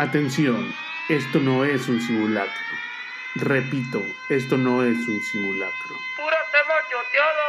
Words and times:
Atención, 0.00 0.72
esto 1.10 1.40
no 1.40 1.62
es 1.62 1.86
un 1.86 2.00
simulacro. 2.00 2.50
Repito, 3.34 4.02
esto 4.30 4.56
no 4.56 4.82
es 4.82 4.96
un 4.96 5.22
simulacro. 5.22 5.94
¡Pura 6.16 6.38
tema 6.50 6.74
choteado! 6.90 7.42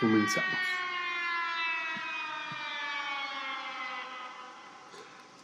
Comenzamos. 0.00 0.58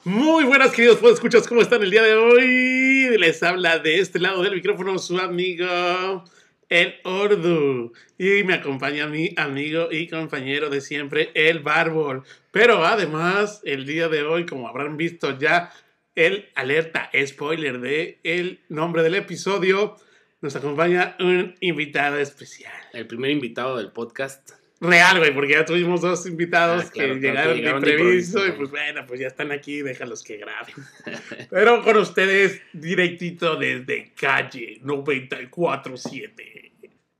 Muy 0.04 0.44
buenas, 0.44 0.72
queridos 0.72 0.96
pues 0.96 1.12
escuchas, 1.12 1.46
¿cómo 1.46 1.60
están 1.60 1.82
el 1.82 1.90
día 1.90 2.02
de 2.02 2.14
hoy? 2.14 3.18
Les 3.18 3.42
habla 3.42 3.78
de 3.78 4.00
este 4.00 4.18
lado 4.18 4.42
del 4.42 4.54
micrófono 4.54 4.98
su 4.98 5.18
amigo 5.18 6.24
el 6.68 6.94
Ordu. 7.04 7.92
Y 8.18 8.44
me 8.44 8.54
acompaña 8.54 9.06
mi 9.06 9.34
amigo 9.36 9.88
y 9.90 10.08
compañero 10.08 10.70
de 10.70 10.80
siempre, 10.80 11.30
el 11.34 11.60
Bárbol. 11.60 12.24
Pero 12.50 12.84
además, 12.84 13.60
el 13.64 13.86
día 13.86 14.08
de 14.08 14.22
hoy, 14.22 14.46
como 14.46 14.68
habrán 14.68 14.96
visto 14.96 15.38
ya, 15.38 15.72
el 16.14 16.48
alerta 16.54 17.10
spoiler 17.26 17.80
de 17.80 18.20
el 18.22 18.60
nombre 18.68 19.02
del 19.02 19.16
episodio, 19.16 19.96
nos 20.40 20.56
acompaña 20.56 21.16
un 21.20 21.54
invitado 21.60 22.18
especial. 22.18 22.72
El 22.92 23.06
primer 23.06 23.30
invitado 23.30 23.76
del 23.76 23.92
podcast. 23.92 24.65
Real, 24.80 25.18
güey, 25.18 25.32
porque 25.34 25.54
ya 25.54 25.64
tuvimos 25.64 26.02
dos 26.02 26.26
invitados 26.26 26.84
Ah, 26.84 26.90
claro, 26.92 27.14
que 27.14 27.20
llegaron, 27.20 27.54
que 27.54 27.60
llegaron 27.60 27.80
de 27.82 27.90
impreviso 27.92 28.46
y 28.46 28.52
pues 28.52 28.70
bueno, 28.70 29.06
pues 29.06 29.20
ya 29.20 29.28
están 29.28 29.50
aquí, 29.50 29.80
déjalos 29.80 30.22
que 30.22 30.36
graben. 30.36 30.74
Pero 31.50 31.82
con 31.82 31.96
ustedes, 31.96 32.60
directito 32.74 33.56
desde 33.56 34.12
calle 34.14 34.78
947. 34.82 36.72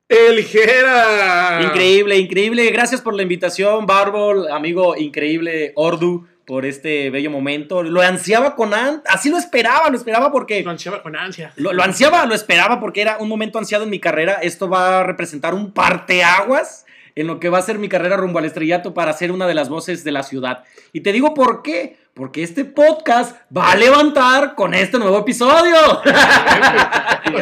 El 0.09 0.45
Jera. 0.45 1.61
Increíble, 1.65 2.17
increíble. 2.19 2.71
Gracias 2.71 3.01
por 3.01 3.15
la 3.15 3.23
invitación, 3.23 3.87
Bárbol, 3.87 4.49
amigo 4.53 4.95
increíble 4.97 5.73
Ordu, 5.75 6.29
por 6.45 6.65
este 6.65 7.11
bello 7.11 7.31
momento. 7.31 7.83
Lo 7.83 8.03
ansiaba 8.03 8.55
con 8.55 8.73
an 8.73 9.03
así 9.07 9.31
lo 9.31 9.39
esperaba, 9.39 9.91
lo 9.91 9.97
esperaba 9.97 10.31
porque 10.31 10.63
Lo 10.63 10.71
ansiaba 10.71 11.03
con 11.03 11.17
ansia. 11.17 11.53
lo, 11.57 11.73
lo 11.73 11.83
ansiaba, 11.83 12.25
lo 12.27 12.35
esperaba 12.35 12.79
porque 12.79 13.01
era 13.01 13.17
un 13.19 13.29
momento 13.29 13.59
ansiado 13.59 13.83
en 13.83 13.91
mi 13.91 13.99
carrera. 13.99 14.35
Esto 14.35 14.69
va 14.69 15.01
a 15.01 15.03
representar 15.03 15.55
un 15.55 15.73
parteaguas 15.73 16.86
en 17.17 17.27
lo 17.27 17.41
que 17.41 17.49
va 17.49 17.59
a 17.59 17.63
ser 17.63 17.79
mi 17.79 17.89
carrera 17.89 18.17
rumbo 18.17 18.39
al 18.39 18.45
estrellato 18.45 18.95
para 18.95 19.13
ser 19.15 19.33
una 19.33 19.49
de 19.49 19.55
las 19.55 19.69
voces 19.69 20.05
de 20.05 20.13
la 20.13 20.23
ciudad. 20.23 20.63
Y 20.93 21.01
te 21.01 21.13
digo 21.13 21.35
por 21.35 21.63
qué. 21.63 21.97
Porque 22.17 22.43
este 22.43 22.65
podcast 22.65 23.37
va 23.55 23.73
a 23.73 23.77
levantar 23.77 24.55
con 24.55 24.73
este 24.73 24.99
nuevo 24.99 25.19
episodio. 25.19 25.75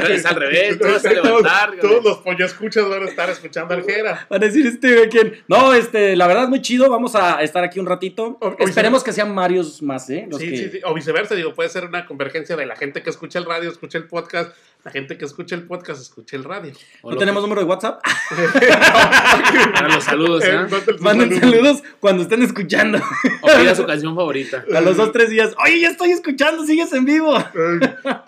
Es 0.09 0.27
al 0.27 0.35
revés, 0.35 0.79
tú 0.79 0.89
vas 0.89 1.05
a 1.05 1.11
levantar, 1.13 1.71
Todos, 1.81 2.03
los 2.05 2.17
pollos 2.19 2.51
escuchas 2.53 2.89
van 2.89 3.03
a 3.03 3.07
estar 3.07 3.31
escuchando 3.31 3.75
al 3.75 3.85
Jera. 3.85 4.27
Van 4.29 4.43
a 4.43 4.47
decir 4.47 4.67
este 4.67 5.09
quién. 5.09 5.43
No, 5.47 5.73
este, 5.75 6.17
la 6.17 6.27
verdad 6.27 6.49
muy 6.49 6.61
chido. 6.63 6.91
Vamos 6.91 7.15
a 7.15 7.41
estar 7.43 7.63
aquí 7.63 7.79
un 7.79 7.87
ratito. 7.87 8.37
O- 8.41 8.57
Esperemos 8.59 9.05
que 9.05 9.13
sean 9.13 9.35
varios 9.35 9.83
más, 9.83 10.09
¿eh? 10.11 10.27
Los 10.29 10.41
Sí, 10.41 10.51
que- 10.51 10.57
sí, 10.57 10.69
sí. 10.73 10.81
O 10.85 10.95
viceversa, 10.95 11.35
digo, 11.35 11.55
puede 11.55 11.69
ser 11.69 11.85
una 11.85 12.07
convergencia 12.07 12.57
de 12.57 12.67
la 12.67 12.75
gente 12.77 13.03
que 13.03 13.11
escucha 13.11 13.39
el 13.39 13.45
radio, 13.45 13.71
escucha 13.71 13.99
el 13.99 14.05
podcast, 14.09 14.53
la 14.85 14.91
gente 14.91 15.17
que 15.17 15.25
escucha 15.27 15.55
el 15.55 15.63
podcast, 15.67 16.01
escucha 16.01 16.37
el 16.37 16.45
radio. 16.45 16.73
¿No 17.05 17.17
tenemos 17.17 17.43
que- 17.43 17.49
número 17.49 17.61
de 17.61 17.67
WhatsApp? 17.69 18.01
Para 19.75 19.89
los 19.89 20.05
saludos, 20.05 20.45
¿eh? 20.45 20.59
Manden 21.01 21.39
saludos 21.41 21.83
cuando 22.01 22.23
estén 22.23 22.43
escuchando. 22.43 22.99
O 23.43 23.47
pida 23.61 23.75
su 23.75 23.85
canción 23.87 24.15
favorita. 24.17 24.64
A 24.73 24.81
los 24.81 24.97
dos, 24.97 25.13
tres 25.13 25.31
días. 25.31 25.55
Oye, 25.65 25.81
ya 25.81 25.89
estoy 25.91 26.11
escuchando, 26.13 26.65
sigues 26.65 26.93
en 26.93 27.05
vivo. 27.05 27.35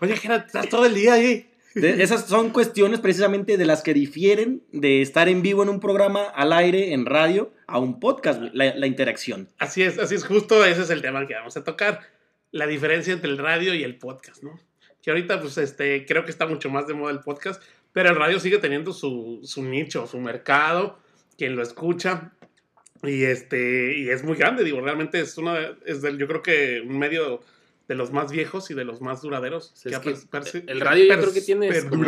Oye, 0.01 0.17
Jera, 0.17 0.37
estás 0.47 0.69
todo 0.69 0.87
el 0.87 0.95
día 0.95 1.15
ahí. 1.15 1.49
De- 1.75 2.03
esas 2.03 2.27
son 2.27 2.51
cuestiones 2.51 3.01
precisamente 3.01 3.57
de 3.57 3.65
las 3.67 3.83
que 3.83 3.95
difieren 3.95 4.63
de 4.73 5.03
estar 5.03 5.29
en 5.29 5.43
vivo 5.43 5.63
en 5.63 5.69
un 5.69 5.81
programa, 5.81 6.25
al 6.25 6.53
aire, 6.53 6.93
en 6.93 7.07
radio, 7.07 7.53
a 7.67 7.79
un 7.79 8.01
podcast, 8.01 8.41
la 8.53 8.87
interacción. 8.87 9.49
Así 9.59 9.83
es, 9.83 9.99
así 9.99 10.15
es, 10.15 10.25
justo 10.25 10.65
ese 10.65 10.83
es 10.83 10.91
el 10.91 11.03
tema 11.03 11.27
que 11.27 11.35
vamos 11.35 11.57
a 11.57 11.65
tocar. 11.65 12.01
La 12.53 12.67
diferencia 12.67 13.13
entre 13.13 13.31
el 13.31 13.39
radio 13.39 13.75
y 13.75 13.83
el 13.83 13.99
podcast, 13.99 14.43
¿no? 14.43 14.59
Que 15.03 15.11
ahorita, 15.11 15.41
pues, 15.41 15.59
este, 15.59 16.07
creo 16.07 16.25
que 16.25 16.31
está 16.31 16.47
mucho 16.47 16.71
más 16.71 16.87
de 16.87 16.95
moda 16.95 17.13
el 17.13 17.21
podcast, 17.21 17.63
pero 17.93 18.09
el 18.11 18.17
radio 18.17 18.41
sigue 18.41 18.59
teniendo 18.59 18.93
su, 18.93 19.41
su 19.45 19.63
nicho, 19.63 20.07
su 20.07 20.19
mercado, 20.19 20.99
quien 21.37 21.55
lo 21.57 21.63
escucha, 21.63 22.33
y 23.07 23.25
este, 23.25 23.97
y 23.99 24.11
es 24.11 24.23
muy 24.25 24.37
grande, 24.37 24.65
digo, 24.65 24.81
realmente 24.81 25.21
es 25.21 25.39
una, 25.39 25.77
es 25.85 26.03
del, 26.03 26.19
yo 26.19 26.27
creo 26.27 26.43
que 26.43 26.83
un 26.87 26.99
medio 26.99 27.43
de 27.89 27.95
los 27.95 28.13
más 28.13 28.33
viejos 28.33 28.71
y 28.71 28.75
de 28.75 28.85
los 28.85 29.01
más 29.01 29.23
duraderos. 29.23 29.73
Que 29.83 30.15
el 30.67 30.81
radio 30.81 31.05
yo 31.15 31.21
creo 31.21 31.33
que 31.33 31.41
tiene 31.41 31.71
como-. 31.89 32.05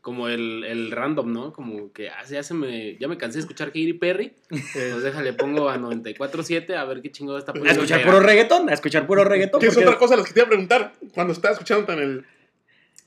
Como 0.00 0.28
el, 0.28 0.64
el 0.64 0.90
random, 0.90 1.32
¿no? 1.32 1.52
Como 1.54 1.90
que 1.90 2.10
ah, 2.10 2.22
ya, 2.28 2.42
se 2.42 2.52
me, 2.52 2.98
ya 2.98 3.08
me 3.08 3.16
cansé 3.16 3.38
de 3.38 3.40
escuchar 3.40 3.68
Katy 3.68 3.94
Perry. 3.94 4.34
Pues 4.50 5.02
déjale, 5.02 5.32
pongo 5.32 5.70
a 5.70 5.78
94.7 5.78 6.74
a 6.74 6.84
ver 6.84 7.00
qué 7.00 7.10
chingado 7.10 7.38
está 7.38 7.52
A 7.52 7.54
poniendo. 7.54 7.80
escuchar 7.80 8.00
Jera. 8.00 8.12
puro 8.12 8.22
reggaetón, 8.22 8.68
a 8.68 8.74
escuchar 8.74 9.06
puro 9.06 9.24
reggaetón. 9.24 9.62
Que 9.62 9.68
es 9.68 9.76
otra 9.78 9.96
cosa 9.96 10.16
las 10.16 10.26
que 10.26 10.34
te 10.34 10.40
iba 10.40 10.44
a 10.46 10.50
preguntar. 10.50 10.92
Cuando 11.14 11.32
estaba 11.32 11.52
escuchando 11.54 11.90
en 11.94 11.98
el, 12.00 12.24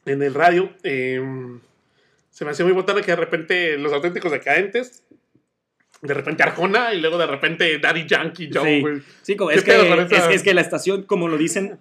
en 0.07 0.23
el 0.23 0.33
radio, 0.33 0.73
eh, 0.81 1.21
se 2.31 2.45
me 2.45 2.49
hacía 2.49 2.65
muy 2.65 2.73
botana 2.73 3.03
que 3.03 3.11
de 3.11 3.17
repente 3.17 3.77
los 3.77 3.93
auténticos 3.93 4.31
decadentes, 4.31 5.03
de 6.01 6.13
repente 6.13 6.43
Arjona 6.43 6.93
y 6.93 7.01
luego 7.01 7.17
de 7.17 7.25
repente 7.27 7.79
Daddy 7.79 8.05
Yankee, 8.07 8.49
Joe, 8.53 8.75
Sí. 8.75 8.81
güey. 8.81 9.01
Sí, 9.21 9.35
como- 9.35 9.49
¿Qué 9.49 9.57
es, 9.57 9.63
que, 9.63 9.71
es, 10.11 10.23
es 10.35 10.43
que 10.43 10.53
la 10.53 10.61
estación, 10.61 11.03
como 11.03 11.27
lo 11.27 11.37
dicen, 11.37 11.77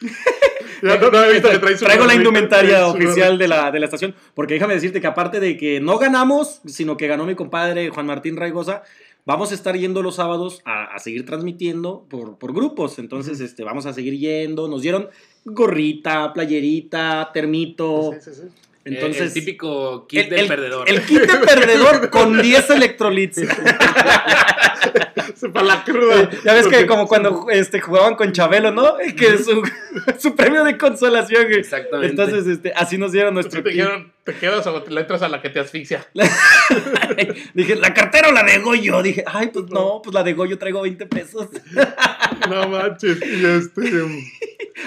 no, 0.82 0.96
no 0.96 1.10
que 1.10 1.40
Traigo 1.78 2.06
la 2.06 2.14
indumentaria 2.14 2.86
oficial 2.86 3.38
de 3.38 3.48
la, 3.48 3.70
de 3.70 3.80
la 3.80 3.84
estación, 3.86 4.14
porque 4.34 4.54
déjame 4.54 4.74
decirte 4.74 5.00
que 5.00 5.06
aparte 5.06 5.40
de 5.40 5.56
que 5.56 5.80
no 5.80 5.98
ganamos, 5.98 6.60
sino 6.66 6.96
que 6.96 7.06
ganó 7.06 7.26
mi 7.26 7.34
compadre 7.34 7.90
Juan 7.90 8.06
Martín 8.06 8.36
Raigosa, 8.36 8.82
vamos 9.26 9.52
a 9.52 9.54
estar 9.54 9.76
yendo 9.76 10.02
los 10.02 10.16
sábados 10.16 10.62
a, 10.64 10.84
a 10.94 10.98
seguir 10.98 11.26
transmitiendo 11.26 12.06
por, 12.08 12.38
por 12.38 12.54
grupos. 12.54 12.98
Entonces, 12.98 13.40
este, 13.40 13.62
vamos 13.62 13.84
a 13.86 13.92
seguir 13.92 14.18
yendo. 14.18 14.66
Nos 14.68 14.80
dieron 14.82 15.08
gorrita, 15.44 16.32
playerita, 16.32 17.30
termito. 17.34 18.12
Sí, 18.14 18.30
sí, 18.32 18.40
sí. 18.42 18.48
Entonces, 18.84 19.22
el, 19.22 19.32
típico 19.32 20.06
kit 20.06 20.30
del 20.30 20.48
perdedor. 20.48 20.88
El 20.88 21.02
kit 21.02 21.20
de 21.20 21.38
perdedor 21.38 22.10
con 22.10 22.40
10 22.40 22.70
electrolits. 22.70 23.40
Para 25.52 25.66
la 25.66 25.84
cruda. 25.84 26.30
Ya 26.44 26.54
ves 26.54 26.64
que 26.66 26.70
Porque- 26.70 26.86
como 26.86 27.06
cuando 27.06 27.46
este, 27.50 27.80
jugaban 27.80 28.14
con 28.16 28.32
Chabelo, 28.32 28.70
¿no? 28.70 28.94
Que 29.16 29.38
su, 29.38 29.62
su 30.18 30.34
premio 30.36 30.64
de 30.64 30.76
consolación. 30.78 31.44
güey. 31.44 31.58
Exactamente. 31.60 32.10
Entonces, 32.10 32.46
este, 32.46 32.72
así 32.74 32.98
nos 32.98 33.12
dieron 33.12 33.30
Sí, 33.30 33.34
nuestro 33.34 33.62
te, 33.62 33.70
dijeron, 33.70 34.12
te 34.24 34.34
quedas 34.34 34.66
o 34.66 34.82
te 34.82 34.90
le 34.90 35.00
entras 35.00 35.22
a 35.22 35.28
la 35.28 35.40
que 35.42 35.50
te 35.50 35.60
asfixia. 35.60 36.06
Dije, 37.54 37.76
¿la 37.76 37.92
cartera 37.94 38.28
o 38.28 38.32
la 38.32 38.42
de 38.42 38.58
Goyo? 38.58 39.02
Dije, 39.02 39.24
ay, 39.26 39.48
pues 39.52 39.66
no, 39.70 40.00
pues 40.02 40.14
la 40.14 40.22
de 40.22 40.32
Goyo 40.34 40.58
traigo 40.58 40.82
20 40.82 41.06
pesos. 41.06 41.48
No 42.48 42.68
manches. 42.68 43.18
Y 43.24 43.44
este. 43.46 44.08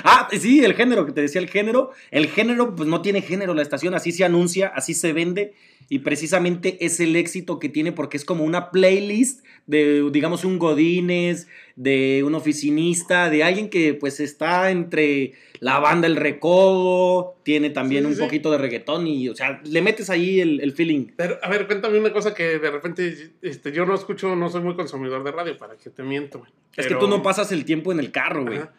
Ah, 0.03 0.27
sí, 0.31 0.63
el 0.63 0.73
género, 0.73 1.05
que 1.05 1.11
te 1.11 1.21
decía 1.21 1.39
el 1.41 1.49
género. 1.49 1.91
El 2.11 2.27
género, 2.27 2.75
pues 2.75 2.87
no 2.89 3.01
tiene 3.01 3.21
género 3.21 3.53
la 3.53 3.61
estación, 3.61 3.93
así 3.93 4.11
se 4.11 4.23
anuncia, 4.25 4.71
así 4.75 4.93
se 4.93 5.13
vende. 5.13 5.53
Y 5.89 5.99
precisamente 5.99 6.83
es 6.85 6.99
el 6.99 7.15
éxito 7.15 7.59
que 7.59 7.69
tiene 7.69 7.91
porque 7.91 8.17
es 8.17 8.25
como 8.25 8.43
una 8.43 8.71
playlist 8.71 9.45
de, 9.67 10.09
digamos, 10.11 10.43
un 10.45 10.59
Godínez, 10.59 11.47
de 11.75 12.23
un 12.25 12.35
oficinista, 12.35 13.29
de 13.29 13.43
alguien 13.43 13.69
que 13.69 13.93
pues 13.93 14.19
está 14.19 14.71
entre 14.71 15.33
la 15.59 15.79
banda 15.79 16.07
El 16.07 16.15
Recodo, 16.17 17.35
tiene 17.43 17.69
también 17.69 18.03
Sí, 18.03 18.09
un 18.09 18.15
sí. 18.15 18.21
poquito 18.21 18.51
de 18.51 18.57
reggaetón 18.57 19.07
y, 19.07 19.29
o 19.29 19.35
sea, 19.35 19.61
le 19.63 19.81
metes 19.81 20.09
ahí 20.09 20.41
el, 20.41 20.59
el 20.61 20.73
feeling. 20.73 21.07
Pero, 21.15 21.37
a 21.41 21.49
ver, 21.49 21.67
cuéntame 21.67 21.97
una 21.99 22.11
cosa 22.11 22.33
que 22.33 22.59
de 22.59 22.71
repente 22.71 23.31
este, 23.41 23.71
yo 23.71 23.85
no 23.85 23.95
escucho, 23.95 24.35
no 24.35 24.49
soy 24.49 24.61
muy 24.61 24.75
consumidor 24.75 25.23
de 25.23 25.31
radio, 25.31 25.57
para 25.57 25.77
que 25.77 25.89
te 25.89 26.03
miento. 26.03 26.39
güey. 26.39 26.51
Es 26.75 26.87
que 26.87 26.95
tú 26.95 27.07
no 27.07 27.21
pasas 27.23 27.51
el 27.53 27.63
tiempo 27.65 27.91
en 27.91 27.99
el 27.99 28.11
carro, 28.11 28.43
güey. 28.45 28.57
Ajá. 28.57 28.73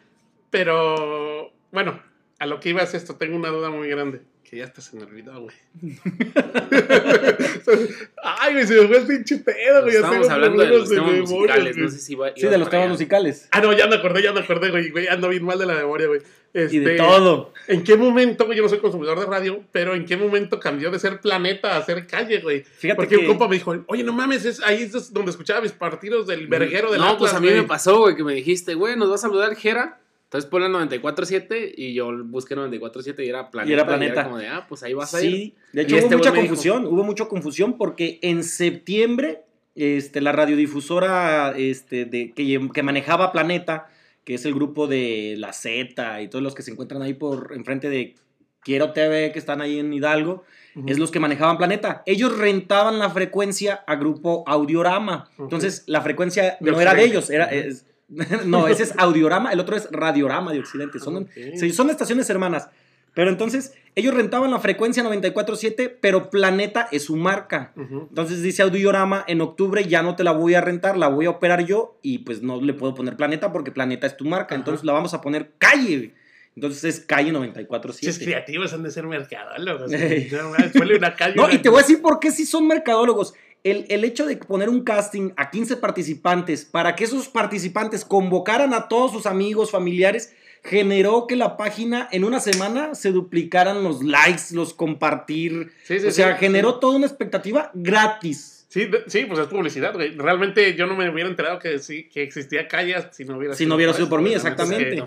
Pero, 0.51 1.51
bueno, 1.71 1.99
a 2.39 2.45
lo 2.45 2.59
que 2.59 2.69
iba 2.69 2.81
es 2.81 2.93
esto, 2.93 3.15
tengo 3.15 3.35
una 3.35 3.49
duda 3.49 3.69
muy 3.71 3.89
grande. 3.89 4.21
Que 4.55 4.59
ya 4.59 4.65
hasta 4.67 4.79
se 4.79 4.95
me 4.95 5.03
olvidó, 5.03 5.33
güey. 5.41 5.55
Ay, 8.23 8.53
güey, 8.53 8.65
se 8.65 8.79
me 8.79 8.87
fue 8.87 8.97
el 8.99 9.05
pinche 9.05 9.37
pedo, 9.39 9.81
güey. 9.81 9.93
ya 9.95 9.99
Estamos 9.99 10.29
hablando 10.29 10.63
de 10.63 10.69
los 10.69 10.89
temas 10.89 11.11
memoria, 11.11 11.55
musicales. 11.55 11.75
güey. 11.75 11.85
No 11.85 11.91
sé 11.91 11.97
si 11.97 12.05
Sí, 12.05 12.13
iba 12.13 12.31
de 12.31 12.57
los 12.57 12.69
temas 12.69 12.83
allá. 12.85 12.91
musicales. 12.93 13.47
Ah, 13.51 13.59
no, 13.59 13.73
ya 13.73 13.87
me 13.87 13.95
acordé, 13.95 14.21
ya 14.23 14.31
me 14.31 14.39
acordé, 14.39 14.69
güey. 14.71 14.91
güey. 14.91 15.07
Ando 15.07 15.27
bien 15.27 15.43
mal 15.43 15.59
de 15.59 15.65
la 15.65 15.73
memoria, 15.73 16.07
güey. 16.07 16.21
Y 16.53 16.59
de 16.59 16.65
Este, 16.93 16.95
todo. 16.95 17.51
¿En 17.67 17.83
qué 17.83 17.97
momento, 17.97 18.45
güey? 18.45 18.55
Yo 18.57 18.63
no 18.63 18.69
soy 18.69 18.79
consumidor 18.79 19.19
de 19.19 19.25
radio, 19.25 19.61
pero 19.73 19.93
¿en 19.93 20.05
qué 20.05 20.15
momento 20.15 20.57
cambió 20.57 20.89
de 20.89 20.99
ser 20.99 21.19
planeta 21.19 21.75
a 21.75 21.83
ser 21.83 22.07
calle, 22.07 22.39
güey? 22.39 22.63
Fíjate 22.63 22.95
Porque 22.95 23.15
que... 23.17 23.21
un 23.23 23.27
compa 23.27 23.49
me 23.49 23.55
dijo, 23.57 23.75
oye, 23.87 24.03
no 24.05 24.13
mames, 24.13 24.45
es, 24.45 24.61
ahí 24.63 24.83
es 24.83 25.11
donde 25.11 25.31
escuchaba 25.31 25.59
mis 25.59 25.73
partidos 25.73 26.27
del 26.27 26.47
verguero 26.47 26.91
del 26.93 27.01
No, 27.01 27.07
Atlas, 27.07 27.19
pues 27.19 27.33
a 27.33 27.41
mí 27.41 27.47
güey. 27.49 27.59
me 27.59 27.67
pasó, 27.67 27.97
güey, 27.99 28.15
que 28.15 28.23
me 28.23 28.33
dijiste, 28.35 28.73
güey, 28.75 28.95
nos 28.95 29.09
va 29.11 29.15
a 29.15 29.17
saludar 29.17 29.53
Jera. 29.57 29.99
Entonces 30.25 30.49
ponle 30.49 30.67
94.7 30.67 31.73
y 31.77 31.93
yo 31.93 32.11
busqué 32.25 32.55
94.7 32.55 33.25
y 33.25 33.29
era 33.29 33.49
Planeta. 33.51 33.69
Y 33.69 33.73
era 33.73 33.85
Planeta. 33.85 34.23
como 34.25 34.37
de, 34.37 34.47
ah, 34.47 34.65
pues 34.67 34.83
ahí 34.83 34.93
vas 34.93 35.13
a 35.13 35.23
ir. 35.23 35.31
Sí, 35.31 35.55
de 35.71 35.81
hecho 35.83 35.95
Y 35.95 35.99
hubo 35.99 36.03
este 36.05 36.17
mucha 36.17 36.33
confusión, 36.33 36.85
hubo 36.87 37.03
mucha 37.03 37.25
confusión 37.25 37.77
porque 37.77 38.19
en 38.21 38.43
septiembre 38.43 39.43
este, 39.75 40.21
la 40.21 40.31
radiodifusora 40.31 41.53
este, 41.57 42.05
de, 42.05 42.31
que, 42.33 42.69
que 42.73 42.83
manejaba 42.83 43.31
Planeta, 43.31 43.87
que 44.23 44.33
es 44.35 44.45
el 44.45 44.53
grupo 44.55 44.87
de 44.87 45.35
La 45.37 45.53
Z 45.53 46.21
y 46.21 46.27
todos 46.27 46.43
los 46.43 46.55
que 46.55 46.63
se 46.63 46.71
encuentran 46.71 47.01
ahí 47.01 47.13
por 47.13 47.51
enfrente 47.53 47.89
de 47.89 48.15
Quiero 48.61 48.93
TV, 48.93 49.31
que 49.31 49.37
están 49.39 49.61
ahí 49.61 49.77
en 49.79 49.93
Hidalgo, 49.93 50.43
es 50.87 50.97
los 50.97 51.11
que 51.11 51.19
manejaban 51.19 51.57
Planeta. 51.57 52.01
Ellos 52.07 52.35
rentaban 52.37 52.97
la 52.99 53.09
frecuencia 53.11 53.83
a 53.85 53.95
grupo 53.95 54.43
Audiorama. 54.47 55.29
Entonces, 55.37 55.83
la 55.85 56.01
frecuencia 56.01 56.57
no 56.61 56.81
era 56.81 56.93
de 56.95 57.03
ellos, 57.03 57.29
era, 57.29 57.45
es- 57.45 57.85
no, 58.45 58.67
ese 58.67 58.83
es 58.83 58.93
Audiorama, 58.97 59.51
el 59.51 59.59
otro 59.59 59.75
es 59.75 59.87
Radiorama 59.91 60.53
de 60.53 60.59
Occidente. 60.59 60.99
Son, 60.99 61.17
Ok. 61.17 61.29
sí, 61.55 61.71
son 61.71 61.89
estaciones 61.89 62.29
hermanas. 62.29 62.69
Pero 63.13 63.29
entonces, 63.29 63.73
ellos 63.95 64.13
rentaban 64.13 64.51
la 64.51 64.59
frecuencia 64.59 65.01
94.7, 65.01 65.95
pero 66.01 66.29
Planeta 66.29 66.89
es 66.91 67.05
su 67.05 67.15
marca. 67.15 67.71
Ujú. 67.77 68.07
Entonces 68.09 68.41
dice 68.41 68.61
Audiorama, 68.61 69.23
en 69.27 69.39
octubre 69.39 69.85
ya 69.85 70.03
no 70.03 70.17
te 70.17 70.25
la 70.25 70.33
voy 70.33 70.53
a 70.53 70.59
rentar, 70.61 70.97
la 70.97 71.07
voy 71.07 71.25
a 71.25 71.29
operar 71.29 71.65
yo 71.65 71.97
y 72.01 72.19
pues 72.19 72.41
no 72.41 72.59
le 72.59 72.73
puedo 72.73 72.93
poner 72.93 73.15
Planeta 73.15 73.53
porque 73.53 73.71
Planeta 73.71 74.05
es 74.05 74.17
tu 74.17 74.25
marca. 74.25 74.55
Ajá. 74.55 74.55
Entonces 74.55 74.83
la 74.83 74.91
vamos 74.91 75.13
a 75.13 75.21
poner 75.21 75.53
Calle. 75.57 76.13
Entonces 76.57 76.83
es 76.83 76.99
Calle 76.99 77.31
Sí, 77.31 77.35
es 77.37 78.19
94.7. 78.19 78.23
creativos, 78.23 78.73
han 78.73 78.83
de 78.83 78.91
ser 78.91 79.07
mercadólogos. 79.07 79.91
No, 81.35 81.49
y 81.49 81.57
te 81.59 81.69
voy 81.69 81.79
a 81.79 81.81
decir 81.81 82.01
por 82.01 82.19
qué 82.19 82.31
sí 82.31 82.45
son 82.45 82.67
mercadólogos. 82.67 83.33
El, 83.65 83.85
el 83.89 84.05
hecho 84.05 84.25
de 84.25 84.37
poner 84.37 84.69
un 84.69 84.83
casting 84.83 85.31
a 85.35 85.49
15 85.49 85.77
participantes 85.77 86.63
para 86.63 86.95
que 86.95 87.03
esos 87.03 87.27
participantes 87.27 88.05
convocaran 88.05 88.73
a 88.73 88.87
todos 88.87 89.11
sus 89.11 89.25
amigos, 89.25 89.71
familiares, 89.71 90.33
generó 90.65 91.27
que 91.27 91.35
la 91.35 91.57
página 91.57 92.07
en 92.11 92.23
una 92.23 92.39
semana 92.39 92.95
se 92.95 93.11
duplicaran 93.11 93.83
los 93.83 94.03
likes, 94.03 94.43
los 94.51 94.73
compartir. 94.73 95.71
Sí, 95.83 95.99
sí, 95.99 96.07
o 96.07 96.11
sea, 96.11 96.33
sí, 96.33 96.39
generó 96.39 96.79
toda 96.79 96.97
una 96.97 97.05
expectativa 97.05 97.71
gratis. 97.73 98.65
Sí, 98.69 98.89
sí, 99.07 99.25
pues 99.25 99.39
es 99.39 99.47
publicidad, 99.47 99.93
güey. 99.93 100.15
Realmente 100.15 100.75
yo 100.75 100.85
no 100.85 100.95
me 100.95 101.09
hubiera 101.09 101.29
enterado 101.29 101.59
que 101.59 101.79
sí, 101.79 102.09
que 102.09 102.23
existía 102.23 102.67
calles 102.67 103.07
si 103.11 103.23
no 103.23 103.37
hubiera 103.37 103.55
Si 103.55 103.65
no 103.65 103.75
hubiera 103.75 103.93
sido 103.93 104.09
por 104.09 104.21
mí, 104.21 104.33
exactamente. 104.33 105.03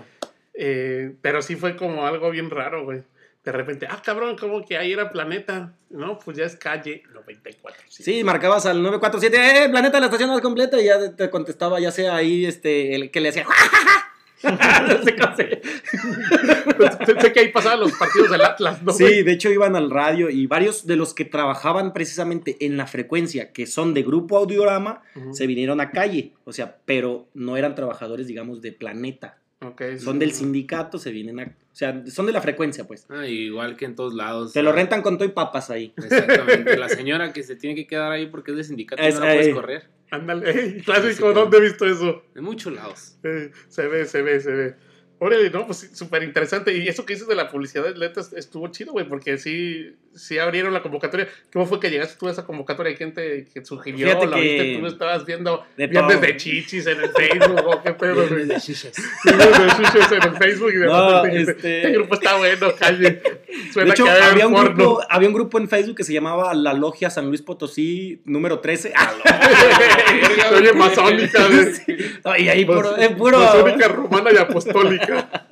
Eh, 0.53 1.11
pero 1.21 1.41
sí 1.41 1.55
fue 1.55 1.75
como 1.75 2.07
algo 2.07 2.31
bien 2.31 2.49
raro, 2.49 2.83
güey. 2.83 3.03
De 3.51 3.57
repente, 3.57 3.87
ah, 3.89 3.99
cabrón, 4.05 4.37
como 4.37 4.63
que 4.63 4.77
ahí 4.77 4.91
era 4.93 5.09
planeta. 5.09 5.73
No, 5.89 6.19
pues 6.19 6.37
ya 6.37 6.45
es 6.45 6.55
calle 6.55 7.01
94. 7.13 7.81
Sí, 7.89 8.23
marcabas 8.23 8.67
al 8.67 8.83
947, 8.83 9.65
¡eh, 9.65 9.69
planeta, 9.69 9.99
la 9.99 10.05
estación 10.05 10.29
más 10.29 10.41
completa! 10.41 10.79
Y 10.79 10.85
ya 10.85 11.15
te 11.15 11.29
contestaba, 11.31 11.79
ya 11.79 11.91
sea 11.91 12.15
ahí, 12.15 12.45
este, 12.45 12.93
el 12.93 13.09
que 13.09 13.19
le 13.21 13.29
hacía, 13.29 13.45
no 14.43 15.03
sé 15.03 15.15
se- 15.35 17.21
sé, 17.21 17.33
que 17.33 17.39
ahí 17.39 17.47
pasaban 17.49 17.79
los 17.79 17.91
partidos 17.93 18.29
del 18.29 18.41
Atlas, 18.41 18.81
¿no? 18.83 18.93
Sí, 18.93 19.23
de 19.23 19.31
hecho 19.33 19.49
iban 19.51 19.75
al 19.75 19.89
radio 19.89 20.29
y 20.29 20.45
varios 20.47 20.85
de 20.85 20.95
los 20.95 21.13
que 21.13 21.25
trabajaban 21.25 21.91
precisamente 21.91 22.55
en 22.65 22.77
la 22.77 22.87
frecuencia, 22.87 23.51
que 23.51 23.65
son 23.65 23.93
de 23.93 24.03
Grupo 24.03 24.37
Audiorama, 24.37 25.01
se 25.31 25.47
vinieron 25.47 25.81
a 25.81 25.89
calle. 25.91 26.33
O 26.45 26.53
sea, 26.53 26.77
pero 26.85 27.27
no 27.33 27.57
eran 27.57 27.73
trabajadores, 27.75 28.27
digamos, 28.27 28.61
de 28.61 28.71
Planeta. 28.71 29.38
Ok, 29.61 29.81
sí, 29.97 29.99
Son 29.99 30.19
del 30.19 30.31
sindicato, 30.31 30.97
se 30.97 31.11
vienen 31.11 31.39
a... 31.39 31.43
O 31.43 31.75
sea, 31.79 32.03
son 32.07 32.25
de 32.25 32.31
la 32.31 32.41
frecuencia, 32.41 32.85
pues. 32.87 33.05
Ah, 33.09 33.25
igual 33.27 33.75
que 33.75 33.85
en 33.85 33.95
todos 33.95 34.13
lados. 34.13 34.53
Te 34.53 34.63
lo 34.63 34.71
rentan 34.71 35.01
con 35.01 35.17
todo 35.17 35.27
y 35.27 35.31
papas 35.31 35.69
ahí. 35.69 35.93
Exactamente. 35.97 36.77
La 36.77 36.89
señora 36.89 37.33
que 37.33 37.43
se 37.43 37.55
tiene 37.55 37.75
que 37.75 37.85
quedar 37.87 38.11
ahí 38.11 38.27
porque 38.27 38.51
es 38.51 38.57
de 38.57 38.63
sindicato 38.63 39.01
Es- 39.01 39.15
no 39.15 39.25
la 39.25 39.33
puedes 39.33 39.53
correr. 39.53 39.89
Ándale, 40.11 40.49
ey, 40.49 40.81
clásico. 40.81 41.33
¿dónde 41.33 41.57
he 41.57 41.61
visto 41.61 41.85
eso? 41.85 42.23
En 42.35 42.43
muchos 42.43 42.73
lados. 42.73 43.17
Eh, 43.23 43.51
se 43.67 43.87
ve, 43.87 44.05
se 44.05 44.21
ve, 44.23 44.39
se 44.39 44.51
ve. 44.51 44.75
Órale, 45.19 45.49
no, 45.49 45.65
pues 45.67 45.89
súper 45.93 46.23
interesante. 46.23 46.75
Y 46.75 46.87
eso 46.87 47.05
que 47.05 47.13
dices 47.13 47.27
de 47.27 47.35
la 47.35 47.49
publicidad 47.51 47.83
de 47.83 47.95
letras 47.97 48.33
estuvo 48.33 48.67
chido, 48.69 48.93
güey, 48.93 49.07
porque 49.07 49.37
sí, 49.37 49.93
sí 50.15 50.37
abrieron 50.37 50.73
la 50.73 50.81
convocatoria. 50.81 51.27
¿Cómo 51.53 51.65
fue 51.65 51.79
que 51.79 51.89
llegaste 51.89 52.15
tú 52.19 52.27
a 52.27 52.31
esa 52.31 52.45
convocatoria? 52.45 52.91
¿Hay 52.91 52.97
gente 52.97 53.47
que 53.53 53.63
sugirió? 53.65 54.07
Fíjate 54.07 54.27
¿La 54.27 54.35
que- 54.37 54.41
viste? 54.41 54.77
¿Tú 54.79 54.87
estabas 54.87 55.25
viendo 55.25 55.65
De 55.77 55.87
viernes 55.87 56.21
de 56.21 56.37
chichis 56.37 56.87
en 56.87 57.01
el 57.01 57.09
Facebook 57.11 57.61
o 57.65 57.81
qué 57.83 57.93
pedo, 57.93 58.27
güey? 58.27 58.45
Viernes 58.45 58.65
de. 58.65 58.91
Viernes 59.23 59.77
de 59.77 59.83
chichis 59.83 60.11
en 60.11 60.23
el 60.23 60.37
Facebook 60.37 60.71
y 60.73 60.77
de 60.77 60.85
No, 60.85 61.25
este- 61.25 61.41
este 61.81 61.91
grupo 61.91 62.15
está 62.15 62.35
bueno, 62.37 62.67
calle. 62.77 63.21
Suena 63.73 63.87
De 63.87 63.91
hecho, 63.93 64.03
que 64.05 64.09
había 64.11 64.47
un, 64.47 64.53
porno. 64.53 64.73
grupo, 64.75 65.01
había 65.09 65.27
un 65.27 65.33
grupo 65.33 65.57
en 65.59 65.67
Facebook 65.69 65.97
que 65.97 66.03
se 66.03 66.13
llamaba 66.13 66.53
La 66.53 66.73
Logia 66.73 67.09
San 67.09 67.27
Luis 67.27 67.41
Potosí 67.41 68.21
número 68.25 68.59
13. 68.59 68.93
Ah, 68.95 69.11
Oye, 70.55 70.73
masónica, 70.73 71.39
no, 72.25 72.37
y 72.37 72.49
ahí 72.49 72.61
eh, 72.61 73.09
puro- 73.15 73.39
Masónica 73.39 73.87
romana 73.87 74.31
y 74.33 74.37
apostólica. 74.37 75.45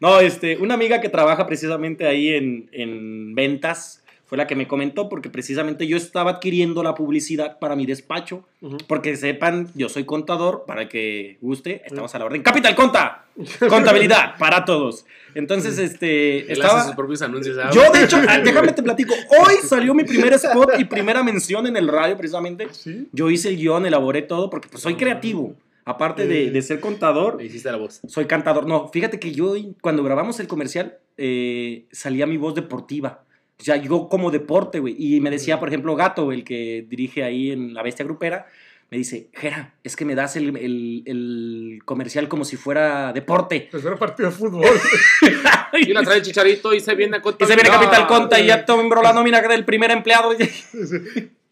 No, 0.00 0.20
este, 0.20 0.56
una 0.56 0.74
amiga 0.74 1.00
que 1.00 1.08
trabaja 1.08 1.46
precisamente 1.46 2.06
ahí 2.06 2.28
en, 2.28 2.68
en 2.72 3.34
ventas 3.34 4.00
fue 4.30 4.38
la 4.38 4.46
que 4.46 4.54
me 4.54 4.68
comentó 4.68 5.08
porque 5.08 5.28
precisamente 5.28 5.88
yo 5.88 5.96
estaba 5.96 6.30
adquiriendo 6.30 6.84
la 6.84 6.94
publicidad 6.94 7.58
para 7.58 7.74
mi 7.74 7.84
despacho. 7.84 8.44
Porque 8.86 9.16
sepan, 9.16 9.68
yo 9.74 9.88
soy 9.88 10.04
contador, 10.04 10.62
para 10.68 10.88
que 10.88 11.36
guste, 11.40 11.82
estamos 11.84 12.14
a 12.14 12.20
la 12.20 12.26
orden. 12.26 12.40
Capital 12.40 12.76
Conta, 12.76 13.24
contabilidad 13.68 14.38
para 14.38 14.64
todos. 14.64 15.04
Entonces, 15.34 15.78
este, 15.78 16.42
Él 16.42 16.52
hace 16.52 16.62
estaba... 16.62 16.84
sus 16.84 16.94
propios 16.94 17.22
anuncios. 17.22 17.56
¿sabes? 17.56 17.74
Yo, 17.74 17.90
de 17.90 18.04
hecho, 18.04 18.18
ah, 18.28 18.38
déjame 18.38 18.72
te 18.72 18.84
platico, 18.84 19.14
hoy 19.14 19.54
salió 19.64 19.94
mi 19.94 20.04
primer 20.04 20.34
spot 20.34 20.78
y 20.78 20.84
primera 20.84 21.24
mención 21.24 21.66
en 21.66 21.76
el 21.76 21.88
radio 21.88 22.16
precisamente. 22.16 22.68
Sí. 22.70 23.08
Yo 23.10 23.30
hice 23.30 23.48
el 23.48 23.56
guion, 23.56 23.84
elaboré 23.84 24.22
todo 24.22 24.48
porque 24.48 24.68
pues 24.68 24.80
soy 24.80 24.94
creativo. 24.94 25.56
Aparte 25.84 26.26
de, 26.26 26.50
de 26.50 26.62
ser 26.62 26.80
contador, 26.80 27.36
Le 27.38 27.46
hiciste 27.46 27.70
la 27.70 27.78
voz. 27.78 28.00
soy 28.06 28.26
cantador. 28.26 28.66
No, 28.66 28.88
fíjate 28.88 29.18
que 29.18 29.32
yo 29.32 29.54
cuando 29.80 30.02
grabamos 30.04 30.38
el 30.40 30.46
comercial 30.46 30.98
eh, 31.16 31.86
salía 31.90 32.26
mi 32.26 32.36
voz 32.36 32.54
deportiva. 32.54 33.24
O 33.58 33.62
sea, 33.62 33.76
yo 33.76 34.08
como 34.08 34.30
deporte, 34.30 34.78
güey. 34.80 34.94
Y 34.98 35.20
me 35.20 35.30
decía, 35.30 35.58
por 35.60 35.68
ejemplo, 35.68 35.94
Gato, 35.96 36.32
el 36.32 36.44
que 36.44 36.86
dirige 36.88 37.24
ahí 37.24 37.50
en 37.50 37.74
La 37.74 37.82
Bestia 37.82 38.04
Grupera, 38.04 38.46
me 38.90 38.96
dice, 38.98 39.28
Jera, 39.34 39.74
es 39.84 39.94
que 39.96 40.04
me 40.04 40.14
das 40.14 40.34
el, 40.36 40.56
el- 40.56 41.02
el 41.06 41.80
comercial 41.84 42.26
como 42.28 42.44
si 42.44 42.56
fuera 42.56 43.12
deporte. 43.12 43.68
Pues 43.70 43.84
era 43.84 43.96
partido 43.96 44.30
de 44.30 44.34
fútbol. 44.36 44.64
Y 45.72 45.92
la 45.92 46.02
trae 46.02 46.16
el 46.18 46.22
chicharito 46.24 46.74
y 46.74 46.80
se 46.80 46.94
viene 46.96 47.18
a 47.18 47.20
Y 47.20 47.44
se 47.46 47.54
viene 47.54 47.68
Capital 47.70 48.06
Conta 48.08 48.40
y 48.40 48.46
ya 48.46 48.64
tombró 48.64 49.02
la 49.02 49.12
nómina 49.12 49.40
del 49.40 49.64
primer 49.64 49.90
empleado. 49.92 50.32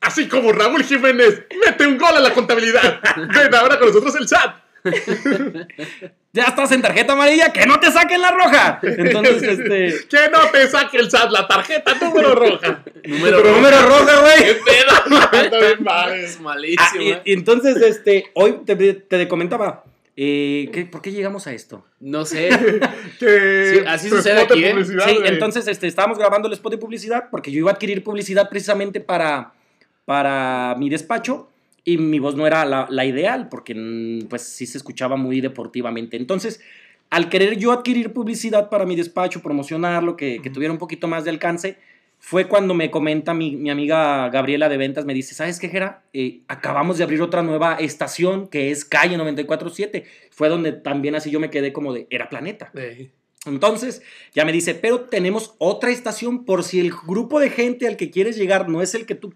Así 0.01 0.29
como 0.29 0.53
Raúl 0.53 0.85
Jiménez 0.85 1.43
mete 1.65 1.87
un 1.87 1.99
gol 1.99 2.17
a 2.17 2.21
la 2.21 2.33
contabilidad. 2.33 3.01
Ven 3.35 3.55
ahora 3.55 3.79
con 3.79 3.89
nosotros 3.89 4.15
el 4.17 4.29
SAT. 4.29 4.55
ya 6.33 6.45
estás 6.45 6.71
en 6.73 6.83
tarjeta 6.83 7.15
amarilla, 7.15 7.53
que 7.53 7.67
no 7.67 7.81
te 7.81 7.91
saquen 7.91 8.21
la 8.21 8.31
roja. 8.31 8.79
Entonces, 8.83 9.43
este... 9.59 9.95
Que 10.09 10.31
no 10.31 10.39
te 10.53 10.69
saque 10.69 10.99
el 10.99 11.11
SAT 11.11 11.31
la 11.31 11.49
tarjeta 11.49 11.95
número 12.01 12.35
roja. 12.35 12.85
Número 13.05 13.43
Número 13.43 13.83
roja, 13.83 14.21
güey. 14.21 14.51
Es 14.51 14.59
Ah, 15.87 16.09
malísimo. 16.41 17.03
y, 17.03 17.11
¿eh? 17.11 17.23
y 17.25 17.33
entonces, 17.33 17.77
este, 17.79 18.31
hoy 18.35 18.61
te, 18.65 18.77
te 18.77 19.27
comentaba, 19.29 19.85
eh, 20.17 20.71
¿qué- 20.73 20.85
¿por 20.87 21.03
qué 21.03 21.11
llegamos 21.13 21.47
a 21.47 21.53
esto? 21.53 21.85
No 22.01 22.25
sé. 22.25 22.49
Que 23.19 23.73
Sí, 23.81 23.85
así 23.87 24.09
sucede 24.09 24.43
spot 24.43 24.49
de 24.51 24.55
aquí, 24.55 24.65
¿eh? 24.65 24.71
publicidad, 24.75 25.09
Sí, 25.09 25.17
entonces 25.25 25.67
este, 25.67 25.87
estábamos 25.87 26.19
grabando 26.19 26.47
el 26.49 26.55
spot 26.55 26.73
de 26.73 26.79
publicidad 26.79 27.25
porque 27.31 27.51
yo 27.51 27.59
iba 27.59 27.71
a 27.71 27.75
adquirir 27.75 28.05
publicidad 28.05 28.49
precisamente 28.49 29.01
para, 29.01 29.53
para 30.09 30.75
mi 30.79 30.89
despacho 30.89 31.51
y 31.85 31.99
mi 31.99 32.19
voz 32.19 32.35
no 32.35 32.47
era 32.47 32.65
la, 32.65 32.87
la 32.89 33.05
ideal 33.05 33.51
porque 33.51 33.75
mm, 33.75 34.29
pues 34.31 34.41
sí 34.41 34.65
se 34.65 34.79
escuchaba 34.79 35.17
muy 35.17 35.43
deportivamente. 35.43 36.17
Entonces, 36.17 36.63
al 37.11 37.29
querer 37.29 37.59
yo 37.59 37.73
adquirir 37.73 38.15
publicidad 38.15 38.71
para 38.71 38.87
mi 38.87 38.97
despacho, 38.97 39.43
promocionarlo, 39.43 40.17
que, 40.17 40.41
que 40.43 40.49
tuviera 40.49 40.73
un 40.73 40.79
poquito 40.79 41.09
más 41.09 41.25
de 41.25 41.31
alcance, 41.31 41.77
fue 42.19 42.49
cuando 42.49 42.73
me 42.73 42.91
comenta 42.91 43.35
mi, 43.35 43.55
mi 43.57 43.69
amiga 43.69 44.31
Gabriela 44.31 44.71
de 44.71 44.79
Ventas, 44.79 45.05
me 45.05 45.13
dice, 45.13 45.35
¿sabes 45.35 45.61
qué, 45.61 45.69
Jera? 45.69 46.03
Eh, 46.15 46.41
acabamos 46.49 46.97
de 46.97 47.05
abrir 47.05 47.21
otra 47.21 47.43
nueva 47.43 47.75
estación 47.75 48.49
que 48.49 48.71
es 48.71 48.87
Calle 48.87 49.19
947. 49.19 50.07
Fue 50.31 50.49
donde 50.49 50.73
también 50.73 51.17
así 51.17 51.31
yo 51.31 51.39
me 51.39 51.51
quedé 51.51 51.75
como 51.75 51.93
de, 51.93 52.07
era 52.09 52.31
Planeta. 52.31 52.73
Entonces, 53.45 54.01
ya 54.33 54.47
me 54.47 54.53
dice, 54.53 54.75
pero 54.75 55.03
tenemos 55.03 55.55
otra 55.59 55.91
estación 55.91 56.47
por 56.47 56.65
si 56.65 56.81
el 56.81 56.93
grupo 56.93 57.41
de 57.41 57.51
gente 57.51 57.87
al 57.87 57.99
que 57.99 58.11
quieres 58.11 58.39
llegar 58.39 58.71
no 58.71 58.81
es 58.81 58.95
el 58.95 59.05
que 59.05 59.15
tú, 59.15 59.35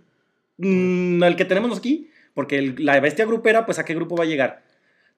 mm, 0.58 1.22
el 1.22 1.36
que 1.36 1.44
tenemos 1.44 1.76
aquí, 1.78 2.10
porque 2.34 2.58
el- 2.58 2.74
la 2.84 2.98
bestia 3.00 3.26
grupera, 3.26 3.64
pues 3.66 3.78
a 3.78 3.84
qué 3.84 3.94
grupo 3.94 4.16
va 4.16 4.24
a 4.24 4.26
llegar. 4.26 4.62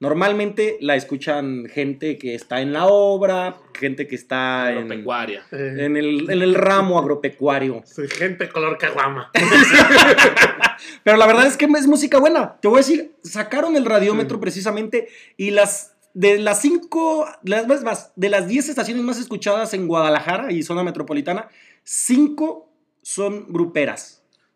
Normalmente 0.00 0.76
la 0.80 0.96
escuchan 0.96 1.66
gente 1.72 2.18
que 2.18 2.34
está 2.34 2.60
en 2.60 2.72
la 2.72 2.86
obra, 2.86 3.56
gente 3.78 4.06
que 4.08 4.16
está 4.16 4.72
en, 4.72 4.78
Agropecuaria. 4.78 5.46
Eh, 5.52 5.76
en 5.78 5.96
el, 5.96 6.30
en 6.30 6.42
el 6.42 6.54
ramo 6.54 6.98
agropecuario. 6.98 7.82
soy 7.86 8.08
gente 8.08 8.48
color 8.48 8.76
caguama. 8.76 9.30
Pero 11.04 11.16
la 11.16 11.26
verdad 11.26 11.46
es 11.46 11.56
que 11.56 11.66
es 11.66 11.86
música 11.86 12.18
buena. 12.18 12.56
Te 12.60 12.68
voy 12.68 12.78
a 12.78 12.80
decir, 12.80 13.14
sacaron 13.22 13.76
el 13.76 13.84
radiómetro 13.84 14.40
precisamente 14.40 15.08
y 15.36 15.50
las 15.50 15.92
de 16.12 16.38
las 16.38 16.60
cinco, 16.60 17.26
las 17.42 17.66
más, 17.66 17.82
más, 17.82 18.12
de 18.14 18.28
las 18.28 18.46
10 18.46 18.68
estaciones 18.68 19.02
más 19.02 19.18
escuchadas 19.18 19.74
en 19.74 19.88
Guadalajara 19.88 20.52
y 20.52 20.62
zona 20.62 20.84
metropolitana, 20.84 21.48
cinco 21.82 22.70
son 23.02 23.52
gruperas. 23.52 24.13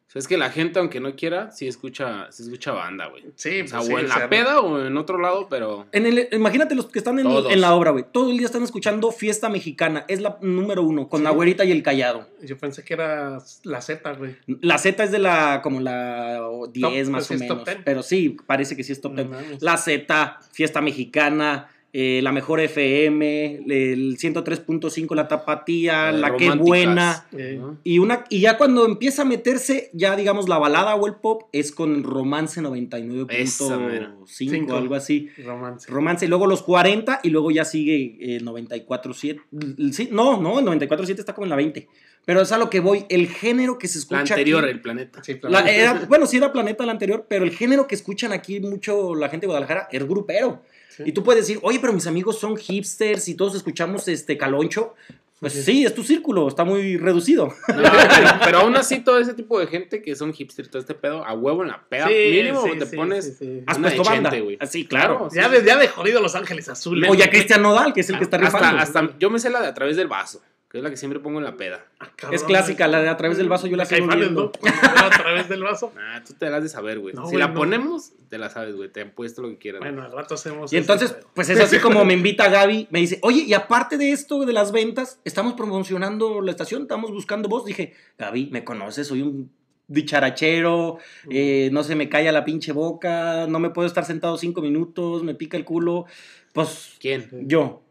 O 0.09 0.11
sea, 0.11 0.21
es 0.21 0.27
que 0.27 0.38
la 0.38 0.49
gente, 0.49 0.79
aunque 0.79 1.00
no 1.00 1.15
quiera, 1.15 1.53
sí 1.53 1.69
escucha, 1.69 2.29
sí 2.33 2.43
escucha 2.43 2.73
banda, 2.73 3.09
güey. 3.09 3.25
Sí, 3.35 3.61
O 3.61 3.69
sea, 3.69 3.79
pues 3.81 3.88
sí, 3.88 3.93
o 3.93 3.99
en 3.99 4.05
o 4.07 4.09
la 4.09 4.15
sea, 4.15 4.31
peda 4.31 4.61
o 4.62 4.83
en 4.87 4.97
otro 4.97 5.19
lado, 5.19 5.49
pero. 5.50 5.87
En 5.93 6.07
el, 6.07 6.29
imagínate 6.33 6.75
los 6.75 6.87
que 6.87 6.99
están 6.99 7.19
en, 7.19 7.61
la 7.61 7.75
obra, 7.75 7.91
güey. 7.91 8.07
Todo 8.11 8.31
el 8.31 8.38
día 8.38 8.47
están 8.47 8.62
escuchando 8.62 9.12
Fiesta 9.12 9.50
Mexicana. 9.50 10.07
Es 10.09 10.23
la 10.23 10.38
número 10.41 10.83
uno, 10.83 11.11
con 11.11 11.21
Sí. 11.21 11.25
la 11.25 11.31
güerita 11.31 11.67
y 11.67 11.73
el 11.73 11.83
callado. 11.83 12.27
Yo 12.43 12.57
pensé 12.57 12.85
que 12.85 12.95
era 12.95 13.38
la 13.65 13.81
Z, 13.83 14.12
güey. 14.15 14.37
La 14.62 14.79
Z 14.79 15.05
es 15.05 15.11
de 15.12 15.19
la, 15.19 15.61
como 15.62 15.79
la 15.81 16.41
10 16.73 17.05
Top, 17.05 17.12
más 17.12 17.27
pues 17.29 17.31
o 17.31 17.38
sí 17.38 17.45
es 17.45 17.49
top 17.49 17.57
menos. 17.59 17.65
10. 17.67 17.79
Pero 17.85 18.03
sí, 18.03 18.37
parece 18.47 18.77
que 18.77 18.85
sí 18.85 18.93
es 18.93 19.03
top 19.03 19.12
No 19.12 19.25
10. 19.25 19.29
mames. 19.29 19.62
La 19.62 19.77
Z, 19.77 20.38
Fiesta 20.53 20.81
Mexicana, 20.81 21.69
eh, 22.00 22.21
la 22.23 22.31
mejor 22.31 22.61
FM, 22.61 23.62
el 23.67 24.17
103.5 24.19 25.17
la 25.17 25.26
tapatía, 25.26 26.11
Eh, 26.11 26.12
la 26.12 26.37
que 26.37 26.49
buena. 26.50 27.26
Eh. 27.37 27.61
Y, 27.83 27.99
una, 27.99 28.25
y 28.28 28.38
ya 28.40 28.57
cuando 28.57 28.87
empieza 28.87 29.23
a 29.23 29.25
meterse, 29.25 29.90
ya 29.93 30.14
digamos 30.14 30.49
la 30.49 30.59
balada 30.59 30.95
o 30.95 31.07
el 31.09 31.14
pop, 31.17 31.49
es 31.52 31.73
con 31.73 32.05
Romance 32.05 32.61
Esa 32.61 32.71
mera. 32.71 34.14
99.5 34.14 34.25
Cinco. 34.26 34.76
algo 34.76 34.95
así. 34.95 35.28
romance. 35.45 35.90
Romance, 35.90 36.25
y 36.26 36.28
luego 36.28 36.47
los 36.47 36.62
40 36.62 37.21
y 37.25 37.31
luego 37.31 37.50
ya 37.50 37.64
sigue 37.64 38.37
el 38.37 38.45
94.7. 38.45 39.93
Sí, 39.93 40.09
no, 40.12 40.40
no, 40.40 40.61
el 40.61 40.67
94.7 40.67 41.19
está 41.19 41.35
como 41.35 41.47
en 41.47 41.50
la 41.50 41.57
20. 41.57 41.88
Pero 42.25 42.43
es 42.43 42.52
a 42.52 42.59
lo 42.59 42.69
que 42.69 42.81
voy, 42.81 43.07
el 43.09 43.26
género 43.28 43.78
que 43.78 43.88
se 43.88 43.99
escucha 43.99 44.17
La 44.17 44.21
anterior, 44.35 44.62
aquí- 44.62 44.71
el 44.73 44.81
planeta. 44.83 45.25
Sí, 45.25 45.33
la- 45.43 45.62
claro. 45.62 45.67
era- 45.69 45.95
bueno, 46.09 46.26
sí 46.26 46.37
era 46.37 46.52
Planeta 46.52 46.85
la 46.85 46.93
anterior, 46.93 47.25
pero 47.28 47.45
el 47.45 47.52
género 47.52 47.87
que 47.87 47.95
escuchan 47.95 48.33
aquí 48.33 48.61
mucho 48.61 49.14
la 49.14 49.31
gente 49.31 49.47
de 49.47 49.49
Guadalajara 49.49 49.88
es 49.90 50.07
grupero. 50.07 50.62
Sí. 50.99 51.05
Y 51.07 51.12
tú 51.12 51.23
puedes 51.25 51.47
decir, 51.47 51.59
oye, 51.62 51.78
pero 51.81 51.93
mis 51.95 52.07
amigos 52.07 52.38
son 52.38 52.57
hipsters 52.57 53.26
y 53.28 53.35
todos 53.35 53.55
escuchamos 53.55 54.07
este 54.09 54.37
caloncho. 54.37 54.95
Pues 55.40 55.52
Sí. 55.52 55.62
sí, 55.62 55.85
es 55.87 55.95
tu 55.95 56.02
círculo, 56.02 56.49
está 56.49 56.64
muy 56.64 56.97
reducido. 56.97 57.47
No, 57.69 57.75
pero, 57.76 58.28
pero 58.45 58.59
aún 58.59 58.76
así, 58.76 58.99
todo 58.99 59.21
ese 59.21 59.35
tipo 59.35 59.61
de 59.61 59.69
gente 59.69 60.02
que 60.02 60.17
son 60.17 60.33
hipsters, 60.33 60.69
todo 60.69 60.81
este 60.81 60.95
pedo, 60.95 61.25
a 61.25 61.33
huevo 61.33 61.62
en 61.62 61.69
la 61.69 61.85
peda, 61.88 62.09
Sí, 62.09 62.14
mínimo 62.33 62.64
sí, 62.64 62.71
te 62.76 62.87
sí, 62.87 62.97
pones. 62.97 63.25
sí, 63.25 63.33
sí. 63.38 63.62
Has 63.64 63.78
puesto 63.78 64.02
banda. 64.02 64.31
Güey. 64.37 64.59
Ah, 64.61 64.67
sí, 64.67 64.85
claro. 64.85 65.28
Ya 65.33 65.49
de, 65.49 65.64
ya 65.64 65.76
de 65.76 65.87
jodido 65.87 66.21
Los 66.21 66.35
Ángeles 66.35 66.69
Azules. 66.69 67.09
O 67.09 67.14
ya 67.14 67.31
Cristian 67.31 67.62
Nodal, 67.62 67.93
que 67.95 68.00
es 68.00 68.11
el 68.11 68.19
que 68.19 68.25
está 68.25 68.37
hasta, 68.38 68.59
rifando. 68.59 68.83
hasta 68.83 69.17
yo 69.21 69.31
me 69.31 69.38
sé 69.38 69.49
la 69.50 69.61
de 69.61 69.69
a 69.69 69.75
través 69.75 69.97
del 69.97 70.09
vaso, 70.09 70.43
que 70.71 70.79
es 70.79 70.85
la 70.85 70.91
que 70.91 70.99
siempre 70.99 71.19
pongo 71.21 71.39
en 71.39 71.45
la 71.45 71.57
peda. 71.57 71.87
Ah, 71.99 72.11
cabrón. 72.15 72.35
Es 72.35 72.45
clásica, 72.45 72.87
la 72.89 73.01
de 73.01 73.09
a 73.09 73.17
través 73.17 73.39
del 73.39 73.49
vaso 73.49 73.67
yo 73.67 73.77
la 73.77 73.87
sigo 73.87 74.07
viendo. 74.07 74.53
¿no? 74.63 74.71
A 75.03 75.09
través 75.09 75.49
del 75.49 75.63
vaso. 75.63 75.93
Ah, 75.99 76.23
tú 76.27 76.35
te 76.35 76.51
la 76.51 76.59
has 76.59 76.63
de 76.63 76.69
saber, 76.69 76.99
güey. 76.99 77.15
No, 77.15 77.27
si 77.27 77.37
la 77.37 77.49
no. 77.49 77.55
ponemos, 77.55 78.13
te 78.29 78.37
la 78.37 78.51
sabes, 78.51 78.77
güey. 78.77 78.91
Te 78.91 79.01
han 79.01 79.13
puesto 79.13 79.41
lo 79.41 79.49
que 79.49 79.57
quieras. 79.57 79.81
Bueno, 79.81 80.03
al 80.03 80.13
rato 80.13 80.35
hacemos. 80.35 80.71
Y 80.71 80.77
entonces, 80.77 81.13
eso. 81.13 81.29
pues 81.33 81.49
es 81.49 81.59
así 81.59 81.79
como 81.81 82.05
me 82.05 82.13
invita 82.13 82.51
Gaby, 82.51 82.89
me 82.91 83.01
dice, 83.01 83.19
oye, 83.23 83.45
y 83.47 83.55
aparte 83.55 83.97
de 83.97 84.13
esto 84.13 84.45
de 84.45 84.53
las 84.53 84.71
ventas, 84.71 85.21
estamos 85.25 85.55
promocionando 85.55 86.43
la 86.43 86.51
estación, 86.51 86.83
estamos 86.83 87.13
buscando 87.13 87.49
voz. 87.49 87.65
Dije, 87.65 87.95
Gaby, 88.19 88.51
¿me 88.53 88.63
conoces? 88.63 89.07
Soy 89.07 89.23
un 89.23 89.51
dicharachero, 89.87 90.99
eh, 91.31 91.71
no 91.73 91.83
se 91.83 91.95
me 91.95 92.11
calla 92.11 92.31
la 92.31 92.45
pinche 92.45 92.73
boca, 92.73 93.47
no 93.49 93.59
me 93.59 93.71
puedo 93.71 93.89
estar 93.89 94.05
sentado 94.05 94.37
cinco 94.37 94.61
minutos, 94.61 95.23
me 95.23 95.35
pica 95.35 95.57
el 95.57 95.65
culo. 95.65 96.05
Pues 96.53 96.97
¿Quién? 97.01 97.31
yo. 97.49 97.83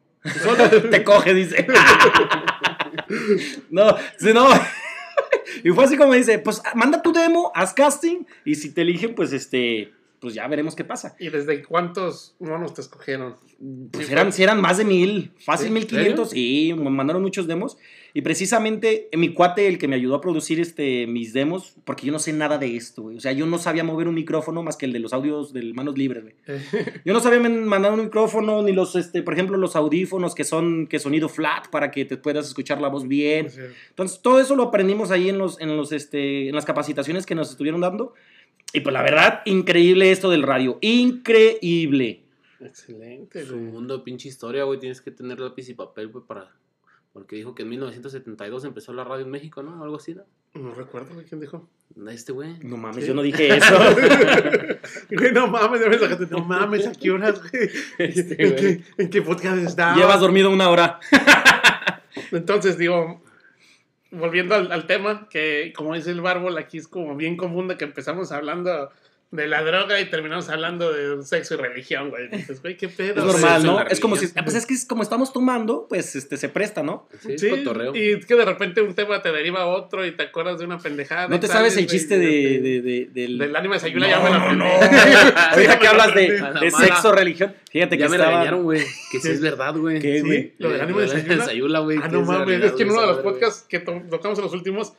Solo 0.43 0.69
te 0.89 1.03
coge, 1.03 1.33
dice. 1.33 1.65
no, 3.69 3.95
si 4.17 4.33
no. 4.33 4.47
y 5.63 5.69
fue 5.71 5.83
así 5.85 5.97
como 5.97 6.13
dice, 6.13 6.39
pues 6.39 6.61
manda 6.75 7.01
tu 7.01 7.11
demo, 7.13 7.51
haz 7.55 7.73
casting, 7.73 8.25
y 8.45 8.55
si 8.55 8.73
te 8.73 8.81
eligen, 8.81 9.15
pues 9.15 9.33
este, 9.33 9.93
pues 10.19 10.33
ya 10.33 10.47
veremos 10.47 10.75
qué 10.75 10.83
pasa. 10.83 11.15
¿Y 11.19 11.29
desde 11.29 11.63
cuántos 11.63 12.35
monos 12.39 12.73
te 12.73 12.81
escogieron? 12.81 13.37
Pues 13.91 14.07
Sí, 14.07 14.13
eran, 14.13 14.33
sí 14.33 14.43
eran 14.43 14.61
más 14.61 14.77
de 14.77 14.85
mil, 14.85 15.33
fácil 15.39 15.67
¿Sí? 15.67 15.73
mil 15.73 15.87
quinientos, 15.87 16.31
y 16.33 16.73
me 16.73 16.89
mandaron 16.89 17.21
muchos 17.21 17.47
demos. 17.47 17.77
Y 18.17 18.23
precisamente 18.23 19.09
eh, 19.11 19.17
mi 19.17 19.31
cuate, 19.31 19.67
el 19.67 19.77
que 19.77 19.87
me 19.87 19.95
ayudó 19.95 20.15
a 20.15 20.21
producir 20.21 20.59
este, 20.59 21.05
mis 21.05 21.33
demos, 21.33 21.75
porque 21.85 22.07
yo 22.07 22.11
no 22.11 22.17
sé 22.17 22.33
nada 22.33 22.57
de 22.57 22.75
esto, 22.75 23.03
güey. 23.03 23.17
O 23.17 23.19
sea, 23.19 23.31
yo 23.31 23.45
no 23.45 23.59
sabía 23.59 23.83
mover 23.83 24.07
un 24.07 24.15
micrófono 24.15 24.63
más 24.63 24.75
que 24.75 24.87
el 24.87 24.91
de 24.91 24.97
los 24.97 25.13
audios 25.13 25.53
del 25.53 25.75
Manos 25.75 25.99
Libres, 25.99 26.23
güey. 26.23 26.33
Yo 27.05 27.13
no 27.13 27.19
sabía 27.19 27.39
mandar 27.39 27.93
un 27.93 28.05
micrófono, 28.05 28.63
ni 28.63 28.71
los, 28.73 28.95
este, 28.95 29.21
por 29.21 29.35
ejemplo, 29.35 29.55
los 29.55 29.75
audífonos 29.75 30.33
que 30.33 30.45
son, 30.45 30.87
que 30.87 30.97
sonido 30.97 31.29
flat 31.29 31.67
para 31.69 31.91
que 31.91 32.05
te 32.05 32.17
puedas 32.17 32.47
escuchar 32.47 32.81
la 32.81 32.87
voz 32.87 33.07
bien. 33.07 33.51
Sí. 33.51 33.61
Entonces, 33.89 34.19
todo 34.23 34.39
eso 34.39 34.55
lo 34.55 34.63
aprendimos 34.63 35.11
ahí 35.11 35.29
en, 35.29 35.37
los, 35.37 35.61
en, 35.61 35.77
los, 35.77 35.91
este, 35.91 36.49
en 36.49 36.55
las 36.55 36.65
capacitaciones 36.65 37.27
que 37.27 37.35
nos 37.35 37.51
estuvieron 37.51 37.81
dando. 37.81 38.15
Y 38.73 38.79
pues 38.79 38.93
la 38.93 39.03
verdad, 39.03 39.43
increíble 39.45 40.09
esto 40.09 40.31
del 40.31 40.41
radio. 40.41 40.79
Increíble. 40.81 42.23
Excelente, 42.61 43.45
Su 43.45 43.57
mundo, 43.57 44.03
pinche 44.03 44.27
historia, 44.27 44.63
güey. 44.63 44.79
Tienes 44.79 45.01
que 45.01 45.11
tener 45.11 45.39
lápiz 45.39 45.69
y 45.69 45.75
papel, 45.75 46.07
güey, 46.07 46.23
para. 46.25 46.51
Porque 47.17 47.35
dijo 47.35 47.55
que 47.55 47.63
en 47.63 47.69
1972 47.69 48.63
empezó 48.65 48.93
la 48.93 49.03
radio 49.03 49.25
en 49.25 49.31
México, 49.31 49.63
¿no? 49.63 49.81
Algo 49.81 49.95
así, 49.95 50.13
¿no? 50.13 50.21
No 50.53 50.75
recuerdo 50.75 51.15
güey, 51.15 51.25
quién 51.25 51.41
dijo. 51.41 51.67
Este 52.11 52.31
güey. 52.31 52.59
No 52.59 52.77
mames, 52.77 53.03
Sí. 53.03 53.07
yo 53.07 53.15
no 53.15 53.23
dije 53.23 53.47
eso. 53.57 53.75
Güey, 55.09 55.31
no 55.33 55.47
mames, 55.47 55.81
la 55.81 56.09
gente, 56.09 56.27
no 56.29 56.43
mames, 56.45 56.85
¿a 56.85 56.91
qué 56.91 57.09
horas, 57.09 57.41
güey? 57.41 57.69
Este, 57.97 58.43
¿En, 58.43 58.51
güey. 58.51 58.61
qué, 58.61 58.83
¿En 58.99 59.09
qué 59.09 59.21
podcast 59.23 59.57
está? 59.57 59.95
Llevas 59.95 60.19
dormido 60.19 60.51
una 60.51 60.69
hora. 60.69 60.99
Entonces, 62.31 62.77
digo, 62.77 63.23
volviendo 64.11 64.53
al, 64.53 64.71
al 64.71 64.85
tema, 64.85 65.27
que 65.27 65.73
como 65.75 65.95
dice 65.95 66.11
el 66.11 66.21
bárbol, 66.21 66.55
aquí 66.59 66.77
es 66.77 66.87
como 66.87 67.15
bien 67.15 67.35
común 67.35 67.67
de 67.67 67.77
que 67.77 67.85
empezamos 67.85 68.31
hablando 68.31 68.91
de 69.29 69.45
la 69.45 69.61
droga 69.61 69.99
y 69.99 70.05
terminamos 70.09 70.47
hablando 70.47 70.93
de 70.93 71.21
sexo 71.23 71.55
y 71.55 71.57
religión, 71.57 72.09
güey. 72.09 72.29
Dices, 72.29 72.61
güey, 72.61 72.77
qué 72.77 72.87
pedo. 72.87 73.19
Es 73.27 73.33
normal, 73.41 73.63
¿no? 73.65 73.75
la 73.75 73.83
Es 73.83 73.99
como 73.99 74.15
si, 74.15 74.27
pues 74.27 74.55
es 74.55 74.65
que 74.65 74.73
es 74.73 74.85
como 74.85 75.03
estamos 75.03 75.33
tomando, 75.33 75.85
pues 75.89 76.15
este 76.15 76.37
se 76.37 76.47
presta, 76.47 76.81
¿no? 76.81 77.09
Sí, 77.21 77.37
Sí, 77.37 77.49
cotorreo. 77.49 77.93
y 77.93 78.11
es 78.13 78.25
que 78.25 78.35
de 78.35 78.45
repente 78.45 78.81
un 78.81 78.93
tema 78.95 79.21
te 79.21 79.31
deriva 79.33 79.63
a 79.63 79.65
otro 79.67 80.05
y 80.05 80.11
te 80.15 80.23
acuerdas 80.23 80.59
de 80.59 80.65
una 80.65 80.77
pendejada. 80.79 81.27
¿No 81.27 81.39
te 81.41 81.47
sabes 81.47 81.75
el 81.75 81.87
chiste 81.87 82.17
de, 82.17 82.59
de- 82.59 82.81
de- 82.81 83.09
del... 83.13 83.37
Del 83.37 83.55
anime 83.55 83.75
de 83.75 83.79
Sayula 83.81 84.07
No, 84.07 84.11
ya 84.15 84.19
me 84.23 84.29
la 84.29 84.53
no. 84.53 84.65
Ahorita 85.51 85.79
que 85.79 85.87
hablas 85.87 86.15
de, 86.15 86.39
la 86.39 86.53
de 86.53 86.71
sexo, 86.71 87.11
religión, 87.11 87.53
fíjate 87.69 87.97
que 87.97 88.03
ya 88.03 88.09
me 88.09 88.15
estaba... 88.15 88.31
regañaron, 88.31 88.63
güey. 88.63 88.81
Que 89.11 89.19
sí 89.19 89.29
es 89.29 89.41
verdad, 89.41 89.75
güey. 89.75 89.99
¿Qué, 89.99 90.21
Sí, 90.21 90.25
güey? 90.25 90.53
Lo 90.57 90.69
del 90.69 90.79
anime 90.81 91.01
de 91.01 91.37
Sayula. 91.41 91.79
Güey. 91.79 91.99
Ah, 92.01 92.07
no 92.07 92.21
es 92.21 92.27
mames, 92.27 92.63
es 92.63 92.71
que 92.71 92.83
en 92.83 92.91
uno 92.91 93.01
de 93.01 93.07
los 93.07 93.17
podcasts 93.19 93.65
que 93.67 93.79
to- 93.79 94.03
tocamos 94.09 94.37
en 94.39 94.45
los 94.45 94.53
últimos 94.53 94.93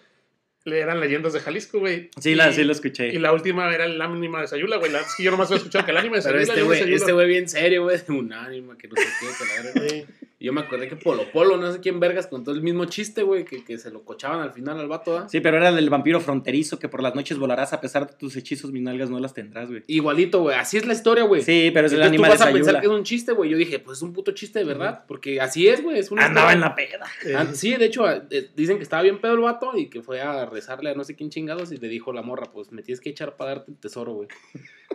eran 0.73 1.01
leyendas 1.01 1.33
de 1.33 1.41
Jalisco, 1.41 1.79
güey. 1.79 2.11
Sí, 2.21 2.35
la, 2.35 2.51
Y- 2.51 2.55
sí 2.55 2.65
lo 2.65 2.73
escuché. 2.73 3.09
Y 3.09 3.19
la 3.19 3.33
última 3.33 3.73
era 3.75 3.85
el 3.87 4.01
anime 4.01 4.41
de 4.41 4.47
Sayula, 4.49 4.77
güey. 4.77 4.91
La- 4.93 5.01
Es 5.01 5.15
que 5.17 5.23
yo 5.23 5.31
nomás 5.31 5.49
había 5.49 5.59
escuchado 5.59 5.85
que 5.85 5.91
el 5.93 5.97
anime 5.97 6.17
de 6.19 6.23
Pero 6.23 6.39
Sayula. 6.39 6.53
este 6.55 6.63
güey, 6.65 6.79
Sayula. 6.81 6.97
este 6.97 7.13
güey 7.13 7.29
bien 7.29 7.49
serio, 7.49 7.83
güey, 7.85 7.97
de 7.99 8.13
un 8.13 8.33
ánimo, 8.33 8.77
que 8.77 8.89
no 8.89 8.95
sé 8.97 9.03
qué, 9.21 9.27
que 9.27 9.45
la 9.45 9.63
verga. 9.63 9.89
Sí. 9.89 10.05
Y 10.41 10.47
Yo 10.47 10.53
me 10.53 10.61
acordé 10.61 10.89
que 10.89 10.97
Polo 10.97 11.25
Polo, 11.33 11.57
no 11.57 11.73
sé 11.73 11.81
quién 11.81 11.99
vergas, 11.99 12.29
contó 12.29 12.53
el 12.53 12.63
mismo 12.63 12.85
chiste, 12.85 13.23
güey, 13.23 13.45
que, 13.45 13.65
que 13.65 13.77
se 13.79 13.91
lo 13.91 14.05
cochaban 14.05 14.41
al 14.41 14.53
final 14.53 14.79
al 14.79 14.87
vato, 14.87 15.19
¿ah? 15.19 15.29
Sí, 15.29 15.41
pero 15.41 15.57
era 15.57 15.71
el 15.71 15.77
del 15.77 15.91
vampiro 15.91 16.21
fronterizo 16.21 16.79
que 16.79 16.89
por 16.89 17.03
las 17.03 17.15
noches 17.15 17.39
volarás 17.39 17.73
a 17.73 17.81
pesar 17.81 18.07
de 18.07 18.15
tus 18.15 18.37
hechizos, 18.37 18.71
mis 18.71 18.83
nalgas 18.83 19.11
no 19.11 19.19
las 19.19 19.35
tendrás, 19.35 19.69
güey. 19.69 19.83
Igualito, 19.89 20.43
güey, 20.43 20.57
así 20.57 20.77
es 20.77 20.87
la 20.87 20.93
historia, 20.93 21.25
güey. 21.25 21.43
Sí, 21.43 21.71
pero 21.75 21.87
es 21.87 21.93
el 21.93 22.03
Entonces 22.03 22.17
tú 22.17 22.23
vas 22.23 22.41
a 22.41 22.53
pensar 22.53 22.81
que 22.81 22.87
es 22.87 22.93
un 22.93 23.03
chiste, 23.03 23.33
güey. 23.33 23.51
Yo 23.51 23.57
dije, 23.57 23.79
pues 23.81 23.99
es 23.99 24.03
un 24.03 24.13
puto 24.13 24.33
chiste 24.33 24.61
de 24.61 24.65
verdad, 24.65 25.05
porque 25.09 25.41
así 25.41 25.67
es, 25.67 25.83
güey, 25.83 25.99
es 25.99 26.11
una 26.11 26.27
Andaba 26.27 26.53
en 26.53 26.61
la 26.61 26.75
peda. 26.75 27.07
Eh, 27.25 27.35
Ah, 27.37 27.47
sí, 27.53 27.75
de 27.75 27.87
hecho, 27.87 28.09
eh, 28.11 28.51
dicen 28.55 28.77
que 28.77 28.83
estaba 28.83 29.03
bien 29.03 29.21
pedo 29.21 29.35
el 29.35 29.41
vato 29.41 29.77
y 29.77 29.87
que 29.89 30.03
fue 30.03 30.21
a 30.21 30.47
rezarle 30.47 30.91
a 30.91 30.95
no 30.95 31.05
sé 31.05 31.17
quién 31.17 31.31
chingados 31.31 31.73
y 31.73 31.77
le 31.79 31.89
dijo 31.89 32.13
la 32.13 32.23
morra, 32.23 32.51
pues 32.53 32.71
me 32.73 32.83
tienes 32.83 33.01
que 33.01 33.11
echar 33.11 33.37
para 33.37 33.51
darte 33.57 33.73
el 33.73 33.79
tesoro, 33.79 34.13
güey. 34.13 34.29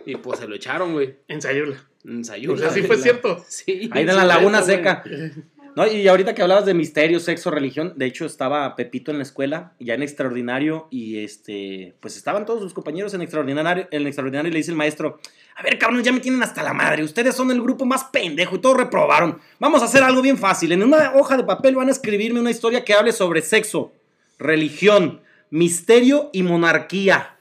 Y 0.06 0.16
pues 0.16 0.38
se 0.40 0.48
lo 0.48 0.54
echaron, 0.54 0.92
güey. 0.92 1.16
En 1.28 1.40
Sayula. 2.04 2.18
En 2.18 2.24
Sayula. 2.24 2.54
O 2.54 2.58
sea, 2.58 2.70
sí 2.70 2.82
fue 2.82 2.96
cierto. 3.02 3.44
Sí. 3.48 3.88
Ahí 3.92 4.02
en 4.02 4.16
la 4.16 4.24
laguna 4.24 4.62
seca. 4.62 5.02
No, 5.76 5.88
y 5.88 6.06
ahorita 6.06 6.36
que 6.36 6.42
hablabas 6.42 6.66
de 6.66 6.74
misterio, 6.74 7.18
sexo, 7.18 7.50
religión, 7.50 7.94
de 7.96 8.06
hecho 8.06 8.26
estaba 8.26 8.76
Pepito 8.76 9.10
en 9.10 9.16
la 9.16 9.24
escuela, 9.24 9.72
ya 9.80 9.94
en 9.94 10.04
extraordinario, 10.04 10.86
y 10.88 11.24
este, 11.24 11.96
pues 11.98 12.16
estaban 12.16 12.46
todos 12.46 12.62
sus 12.62 12.72
compañeros 12.72 13.12
en 13.14 13.22
extraordinario, 13.22 13.88
en 13.90 14.06
extraordinario 14.06 14.50
y 14.50 14.52
le 14.52 14.58
dice 14.58 14.70
el 14.70 14.76
maestro, 14.76 15.18
a 15.56 15.64
ver, 15.64 15.76
cabrón, 15.76 16.04
ya 16.04 16.12
me 16.12 16.20
tienen 16.20 16.44
hasta 16.44 16.62
la 16.62 16.72
madre, 16.74 17.02
ustedes 17.02 17.34
son 17.34 17.50
el 17.50 17.60
grupo 17.60 17.84
más 17.86 18.04
pendejo 18.04 18.54
y 18.54 18.60
todos 18.60 18.76
reprobaron. 18.76 19.40
Vamos 19.58 19.82
a 19.82 19.86
hacer 19.86 20.04
algo 20.04 20.22
bien 20.22 20.38
fácil. 20.38 20.70
En 20.70 20.84
una 20.84 21.12
hoja 21.16 21.36
de 21.36 21.42
papel 21.42 21.74
van 21.74 21.88
a 21.88 21.92
escribirme 21.92 22.38
una 22.38 22.52
historia 22.52 22.84
que 22.84 22.94
hable 22.94 23.10
sobre 23.10 23.42
sexo, 23.42 23.92
religión, 24.38 25.22
misterio 25.50 26.30
y 26.32 26.44
monarquía. 26.44 27.33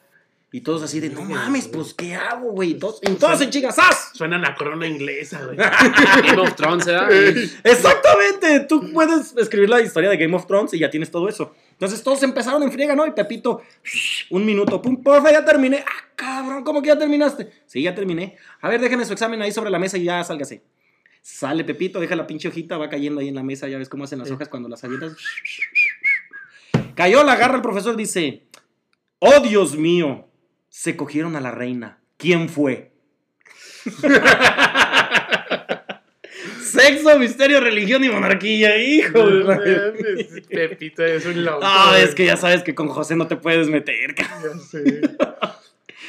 Y 0.55 0.61
todos 0.61 0.83
así 0.83 0.99
de, 0.99 1.09
no 1.09 1.23
mames, 1.23 1.67
pues, 1.67 1.95
¿qué 1.95 2.13
hago, 2.13 2.51
güey? 2.51 2.75
Todos- 2.75 2.99
Y 3.01 3.15
todos 3.15 3.41
en 3.41 3.49
chingas, 3.49 3.75
¡zas! 3.75 4.11
Suena 4.13 4.37
a 4.47 4.53
corona 4.53 4.85
inglesa, 4.85 5.43
güey. 5.43 5.57
Game 6.27 6.39
of 6.39 6.53
Thrones, 6.55 6.85
¿verdad? 6.85 7.09
Exactamente, 7.63 8.59
tú 8.69 8.91
puedes 8.93 9.35
escribir 9.35 9.67
la 9.69 9.81
historia 9.81 10.11
de 10.11 10.17
Game 10.17 10.35
of 10.35 10.45
Thrones 10.45 10.71
y 10.75 10.77
ya 10.79 10.91
tienes 10.91 11.09
todo 11.09 11.27
eso. 11.27 11.55
Entonces 11.71 12.03
todos 12.03 12.21
empezaron 12.21 12.61
en 12.61 12.71
friega, 12.71 12.95
¿no? 12.95 13.07
Y 13.07 13.11
Pepito, 13.13 13.63
un 14.29 14.45
minuto, 14.45 14.79
pum, 14.79 15.01
porfa, 15.01 15.31
ya 15.31 15.43
terminé. 15.43 15.83
Ah, 15.87 16.05
cabrón, 16.15 16.63
¿cómo 16.63 16.83
que 16.83 16.89
ya 16.89 16.99
terminaste? 16.99 17.49
Sí, 17.65 17.81
ya 17.81 17.95
terminé. 17.95 18.37
A 18.61 18.69
ver, 18.69 18.79
déjenme 18.79 19.05
su 19.05 19.13
examen 19.13 19.41
ahí 19.41 19.51
sobre 19.51 19.71
la 19.71 19.79
mesa 19.79 19.97
y 19.97 20.03
ya 20.03 20.23
sálgase. 20.23 20.61
Sale 21.23 21.63
Pepito, 21.63 21.99
deja 21.99 22.15
la 22.15 22.27
pinche 22.27 22.49
hojita, 22.49 22.77
va 22.77 22.89
cayendo 22.89 23.21
ahí 23.21 23.29
en 23.29 23.35
la 23.35 23.43
mesa, 23.43 23.67
ya 23.69 23.79
ves 23.79 23.89
cómo 23.89 24.03
hacen 24.03 24.19
las 24.19 24.29
hojas 24.29 24.49
cuando 24.49 24.69
las 24.69 24.83
avientas. 24.83 25.15
Cayó, 26.95 27.23
la 27.23 27.33
agarra 27.33 27.55
el 27.55 27.61
profesor, 27.63 27.95
dice, 27.95 28.43
oh 29.17 29.39
Dios 29.39 29.75
mío, 29.75 30.27
se 30.75 30.95
cogieron 30.95 31.35
a 31.35 31.39
la 31.39 31.51
reina. 31.51 31.99
¿Quién 32.17 32.49
fue? 32.49 32.93
Sexo, 36.63 37.19
misterio, 37.19 37.59
religión 37.59 38.03
y 38.03 38.09
monarquía, 38.09 38.75
hijo. 38.77 39.23
Pepito 40.49 41.05
es 41.05 41.27
un 41.27 41.45
loco. 41.45 41.59
Ah, 41.61 41.99
es 42.01 42.15
que 42.15 42.25
ya 42.25 42.37
sabes 42.37 42.63
que 42.63 42.73
con 42.73 42.87
José 42.87 43.15
no 43.15 43.27
te 43.27 43.35
puedes 43.35 43.67
meter. 43.69 44.15
Ya 44.17 44.25
sé. 44.67 45.01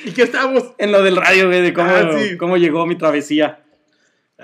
¿Y 0.06 0.12
qué 0.12 0.23
estamos? 0.23 0.73
En 0.78 0.92
lo 0.92 1.02
del 1.02 1.16
radio, 1.16 1.49
güey, 1.49 1.61
de 1.61 1.75
cómo, 1.75 1.90
Ah, 1.90 2.11
sí. 2.18 2.38
cómo 2.38 2.56
llegó 2.56 2.87
mi 2.87 2.97
travesía. 2.97 3.62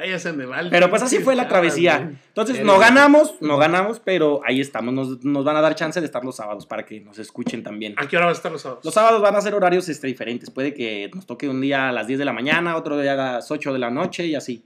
Ahí 0.00 0.12
hacen 0.12 0.38
de 0.38 0.46
mal. 0.46 0.68
Pero 0.70 0.88
pues 0.90 1.02
así 1.02 1.18
fue 1.18 1.36
la 1.36 1.46
travesía. 1.48 2.12
Entonces, 2.28 2.64
no 2.64 2.78
ganamos, 2.78 3.34
no 3.40 3.56
ganamos, 3.58 4.00
pero 4.00 4.40
ahí 4.44 4.60
estamos. 4.60 4.94
Nos, 4.94 5.24
nos 5.24 5.44
van 5.44 5.56
a 5.56 5.60
dar 5.60 5.74
chance 5.74 6.00
de 6.00 6.06
estar 6.06 6.24
los 6.24 6.36
sábados 6.36 6.66
para 6.66 6.84
que 6.86 7.00
nos 7.00 7.18
escuchen 7.18 7.62
también. 7.62 7.94
¿A 7.96 8.08
qué 8.08 8.16
hora 8.16 8.26
va 8.26 8.32
a 8.32 8.34
estar 8.34 8.50
los 8.50 8.62
sábados? 8.62 8.84
Los 8.84 8.94
sábados 8.94 9.20
van 9.20 9.36
a 9.36 9.40
ser 9.40 9.54
horarios 9.54 9.88
este, 9.88 10.06
diferentes. 10.06 10.50
Puede 10.50 10.72
que 10.74 11.10
nos 11.14 11.26
toque 11.26 11.48
un 11.48 11.60
día 11.60 11.88
a 11.88 11.92
las 11.92 12.06
10 12.06 12.18
de 12.18 12.24
la 12.24 12.32
mañana, 12.32 12.76
otro 12.76 12.98
día 12.98 13.12
a 13.12 13.16
las 13.34 13.50
8 13.50 13.72
de 13.72 13.78
la 13.78 13.90
noche 13.90 14.26
y 14.26 14.34
así. 14.34 14.64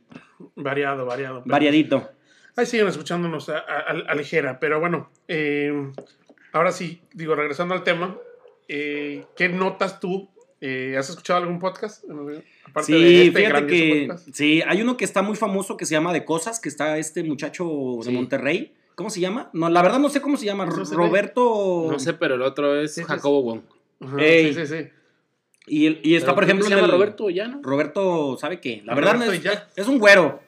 Variado, 0.55 1.05
variado. 1.07 1.43
Variadito. 1.45 2.11
Ahí 2.57 2.67
siguen 2.67 2.87
escuchándonos 2.89 3.49
a, 3.49 3.59
a- 3.59 4.11
a 4.11 4.15
ligera. 4.15 4.61
Pero 4.61 4.79
bueno, 4.79 5.11
eh, 5.27 5.73
ahora 6.53 6.71
sí, 6.71 7.03
digo, 7.13 7.35
regresando 7.35 7.75
al 7.75 7.83
tema, 7.83 8.17
eh, 8.69 9.25
¿qué 9.37 9.49
notas 9.49 9.99
tú? 9.99 10.31
Eh, 10.61 10.95
¿Has 10.99 11.11
escuchado 11.11 11.41
algún 11.41 11.59
podcast? 11.59 12.05
Aparte 12.67 12.93
de 12.93 12.99
Sí, 12.99 13.27
este 13.29 13.41
fíjate 13.47 13.67
que 13.67 14.07
podcast. 14.09 14.29
sí, 14.33 14.63
hay 14.67 14.83
uno 14.83 14.97
que 14.97 15.05
está 15.05 15.23
muy 15.23 15.37
famoso 15.37 15.77
que 15.77 15.87
se 15.87 15.93
llama 15.93 16.13
De 16.13 16.25
Cosas, 16.25 16.61
que 16.61 16.69
está 16.69 16.99
este 16.99 17.23
muchacho 17.23 17.65
de 17.99 18.05
Sí. 18.05 18.11
Monterrey. 18.13 18.75
¿Cómo 18.95 19.11
se 19.11 19.21
llama? 19.21 19.51
No, 19.53 19.69
la 19.69 19.83
verdad 19.83 19.99
no 19.99 20.09
sé 20.09 20.21
cómo 20.21 20.37
se 20.37 20.47
llama. 20.47 20.67
No 20.67 20.85
sé, 20.85 20.95
Roberto. 20.95 21.89
No 21.91 21.99
sé, 21.99 22.15
pero 22.15 22.37
el 22.37 22.43
otro 22.43 22.81
es 22.81 22.95
Sí, 22.95 23.01
sí, 23.03 23.07
Jacobo 23.07 23.43
Wong. 23.43 23.61
Sí, 24.19 24.55
sí, 24.55 24.67
sí. 24.67 24.89
Y, 25.67 26.15
está, 26.15 26.27
Pero 26.27 26.35
por 26.35 26.45
ejemplo, 26.45 26.65
se 26.67 26.71
llama 26.75 26.85
el- 26.87 26.93
Roberto 26.93 27.31
ya, 27.31 27.49
¿no? 27.49 27.61
Roberto, 27.63 28.37
¿sabe 28.39 28.61
qué? 28.61 28.83
La 28.85 28.95
verdad 28.95 29.15
no 29.15 29.25
es, 29.25 29.43
es 29.77 29.89
un 29.89 29.99
güero. 29.99 30.41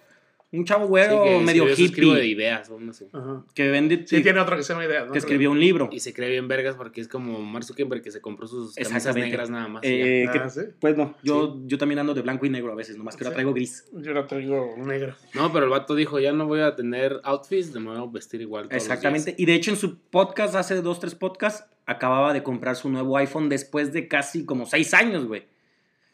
Un 0.59 0.65
chavo 0.65 0.87
güero 0.87 1.23
Sí, 1.25 1.29
que 1.31 1.39
medio 1.45 1.69
escribo 1.69 2.15
de 2.15 2.21
hippie. 2.27 2.33
ideas, 2.33 2.71
o 2.71 2.79
no 2.81 2.93
sé. 2.93 3.09
Ajá. 3.13 3.45
Que 3.55 3.69
vende. 3.69 4.05
Sí, 4.07 4.23
tiene 4.23 4.41
otro 4.41 4.57
que 4.57 4.63
se 4.63 4.73
llama 4.73 4.85
Idea, 4.87 5.05
¿no? 5.05 5.13
que 5.13 5.19
escribió 5.19 5.51
un 5.51 5.61
libro. 5.61 5.89
Y 5.93 6.01
se 6.01 6.13
cree 6.13 6.31
bien 6.31 6.49
vergas 6.49 6.75
porque 6.77 7.01
es 7.01 7.09
como 7.09 7.41
Mark 7.43 7.65
Zuckerberg 7.65 8.03
que 8.03 8.11
se 8.11 8.21
compró 8.21 8.47
sus 8.47 8.75
camisas 8.75 9.15
negras 9.15 9.51
nada 9.51 9.69
más. 9.69 9.83
Eh, 9.85 10.27
Ah, 10.29 10.33
que- 10.33 10.51
¿sí? 10.51 10.61
Pues 10.81 10.97
no, 10.97 11.15
yo, 11.23 11.59
yo 11.67 11.79
también 11.79 11.99
ando 11.99 12.15
de 12.15 12.23
blanco 12.23 12.47
y 12.47 12.51
negro 12.51 12.73
a 12.73 12.75
veces, 12.75 12.97
nomás 12.97 13.17
que 13.17 13.25
ahora 13.25 13.31
Sí. 13.31 13.35
traigo 13.37 13.53
gris. 13.53 13.85
Yo 13.93 14.13
la 14.13 14.27
traigo 14.27 14.75
negro. 14.79 15.15
ya. 15.35 15.41
No, 15.41 15.53
pero 15.53 15.65
el 15.65 15.71
vato 15.71 15.95
dijo, 15.95 16.19
ya 16.19 16.33
no 16.33 16.47
voy 16.47 16.61
a 16.61 16.75
tener 16.75 17.21
outfits, 17.25 17.75
me 17.75 17.91
voy 17.91 17.99
a 17.99 18.11
vestir 18.11 18.41
igual 18.41 18.65
todos 18.69 18.75
los 18.75 18.83
Exactamente. 18.85 19.31
días". 19.33 19.41
Y 19.41 19.47
de 19.47 19.55
hecho 19.55 19.71
en 19.71 19.77
su 19.77 19.99
podcast, 19.99 20.55
hace 20.55 20.81
dos, 20.83 21.01
tres 21.01 21.15
podcasts, 21.15 21.65
acababa 21.87 22.33
de 22.33 22.43
comprar 22.43 22.75
su 22.77 22.89
nuevo 22.89 23.17
iPhone 23.17 23.49
después 23.49 23.93
de 23.93 24.09
casi 24.09 24.45
como 24.45 24.67
seis 24.67 24.93
años, 24.95 25.27
güey. 25.27 25.45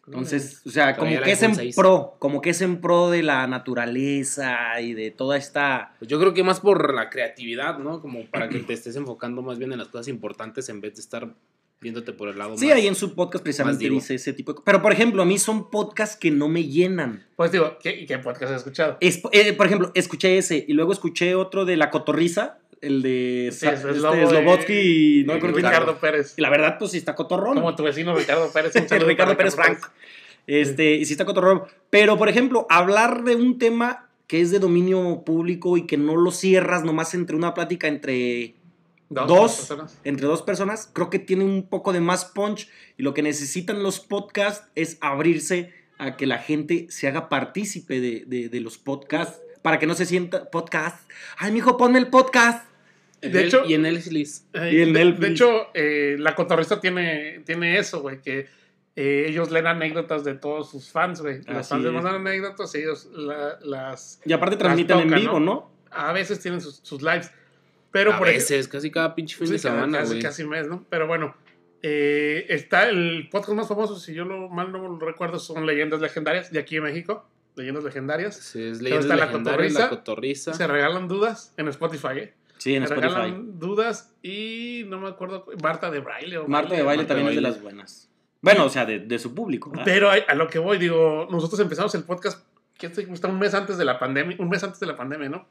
Entonces, 0.06 0.62
o 0.66 0.70
sea, 0.70 0.96
como 0.96 1.10
que 1.22 1.30
es 1.32 1.42
en 1.42 1.50
iPhone 1.50 1.64
6. 1.64 1.76
pro, 1.76 2.16
como 2.18 2.40
que 2.40 2.50
es 2.50 2.60
en 2.60 2.80
pro 2.80 3.10
de 3.10 3.22
la 3.22 3.46
naturaleza 3.46 4.80
y 4.80 4.94
de 4.94 5.10
toda 5.10 5.36
esta... 5.36 5.94
Pues 5.98 6.10
yo 6.10 6.18
creo 6.18 6.34
que 6.34 6.42
más 6.42 6.60
por 6.60 6.94
la 6.94 7.08
creatividad, 7.10 7.78
¿no? 7.78 8.00
Como 8.00 8.26
para 8.26 8.48
que 8.48 8.58
te 8.60 8.72
estés 8.72 8.96
enfocando 8.96 9.42
más 9.42 9.58
bien 9.58 9.72
en 9.72 9.78
las 9.78 9.88
cosas 9.88 10.08
importantes 10.08 10.68
en 10.68 10.80
vez 10.80 10.94
de 10.94 11.00
estar 11.00 11.34
viéndote 11.80 12.12
por 12.12 12.28
el 12.28 12.38
lado 12.38 12.56
Sí, 12.56 12.66
más- 12.66 12.76
ahí 12.76 12.86
en 12.86 12.94
su 12.94 13.14
podcast 13.14 13.42
precisamente 13.42 13.88
dice 13.90 14.14
ese 14.14 14.32
tipo 14.32 14.52
de... 14.54 14.60
Pero, 14.64 14.80
por 14.82 14.92
ejemplo, 14.92 15.22
a 15.22 15.24
mí 15.24 15.38
son 15.38 15.68
podcasts 15.70 16.16
que 16.16 16.30
no 16.30 16.48
me 16.48 16.64
llenan. 16.64 17.26
Pues 17.36 17.50
digo, 17.50 17.76
¿qué, 17.82 18.06
qué 18.06 18.18
podcast 18.18 18.52
has 18.52 18.58
escuchado? 18.58 18.96
Es- 19.00 19.20
eh, 19.32 19.52
por 19.52 19.66
ejemplo, 19.66 19.90
escuché 19.94 20.38
ese 20.38 20.64
y 20.66 20.72
luego 20.74 20.92
escuché 20.92 21.34
otro 21.34 21.64
de 21.64 21.76
La 21.76 21.90
Cotorriza, 21.90 22.58
el 22.82 23.00
de 23.00 23.48
Sí, 23.52 23.66
es 23.66 23.72
este, 23.84 23.88
de- 23.88 23.94
y 24.68 25.24
no 25.24 25.34
Ricardo. 25.38 25.96
Pérez. 25.98 26.34
Y 26.36 26.42
la 26.42 26.50
verdad, 26.50 26.76
pues 26.78 26.90
sí 26.90 26.98
está 26.98 27.14
cotorrón. 27.14 27.54
Como 27.54 27.74
tu 27.74 27.82
vecino 27.84 28.14
Ricardo 28.14 28.50
Pérez. 28.52 28.74
Ricardo 29.06 29.36
Pérez 29.36 29.54
Franco. 29.54 29.88
Este, 30.46 30.94
y 30.96 31.04
sí 31.04 31.12
está 31.14 31.24
cotorrón. 31.24 31.62
Pero, 31.90 32.18
por 32.18 32.28
ejemplo, 32.28 32.66
hablar 32.68 33.22
de 33.24 33.36
un 33.36 33.58
tema 33.58 34.08
que 34.26 34.40
es 34.40 34.50
de 34.50 34.58
dominio 34.58 35.22
público 35.24 35.76
y 35.76 35.86
que 35.86 35.96
no 35.96 36.16
lo 36.16 36.30
cierras 36.30 36.84
nomás 36.84 37.14
entre 37.14 37.36
una 37.36 37.54
plática 37.54 37.86
entre 37.88 38.54
Dos, 39.10 39.28
dos, 39.28 39.56
personas. 39.56 39.98
entre 40.04 40.26
dos 40.26 40.40
personas, 40.42 40.90
creo 40.92 41.10
que 41.10 41.18
tiene 41.18 41.44
un 41.44 41.64
poco 41.68 41.92
de 41.92 42.00
más 42.00 42.24
punch. 42.24 42.68
Y 42.96 43.02
lo 43.02 43.12
que 43.14 43.22
necesitan 43.22 43.82
los 43.82 44.00
podcasts 44.00 44.66
es 44.74 44.96
abrirse 45.02 45.72
a 45.98 46.16
que 46.16 46.26
la 46.26 46.38
gente 46.38 46.86
se 46.88 47.06
haga 47.08 47.28
partícipe 47.28 48.00
de, 48.00 48.24
de- 48.26 48.48
de 48.48 48.60
los 48.60 48.78
podcasts. 48.78 49.38
Para 49.60 49.78
que 49.78 49.86
no 49.86 49.94
se 49.94 50.06
sienta 50.06 50.50
podcast. 50.50 51.08
Ay, 51.38 51.52
mijo, 51.52 51.76
ponme 51.76 52.00
el 52.00 52.08
podcast. 52.08 52.66
En 53.22 53.32
De 53.32 53.40
el- 53.40 53.46
hecho- 53.46 53.64
y 53.66 53.74
en 53.74 53.82
Netflix. 53.82 54.46
Eh, 54.52 54.70
Y 54.74 54.80
el 54.82 54.92
de, 54.92 55.04
Netflix. 55.04 55.20
de 55.20 55.28
hecho, 55.28 55.66
eh, 55.74 56.16
la 56.18 56.34
cotorrista 56.34 56.80
tiene, 56.80 57.42
tiene 57.46 57.78
eso, 57.78 58.00
güey, 58.02 58.20
que 58.20 58.46
eh, 58.94 59.24
ellos 59.28 59.50
leen 59.50 59.66
anécdotas 59.68 60.22
de 60.24 60.34
todos 60.34 60.70
sus 60.70 60.90
fans, 60.90 61.22
güey. 61.22 61.38
Los 61.44 61.68
fans 61.68 61.82
les 61.82 61.86
es. 61.86 61.92
mandan 61.94 62.16
anécdotas 62.16 62.74
y 62.74 62.78
ellos 62.78 63.08
la- 63.14 63.58
las... 63.62 64.20
Y 64.26 64.32
aparte 64.34 64.56
transmiten 64.56 64.98
en 64.98 65.04
tocan, 65.08 65.20
vivo, 65.20 65.40
¿no? 65.40 65.46
¿no? 65.54 65.72
A 65.90 66.12
veces 66.12 66.40
tienen 66.40 66.60
sus, 66.60 66.76
sus 66.82 67.00
lives. 67.00 67.30
Pero 67.90 68.12
a 68.14 68.18
por 68.18 68.28
ejemplo- 68.28 68.42
veces, 68.54 68.68
casi 68.68 68.90
cada 68.90 69.14
pinche 69.14 69.36
fin 69.36 69.46
Sí, 69.46 69.52
de 69.54 69.58
semana, 69.60 69.98
casi, 70.00 70.10
güey. 70.12 70.22
casi 70.22 70.44
mes, 70.44 70.66
¿no? 70.66 70.84
Pero 70.90 71.06
bueno, 71.06 71.34
eh, 71.82 72.46
está 72.48 72.88
el 72.88 73.28
podcast 73.30 73.52
más 73.54 73.68
famoso, 73.68 73.98
si 73.98 74.14
yo 74.14 74.24
lo, 74.24 74.48
mal 74.48 74.72
no 74.72 74.78
lo 74.78 74.98
recuerdo, 74.98 75.38
son 75.38 75.64
Leyendas 75.66 76.00
Legendarias 76.00 76.50
de 76.52 76.58
aquí 76.58 76.76
en 76.76 76.82
México. 76.84 77.26
Leyendas 77.56 77.84
Legendarias. 77.84 78.36
Sí, 78.36 78.62
es 78.62 78.80
leyendas 78.80 79.04
está 79.06 79.16
la 79.16 79.26
legendarias, 79.26 79.72
la 79.74 79.80
cotorriza. 79.80 79.88
cotorriza. 79.88 80.54
Se 80.54 80.66
regalan 80.66 81.06
dudas 81.08 81.52
en 81.58 81.68
Spotify, 81.68 82.18
¿eh? 82.18 82.34
Sí, 82.62 82.74
en 82.74 82.84
Spotify. 82.84 83.08
regalan 83.08 83.58
dudas 83.58 84.14
y 84.22 84.84
no 84.86 85.00
me 85.00 85.08
acuerdo, 85.08 85.46
Marta 85.62 85.90
de 85.90 86.00
Braille. 86.00 86.38
O 86.38 86.46
Marta 86.48 86.74
de 86.74 86.82
baile 86.82 87.02
Marta 87.02 87.14
de 87.14 87.20
también 87.20 87.28
es 87.28 87.34
de 87.34 87.40
las 87.40 87.60
buenas. 87.62 88.08
Bueno, 88.40 88.64
o 88.66 88.68
sea, 88.68 88.84
de, 88.84 88.98
de 89.00 89.18
su 89.18 89.34
público. 89.34 89.70
¿verdad? 89.70 89.84
Pero 89.84 90.10
a, 90.10 90.14
a 90.14 90.34
lo 90.34 90.48
que 90.48 90.58
voy, 90.58 90.78
digo, 90.78 91.28
nosotros 91.30 91.58
empezamos 91.60 91.94
el 91.94 92.04
podcast, 92.04 92.44
que 92.78 92.88
gusta? 93.04 93.28
Un 93.28 93.38
mes 93.38 93.54
antes 93.54 93.78
de 93.78 93.84
la 93.84 93.98
pandemia, 93.98 94.36
un 94.40 94.48
mes 94.48 94.62
antes 94.64 94.80
de 94.80 94.86
la 94.86 94.96
pandemia, 94.96 95.28
¿no? 95.28 95.48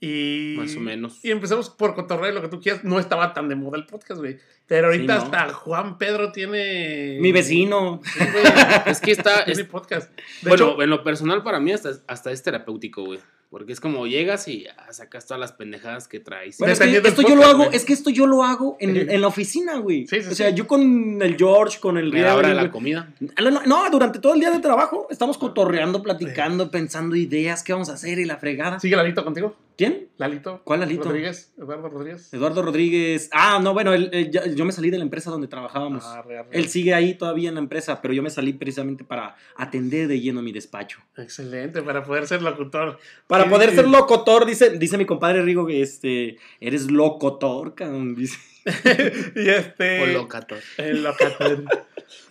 Y, 0.00 0.54
Más 0.56 0.76
o 0.76 0.80
menos. 0.80 1.24
Y 1.24 1.30
empezamos 1.32 1.70
por 1.70 1.94
cotorreo, 1.94 2.30
lo 2.32 2.40
que 2.40 2.48
tú 2.48 2.60
quieras. 2.60 2.84
No 2.84 3.00
estaba 3.00 3.34
tan 3.34 3.48
de 3.48 3.56
moda 3.56 3.76
el 3.78 3.86
podcast, 3.86 4.20
güey. 4.20 4.38
Pero 4.66 4.86
ahorita 4.88 5.14
Sí, 5.20 5.26
¿no? 5.30 5.36
hasta 5.38 5.52
Juan 5.54 5.98
Pedro 5.98 6.30
tiene... 6.30 7.18
Mi 7.20 7.32
vecino. 7.32 8.00
Sí, 8.04 8.18
güey, 8.20 8.44
Es 8.86 9.00
que 9.00 9.10
está. 9.10 9.44
tiene 9.44 9.62
es- 9.62 9.68
podcast. 9.68 10.12
De 10.42 10.50
bueno, 10.50 10.68
hecho, 10.72 10.82
en 10.82 10.90
lo 10.90 11.02
personal 11.02 11.42
para 11.42 11.58
mí 11.58 11.72
hasta, 11.72 11.90
hasta 12.06 12.30
es 12.30 12.42
terapéutico, 12.42 13.04
güey. 13.04 13.18
Porque 13.50 13.72
es 13.72 13.80
como 13.80 14.06
llegas 14.06 14.46
y 14.46 14.66
ah, 14.66 14.92
sacas 14.92 15.24
todas 15.26 15.40
las 15.40 15.52
pendejadas 15.52 16.06
que 16.06 16.20
traes. 16.20 16.58
Bueno, 16.58 16.74
es 16.74 16.80
que 16.80 16.96
esto 17.08 17.22
yo 17.22 17.34
lo 17.34 17.44
hago, 17.44 17.70
es 17.72 17.86
que 17.86 17.94
esto 17.94 18.10
yo 18.10 18.26
lo 18.26 18.44
hago 18.44 18.76
en, 18.78 18.94
Sí. 18.94 19.06
en 19.08 19.20
la 19.22 19.26
oficina, 19.26 19.78
güey. 19.78 20.06
Sí, 20.06 20.20
sí, 20.22 20.28
o 20.30 20.34
sea, 20.34 20.50
sí. 20.50 20.54
yo 20.54 20.66
con 20.66 21.22
el 21.22 21.36
George, 21.38 21.80
con 21.80 21.96
el 21.96 22.10
la 22.10 22.34
Riel, 22.36 22.54
la 22.56 22.62
güey. 22.62 22.70
comida. 22.70 23.08
No, 23.20 23.50
no, 23.50 23.62
no, 23.64 23.90
durante 23.90 24.18
todo 24.18 24.34
el 24.34 24.40
día 24.40 24.50
de 24.50 24.58
trabajo 24.58 25.06
estamos 25.10 25.38
cotorreando, 25.38 26.02
platicando, 26.02 26.70
pensando 26.70 27.16
ideas, 27.16 27.62
qué 27.62 27.72
vamos 27.72 27.88
a 27.88 27.94
hacer 27.94 28.18
y 28.18 28.26
la 28.26 28.36
fregada. 28.36 28.80
¿Sigue 28.80 28.96
Lalito 28.96 29.24
contigo? 29.24 29.56
¿Quién? 29.78 30.08
¿Lalito? 30.16 30.60
¿Cuál 30.64 30.80
Lalito? 30.80 31.04
Rodríguez. 31.04 31.52
Eduardo 31.56 31.88
Rodríguez. 31.88 32.34
Eduardo 32.34 32.62
Rodríguez. 32.62 33.30
Ah, 33.32 33.60
no, 33.62 33.72
bueno, 33.72 33.94
él- 33.94 34.28
yo 34.56 34.64
me 34.64 34.72
salí 34.72 34.90
de 34.90 34.98
la 34.98 35.04
empresa 35.04 35.30
donde 35.30 35.46
trabajábamos. 35.46 36.02
Ah, 36.04 36.20
re, 36.26 36.42
re. 36.42 36.48
Él 36.50 36.68
sigue 36.68 36.94
ahí 36.94 37.14
todavía 37.14 37.48
en 37.48 37.54
la 37.54 37.60
empresa, 37.60 38.02
pero 38.02 38.12
yo 38.12 38.20
me 38.20 38.28
salí 38.28 38.54
precisamente 38.54 39.04
para 39.04 39.36
atender 39.56 40.08
de 40.08 40.20
lleno 40.20 40.42
mi 40.42 40.50
despacho. 40.50 40.98
Excelente, 41.16 41.80
para 41.82 42.02
poder 42.02 42.26
ser 42.26 42.42
locutor. 42.42 42.98
Para 43.28 43.44
Sí, 43.44 43.50
poder 43.50 43.70
sí. 43.70 43.76
ser 43.76 43.86
locutor, 43.88 44.46
dice, 44.46 44.70
dice 44.78 44.98
mi 44.98 45.06
compadre 45.06 45.42
Rigo 45.42 45.64
que 45.64 45.80
este, 45.80 46.38
eres 46.58 46.90
locutor, 46.90 47.76
cabrón, 47.76 48.16
dice. 48.16 48.36
y 49.36 49.48
este... 49.48 50.02
O 50.02 50.06
locator. 50.06 50.58
El. 50.76 51.06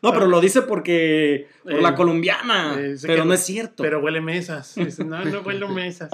No, 0.01 0.11
pero 0.11 0.25
lo 0.25 0.41
dice 0.41 0.63
porque 0.63 1.47
por 1.63 1.73
Eh, 1.73 1.81
la 1.81 1.93
colombiana, 1.93 2.75
eh, 2.79 2.95
pero 3.01 3.25
no 3.25 3.33
es 3.33 3.41
cierto. 3.45 3.83
Pero 3.83 3.99
huele 3.99 4.21
mesas. 4.21 4.73
Dice, 4.75 5.03
no, 5.05 5.23
no 5.23 5.41
huelo 5.41 5.69
mesas. 5.69 6.09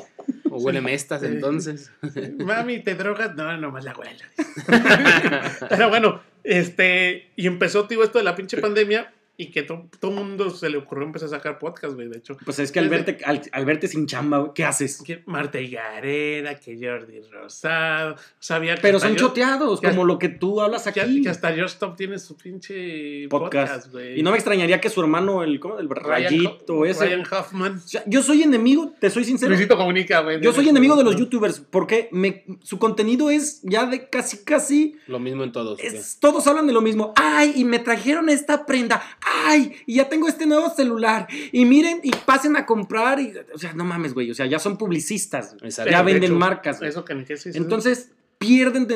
O 0.53 0.57
huele 0.59 0.81
mestas, 0.81 1.21
Sí. 1.21 1.27
entonces. 1.27 1.91
Mami, 2.37 2.79
¿te 2.79 2.95
drogas? 2.95 3.35
No, 3.35 3.55
nomás 3.57 3.83
la 3.85 3.93
huelo. 3.95 4.19
Pero 5.69 5.89
bueno, 5.89 6.21
este, 6.43 7.31
y 7.35 7.47
empezó, 7.47 7.87
tío, 7.87 8.03
esto 8.03 8.17
de 8.19 8.23
la 8.23 8.35
pinche 8.35 8.57
pandemia 8.57 9.11
y 9.35 9.49
que 9.49 9.63
to- 9.63 9.89
todo 9.99 10.11
el 10.11 10.17
mundo 10.17 10.49
se 10.51 10.69
le 10.69 10.77
ocurrió 10.77 11.05
empezar 11.07 11.27
a 11.27 11.31
sacar 11.31 11.57
podcast, 11.57 11.95
güey, 11.95 12.07
de 12.07 12.17
hecho. 12.19 12.37
Pues 12.45 12.59
es 12.59 12.71
que 12.71 12.79
al 12.79 12.87
verte, 12.89 13.17
al, 13.25 13.41
al 13.51 13.65
verte 13.65 13.87
sin 13.87 14.05
chamba, 14.05 14.37
güey, 14.37 14.51
¿qué 14.53 14.63
haces? 14.63 15.01
Que 15.03 15.23
Marta 15.25 15.59
Higareda, 15.59 16.55
que 16.59 16.77
Jordi 16.79 17.19
Rosado, 17.31 18.15
sabía 18.39 18.75
que 18.75 18.81
Pero 18.81 18.99
son 18.99 19.15
yo- 19.15 19.27
choteados, 19.27 19.81
que- 19.81 19.89
como 19.89 20.05
lo 20.05 20.19
que 20.19 20.29
tú 20.29 20.61
hablas 20.61 20.85
aquí. 20.87 21.21
que 21.23 21.29
hasta 21.29 21.49
Josh 21.55 21.75
Top 21.79 21.95
tiene 21.95 22.19
su 22.19 22.37
pinche 22.37 23.27
podcast. 23.29 23.91
güey. 23.91 24.19
y 24.19 24.23
no 24.23 24.31
me 24.31 24.37
extrañaría 24.37 24.79
que 24.79 24.89
su 24.89 25.01
hermano, 25.01 25.43
el, 25.43 25.59
¿cómo? 25.59 25.79
el 25.79 25.89
Ryan, 25.89 26.09
Rayito, 26.09 26.75
Ho- 26.77 26.85
ese. 26.85 27.05
Ryan 27.05 27.23
Hoffman. 27.31 27.77
O 27.77 27.87
sea, 27.87 28.03
yo 28.05 28.21
soy 28.21 28.43
enemigo, 28.43 28.93
te 28.99 29.09
soy 29.09 29.23
sincero. 29.23 29.49
Luisito 29.49 29.77
Comunica, 29.77 30.21
güey. 30.21 30.41
Yo 30.41 30.53
soy 30.53 30.69
enemigo 30.69 30.95
de 30.95 31.03
los 31.03 31.15
youtubers 31.15 31.59
porque 31.59 32.07
me, 32.11 32.45
su 32.61 32.77
contenido 32.79 33.29
es 33.29 33.61
ya 33.63 33.85
de 33.87 34.09
casi, 34.09 34.43
casi. 34.43 34.95
Lo 35.07 35.19
mismo 35.19 35.43
en 35.43 35.51
todos. 35.51 35.79
es- 35.79 36.19
todos 36.19 36.45
hablan 36.47 36.67
de 36.67 36.73
lo 36.73 36.81
mismo. 36.81 37.13
Ay, 37.15 37.53
y 37.55 37.65
me 37.65 37.79
trajeron 37.79 38.29
esta 38.29 38.65
prenda. 38.65 39.01
Ay, 39.25 39.73
y 39.85 39.95
ya 39.95 40.09
tengo 40.09 40.27
este 40.27 40.45
nuevo 40.45 40.69
celular. 40.69 41.27
Y 41.51 41.65
miren, 41.65 41.99
y 42.03 42.11
pasen 42.11 42.55
a 42.57 42.65
comprar. 42.65 43.19
Y, 43.19 43.33
o 43.53 43.57
sea, 43.57 43.73
no 43.73 43.83
mames, 43.83 44.13
güey. 44.13 44.29
O 44.31 44.33
sea, 44.35 44.45
ya 44.45 44.59
son 44.59 44.77
publicistas. 44.77 45.55
Exacto. 45.61 45.91
Ya 45.91 45.99
de 45.99 46.03
venden 46.13 46.31
hecho, 46.31 46.39
marcas. 46.39 46.79
güey. 46.79 46.89
Eso 46.89 47.05
que 47.05 47.37
sí. 47.37 47.51
Entonces, 47.53 48.11
pierden, 48.37 48.87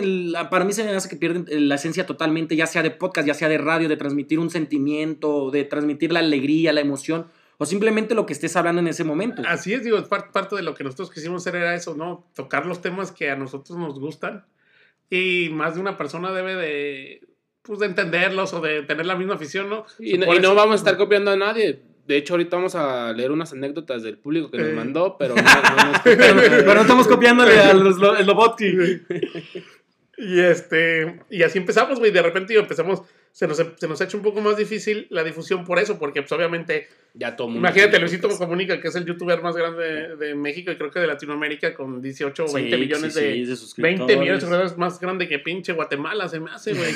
para 0.50 0.66
mí 0.66 0.74
se 0.74 0.84
me 0.84 0.90
hace 0.92 1.08
que 1.08 1.16
pierden 1.16 1.46
la 1.70 1.76
esencia 1.76 2.06
totalmente, 2.06 2.56
ya 2.56 2.68
sea 2.68 2.84
de 2.84 2.92
podcast, 2.92 3.28
ya 3.28 3.34
sea 3.34 3.48
de 3.48 3.58
radio, 3.58 3.88
de 3.88 3.96
transmitir 3.96 4.40
un 4.40 4.50
sentimiento, 4.50 5.52
de 5.52 5.64
transmitir 5.64 6.12
la 6.12 6.20
alegría, 6.20 6.74
la 6.74 6.82
emoción, 6.82 7.28
o 7.58 7.66
simplemente 7.66 8.14
lo 8.14 8.26
que 8.26 8.34
estés 8.34 8.56
hablando 8.58 8.82
en 8.82 8.88
ese 8.90 9.04
momento. 9.06 9.42
Así 9.48 9.74
es, 9.74 9.84
digo, 9.84 10.04
par- 10.10 10.32
parte 10.32 10.56
de 10.58 10.64
lo 10.64 10.74
que 10.74 10.84
nosotros 10.84 11.10
quisimos 11.12 11.42
hacer 11.44 11.56
era 11.62 11.74
eso, 11.76 11.96
¿no? 11.96 12.28
Tocar 12.36 12.66
los 12.66 12.82
temas 12.82 13.12
que 13.12 13.30
a 13.30 13.36
nosotros 13.38 13.78
nos 13.80 14.00
gustan 14.00 14.46
y 15.10 15.50
más 15.52 15.76
de 15.76 15.82
una 15.82 15.98
persona 15.98 16.34
debe 16.34 16.56
de, 16.56 17.22
pues, 17.68 17.80
de 17.80 17.86
entenderlos 17.86 18.54
o 18.54 18.62
de 18.62 18.82
tener 18.84 19.06
la 19.06 19.16
misma 19.16 19.36
afición, 19.36 19.70
¿no? 19.70 19.86
Y, 20.00 20.18
no, 20.18 20.34
y 20.34 20.40
no 20.40 20.56
vamos 20.56 20.74
a 20.74 20.78
estar 20.78 20.98
copiando 20.98 21.30
a 21.32 21.36
nadie. 21.36 21.80
de 22.08 22.16
hecho, 22.18 22.36
ahorita 22.36 22.56
vamos 22.56 22.74
a 22.76 23.12
leer 23.12 23.32
unas 23.34 23.52
anécdotas 23.52 24.02
del 24.02 24.18
público 24.18 24.50
que 24.50 24.58
nos 24.60 24.70
Eh. 24.70 24.74
mandó, 24.74 25.18
pero 25.20 25.36
no, 25.36 25.42
no 25.44 25.92
nos- 25.92 26.02
Pero, 26.04 26.36
pero 26.40 26.74
no 26.76 26.82
estamos 26.82 27.08
copiándole 27.08 27.60
al 27.60 27.82
Slo- 27.94 28.18
Slobotki. 28.24 28.66
Y 30.18 30.40
este, 30.40 31.20
y 31.30 31.44
así 31.44 31.58
empezamos, 31.60 32.00
güey. 32.00 32.12
De 32.12 32.22
repente 32.22 32.56
empezamos, 32.58 33.02
se 33.38 33.48
nos, 33.48 33.58
se 33.58 33.88
nos 33.88 34.02
ha 34.02 34.06
hecho 34.06 34.18
un 34.18 34.24
poco 34.24 34.42
más 34.42 34.58
difícil 34.58 35.06
la 35.12 35.24
difusión 35.24 35.64
por 35.64 35.78
eso, 35.78 36.00
porque 36.00 36.24
pues 36.24 36.32
obviamente, 36.32 36.88
ya 37.14 37.36
todo 37.36 37.48
mundo 37.50 37.60
imagínate, 37.60 38.00
Luisito 38.00 38.24
podcast. 38.30 38.42
Comunica, 38.42 38.82
que 38.82 38.88
es 38.88 38.96
el 38.96 39.06
youtuber 39.06 39.44
más 39.44 39.56
grande 39.56 39.84
de, 39.84 40.16
de 40.16 40.34
México 40.34 40.72
y 40.72 40.76
creo 40.76 40.90
que 40.90 41.00
de 41.00 41.06
Latinoamérica, 41.06 41.76
con 41.76 42.02
18 42.02 42.46
o 42.46 42.52
20 42.52 42.76
Sí, 42.76 42.82
millones 42.82 43.14
sí, 43.14 43.20
de... 43.22 43.34
sí, 43.34 43.46
de 43.46 43.56
suscriptores. 43.56 43.98
20 44.08 44.18
millones 44.18 44.42
de 44.42 44.48
suscriptores 44.48 44.78
más 44.80 45.00
grande 45.00 45.28
que 45.28 45.38
pinche 45.38 45.74
Guatemala, 45.74 46.28
se 46.28 46.40
me 46.40 46.50
hace, 46.50 46.74
güey. 46.74 46.92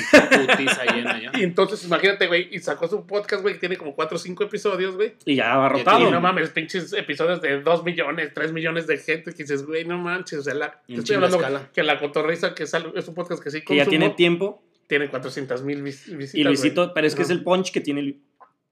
Y 1.34 1.42
entonces, 1.44 1.84
imagínate, 1.84 2.26
güey, 2.26 2.48
y 2.50 2.58
sacó 2.58 2.88
su 2.88 3.06
podcast, 3.06 3.42
güey, 3.42 3.54
que 3.54 3.60
tiene 3.60 3.76
como 3.76 3.94
4 3.94 4.16
o 4.16 4.18
5 4.18 4.44
episodios, 4.44 4.94
güey. 4.96 5.14
Y 5.24 5.36
ya 5.36 5.44
Y 5.44 5.48
abarrotado. 5.48 6.10
no 6.10 6.20
mames, 6.20 6.50
pinches 6.50 6.92
episodios 6.92 7.40
de 7.40 7.60
2 7.60 7.84
millones, 7.84 8.32
3 8.34 8.52
millones 8.52 8.86
de 8.86 8.98
gente 8.98 9.32
que 9.32 9.44
dices, 9.44 9.64
güey, 9.64 9.84
no 9.84 9.98
manches. 9.98 10.40
O 10.40 10.42
sea, 10.42 10.54
la, 10.54 10.80
estoy 10.88 11.16
hablando 11.16 11.36
escala. 11.36 11.68
que 11.72 11.82
la 11.82 11.98
cotorriza, 11.98 12.54
que 12.54 12.64
es, 12.64 12.74
algo- 12.74 12.94
es 12.96 13.06
un 13.08 13.14
podcast 13.14 13.42
que 13.42 13.50
sí 13.50 13.62
que 13.62 13.76
ya 13.76 13.84
consumo, 13.84 13.90
tiene 14.00 14.14
tiempo. 14.16 14.62
Tiene 14.92 15.08
400 15.08 15.62
mil 15.62 15.82
visitas. 15.82 16.34
Y 16.34 16.44
Luisito, 16.44 16.82
güey. 16.82 16.94
pero 16.94 17.06
es 17.06 17.14
que 17.14 17.22
es 17.22 17.30
el 17.30 17.42
punch 17.42 17.72
que 17.72 17.80
tiene 17.80 18.00
el, 18.00 18.20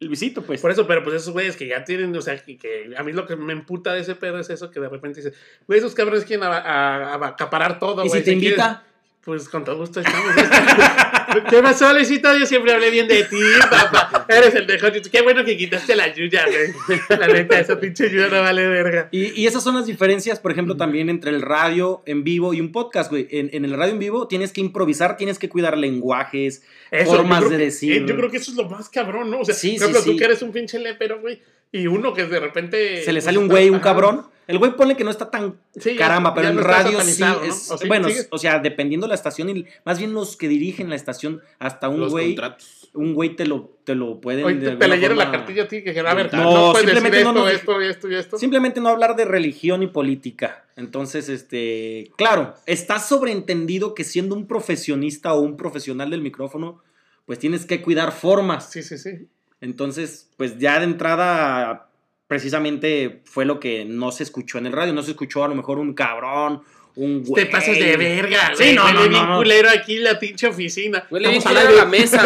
Luisito, 0.01 0.43
pues. 0.43 0.61
Por 0.61 0.71
eso, 0.71 0.87
pero 0.87 1.03
pues 1.03 1.17
esos 1.17 1.33
güeyes 1.33 1.57
que 1.57 1.67
ya 1.67 1.83
tienen, 1.85 2.15
o 2.15 2.21
sea, 2.21 2.37
que, 2.39 2.59
que 2.59 2.93
a 2.97 3.03
mí 3.03 3.13
lo 3.13 3.27
que 3.27 3.37
me 3.37 3.53
emputa 3.55 3.93
de 3.95 4.01
ese 4.01 4.15
pedo 4.15 4.39
es 4.39 4.49
eso, 4.51 4.71
que 4.71 4.81
de 4.81 4.89
repente 4.89 5.21
dices, 5.23 5.35
güey, 5.67 5.79
esos 5.79 5.95
cabrones 5.95 6.25
quieren 6.25 6.45
a- 6.45 6.57
a- 6.59 7.15
a- 7.15 7.27
acaparar 7.29 7.79
todo, 7.79 8.05
y 8.05 8.09
güey. 8.09 8.21
si 8.21 8.25
te 8.25 8.33
invita, 8.33 8.85
Pues 9.31 9.49
con 9.49 9.62
todo 9.62 9.77
gusto 9.77 10.01
estamos. 10.01 10.33
¿Qué 11.51 11.62
pasó, 11.62 11.93
Luisito? 11.93 12.37
Yo 12.37 12.47
siempre 12.47 12.73
hablé 12.73 12.90
bien 12.90 13.07
de 13.07 13.23
ti, 13.23 13.37
papá. 13.71 14.27
Eres 14.29 14.57
el 14.57 14.66
mejor. 14.66 14.90
Qué 15.03 15.23
bueno 15.23 15.45
que 15.45 15.57
quitaste 15.57 15.95
la 15.95 16.12
yuya, 16.12 16.47
güey. 16.49 16.99
La 17.16 17.29
neta, 17.29 17.61
esa 17.61 17.79
pinche 17.79 18.11
yuya 18.11 18.27
no 18.27 18.40
vale 18.40 18.66
verga. 18.66 19.09
Y, 19.12 19.40
y 19.40 19.47
esas 19.47 19.62
son 19.62 19.77
las 19.77 19.87
diferencias, 19.87 20.40
por 20.40 20.51
ejemplo, 20.51 20.77
también 20.77 21.09
entre 21.09 21.31
el 21.31 21.43
radio 21.43 22.03
en 22.07 22.25
vivo 22.25 22.55
y 22.55 22.61
un 22.61 22.73
podcast, 22.73 23.09
güey. 23.09 23.29
En, 23.31 23.51
en 23.53 23.64
el 23.64 23.75
radio 23.77 23.93
en 23.93 24.01
vivo 24.01 24.27
tienes 24.27 24.51
que 24.53 24.62
improvisar, 24.62 25.16
tienes 25.16 25.38
que 25.38 25.49
cuidar 25.49 25.79
lenguajes, 25.79 26.64
Eso, 26.90 27.12
formas 27.14 27.45
de 27.45 27.51
que- 27.51 27.57
decir. 27.59 27.93
eh, 28.03 28.05
Yo 28.09 28.16
creo 28.16 28.33
que 28.33 28.38
eso 28.38 28.51
es 28.51 28.57
lo 28.57 28.69
más 28.69 28.88
cabrón, 28.88 29.31
¿no? 29.31 29.38
O 29.43 29.45
sea, 29.45 29.55
Sí, 29.55 29.75
por 29.75 29.83
ejemplo, 29.83 30.01
sí, 30.01 30.07
tú 30.07 30.12
sí. 30.14 30.19
que 30.19 30.25
eres 30.25 30.43
un 30.43 30.51
pinche 30.51 30.77
lepero, 30.81 31.21
güey. 31.21 31.40
Y 31.71 31.87
uno 31.87 32.12
que 32.12 32.25
de 32.25 32.40
repente. 32.40 33.05
Se 33.05 33.12
le 33.12 33.19
pues, 33.19 33.25
sale 33.27 33.38
un 33.38 33.47
güey, 33.47 33.71
un 33.71 33.79
cabrón. 33.79 34.27
El 34.51 34.59
güey 34.59 34.75
pone 34.77 34.97
que 34.97 35.05
no 35.05 35.11
está 35.11 35.31
tan 35.31 35.61
Sí, 35.79 35.93
ya- 35.95 35.99
caramba, 35.99 36.35
pero 36.35 36.45
ya 36.47 36.51
en 36.51 36.57
no 36.57 36.63
radio 36.63 37.01
sí 37.03 37.23
es. 37.45 37.71
¿O 37.71 37.79
sí? 37.79 37.87
bueno, 37.89 38.09
¿Sigues? 38.09 38.29
o 38.31 38.39
sea, 38.39 38.59
dependiendo 38.59 39.07
de 39.07 39.11
la 39.11 39.15
estación 39.15 39.49
y 39.49 39.65
más 39.85 39.99
bien 39.99 40.13
los 40.13 40.37
que 40.37 40.49
dirigen 40.49 40.91
la 40.91 40.97
estación, 40.97 41.41
hasta 41.59 41.89
un 41.89 42.01
Los 42.01 42.11
güey, 42.11 42.35
contratos. 42.35 42.91
un 42.95 43.15
güey 43.15 43.37
te 43.37 43.47
lo, 43.47 43.79
te 43.85 43.95
lo 43.95 44.21
pueden. 44.21 44.45
Oye, 44.45 44.57
de 44.57 44.77
te, 44.77 44.89
leyeron 44.89 45.17
la 45.19 45.31
cartilla 45.31 45.63
a 45.65 45.69
ti 45.69 45.83
que 45.85 45.99
a 45.99 46.15
ver, 46.15 46.33
No, 46.35 46.43
no, 46.43 46.73
puedes 46.73 46.87
decir 46.87 47.01
simplemente 47.03 47.19
esto, 47.21 47.49
esto, 47.49 47.81
esto 47.81 48.09
y 48.11 48.15
esto. 48.17 48.39
Simplemente 48.39 48.81
no 48.81 48.89
hablar 48.89 49.15
de 49.17 49.25
religión 49.25 49.83
y 49.83 49.87
política. 49.87 50.65
Entonces, 50.77 51.29
este, 51.29 52.11
claro, 52.17 52.55
está 52.67 52.99
sobreentendido 52.99 53.95
que 53.95 54.03
siendo 54.05 54.35
un 54.35 54.47
profesionista 54.47 55.33
o 55.35 55.41
un 55.41 55.57
profesional 55.57 56.11
del 56.11 56.23
micrófono, 56.23 56.83
pues 57.27 57.39
tienes 57.39 57.67
que 57.67 57.81
cuidar 57.83 58.11
formas. 58.13 58.71
Sí, 58.71 58.83
sí, 58.83 58.99
sí. 58.99 59.29
Entonces, 59.61 60.31
pues 60.37 60.59
ya 60.59 60.79
de 60.79 60.87
entrada, 60.87 61.89
precisamente 62.31 63.23
fue 63.25 63.45
lo 63.45 63.59
que 63.59 63.85
no 63.85 64.12
se 64.12 64.23
escuchó 64.23 64.59
en 64.59 64.66
el 64.66 64.73
radio. 64.73 64.93
No 64.93 65.03
se 65.03 65.11
escuchó 65.11 65.43
a 65.43 65.49
lo 65.49 65.57
mejor 65.57 65.81
un 65.81 65.95
cabrón, 65.95 66.62
un 66.95 67.25
güey. 67.25 67.45
Te 67.45 67.51
pasas 67.51 67.77
de 67.77 67.97
verga, 67.97 68.53
Sí, 68.55 68.62
güey. 68.62 68.75
no, 68.77 68.85
Huele 68.85 69.01
no, 69.01 69.09
bien 69.09 69.27
no. 69.29 69.37
culero 69.38 69.69
aquí 69.69 69.99
la 69.99 70.16
pinche 70.16 70.47
oficina. 70.47 71.05
Huele 71.11 71.29
bien 71.29 71.43
culero 71.43 71.73
la 71.73 71.85
mesa. 71.87 72.23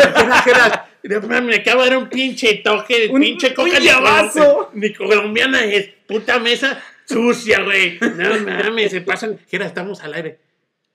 Me 1.02 1.54
acaba 1.56 1.84
de 1.84 1.90
dar 1.90 1.98
un 1.98 2.08
pinche 2.10 2.54
toque, 2.62 3.08
Un- 3.10 3.20
pinche 3.22 3.54
coca 3.54 3.78
ni 3.80 3.86
llavazo. 3.86 4.40
colom- 4.40 4.68
ni 4.74 4.92
colombiana 4.92 5.64
es. 5.64 5.88
Puta 6.06 6.38
mesa 6.38 6.82
sucia, 7.06 7.62
güey. 7.62 7.98
No 8.00 8.40
mames, 8.40 8.90
se 8.90 9.00
pasan. 9.00 9.38
Jera, 9.50 9.64
estamos 9.66 10.02
al 10.02 10.12
aire. 10.12 10.38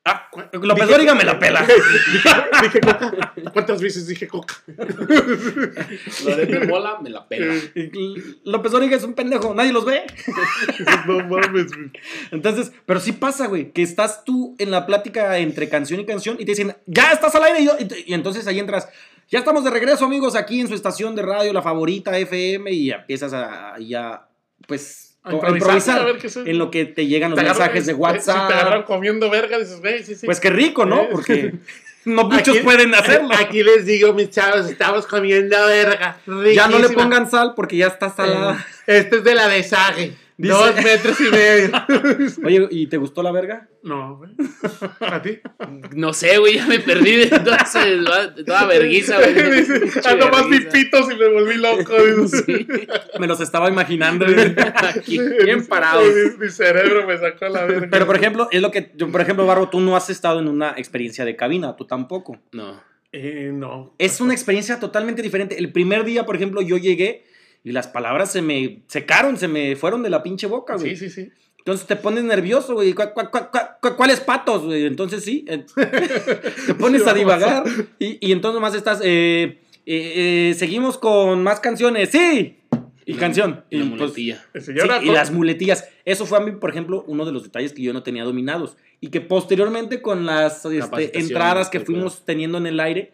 Ah, 0.05 0.29
López 0.53 0.85
dije- 0.85 0.91
Dóriga 0.91 1.13
me 1.13 1.23
la 1.23 1.37
pela. 1.37 1.61
Dije, 1.61 2.29
dije 2.63 2.79
coca. 2.79 3.33
¿Cuántas 3.53 3.81
veces 3.81 4.07
dije 4.07 4.27
coca? 4.27 4.55
Lo 6.25 6.35
de 6.35 6.45
mi 6.47 6.67
mola 6.67 6.99
me 7.01 7.09
la 7.09 7.27
pela. 7.27 7.53
López 8.45 8.71
Dóriga 8.71 8.95
es 8.97 9.03
un 9.03 9.13
pendejo, 9.13 9.53
nadie 9.53 9.73
los 9.73 9.85
ve. 9.85 10.03
no 11.07 11.19
mames, 11.27 11.71
güey. 11.73 11.91
Entonces, 12.31 12.71
pero 12.85 12.99
sí 12.99 13.11
pasa, 13.11 13.47
güey, 13.47 13.71
que 13.71 13.81
estás 13.83 14.23
tú 14.23 14.55
en 14.57 14.71
la 14.71 14.85
plática 14.85 15.37
entre 15.37 15.69
canción 15.69 15.99
y 15.99 16.05
canción 16.05 16.35
y 16.39 16.45
te 16.45 16.51
dicen, 16.51 16.75
ya 16.85 17.11
estás 17.11 17.35
al 17.35 17.43
aire. 17.43 17.61
Y, 17.61 17.65
yo- 17.65 17.77
y 17.79 17.85
te- 17.85 18.03
y 18.07 18.13
entonces 18.13 18.47
ahí 18.47 18.57
entras, 18.59 18.87
ya 19.29 19.39
estamos 19.39 19.63
de 19.63 19.69
regreso, 19.69 20.05
amigos, 20.05 20.35
aquí 20.35 20.59
en 20.61 20.67
su 20.69 20.75
estación 20.75 21.15
de 21.15 21.21
radio, 21.23 21.53
la 21.53 21.61
favorita 21.61 22.17
FM, 22.17 22.71
y 22.71 22.87
ya 22.87 22.95
empiezas 22.95 23.33
a, 23.33 23.75
ya, 23.79 24.27
pues, 24.67 25.08
A 25.29 25.31
a 25.31 25.35
improvisar, 25.35 25.69
improvisar 25.69 25.99
a 26.01 26.03
ver 26.05 26.17
qué 26.17 26.27
es. 26.27 26.35
en 26.37 26.57
lo 26.57 26.71
que 26.71 26.85
te 26.85 27.07
llegan 27.07 27.31
los 27.31 27.39
Te 27.39 27.45
mensajes 27.45 27.85
de 27.85 27.93
Si 27.93 27.99
te 27.99 28.05
agarran 28.05 28.67
WhatsApp. 28.67 28.85
comiendo 28.85 29.29
verga, 29.29 29.57
dices, 29.57 29.79
güey, 29.79 30.03
sí, 30.03 30.15
sí. 30.15 30.25
Pues 30.25 30.39
qué 30.39 30.49
rico, 30.49 30.85
¿no? 30.85 31.01
Eh. 31.03 31.09
Porque 31.11 31.53
no 32.05 32.23
muchos 32.29 32.55
Aquí- 32.55 32.63
pueden 32.63 32.93
hacerlo. 32.95 33.29
Aquí 33.39 33.63
les 33.63 33.85
digo, 33.85 34.13
mis 34.13 34.29
chavos, 34.29 34.69
estamos 34.69 35.05
comiendo 35.07 35.57
verga. 35.67 36.17
Ya 36.53 36.67
no 36.67 36.79
le 36.79 36.89
pongan 36.89 37.29
sal 37.29 37.53
porque 37.55 37.77
ya 37.77 37.87
está 37.87 38.09
salada. 38.09 38.65
Este 38.87 39.17
es 39.17 39.23
de 39.23 39.35
la 39.35 39.47
de 39.47 39.63
Sage. 39.63 40.13
Dice- 40.41 40.53
Dos 40.53 40.73
metros 40.81 41.19
y 41.19 41.23
medio. 41.31 41.69
Oye, 42.45 42.67
¿y 42.71 42.87
te 42.87 42.95
gustó 42.95 43.21
la 43.21 43.31
verga? 43.33 43.67
no, 43.83 44.17
güey. 44.17 44.31
¿A 45.01 45.21
ti? 45.21 45.39
No 45.95 46.13
sé, 46.13 46.37
güey, 46.37 46.55
ya 46.55 46.65
me 46.65 46.79
perdí 46.79 47.15
de 47.17 47.25
toda, 47.27 47.65
toda 48.45 48.65
verguiza, 48.65 49.17
güey. 49.19 49.33
Dice, 49.51 50.01
Ando 50.09 50.29
más 50.29 50.47
mis 50.47 50.63
verguiza. 50.63 50.71
pitos 50.71 51.11
y 51.11 51.15
me 51.17 51.27
volví 51.27 51.55
loco. 51.57 51.93
dice. 52.21 52.43
Sí, 52.45 52.67
Me 53.19 53.27
los 53.27 53.41
estaba 53.41 53.69
imaginando. 53.69 54.25
aquí, 54.95 55.19
bien 55.43 55.67
parado. 55.67 56.01
Mi, 56.03 56.37
mi 56.45 56.49
cerebro 56.49 57.05
me 57.05 57.17
sacó 57.17 57.49
la 57.49 57.65
verga. 57.65 57.87
Pero 57.91 58.05
por 58.05 58.15
ejemplo, 58.15 58.47
es 58.51 58.61
lo 58.61 58.71
que, 58.71 58.91
yo, 58.95 59.11
por 59.11 59.19
ejemplo, 59.19 59.45
Barro, 59.45 59.67
tú 59.69 59.81
no 59.81 59.97
has 59.97 60.09
estado 60.09 60.39
en 60.39 60.47
una 60.47 60.73
experiencia 60.77 61.25
de 61.25 61.35
cabina, 61.35 61.75
tú 61.75 61.85
tampoco. 61.85 62.39
No. 62.53 62.81
Eh, 63.11 63.51
no. 63.53 63.93
Es 63.97 64.21
una 64.21 64.33
experiencia 64.33 64.79
totalmente 64.79 65.21
diferente. 65.21 65.57
El 65.59 65.71
primer 65.73 66.05
día, 66.05 66.25
por 66.25 66.35
ejemplo, 66.37 66.61
yo 66.61 66.77
llegué 66.77 67.25
y 67.63 67.71
las 67.71 67.87
palabras 67.87 68.31
se 68.31 68.41
me 68.41 68.81
secaron, 68.87 69.37
se 69.37 69.47
me 69.47 69.75
fueron 69.75 70.03
de 70.03 70.09
la 70.09 70.23
pinche 70.23 70.47
boca, 70.47 70.75
güey. 70.75 70.95
Sí, 70.95 71.09
sí, 71.09 71.23
sí. 71.25 71.31
Entonces 71.59 71.85
te 71.87 71.95
pones 71.97 72.23
nervioso, 72.23 72.73
güey. 72.73 72.93
¿Cu- 72.93 73.13
cu- 73.13 73.29
cu- 73.31 73.47
cu- 73.81 73.95
¿Cuáles 73.95 74.21
patos, 74.21 74.63
güey? 74.65 74.85
Entonces 74.85 75.23
sí, 75.23 75.45
te 76.65 76.73
pones 76.73 77.03
Sí, 77.03 77.09
a 77.09 77.13
divagar 77.13 77.63
y, 77.99 78.17
y 78.27 78.31
entonces 78.31 78.55
nomás 78.55 78.73
estás, 78.75 79.01
eh, 79.03 79.59
eh, 79.85 80.49
eh, 80.51 80.53
seguimos 80.57 80.97
con 80.97 81.43
más 81.43 81.59
canciones, 81.59 82.09
sí. 82.09 82.55
Y 83.05 83.13
la- 83.13 83.19
canción. 83.19 83.63
Y 83.69 83.77
la 83.79 83.97
pues, 83.97 84.13
Sí, 84.13 84.33
señor 84.61 84.87
y 85.03 85.09
las 85.09 85.31
muletillas. 85.31 85.87
Eso 86.05 86.25
fue 86.25 86.37
a 86.37 86.41
mí, 86.41 86.51
por 86.51 86.69
ejemplo, 86.69 87.03
uno 87.07 87.25
de 87.25 87.31
los 87.31 87.43
detalles 87.43 87.73
que 87.73 87.81
yo 87.81 87.91
no 87.91 88.03
tenía 88.03 88.23
dominados. 88.23 88.77
Y 89.01 89.07
que 89.09 89.19
posteriormente 89.21 90.01
con 90.01 90.25
las 90.25 90.63
este, 90.65 91.17
entradas 91.19 91.69
que 91.69 91.79
fuimos 91.79 92.23
teniendo 92.23 92.57
en 92.59 92.67
el 92.67 92.79
aire, 92.79 93.13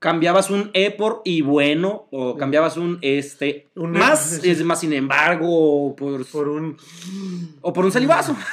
cambiabas 0.00 0.50
un 0.50 0.70
E 0.74 0.90
por 0.90 1.22
y 1.24 1.42
bueno, 1.42 2.08
o 2.10 2.36
cambiabas 2.36 2.76
un 2.76 2.98
este 3.02 3.68
Un 3.76 3.94
E, 3.94 3.98
más, 3.98 4.42
es 4.42 4.64
más 4.64 4.80
sin 4.80 4.92
embargo, 4.92 5.46
o 5.86 5.94
por, 5.94 6.26
Por 6.26 6.48
un. 6.48 6.76
o 7.60 7.72
por 7.72 7.84
un 7.84 7.92
salivazo. 7.92 8.36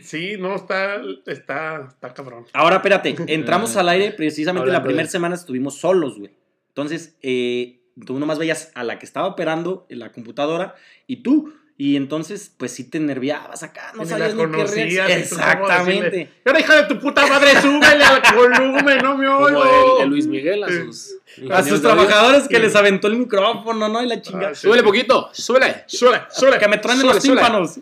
Sí, 0.00 0.36
no, 0.38 0.54
está. 0.54 1.02
Está, 1.26 1.88
está 1.88 2.14
cabrón. 2.14 2.46
Ahora, 2.54 2.76
espérate, 2.76 3.16
entramos 3.26 3.76
al 3.76 3.90
aire 3.90 4.12
precisamente 4.12 4.70
la 4.70 4.82
primera 4.82 5.08
semana 5.08 5.34
estuvimos 5.34 5.78
solos, 5.78 6.18
güey. 6.18 6.32
Entonces, 6.68 7.16
eh, 7.22 7.82
tú 8.06 8.18
nomás 8.18 8.38
veías 8.38 8.72
a 8.74 8.82
la 8.82 8.98
que 8.98 9.04
estaba 9.04 9.28
operando 9.28 9.86
en 9.90 9.98
la 9.98 10.10
computadora 10.12 10.74
y 11.06 11.16
tú. 11.16 11.52
Y 11.76 11.96
entonces, 11.96 12.52
pues 12.56 12.70
sí 12.72 12.84
te 12.84 13.00
nerviabas 13.00 13.64
acá, 13.64 13.92
no 13.96 14.04
sabías 14.06 14.34
la 14.34 14.46
ni 14.46 14.52
qué 14.52 14.56
conocías, 14.58 15.06
reacción. 15.08 15.40
Exactamente. 15.40 16.30
Ahora, 16.44 16.60
hija 16.60 16.76
de 16.82 16.82
tu 16.94 17.00
puta 17.00 17.26
madre, 17.26 17.60
súbele 17.60 18.04
al 18.04 18.22
volumen, 18.34 18.98
no 19.02 19.16
me 19.16 19.26
Como 19.26 19.38
oigo. 19.38 19.96
el, 19.98 20.02
el 20.04 20.08
Luis 20.10 20.26
Miguel 20.28 20.62
a 20.62 20.68
sus... 20.68 21.16
A 21.50 21.64
sus 21.64 21.82
trabajadores 21.82 22.46
que 22.46 22.60
les 22.60 22.76
aventó 22.76 23.08
el 23.08 23.16
micrófono, 23.16 23.88
¿no? 23.88 24.00
Y 24.02 24.06
la 24.06 24.22
chingada. 24.22 24.50
Ah, 24.50 24.54
sí. 24.54 24.62
Súbele 24.68 24.84
poquito, 24.84 25.30
súbele. 25.32 25.82
Súbele, 25.88 26.22
súbele. 26.30 26.58
Que 26.58 26.68
me 26.68 26.78
traen 26.78 27.00
Súbele, 27.00 27.14
los 27.14 27.24
súbele. 27.24 27.40
tímpanos. 27.40 27.78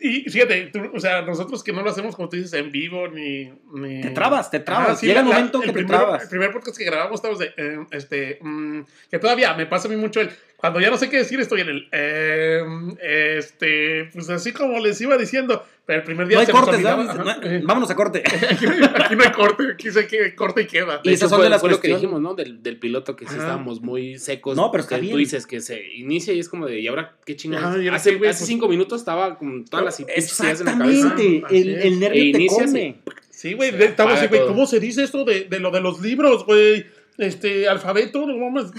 Y 0.00 0.30
fíjate, 0.30 0.66
tú- 0.72 0.90
o 0.94 1.00
sea, 1.00 1.22
nosotros 1.22 1.64
que 1.64 1.72
no 1.72 1.82
lo 1.82 1.90
hacemos, 1.90 2.14
como 2.14 2.28
tú 2.28 2.36
dices, 2.36 2.52
en 2.52 2.70
vivo, 2.70 3.08
ni... 3.08 3.50
ni... 3.72 4.00
Te 4.02 4.10
trabas, 4.10 4.48
te 4.48 4.60
trabas. 4.60 4.90
Ah, 4.90 4.96
sí, 4.96 5.06
Llega 5.06 5.20
el 5.20 5.26
la- 5.26 5.30
la- 5.32 5.36
momento 5.38 5.60
que 5.60 5.66
te 5.68 5.72
primer- 5.72 5.96
trabas. 5.98 6.22
El 6.22 6.28
primer 6.28 6.52
podcast 6.52 6.76
que 6.78 6.84
grabamos 6.84 7.14
estábamos 7.16 7.40
de, 7.40 7.52
eh, 7.56 7.78
este, 7.90 8.38
mm, 8.42 8.80
que 9.10 9.18
todavía 9.18 9.54
me 9.54 9.66
pasa 9.66 9.88
a 9.88 9.90
mí 9.90 9.96
mucho 9.96 10.20
el, 10.20 10.30
cuando 10.64 10.80
ya 10.80 10.88
no 10.90 10.96
sé 10.96 11.10
qué 11.10 11.18
decir, 11.18 11.38
estoy 11.40 11.60
en 11.60 11.68
el, 11.68 11.88
eh, 11.92 12.62
este, 13.36 14.08
pues 14.14 14.30
así 14.30 14.52
como 14.52 14.78
les 14.78 14.98
iba 14.98 15.18
diciendo, 15.18 15.62
pero 15.84 15.98
el 15.98 16.04
primer 16.06 16.26
día 16.26 16.36
No 16.36 16.40
hay 16.40 16.46
se 16.46 16.52
nos 16.54 16.62
cortes, 16.62 16.86
ajá, 16.86 16.96
No- 17.60 17.66
Vámonos 17.66 17.90
a 17.90 17.94
corte. 17.94 18.22
aquí, 18.50 18.64
aquí 18.66 19.14
no 19.14 19.24
hay 19.24 19.32
corte, 19.32 19.64
aquí 19.74 19.90
se 19.90 20.06
que 20.06 20.34
corte 20.34 20.62
y 20.62 20.66
queda. 20.66 21.00
Y 21.02 21.12
esas 21.12 21.28
son 21.28 21.42
de 21.42 21.50
las 21.50 21.62
lo 21.62 21.78
que 21.80 21.88
dijimos, 21.88 22.18
¿no? 22.22 22.34
Del, 22.34 22.62
del 22.62 22.78
piloto 22.78 23.14
que 23.14 23.26
sí 23.26 23.34
estábamos 23.34 23.82
muy 23.82 24.18
secos. 24.18 24.56
No, 24.56 24.70
pero 24.70 24.84
está 24.84 24.94
que 24.96 25.02
bien. 25.02 25.12
Tú 25.12 25.18
dices 25.18 25.46
que 25.46 25.60
se 25.60 25.86
inicia 25.96 26.32
y 26.32 26.40
es 26.40 26.48
como 26.48 26.66
de, 26.66 26.80
¿y 26.80 26.86
ahora 26.86 27.14
qué 27.26 27.36
chingados? 27.36 27.66
Ajá, 27.66 27.82
¿y 27.82 27.86
ahora 27.88 27.96
hace 27.98 28.10
hace 28.12 28.18
Pues- 28.18 28.38
cinco 28.38 28.66
minutos 28.66 29.02
estaba 29.02 29.36
con 29.36 29.66
todas 29.66 29.84
las 29.84 30.00
ideas 30.00 30.40
en 30.60 30.64
la 30.66 30.78
cabeza. 30.78 31.08
Exactamente. 31.08 31.86
El, 31.86 32.00
nervio 32.00 32.22
E 32.22 32.32
te 32.32 32.46
come. 32.46 32.96
Sí, 33.28 33.52
güey, 33.52 33.70
estamos 33.82 34.14
así, 34.14 34.28
güey. 34.28 34.46
¿cómo 34.46 34.66
se 34.66 34.80
dice 34.80 35.02
esto 35.02 35.24
de, 35.26 35.44
de 35.44 35.60
lo 35.60 35.70
de 35.70 35.82
los 35.82 36.00
libros, 36.00 36.46
güey? 36.46 36.86
Este, 37.18 37.68
alfabeto, 37.68 38.26
no 38.26 38.36
mames. 38.38 38.70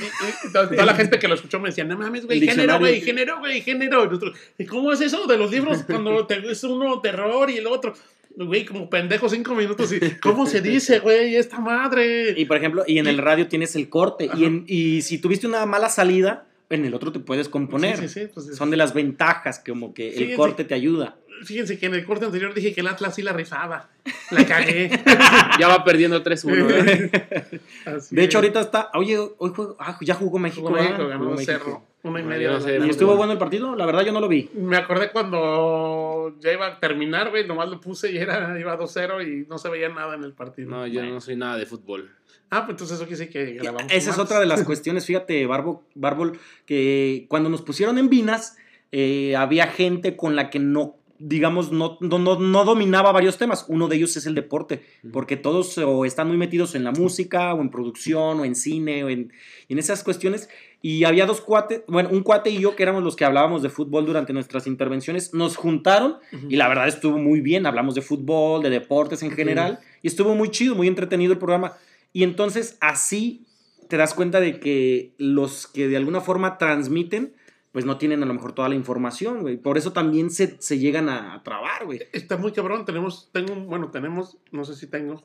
Toda 0.51 0.85
la 0.85 0.93
gente 0.95 1.19
que 1.19 1.27
lo 1.27 1.35
escuchó 1.35 1.59
me 1.59 1.69
decía, 1.69 1.83
no 1.83 1.97
mames, 1.97 2.25
güey, 2.25 2.39
género, 2.41 2.79
güey, 2.79 3.01
género, 3.01 3.39
güey, 3.39 3.61
género. 3.61 4.03
Y 4.03 4.07
nosotros, 4.07 4.37
¿Y 4.57 4.65
cómo 4.65 4.91
es 4.91 5.01
eso 5.01 5.25
de 5.27 5.37
los 5.37 5.51
libros 5.51 5.83
cuando 5.83 6.25
te, 6.27 6.35
es 6.51 6.63
uno 6.63 6.99
terror 7.01 7.49
y 7.49 7.57
el 7.57 7.67
otro? 7.67 7.93
Güey, 8.37 8.65
como 8.65 8.89
pendejo 8.89 9.29
cinco 9.29 9.55
minutos 9.55 9.93
y 9.93 9.99
¿cómo 10.21 10.45
se 10.45 10.59
dice, 10.61 10.99
güey, 10.99 11.37
esta 11.37 11.59
madre? 11.59 12.33
Y 12.35 12.43
por 12.45 12.57
ejemplo, 12.57 12.83
y 12.85 12.99
en 12.99 13.07
el 13.07 13.17
radio 13.17 13.47
tienes 13.47 13.75
el 13.77 13.87
corte. 13.87 14.29
Y, 14.35 14.43
en- 14.43 14.65
y 14.67 15.01
si 15.03 15.19
tuviste 15.19 15.47
una 15.47 15.65
mala 15.65 15.87
salida, 15.87 16.45
en 16.69 16.83
el 16.83 16.93
otro 16.93 17.13
te 17.13 17.19
puedes 17.19 17.47
componer. 17.47 17.95
Sí, 17.97 18.09
sí, 18.09 18.21
sí, 18.21 18.27
pues, 18.33 18.55
Son 18.57 18.71
de 18.71 18.75
las 18.77 18.93
ventajas, 18.93 19.61
como 19.65 19.93
que 19.93 20.15
el 20.15 20.35
corte 20.35 20.65
te 20.65 20.73
ayuda. 20.73 21.15
Fíjense 21.43 21.77
que 21.77 21.85
en 21.87 21.93
el 21.95 22.05
corte 22.05 22.25
anterior 22.25 22.53
dije 22.53 22.73
que 22.73 22.81
el 22.81 22.87
Atlas 22.87 23.15
sí 23.15 23.21
la 23.21 23.33
rifaba. 23.33 23.89
La 24.31 24.45
cagué. 24.45 24.89
Ya 25.59 25.67
va 25.67 25.83
perdiendo 25.83 26.23
3-1, 26.23 26.65
¿verdad? 26.67 27.59
Así 27.85 28.15
De 28.15 28.23
hecho, 28.23 28.37
es. 28.39 28.43
ahorita 28.43 28.61
está. 28.61 28.89
Oye, 28.93 29.17
hoy 29.17 29.51
juego- 29.55 29.75
ah, 29.79 29.97
ya 30.01 30.15
jugó 30.15 30.37
México. 30.39 30.67
Jugó 30.67 30.75
ganó 31.07 31.29
un 31.29 31.37
cerro. 31.37 31.83
Una 32.03 32.19
y 32.19 32.23
media. 32.23 32.51
no 32.51 32.61
sé 32.61 32.77
¿Y 32.85 32.89
estuvo 32.89 33.15
bueno 33.15 33.33
el 33.33 33.39
partido? 33.39 33.75
La 33.75 33.85
verdad, 33.85 34.05
yo 34.05 34.11
no 34.11 34.19
lo 34.19 34.27
vi. 34.27 34.49
Me 34.53 34.77
acordé 34.77 35.11
cuando 35.11 36.35
ya 36.39 36.51
iba 36.53 36.67
a 36.67 36.79
terminar, 36.79 37.29
güey, 37.31 37.47
nomás 37.47 37.69
lo 37.69 37.79
puse 37.81 38.11
y 38.11 38.17
era, 38.17 38.59
iba 38.59 38.77
2-0 38.77 39.25
y 39.27 39.47
no 39.47 39.57
se 39.57 39.69
veía 39.69 39.89
nada 39.89 40.15
en 40.15 40.23
el 40.23 40.33
partido. 40.33 40.69
No, 40.69 40.85
yo 40.87 41.03
no 41.03 41.19
soy 41.21 41.35
nada 41.35 41.57
de 41.57 41.65
fútbol. 41.65 42.11
Ah, 42.51 42.65
pues 42.65 42.71
entonces 42.75 42.97
eso 42.97 43.07
quiere 43.07 43.25
decir 43.25 43.33
que 43.33 43.53
grabamos. 43.63 43.91
Esa 43.91 44.11
es 44.11 44.19
otra 44.19 44.39
de 44.39 44.45
las 44.45 44.63
cuestiones, 44.65 45.05
fíjate, 45.05 45.45
Barbo, 45.47 45.83
Barbol, 45.95 46.39
que 46.67 47.25
cuando 47.27 47.49
nos 47.49 47.61
pusieron 47.63 47.97
en 47.97 48.07
Vinas, 48.09 48.55
eh, 48.91 49.35
había 49.35 49.67
gente 49.67 50.15
con 50.15 50.35
la 50.35 50.49
que 50.51 50.59
no, 50.59 50.95
digamos, 51.17 51.71
no, 51.71 51.97
no, 52.01 52.19
no, 52.19 52.65
dominaba 52.65 53.11
varios 53.11 53.37
temas. 53.37 53.65
Uno 53.67 53.87
de 53.87 53.95
ellos 53.95 54.17
es 54.17 54.25
el 54.25 54.35
deporte, 54.35 54.83
porque 55.13 55.37
todos 55.37 55.77
o 55.77 56.05
están 56.05 56.27
muy 56.27 56.37
metidos 56.37 56.75
en 56.75 56.83
la 56.83 56.91
música, 56.91 57.53
o 57.53 57.61
en 57.61 57.69
producción, 57.69 58.39
o 58.39 58.45
en 58.45 58.55
cine, 58.55 59.03
o 59.03 59.09
en, 59.09 59.31
en 59.69 59.79
esas 59.79 60.03
cuestiones. 60.03 60.49
Y 60.81 61.03
había 61.03 61.25
dos 61.25 61.41
cuates, 61.41 61.81
bueno, 61.87 62.09
un 62.11 62.21
cuate 62.21 62.49
y 62.51 62.59
yo 62.59 62.75
que 62.75 62.83
éramos 62.83 63.03
los 63.03 63.15
que 63.15 63.25
hablábamos 63.25 63.63
de 63.63 63.69
fútbol 63.69 64.05
durante 64.05 64.33
nuestras 64.33 64.67
intervenciones, 64.67 65.33
nos 65.33 65.55
juntaron 65.55 66.17
y 66.47 66.57
la 66.57 66.67
verdad 66.67 66.87
estuvo 66.87 67.17
muy 67.17 67.41
bien, 67.41 67.65
hablamos 67.65 67.95
de 67.95 68.01
fútbol, 68.01 68.61
de 68.61 68.69
deportes 68.69 69.23
en 69.23 69.31
general, 69.31 69.79
y 70.03 70.07
estuvo 70.07 70.35
muy 70.35 70.49
chido, 70.49 70.75
muy 70.75 70.87
entretenido 70.87 71.33
el 71.33 71.39
programa. 71.39 71.73
Y 72.13 72.23
entonces 72.23 72.77
así 72.81 73.45
te 73.89 73.97
das 73.97 74.13
cuenta 74.13 74.39
de 74.39 74.59
que 74.59 75.13
los 75.17 75.67
que 75.67 75.87
de 75.87 75.97
alguna 75.97 76.21
forma 76.21 76.57
transmiten, 76.57 77.33
pues 77.75 77.83
no 77.83 77.97
tienen 77.97 78.23
a 78.23 78.25
lo 78.25 78.33
mejor 78.33 78.53
toda 78.53 78.69
la 78.69 78.75
información, 78.75 79.41
güey. 79.41 79.57
Por 79.57 79.77
eso 79.77 79.91
también 79.91 80.29
se, 80.31 80.55
se 80.61 80.79
llegan 80.79 81.09
a, 81.09 81.33
a 81.33 81.43
trabar, 81.43 81.83
güey. 81.83 82.07
Está 82.13 82.37
muy 82.37 82.53
cabrón. 82.53 82.85
Tenemos, 82.85 83.29
tengo, 83.33 83.51
un- 83.51 83.67
bueno, 83.67 83.91
tenemos, 83.91 84.37
no 84.53 84.63
sé 84.63 84.75
si 84.75 84.87
tengo, 84.87 85.21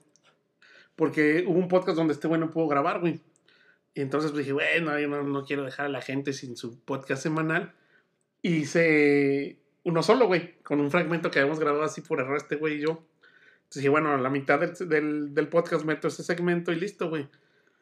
porque 0.97 1.45
hubo 1.47 1.61
un 1.61 1.69
podcast 1.69 1.97
donde 1.97 2.13
este 2.13 2.27
güey 2.27 2.41
no 2.41 2.51
pudo 2.51 2.67
grabar, 2.67 2.99
güey. 2.99 3.21
Y 3.95 4.01
entonces 4.01 4.35
dije, 4.35 4.53
bueno, 4.53 4.99
yo 4.99 5.07
no, 5.07 5.23
no 5.23 5.45
quiero 5.45 5.63
dejar 5.63 5.87
a 5.87 5.91
la 5.91 6.01
gente 6.03 6.33
sin 6.33 6.57
su 6.57 6.81
podcast 6.81 7.23
semanal. 7.23 7.73
Y 8.43 8.57
hice 8.57 9.61
uno 9.85 10.03
solo, 10.03 10.27
güey, 10.27 10.59
con 10.65 10.81
un 10.81 10.91
fragmento 10.91 11.31
que 11.31 11.39
habíamos 11.39 11.61
grabado 11.61 11.85
así 11.85 12.01
por 12.01 12.19
error 12.19 12.37
este 12.37 12.57
güey 12.57 12.79
y 12.79 12.81
yo. 12.81 13.07
Entonces 13.59 13.83
dije, 13.83 13.89
bueno, 13.91 14.13
a 14.13 14.19
la 14.19 14.29
mitad 14.29 14.59
del, 14.59 14.89
del, 14.89 15.35
del 15.35 15.47
podcast 15.47 15.85
meto 15.85 16.09
ese 16.09 16.25
segmento 16.25 16.73
y 16.73 16.81
listo, 16.81 17.09
güey. 17.09 17.29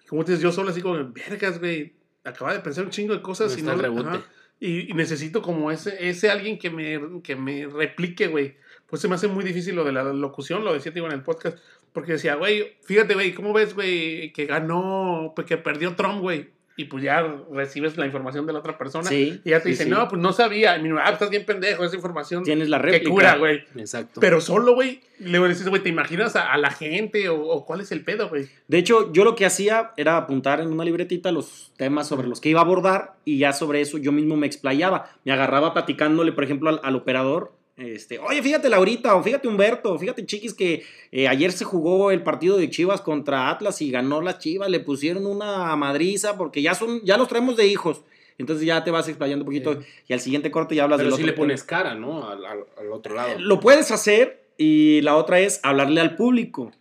Como 0.08 0.26
te 0.26 0.32
dices, 0.32 0.42
yo 0.42 0.52
solo 0.52 0.68
así 0.70 0.82
como, 0.82 0.94
vergas, 1.10 1.58
güey. 1.58 1.94
Acaba 2.24 2.52
de 2.52 2.60
pensar 2.60 2.84
un 2.84 2.90
chingo 2.90 3.14
de 3.14 3.22
cosas 3.22 3.56
y 3.56 3.62
no 3.62 3.72
el 3.72 3.78
le- 3.78 3.82
rebote. 3.84 4.08
ajá. 4.10 4.24
Y, 4.60 4.90
y 4.90 4.94
necesito 4.94 5.42
como 5.42 5.70
ese, 5.70 6.08
ese 6.08 6.30
alguien 6.30 6.58
que 6.58 6.70
me, 6.70 7.22
que 7.22 7.36
me 7.36 7.66
replique, 7.66 8.26
güey. 8.26 8.56
Pues 8.86 9.02
se 9.02 9.08
me 9.08 9.14
hace 9.14 9.28
muy 9.28 9.44
difícil 9.44 9.76
lo 9.76 9.84
de 9.84 9.92
la 9.92 10.02
locución, 10.04 10.64
lo 10.64 10.72
decía 10.72 10.92
digo 10.92 11.06
en 11.06 11.12
el 11.12 11.22
podcast. 11.22 11.58
Porque 11.92 12.12
decía, 12.12 12.34
güey, 12.34 12.76
fíjate, 12.82 13.14
güey, 13.14 13.34
¿cómo 13.34 13.52
ves, 13.52 13.74
güey, 13.74 14.32
que 14.32 14.46
ganó, 14.46 15.32
pues 15.34 15.46
que 15.46 15.56
perdió 15.58 15.94
Trump, 15.96 16.20
güey? 16.20 16.50
Y 16.78 16.84
pues 16.84 17.02
ya 17.02 17.26
recibes 17.52 17.96
la 17.96 18.06
información 18.06 18.46
de 18.46 18.52
la 18.52 18.60
otra 18.60 18.78
persona. 18.78 19.08
Sí. 19.08 19.40
Y 19.44 19.50
ya 19.50 19.58
te 19.58 19.64
sí, 19.64 19.70
dice, 19.70 19.84
sí. 19.84 19.90
no, 19.90 20.08
pues 20.08 20.22
no 20.22 20.32
sabía. 20.32 20.78
Y 20.78 20.82
mi 20.82 20.96
ah, 20.96 21.10
estás 21.10 21.28
bien 21.28 21.44
pendejo, 21.44 21.84
esa 21.84 21.96
información 21.96 22.44
Tienes 22.44 22.68
la 22.68 22.78
que 22.78 22.84
réplica. 22.84 23.10
cura, 23.10 23.36
güey. 23.36 23.64
Exacto. 23.76 24.20
Pero 24.20 24.40
solo, 24.40 24.74
güey, 24.74 25.00
le 25.18 25.46
dices, 25.48 25.68
güey, 25.68 25.82
¿te 25.82 25.88
imaginas 25.88 26.36
a, 26.36 26.52
a 26.52 26.56
la 26.56 26.70
gente 26.70 27.28
o, 27.28 27.40
o 27.48 27.66
cuál 27.66 27.80
es 27.80 27.90
el 27.90 28.04
pedo, 28.04 28.28
güey? 28.28 28.48
De 28.68 28.78
hecho, 28.78 29.12
yo 29.12 29.24
lo 29.24 29.34
que 29.34 29.44
hacía 29.44 29.90
era 29.96 30.16
apuntar 30.16 30.60
en 30.60 30.68
una 30.72 30.84
libretita 30.84 31.32
los 31.32 31.72
temas 31.76 32.06
sobre 32.06 32.28
los 32.28 32.40
que 32.40 32.48
iba 32.48 32.60
a 32.60 32.62
abordar 32.62 33.16
y 33.24 33.38
ya 33.38 33.52
sobre 33.52 33.80
eso 33.80 33.98
yo 33.98 34.12
mismo 34.12 34.36
me 34.36 34.46
explayaba. 34.46 35.10
Me 35.24 35.32
agarraba 35.32 35.74
platicándole, 35.74 36.30
por 36.30 36.44
ejemplo, 36.44 36.70
al, 36.70 36.80
al 36.84 36.94
operador. 36.94 37.57
Este, 37.78 38.18
Oye, 38.18 38.42
fíjate 38.42 38.68
Laurita, 38.68 39.14
o 39.14 39.22
fíjate 39.22 39.46
Humberto, 39.48 39.92
o 39.92 39.98
fíjate 39.98 40.26
Chiquis 40.26 40.52
que 40.52 40.82
eh, 41.12 41.28
ayer 41.28 41.52
se 41.52 41.64
jugó 41.64 42.10
el 42.10 42.22
partido 42.24 42.56
de 42.56 42.68
Chivas 42.68 43.00
contra 43.00 43.50
Atlas 43.50 43.80
y 43.80 43.90
ganó 43.90 44.20
las 44.20 44.40
Chivas, 44.40 44.68
le 44.68 44.80
pusieron 44.80 45.26
una 45.26 45.74
madriza 45.76 46.36
porque 46.36 46.60
ya 46.60 46.74
son, 46.74 47.00
ya 47.04 47.16
los 47.16 47.28
traemos 47.28 47.56
de 47.56 47.66
hijos. 47.68 48.02
Entonces 48.36 48.66
ya 48.66 48.84
te 48.84 48.90
vas 48.90 49.08
explayando 49.08 49.42
un 49.42 49.46
poquito 49.46 49.80
y 50.06 50.12
al 50.12 50.20
siguiente 50.20 50.50
corte 50.50 50.74
ya 50.74 50.84
hablas 50.84 50.98
Pero 50.98 51.06
del 51.10 51.14
otro 51.14 51.26
le 51.26 51.32
tema. 51.32 51.42
pones 51.42 51.62
cara, 51.64 51.94
¿no? 51.94 52.28
Al, 52.28 52.44
al- 52.44 52.66
al 52.76 52.92
otro 52.92 53.14
lado. 53.14 53.38
Lo 53.38 53.58
puedes 53.60 53.90
hacer 53.90 54.44
y 54.56 55.00
la 55.02 55.16
otra 55.16 55.40
es 55.40 55.60
hablarle 55.62 56.00
al 56.00 56.14
público. 56.16 56.72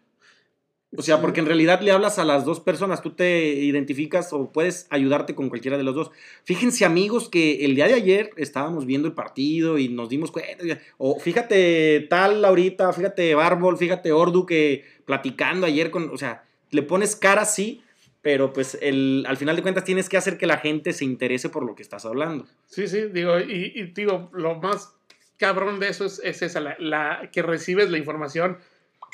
O 0.97 1.03
sea, 1.03 1.21
porque 1.21 1.39
en 1.39 1.45
realidad 1.45 1.79
le 1.81 1.91
hablas 1.91 2.17
a 2.19 2.25
las 2.25 2.43
dos 2.43 2.59
personas, 2.59 3.01
tú 3.01 3.11
te 3.11 3.49
identificas 3.53 4.33
o 4.33 4.51
puedes 4.51 4.87
ayudarte 4.89 5.35
con 5.35 5.47
cualquiera 5.49 5.77
de 5.77 5.83
los 5.83 5.93
dos. 5.95 6.11
Fíjense 6.43 6.85
amigos 6.85 7.29
que 7.29 7.63
el 7.65 7.75
día 7.75 7.87
de 7.87 7.93
ayer 7.93 8.31
estábamos 8.35 8.85
viendo 8.85 9.07
el 9.07 9.13
partido 9.13 9.77
y 9.77 9.89
nos 9.89 10.09
dimos 10.09 10.31
cuenta, 10.31 10.79
o 10.97 11.19
fíjate 11.19 12.07
tal 12.09 12.41
Laurita, 12.41 12.91
fíjate 12.93 13.35
Bárbol, 13.35 13.77
fíjate 13.77 14.11
Ordu 14.11 14.45
que 14.45 14.83
platicando 15.05 15.67
ayer 15.67 15.91
con, 15.91 16.09
o 16.09 16.17
sea, 16.17 16.43
le 16.71 16.81
pones 16.81 17.15
cara 17.15 17.45
sí, 17.45 17.81
pero 18.23 18.51
pues 18.51 18.77
el, 18.81 19.23
al 19.27 19.37
final 19.37 19.55
de 19.55 19.61
cuentas 19.61 19.83
tienes 19.83 20.09
que 20.09 20.17
hacer 20.17 20.37
que 20.37 20.47
la 20.47 20.57
gente 20.57 20.91
se 20.93 21.05
interese 21.05 21.47
por 21.49 21.63
lo 21.65 21.75
que 21.75 21.83
estás 21.83 22.05
hablando. 22.05 22.45
Sí, 22.65 22.87
sí, 22.87 23.03
digo, 23.13 23.39
y, 23.39 23.71
y 23.75 23.83
digo, 23.93 24.29
lo 24.33 24.55
más 24.55 24.93
cabrón 25.37 25.79
de 25.79 25.89
eso 25.89 26.05
es, 26.05 26.19
es 26.23 26.41
esa, 26.41 26.59
la, 26.59 26.75
la- 26.79 27.29
que 27.31 27.41
recibes 27.43 27.89
la 27.91 27.99
información 27.99 28.57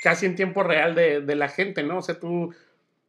casi 0.04 0.26
en 0.26 0.36
tiempo 0.36 0.62
real 0.64 0.94
de, 0.96 1.22
de 1.22 1.36
la 1.36 1.48
gente, 1.50 1.82
¿no? 1.82 2.00
O 2.00 2.02
sea, 2.02 2.20
tú, 2.20 2.54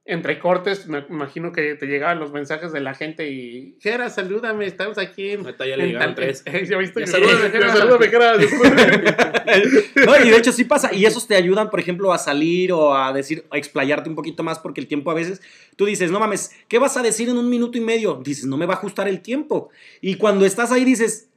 entre 0.07 0.39
cortes, 0.39 0.87
me 0.87 1.03
imagino 1.09 1.51
que 1.51 1.75
te 1.75 1.87
llegaban 1.87 2.21
los 2.21 2.31
mensajes 2.31 2.73
de 2.73 2.81
la 2.81 2.95
gente 2.95 3.31
y, 3.31 3.77
Jera, 3.81 4.11
salúdame, 4.11 4.67
estamos 4.67 4.99
aquí 4.99 5.31
en... 5.31 5.41
Ahorita 5.41 5.67
ya 5.67 5.77
le 5.79 5.85
en 5.85 5.89
llegaron 5.93 6.15
tal- 6.15 6.25
tres. 6.25 6.43
Eh, 6.47 6.67
¿Ya 6.71 6.77
viste? 6.79 7.01
Ya 7.01 7.07
salúdame, 7.07 7.51
Jera. 7.51 7.75
salúdame, 7.75 8.09
Jera. 8.09 8.35
No, 10.07 10.17
y 10.25 10.31
de 10.31 10.37
hecho 10.37 10.53
sí 10.53 10.65
pasa. 10.65 10.93
Y 10.95 11.05
esos 11.07 11.27
te 11.27 11.37
ayudan, 11.37 11.71
por 11.71 11.81
ejemplo, 11.81 12.13
a 12.13 12.19
salir 12.19 12.73
o 12.73 12.95
a 12.97 13.13
decir, 13.13 13.45
a 13.51 13.57
explayarte 13.59 14.09
un 14.09 14.15
poquito 14.15 14.43
más, 14.43 14.59
porque 14.59 14.81
el 14.81 14.87
tiempo 14.87 15.11
a 15.11 15.15
veces 15.15 15.41
tú 15.77 15.87
dices, 15.87 16.11
no 16.11 16.21
mames, 16.21 16.53
¿qué 16.69 16.79
vas 16.79 16.97
a 16.97 17.03
decir 17.03 17.29
en 17.29 17.39
un 17.39 17.49
minuto 17.49 17.79
y 17.79 17.81
medio? 17.81 18.21
Dices, 18.25 18.45
no 18.47 18.57
me 18.57 18.67
va 18.67 18.75
a 18.75 18.77
ajustar 18.77 19.09
el 19.09 19.21
tiempo. 19.21 19.71
Y 20.01 20.17
cuando 20.17 20.45
estás 20.45 20.71
ahí 20.73 20.85
dices, 20.85 21.31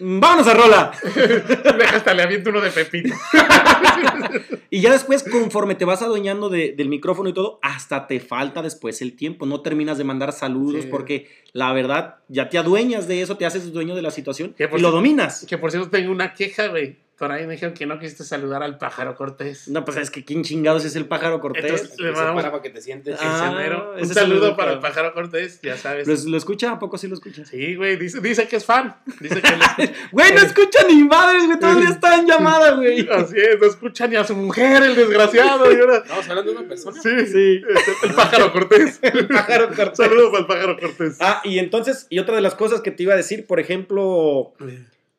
vámonos 0.00 0.46
a 0.46 0.54
rola. 0.54 0.90
Deja 1.14 1.96
hasta 1.96 2.14
le 2.14 2.22
aviento 2.22 2.50
uno 2.50 2.60
de 2.60 2.70
Pepito. 2.70 3.14
Y 4.72 4.80
ya 4.82 4.92
después, 4.92 5.24
conforme 5.24 5.74
te 5.74 5.84
vas 5.84 6.00
adueñando 6.00 6.48
de- 6.48 6.72
del 6.76 6.88
micrófono 6.88 7.28
y 7.28 7.32
todo, 7.32 7.58
hasta 7.60 8.06
te 8.06 8.20
falta 8.20 8.62
después 8.62 9.02
el 9.02 9.16
tiempo. 9.16 9.44
No 9.44 9.62
terminas 9.62 9.98
de 9.98 10.04
mandar 10.04 10.32
saludos 10.32 10.82
Sí. 10.84 10.88
porque 10.88 11.28
la 11.52 11.72
verdad 11.72 12.16
ya 12.28 12.48
te 12.48 12.56
adueñas 12.56 13.08
de 13.08 13.20
eso, 13.20 13.36
te 13.36 13.46
haces 13.46 13.72
dueño 13.72 13.96
de 13.96 14.02
la 14.02 14.12
situación 14.12 14.54
y 14.58 14.80
lo 14.80 14.92
dominas. 14.92 15.44
Que 15.48 15.58
por 15.58 15.72
cierto 15.72 15.90
tengo 15.90 16.12
una 16.12 16.34
queja, 16.34 16.68
güey. 16.68 16.98
Por 17.20 17.30
ahí 17.32 17.46
me 17.46 17.52
dijeron 17.52 17.74
que 17.74 17.84
no 17.84 17.98
quisiste 17.98 18.24
saludar 18.24 18.62
al 18.62 18.78
pájaro 18.78 19.14
Cortés. 19.14 19.68
No, 19.68 19.84
pues 19.84 19.98
es 19.98 20.10
que 20.10 20.24
quién 20.24 20.42
chingados 20.42 20.86
es 20.86 20.96
el 20.96 21.04
pájaro 21.04 21.38
cortés. 21.38 21.64
Entonces, 21.66 22.00
le 22.00 22.12
mandamos 22.12 22.40
para 22.42 22.50
para 22.50 22.62
que 22.62 22.70
te 22.70 22.80
sientes. 22.80 23.18
Ah. 23.20 23.52
Un 24.00 24.08
saludo 24.08 24.14
saludo 24.14 24.56
para 24.56 24.72
el 24.72 24.78
pájaro 24.78 25.12
Cortés, 25.12 25.60
ya 25.62 25.76
sabes. 25.76 26.08
¿Lo, 26.08 26.30
lo 26.30 26.36
escucha? 26.38 26.72
¿A 26.72 26.78
poco 26.78 26.96
sí 26.96 27.08
lo 27.08 27.14
escucha? 27.14 27.44
Sí, 27.44 27.76
güey, 27.76 27.96
dice, 27.98 28.20
dice 28.22 28.48
que 28.48 28.56
es 28.56 28.64
fan. 28.64 28.96
Dice 29.20 29.42
que 29.42 29.50
le- 29.50 29.92
Güey, 30.12 30.32
no 30.32 30.40
escucha 30.40 30.78
ni 30.88 31.04
madres, 31.04 31.44
güey. 31.44 31.58
Todavía 31.60 31.90
está 31.90 32.14
en 32.16 32.26
llamada, 32.26 32.70
güey. 32.76 33.06
Así 33.12 33.36
es, 33.36 33.60
no 33.60 33.66
escucha 33.66 34.06
ni 34.06 34.16
a 34.16 34.24
su 34.24 34.34
mujer, 34.34 34.82
el 34.82 34.96
desgraciado. 34.96 35.70
Estamos 35.70 36.26
hablando 36.26 36.52
de 36.52 36.56
una 36.58 36.68
persona. 36.68 37.02
Sí, 37.02 37.26
Sí. 37.26 37.62
este, 37.68 38.06
el 38.08 38.14
pájaro 38.14 38.50
Cortés. 38.50 38.98
El 39.02 39.28
pájaro 39.28 39.68
Cortés. 39.68 39.98
Saludos 39.98 40.30
para 40.30 40.40
el 40.40 40.46
pájaro 40.46 40.76
Cortés. 40.80 41.18
Ah, 41.20 41.42
y 41.44 41.58
entonces, 41.58 42.06
y 42.08 42.18
otra 42.18 42.34
de 42.36 42.40
las 42.40 42.54
cosas 42.54 42.80
que 42.80 42.90
te 42.90 43.02
iba 43.02 43.12
a 43.12 43.16
decir, 43.18 43.46
por 43.46 43.60
ejemplo, 43.60 44.54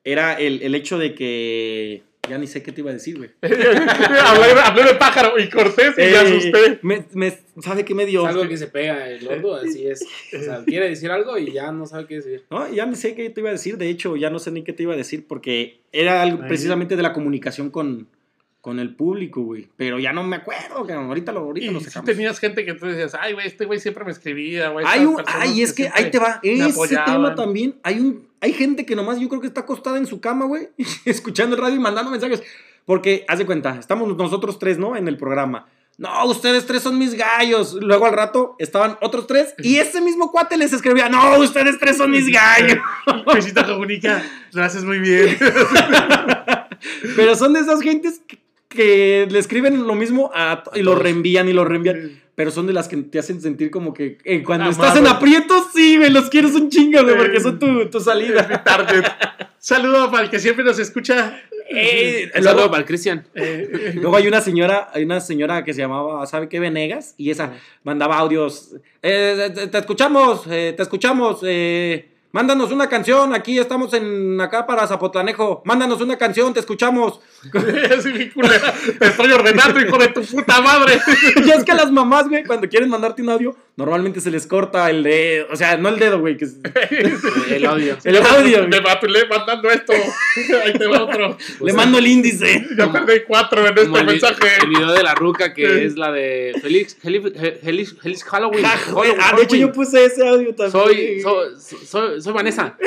era 0.03 0.33
el, 0.33 0.61
el 0.61 0.75
hecho 0.75 0.97
de 0.97 1.13
que. 1.15 2.03
Ya 2.29 2.37
ni 2.37 2.45
sé 2.45 2.61
qué 2.61 2.71
te 2.71 2.81
iba 2.81 2.91
a 2.91 2.93
decir, 2.93 3.17
güey. 3.17 3.31
hablé, 3.41 4.51
hablé 4.63 4.83
de 4.83 4.93
pájaro 4.93 5.39
y 5.39 5.49
Cortés 5.49 5.95
y 5.97 6.01
me 6.01 6.07
Eh, 6.11 6.17
asusté. 6.17 6.79
Me, 6.83 7.05
me- 7.13 7.37
¿Sabe 7.61 7.83
qué 7.83 7.95
me 7.95 8.05
dio? 8.05 8.21
Es 8.23 8.29
algo 8.35 8.47
que 8.47 8.57
se 8.57 8.67
pega 8.67 9.09
el 9.09 9.25
gordo, 9.25 9.55
así 9.55 9.87
es. 9.87 10.05
O 10.39 10.39
sea, 10.41 10.63
quiere 10.65 10.87
decir 10.87 11.09
algo 11.09 11.37
y 11.39 11.51
ya 11.51 11.71
no 11.71 11.87
sabe 11.87 12.05
qué 12.05 12.15
decir. 12.15 12.43
No, 12.51 12.71
ya 12.71 12.85
ni 12.85 12.95
sé 12.95 13.15
qué 13.15 13.29
te 13.31 13.41
iba 13.41 13.49
a 13.49 13.53
decir. 13.53 13.77
De 13.77 13.89
hecho, 13.89 14.15
ya 14.17 14.29
no 14.29 14.37
sé 14.37 14.51
ni 14.51 14.63
qué 14.63 14.71
te 14.71 14.83
iba 14.83 14.93
a 14.93 14.97
decir 14.97 15.25
porque 15.27 15.79
era 15.91 16.21
algo 16.21 16.39
Ay. 16.43 16.47
precisamente 16.47 16.95
de 16.95 17.01
la 17.01 17.11
comunicación 17.11 17.71
con, 17.71 18.07
con 18.62 18.80
el 18.80 18.95
público, 18.95 19.41
güey. 19.41 19.67
Pero 19.76 19.97
ya 20.00 20.13
no 20.13 20.24
me 20.24 20.36
acuerdo, 20.36 20.86
cabrón. 20.86 21.08
Ahorita 21.08 21.32
lo, 21.32 21.39
ahorita 21.41 21.65
Y 21.65 21.69
lo 21.71 21.80
si 21.80 21.88
sacamos. 21.88 22.06
tenías 22.06 22.39
gente 22.39 22.63
que 22.63 22.76
tú 22.76 22.86
decías, 22.86 23.15
ay, 23.19 23.34
güey, 23.34 23.47
este 23.47 23.65
güey 23.65 23.80
siempre 23.80 24.06
me 24.06 24.12
escribía, 24.12 24.69
güey. 24.69 24.86
Hay 24.88 25.04
un, 25.06 25.21
ay, 25.26 25.63
es 25.63 25.74
que 25.74 25.89
ahí 25.93 26.12
te 26.12 26.19
va. 26.19 26.39
Ese 26.43 26.71
apoyaban". 26.71 27.06
tema 27.13 27.36
también. 27.36 27.76
Hay 27.82 28.00
un, 28.00 28.28
hay 28.39 28.54
gente 28.54 28.86
que 28.86 28.95
nomás 28.95 29.19
yo 29.19 29.28
creo 29.30 29.41
que 29.41 29.47
está 29.47 29.62
acostada 29.62 29.97
en 29.97 30.06
su 30.06 30.21
cama, 30.21 30.45
güey, 30.45 30.69
escuchando 31.06 31.56
el 31.56 31.62
radio 31.62 31.76
y 31.76 31.80
mandando 31.80 32.12
mensajes. 32.12 32.43
Porque, 32.86 33.26
haz 33.28 33.39
de 33.39 33.45
cuenta, 33.45 33.78
estamos 33.80 34.15
nosotros 34.15 34.60
tres, 34.60 34.78
¿no? 34.78 34.95
En 34.95 35.08
el 35.08 35.17
programa. 35.17 35.67
no, 35.97 36.26
ustedes 36.26 36.65
tres 36.65 36.82
son 36.84 36.97
mis 37.00 37.13
gallos. 37.15 37.74
Luego 37.74 38.06
al 38.06 38.13
rato 38.13 38.56
estaban 38.60 38.97
otros 39.02 39.26
tres 39.28 39.54
y 39.60 39.78
ese 39.80 40.02
mismo 40.02 40.32
cuate 40.32 40.58
les 40.58 40.71
escribía, 40.74 41.10
no, 41.10 41.38
ustedes 41.39 41.80
tres 41.80 41.97
son 41.97 42.12
mis 42.12 42.28
gallos. 42.32 42.78
Luisito 43.34 43.65
Comunica, 43.65 44.24
lo 44.52 44.63
haces 44.63 44.84
muy 44.84 45.00
bien. 45.00 45.38
Pero 47.15 47.36
son 47.36 47.54
de 47.54 47.60
esas 47.60 47.82
gentes 47.82 48.21
que, 48.26 48.40
que 48.73 49.27
le 49.29 49.38
escriben 49.39 49.86
lo 49.86 49.93
mismo 49.95 50.31
a, 50.34 50.63
y 50.73 50.81
lo 50.81 50.95
reenvían 50.95 51.47
y 51.49 51.53
lo 51.53 51.65
reenvían. 51.65 52.21
Pero 52.34 52.49
son 52.49 52.65
de 52.65 52.73
las 52.73 52.88
que 52.88 52.97
te 52.97 53.19
hacen 53.19 53.41
sentir 53.41 53.69
como 53.69 53.93
que 53.93 54.17
eh, 54.23 54.41
cuando 54.41 54.65
Amado. 54.65 54.81
estás 54.84 54.97
en 54.97 55.05
aprietos, 55.05 55.65
sí, 55.75 55.97
güey, 55.97 56.10
los 56.10 56.29
quieres 56.29 56.55
un 56.55 56.69
chingo, 56.69 57.03
güey, 57.03 57.17
porque 57.17 57.39
son 57.39 57.60
tu, 57.60 57.89
tu 57.89 57.99
salida. 57.99 58.63
Target. 58.63 59.03
Saludo 59.60 60.10
para 60.10 60.23
el 60.23 60.29
que 60.29 60.39
siempre 60.39 60.63
nos 60.63 60.79
escucha. 60.79 61.39
Eh, 61.69 62.23
Un 62.36 62.41
luego- 62.41 62.49
saludo 62.57 62.71
para 62.71 62.81
el 62.81 62.86
Cristian. 62.88 63.25
Eh, 63.36 63.91
Luego 63.95 64.15
hay 64.17 64.27
una 64.27 64.41
señora, 64.41 64.89
hay 64.93 65.03
una 65.03 65.19
señora 65.19 65.63
que 65.63 65.73
se 65.73 65.81
llamaba, 65.81 66.25
¿sabe 66.25 66.49
qué? 66.49 66.60
Venegas, 66.60 67.13
y 67.17 67.29
esa 67.29 67.53
mandaba 67.84 68.17
audios. 68.17 68.75
eh, 69.03 69.51
te, 69.53 69.67
te 69.67 69.77
escuchamos, 69.77 70.43
eh, 70.49 70.73
te 70.75 70.84
escuchamos. 70.84 71.39
eh, 71.43 72.07
mándanos 72.32 72.72
una 72.72 72.88
canción, 72.88 73.34
aquí 73.34 73.60
estamos 73.60 73.94
en 73.94 74.39
acá 74.39 74.65
para 74.65 74.88
Zapotlanejo. 74.88 75.62
Mándanos 75.65 76.02
una 76.02 76.17
canción, 76.17 76.54
te 76.54 76.60
escuchamos. 76.60 77.20
Culera. 78.34 78.74
Te 79.00 79.08
estoy 79.08 79.32
ordenando, 79.32 79.80
hijo 79.80 79.98
de 79.98 80.10
tu 80.10 80.22
puta 80.22 80.62
madre. 80.62 81.00
y 81.46 81.50
es 81.50 81.63
que 81.63 81.74
las 81.74 81.91
mamás, 81.91 82.30
güey, 82.30 82.44
cuando 82.44 82.70
quieren 82.70 82.89
mandarte 82.89 83.22
un 83.22 83.30
audio, 83.30 83.56
normalmente 83.76 84.22
se 84.22 84.30
les 84.30 84.46
corta 84.46 84.89
el 84.89 85.04
dedo, 85.04 85.48
o 85.52 85.56
sea, 85.56 85.78
no 85.78 85.89
el 85.89 85.98
dedo, 85.98 86.20
güey, 86.20 86.38
que 86.38 86.46
es 86.46 86.58
El 87.50 87.65
audio. 87.65 87.98
el 88.04 88.17
audio. 88.17 88.60
Me 88.63 88.80
güey. 88.80 88.84
batulé 88.84 89.28
mandando 89.28 89.70
esto. 89.70 89.94
Ahí 90.63 90.74
te 90.74 90.88
va 90.88 91.04
otro. 91.04 91.38
Le 91.62 91.74
mando 91.74 91.98
el 91.98 92.08
índice. 92.08 92.65
Ya 92.78 92.91
perdí 92.91 93.22
cuatro 93.28 93.65
en 93.65 93.78
este 93.78 94.00
el, 94.00 94.06
mensaje. 94.06 94.48
el 94.62 94.70
video 94.70 94.91
de 94.91 95.04
la 95.04 95.15
ruca 95.15 95.54
que 95.54 95.86
es 95.86 95.96
la 95.96 96.12
de 96.12 96.54
Feliz, 96.62 96.98
Feliz, 97.02 97.22
Feliz, 97.63 97.96
Feliz 98.02 98.24
Halloween. 98.24 98.65
Ah, 98.65 98.78
güey, 98.91 99.10
Halloween, 99.10 99.22
ah, 99.22 99.36
de 99.36 99.44
hecho, 99.44 99.56
Halloween. 99.56 99.62
yo 99.62 99.74
puse 99.74 100.06
ese 100.06 100.28
audio 100.28 100.56
también. 100.56 100.72
Soy, 100.72 101.22
soy, 101.22 101.86
soy, 101.86 102.20
soy 102.21 102.34
Vanessa. 102.34 102.77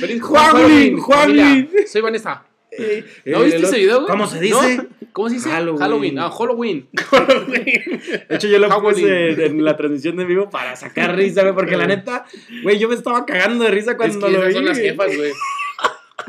Feliz 0.00 0.22
Juanlin, 0.22 0.98
Juanlin. 0.98 1.68
familia. 1.68 1.86
Soy 1.86 2.00
Vanessa. 2.00 2.44
Eh, 2.78 3.04
¿No 3.26 3.42
viste 3.42 3.62
ese 3.62 3.78
video, 3.78 3.96
güey? 4.00 4.08
¿Cómo 4.10 4.26
se 4.26 4.40
dice? 4.40 4.76
¿No? 4.76 4.86
¿Cómo 5.12 5.28
se 5.28 5.36
dice? 5.36 5.50
Halloween. 5.50 5.78
Halloween. 5.80 6.18
Ah, 6.18 6.30
Halloween. 6.30 6.88
De 8.28 8.36
hecho, 8.36 8.48
yo 8.48 8.58
lo 8.58 8.68
puse 8.82 9.46
en 9.46 9.64
la 9.64 9.76
transmisión 9.76 10.16
de 10.16 10.24
vivo 10.24 10.50
para 10.50 10.76
sacar 10.76 11.16
risa, 11.16 11.42
güey, 11.42 11.54
porque 11.54 11.76
la 11.76 11.86
neta, 11.86 12.26
güey, 12.62 12.78
yo 12.78 12.88
me 12.88 12.94
estaba 12.94 13.24
cagando 13.24 13.64
de 13.64 13.70
risa 13.70 13.92
Es 13.92 13.96
cuando 13.96 14.26
que 14.26 14.32
lo 14.32 14.38
esas 14.38 14.48
vi. 14.48 14.54
son 14.54 14.64
las 14.66 14.78
güey. 14.78 14.90
jefas, 14.90 15.16
güey. 15.16 15.32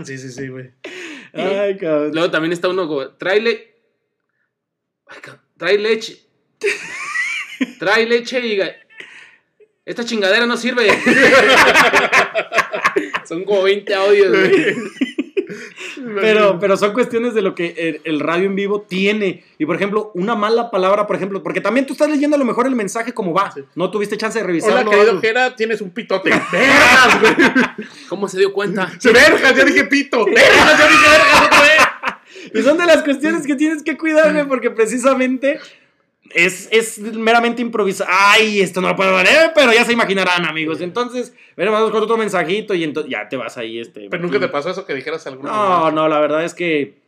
Sí, 0.05 0.17
sí, 0.17 0.31
sí, 0.31 0.47
güey. 0.47 0.71
Ay, 1.33 1.75
cabrón. 1.77 2.11
Luego 2.13 2.31
también 2.31 2.53
está 2.53 2.69
uno 2.69 2.87
como, 2.87 3.09
trae 3.09 3.41
Trae 5.57 5.77
leche. 5.77 6.19
Trae 7.79 8.05
leche 8.05 8.39
y... 8.39 8.59
Esta 9.87 10.03
chingadera 10.03 10.45
no 10.45 10.57
sirve. 10.57 10.89
Son 13.25 13.45
como 13.45 13.63
20 13.63 13.95
audios, 13.95 14.29
güey. 14.29 14.75
Pero, 16.21 16.59
pero 16.59 16.77
son 16.77 16.93
cuestiones 16.93 17.33
de 17.33 17.41
lo 17.41 17.55
que 17.55 17.73
el, 17.77 18.01
el 18.03 18.19
radio 18.19 18.45
en 18.45 18.55
vivo 18.55 18.81
tiene. 18.81 19.45
Y 19.57 19.65
por 19.65 19.75
ejemplo, 19.75 20.11
una 20.13 20.35
mala 20.35 20.69
palabra, 20.69 21.07
por 21.07 21.15
ejemplo, 21.15 21.41
porque 21.41 21.61
también 21.61 21.85
tú 21.85 21.93
estás 21.93 22.09
leyendo 22.09 22.35
a 22.35 22.39
lo 22.39 22.45
mejor 22.45 22.67
el 22.67 22.75
mensaje 22.75 23.13
como 23.13 23.33
va. 23.33 23.51
Sí. 23.51 23.61
No 23.75 23.89
tuviste 23.89 24.17
chance 24.17 24.37
de 24.39 24.45
revisarlo. 24.45 24.89
Hola, 24.89 24.89
querido. 24.89 25.21
Jera, 25.21 25.55
tienes 25.55 25.81
un 25.81 25.91
pitote. 25.91 26.29
¡Vergas, 26.51 27.21
güey! 27.21 27.33
¿Cómo 28.09 28.27
se 28.27 28.37
dio 28.37 28.53
cuenta? 28.53 28.91
Se 28.99 29.11
vergas, 29.11 29.55
ya 29.55 29.63
dije 29.63 29.85
pito. 29.85 30.25
¡Vergas, 30.25 30.77
ya 30.79 30.87
dije 30.87 31.09
vergas 31.09 31.45
otra 31.45 31.61
vez! 31.61 32.53
Y 32.53 32.61
son 32.61 32.77
de 32.77 32.85
las 32.85 33.03
cuestiones 33.03 33.47
que 33.47 33.55
tienes 33.55 33.83
que 33.83 33.97
cuidar, 33.97 34.33
güey, 34.33 34.47
porque 34.47 34.69
precisamente 34.69 35.59
es, 36.37 36.67
es 36.71 36.99
meramente 36.99 37.61
improvisar. 37.61 38.07
Ay, 38.09 38.61
esto 38.61 38.79
no 38.79 38.89
lo 38.89 38.95
puedo 38.95 39.11
valer, 39.11 39.51
pero 39.55 39.73
ya 39.73 39.83
se 39.83 39.93
imaginarán, 39.93 40.45
amigos. 40.45 40.81
Entonces, 40.81 41.33
bueno, 41.55 41.71
vamos 41.71 41.91
con 41.91 42.03
otro 42.03 42.15
mensajito 42.17 42.73
y 42.73 42.83
entonces 42.83 43.11
ya 43.11 43.27
te 43.27 43.37
vas 43.37 43.57
ahí, 43.57 43.79
este. 43.79 44.07
Pero 44.09 44.21
nunca 44.23 44.39
te 44.39 44.47
pasó 44.47 44.69
eso 44.69 44.85
que 44.85 44.93
dijeras 44.93 45.25
alguna 45.27 45.49
No, 45.51 45.91
no, 45.91 46.07
la 46.07 46.19
verdad 46.19 46.43
es 46.43 46.53
que 46.53 47.05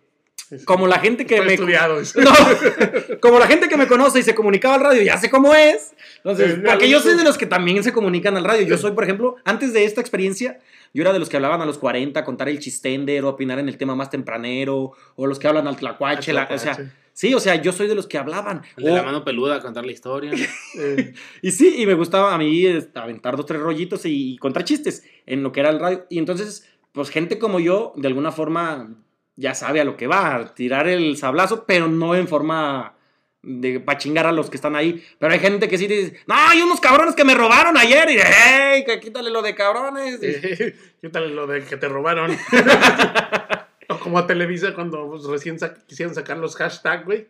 como 0.65 0.87
la 0.87 0.97
gente 0.97 1.27
que 1.27 1.35
Estoy 1.35 1.47
me 1.47 1.53
estudiado. 1.53 2.01
No, 2.15 3.19
como 3.19 3.37
la 3.37 3.45
gente 3.45 3.69
que 3.69 3.77
me 3.77 3.85
conoce 3.87 4.19
y 4.19 4.23
se 4.23 4.33
comunicaba 4.33 4.75
al 4.75 4.81
radio, 4.81 5.03
ya 5.03 5.17
sé 5.17 5.29
cómo 5.29 5.53
es. 5.53 5.93
Entonces, 6.17 6.59
porque 6.65 6.89
yo 6.89 6.99
soy 6.99 7.15
de 7.15 7.23
los 7.23 7.37
que 7.37 7.45
también 7.45 7.83
se 7.83 7.93
comunican 7.93 8.35
al 8.35 8.43
radio. 8.43 8.65
Yo 8.65 8.77
soy, 8.77 8.93
por 8.93 9.03
ejemplo, 9.03 9.35
antes 9.45 9.73
de 9.73 9.85
esta 9.85 10.01
experiencia, 10.01 10.59
yo 10.91 11.03
era 11.03 11.13
de 11.13 11.19
los 11.19 11.29
que 11.29 11.35
hablaban 11.37 11.61
a 11.61 11.65
los 11.67 11.77
40, 11.77 12.23
contar 12.25 12.49
el 12.49 12.57
chistender 12.57 13.23
o 13.25 13.29
opinar 13.29 13.59
en 13.59 13.69
el 13.69 13.77
tema 13.77 13.93
más 13.95 14.09
tempranero, 14.09 14.93
o 15.15 15.27
los 15.27 15.37
que 15.37 15.47
hablan 15.47 15.67
al 15.67 15.75
tlacuache. 15.77 16.33
la- 16.33 16.47
o 16.49 16.57
sea, 16.57 16.73
Tlacuache. 16.75 16.97
Sí, 17.19 17.33
o 17.33 17.39
sea, 17.41 17.55
yo 17.55 17.73
soy 17.73 17.87
de 17.87 17.95
los 17.95 18.07
que 18.07 18.17
hablaban. 18.17 18.61
El 18.77 18.85
de 18.85 18.91
la 18.93 19.03
mano 19.03 19.25
peluda 19.25 19.57
a 19.57 19.61
contar 19.61 19.85
la 19.85 19.91
historia. 19.91 20.31
Eh, 20.79 21.13
y 21.41 21.51
sí, 21.51 21.75
y 21.81 21.85
me 21.85 21.95
gustaba 21.95 22.33
a 22.33 22.37
mí 22.37 22.65
este, 22.65 22.97
aventar 22.97 23.35
dos, 23.35 23.45
tres 23.45 23.59
rollitos 23.59 24.05
y, 24.05 24.33
y 24.33 24.37
contar 24.37 24.63
chistes 24.63 25.03
en 25.25 25.43
lo 25.43 25.51
que 25.51 25.59
era 25.59 25.71
el 25.71 25.79
radio. 25.79 26.05
Y 26.09 26.19
entonces, 26.19 26.69
pues 26.93 27.09
gente 27.09 27.37
como 27.37 27.59
yo, 27.59 27.91
de 27.97 28.07
alguna 28.07 28.31
forma, 28.31 28.95
ya 29.35 29.55
sabe 29.55 29.81
a 29.81 29.83
lo 29.83 29.97
que 29.97 30.07
va, 30.07 30.35
a 30.35 30.53
tirar 30.53 30.87
el 30.87 31.17
sablazo, 31.17 31.65
pero 31.65 31.89
no 31.89 32.15
en 32.15 32.27
forma 32.29 32.95
de 33.41 33.79
para 33.79 33.97
chingar 33.97 34.27
a 34.27 34.31
los 34.31 34.49
que 34.49 34.55
están 34.55 34.75
ahí. 34.75 35.03
Pero 35.17 35.33
hay 35.33 35.39
gente 35.39 35.67
que 35.67 35.77
sí 35.77 35.87
dice, 35.87 36.19
no, 36.27 36.35
hay 36.35 36.61
unos 36.61 36.79
cabrones 36.79 37.15
que 37.15 37.25
me 37.25 37.33
robaron 37.33 37.75
ayer. 37.75 38.09
Y, 38.11 38.17
hey, 38.19 38.85
quítale 39.01 39.31
lo 39.31 39.41
de 39.41 39.55
cabrones. 39.55 40.19
eh, 40.21 40.75
¿Qué 41.01 41.09
tal 41.09 41.35
lo 41.35 41.47
de 41.47 41.63
que 41.63 41.75
te 41.75 41.89
robaron? 41.89 42.31
o 43.93 43.99
como 43.99 44.17
a 44.19 44.27
Televisa 44.27 44.73
cuando 44.73 45.07
pues, 45.09 45.23
recién 45.25 45.59
sa- 45.59 45.73
quisieron 45.85 46.13
sacar 46.15 46.37
los 46.37 46.55
hashtags, 46.55 47.05
güey. 47.05 47.27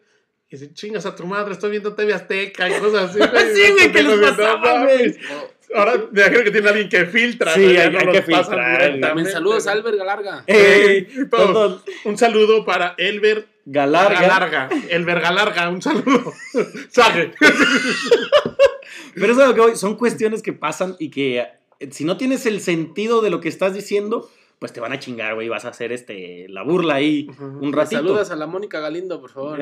Y 0.51 0.55
dicen, 0.57 0.73
chingas 0.73 1.05
a 1.05 1.15
tu 1.15 1.25
madre, 1.27 1.53
estoy 1.53 1.69
viendo 1.71 1.93
TV 1.93 2.13
Azteca 2.13 2.67
y 2.69 2.79
cosas 2.79 3.11
así. 3.11 3.19
güey. 3.19 3.29
Sí, 3.55 3.71
güey, 3.73 3.91
que 3.91 4.03
les 4.03 4.19
pasaba, 4.31 4.83
güey. 4.83 5.15
Ahora 5.75 5.93
me 6.11 6.21
imagino 6.21 6.43
que 6.43 6.49
tiene 6.51 6.69
alguien 6.69 6.89
que 6.89 7.05
filtra. 7.05 7.53
Sí, 7.53 7.61
¿no? 7.61 7.79
Hay- 7.81 7.91
no 7.91 7.99
hay 7.99 8.07
que 8.11 8.21
filtrar, 8.23 8.99
También 8.99 9.27
saludos 9.29 9.67
a. 9.67 9.71
Albert 9.73 9.97
Galarga. 9.97 10.43
Ey, 10.47 11.07
Todos. 11.29 11.83
Un 12.05 12.17
saludo 12.17 12.65
para 12.65 12.95
Elber 12.97 13.45
galarga. 13.65 14.19
Galarga. 14.21 14.69
Elber 14.89 15.19
Galarga, 15.21 15.69
un 15.69 15.81
saludo. 15.83 16.33
Sague. 16.89 17.33
Pero 19.13 19.33
eso 19.33 19.41
es 19.43 19.47
lo 19.47 19.53
que 19.53 19.61
voy, 19.61 19.75
son 19.75 19.95
cuestiones 19.95 20.41
que 20.41 20.53
pasan 20.53 20.95
y 20.99 21.09
que 21.11 21.39
eh, 21.79 21.89
si 21.91 22.03
no 22.05 22.17
tienes 22.17 22.45
el 22.45 22.61
sentido 22.61 23.21
de 23.21 23.29
lo 23.29 23.39
que 23.41 23.49
estás 23.49 23.73
diciendo, 23.73 24.29
pues 24.59 24.73
te 24.73 24.79
van 24.79 24.91
a 24.93 24.99
chingar, 24.99 25.35
güey, 25.35 25.49
vas 25.49 25.65
a 25.65 25.69
hacer 25.69 25.91
este 25.91 26.45
la 26.49 26.63
burla 26.63 26.95
ahí 26.95 27.27
un 27.39 27.71
ratito. 27.73 28.01
Saludas 28.01 28.31
a 28.31 28.35
la 28.35 28.45
Mónica 28.45 28.79
Galindo, 28.79 29.19
por 29.21 29.31
favor. 29.31 29.59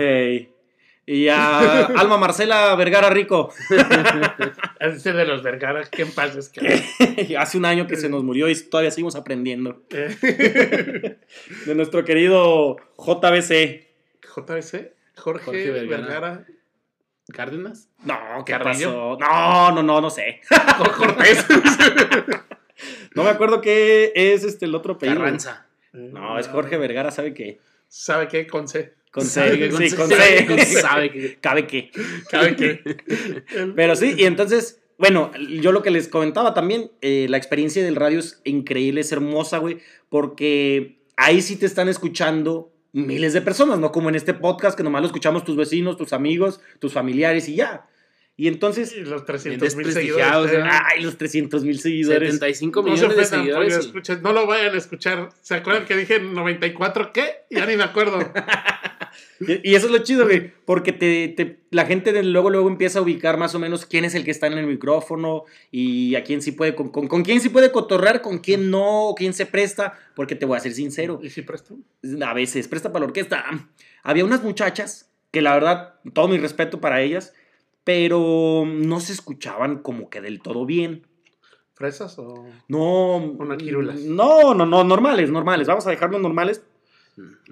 Y 1.10 1.30
a 1.30 1.86
Alma 1.96 2.18
Marcela 2.18 2.76
Vergara 2.76 3.10
Rico. 3.10 3.54
Ese 4.80 5.14
de 5.14 5.26
los 5.26 5.42
Vergara, 5.42 5.86
que 5.86 6.02
en 6.02 6.12
paz 6.12 6.36
es 6.36 6.50
que. 6.50 7.38
Hace 7.38 7.58
un 7.58 7.64
año 7.66 7.88
que 7.88 7.96
se 7.96 8.10
nos 8.10 8.24
murió 8.24 8.50
y 8.50 8.56
todavía 8.70 8.92
seguimos 8.92 9.16
aprendiendo. 9.16 9.84
Eh, 9.92 11.18
De 11.66 11.76
nuestro 11.76 12.04
querido 12.04 12.76
JBC. 12.98 13.88
JBC, 14.36 14.92
Jorge, 15.16 15.46
Jorge 15.46 15.72
Vergara. 15.72 16.02
Vergara. 16.04 16.46
¿Cárdenas? 17.34 17.90
No, 18.04 18.16
¿qué 18.46 18.54
Carrillo. 18.54 19.18
pasó? 19.18 19.32
No, 19.32 19.72
no, 19.72 19.84
no, 19.84 20.02
no 20.02 20.10
sé. 20.10 20.42
Cortés. 20.98 21.46
No 23.16 23.24
me 23.24 23.30
acuerdo 23.30 23.62
qué 23.62 24.12
es 24.16 24.44
este 24.44 24.66
el 24.66 24.76
otro 24.76 24.94
apellido. 24.94 25.20
Carranza. 25.20 25.66
No, 25.94 26.38
es 26.40 26.48
Jorge 26.48 26.78
Vergara, 26.78 27.12
¿sabe 27.12 27.34
qué? 27.34 27.60
¿Sabe 27.88 28.28
qué? 28.28 28.46
Con 28.48 28.68
C. 28.68 28.94
Con 29.12 29.26
Sabe 29.26 29.52
C. 29.52 29.58
que 29.60 29.70
con 29.70 29.82
Sí, 29.82 29.90
C- 29.90 29.96
con 29.96 30.10
sabe 30.10 30.46
que- 30.46 30.66
C. 30.66 30.82
sabe 30.82 31.12
que- 31.12 31.38
Cabe 31.40 31.68
qué. 31.68 31.92
¿Sabe 32.30 32.56
qué? 32.56 32.82
El- 33.56 33.74
Pero 33.76 33.96
sí, 33.96 34.14
y 34.18 34.26
entonces, 34.26 34.80
bueno, 34.98 35.32
yo 35.38 35.72
lo 35.72 35.82
que 35.82 35.90
les 35.92 36.08
comentaba 36.08 36.54
también, 36.54 36.92
eh, 37.02 37.26
la 37.30 37.38
experiencia 37.38 37.84
del 37.84 37.96
radio 37.96 38.20
es 38.20 38.42
increíble, 38.44 39.02
es 39.02 39.12
hermosa, 39.12 39.58
güey, 39.58 39.80
porque 40.10 41.00
ahí 41.16 41.42
sí 41.42 41.56
te 41.56 41.66
están 41.66 41.88
escuchando 41.90 42.72
miles 42.94 43.34
de 43.34 43.42
personas, 43.42 43.80
no 43.80 43.92
como 43.92 44.10
en 44.10 44.16
este 44.16 44.34
podcast 44.34 44.78
que 44.78 44.84
nomás 44.84 45.02
lo 45.02 45.08
escuchamos 45.08 45.44
tus 45.44 45.56
vecinos, 45.56 45.98
tus 45.98 46.14
amigos, 46.14 46.60
tus 46.80 46.94
familiares 46.94 47.48
y 47.50 47.56
ya. 47.56 47.88
Y 48.40 48.48
entonces, 48.48 48.94
Y 48.96 49.00
los 49.02 49.26
300 49.26 49.76
mil 49.76 49.92
seguidores. 49.92 50.54
¿eh? 50.54 50.62
ay, 50.64 51.02
los 51.02 51.18
300 51.18 51.64
mil 51.64 51.80
seguidores. 51.80 52.36
75 52.36 52.82
No 52.84 52.88
se 52.88 52.92
millones 52.94 53.18
de 53.18 53.26
seguidores. 53.26 53.76
y- 53.76 53.80
escuchen, 53.80 54.22
no 54.22 54.32
lo 54.32 54.46
vayan 54.46 54.76
a 54.76 54.78
escuchar. 54.78 55.30
¿Se 55.42 55.56
acuerdan 55.56 55.86
que 55.86 55.96
dije 55.98 56.20
94 56.20 57.12
qué? 57.14 57.32
Ya 57.50 57.66
ni 57.66 57.76
me 57.76 57.84
acuerdo. 57.84 58.20
Y, 59.40 59.72
y 59.72 59.76
eso 59.76 59.86
es 59.88 59.92
lo 59.92 60.00
chido, 60.00 60.26
güey, 60.26 60.52
porque 60.66 60.92
te, 60.94 61.28
te- 61.30 61.60
la 61.72 61.86
gente 61.86 62.12
de 62.12 62.24
luego, 62.24 62.50
luego 62.50 62.68
empieza 62.70 63.00
a 63.00 63.02
ubicar 63.04 63.38
más 63.38 63.54
o 63.56 63.60
menos 63.60 63.86
quién 63.86 64.04
es 64.06 64.14
el 64.16 64.24
que 64.24 64.32
está 64.32 64.48
en 64.48 64.54
el 64.54 64.66
micrófono 64.68 65.44
y 65.72 66.16
a 66.16 66.24
quién 66.24 66.42
sí 66.42 66.52
puede, 66.52 66.76
con, 66.76 66.90
con, 66.90 67.08
con 67.08 67.24
quién 67.24 67.40
sí 67.40 67.50
puede 67.50 67.72
cotorrear, 67.72 68.22
con 68.22 68.40
quién 68.40 68.70
no, 68.70 69.14
quién 69.16 69.34
se 69.34 69.46
presta, 69.46 69.94
porque 70.16 70.36
te 70.36 70.46
voy 70.46 70.58
a 70.58 70.60
ser 70.60 70.74
sincero. 70.74 71.20
¿Y 71.24 71.30
si 71.30 71.42
presto? 71.44 71.78
a 72.24 72.34
veces 72.34 72.68
presta 72.68 72.92
para 72.92 73.02
la 73.02 73.08
orquesta. 73.08 73.44
Había 74.04 74.26
unas 74.26 74.44
muchachas 74.44 75.12
que 75.32 75.42
la 75.42 75.54
verdad, 75.54 75.96
todo 76.14 76.28
mi 76.28 76.38
respeto 76.38 76.80
para 76.80 77.02
ellas, 77.02 77.34
pero 77.88 78.66
no 78.68 79.00
se 79.00 79.14
escuchaban 79.14 79.78
como 79.78 80.10
que 80.10 80.20
del 80.20 80.42
todo 80.42 80.66
bien. 80.66 81.08
¿Fresas 81.74 82.20
o...? 82.20 82.46
No. 82.68 83.16
Una 83.16 83.56
quirulas. 83.56 84.02
No, 84.02 84.54
no, 84.54 84.66
no, 84.66 84.84
normales, 84.84 85.32
normales. 85.32 85.70
Vamos 85.70 85.88
a 85.88 85.92
dejarlos 85.92 86.20
normales. 86.20 86.62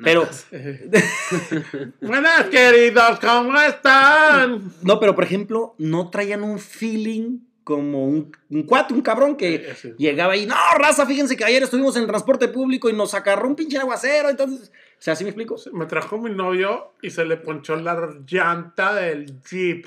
Pero, 0.04 0.24
Nacas. 0.24 0.48
Buenas, 2.02 2.50
queridos, 2.50 3.18
¿cómo 3.22 3.58
están? 3.62 4.74
no, 4.82 5.00
pero 5.00 5.16
por 5.16 5.24
ejemplo, 5.24 5.74
no 5.78 6.10
traían 6.10 6.44
un 6.44 6.60
feeling 6.60 7.40
como 7.64 8.06
un, 8.06 8.36
un 8.50 8.64
cuate, 8.64 8.94
un 8.94 9.02
cabrón 9.02 9.38
que 9.38 9.56
Eh, 9.56 9.76
sí. 9.76 9.94
llegaba 9.98 10.34
ahí, 10.34 10.46
no, 10.46 10.56
raza, 10.78 11.06
fíjense 11.06 11.38
que 11.38 11.46
ayer 11.46 11.64
estuvimos 11.64 11.96
en 11.96 12.08
transporte 12.08 12.50
público 12.50 12.90
y 12.90 12.94
nos 12.94 13.14
agarró 13.14 13.48
un 13.48 13.56
pinche 13.56 13.78
aguacero, 13.78 14.30
entonces, 14.30 14.70
o 14.70 15.02
sea, 15.02 15.16
¿sí 15.16 15.24
me 15.24 15.30
explico? 15.30 15.56
Me 15.72 15.86
trajo 15.86 16.18
mi 16.18 16.30
novio 16.30 16.92
y 17.02 17.10
se 17.10 17.24
le 17.24 17.38
ponchó 17.38 17.78
la 17.78 18.10
llanta 18.28 18.94
del 18.94 19.42
Jeep. 19.50 19.86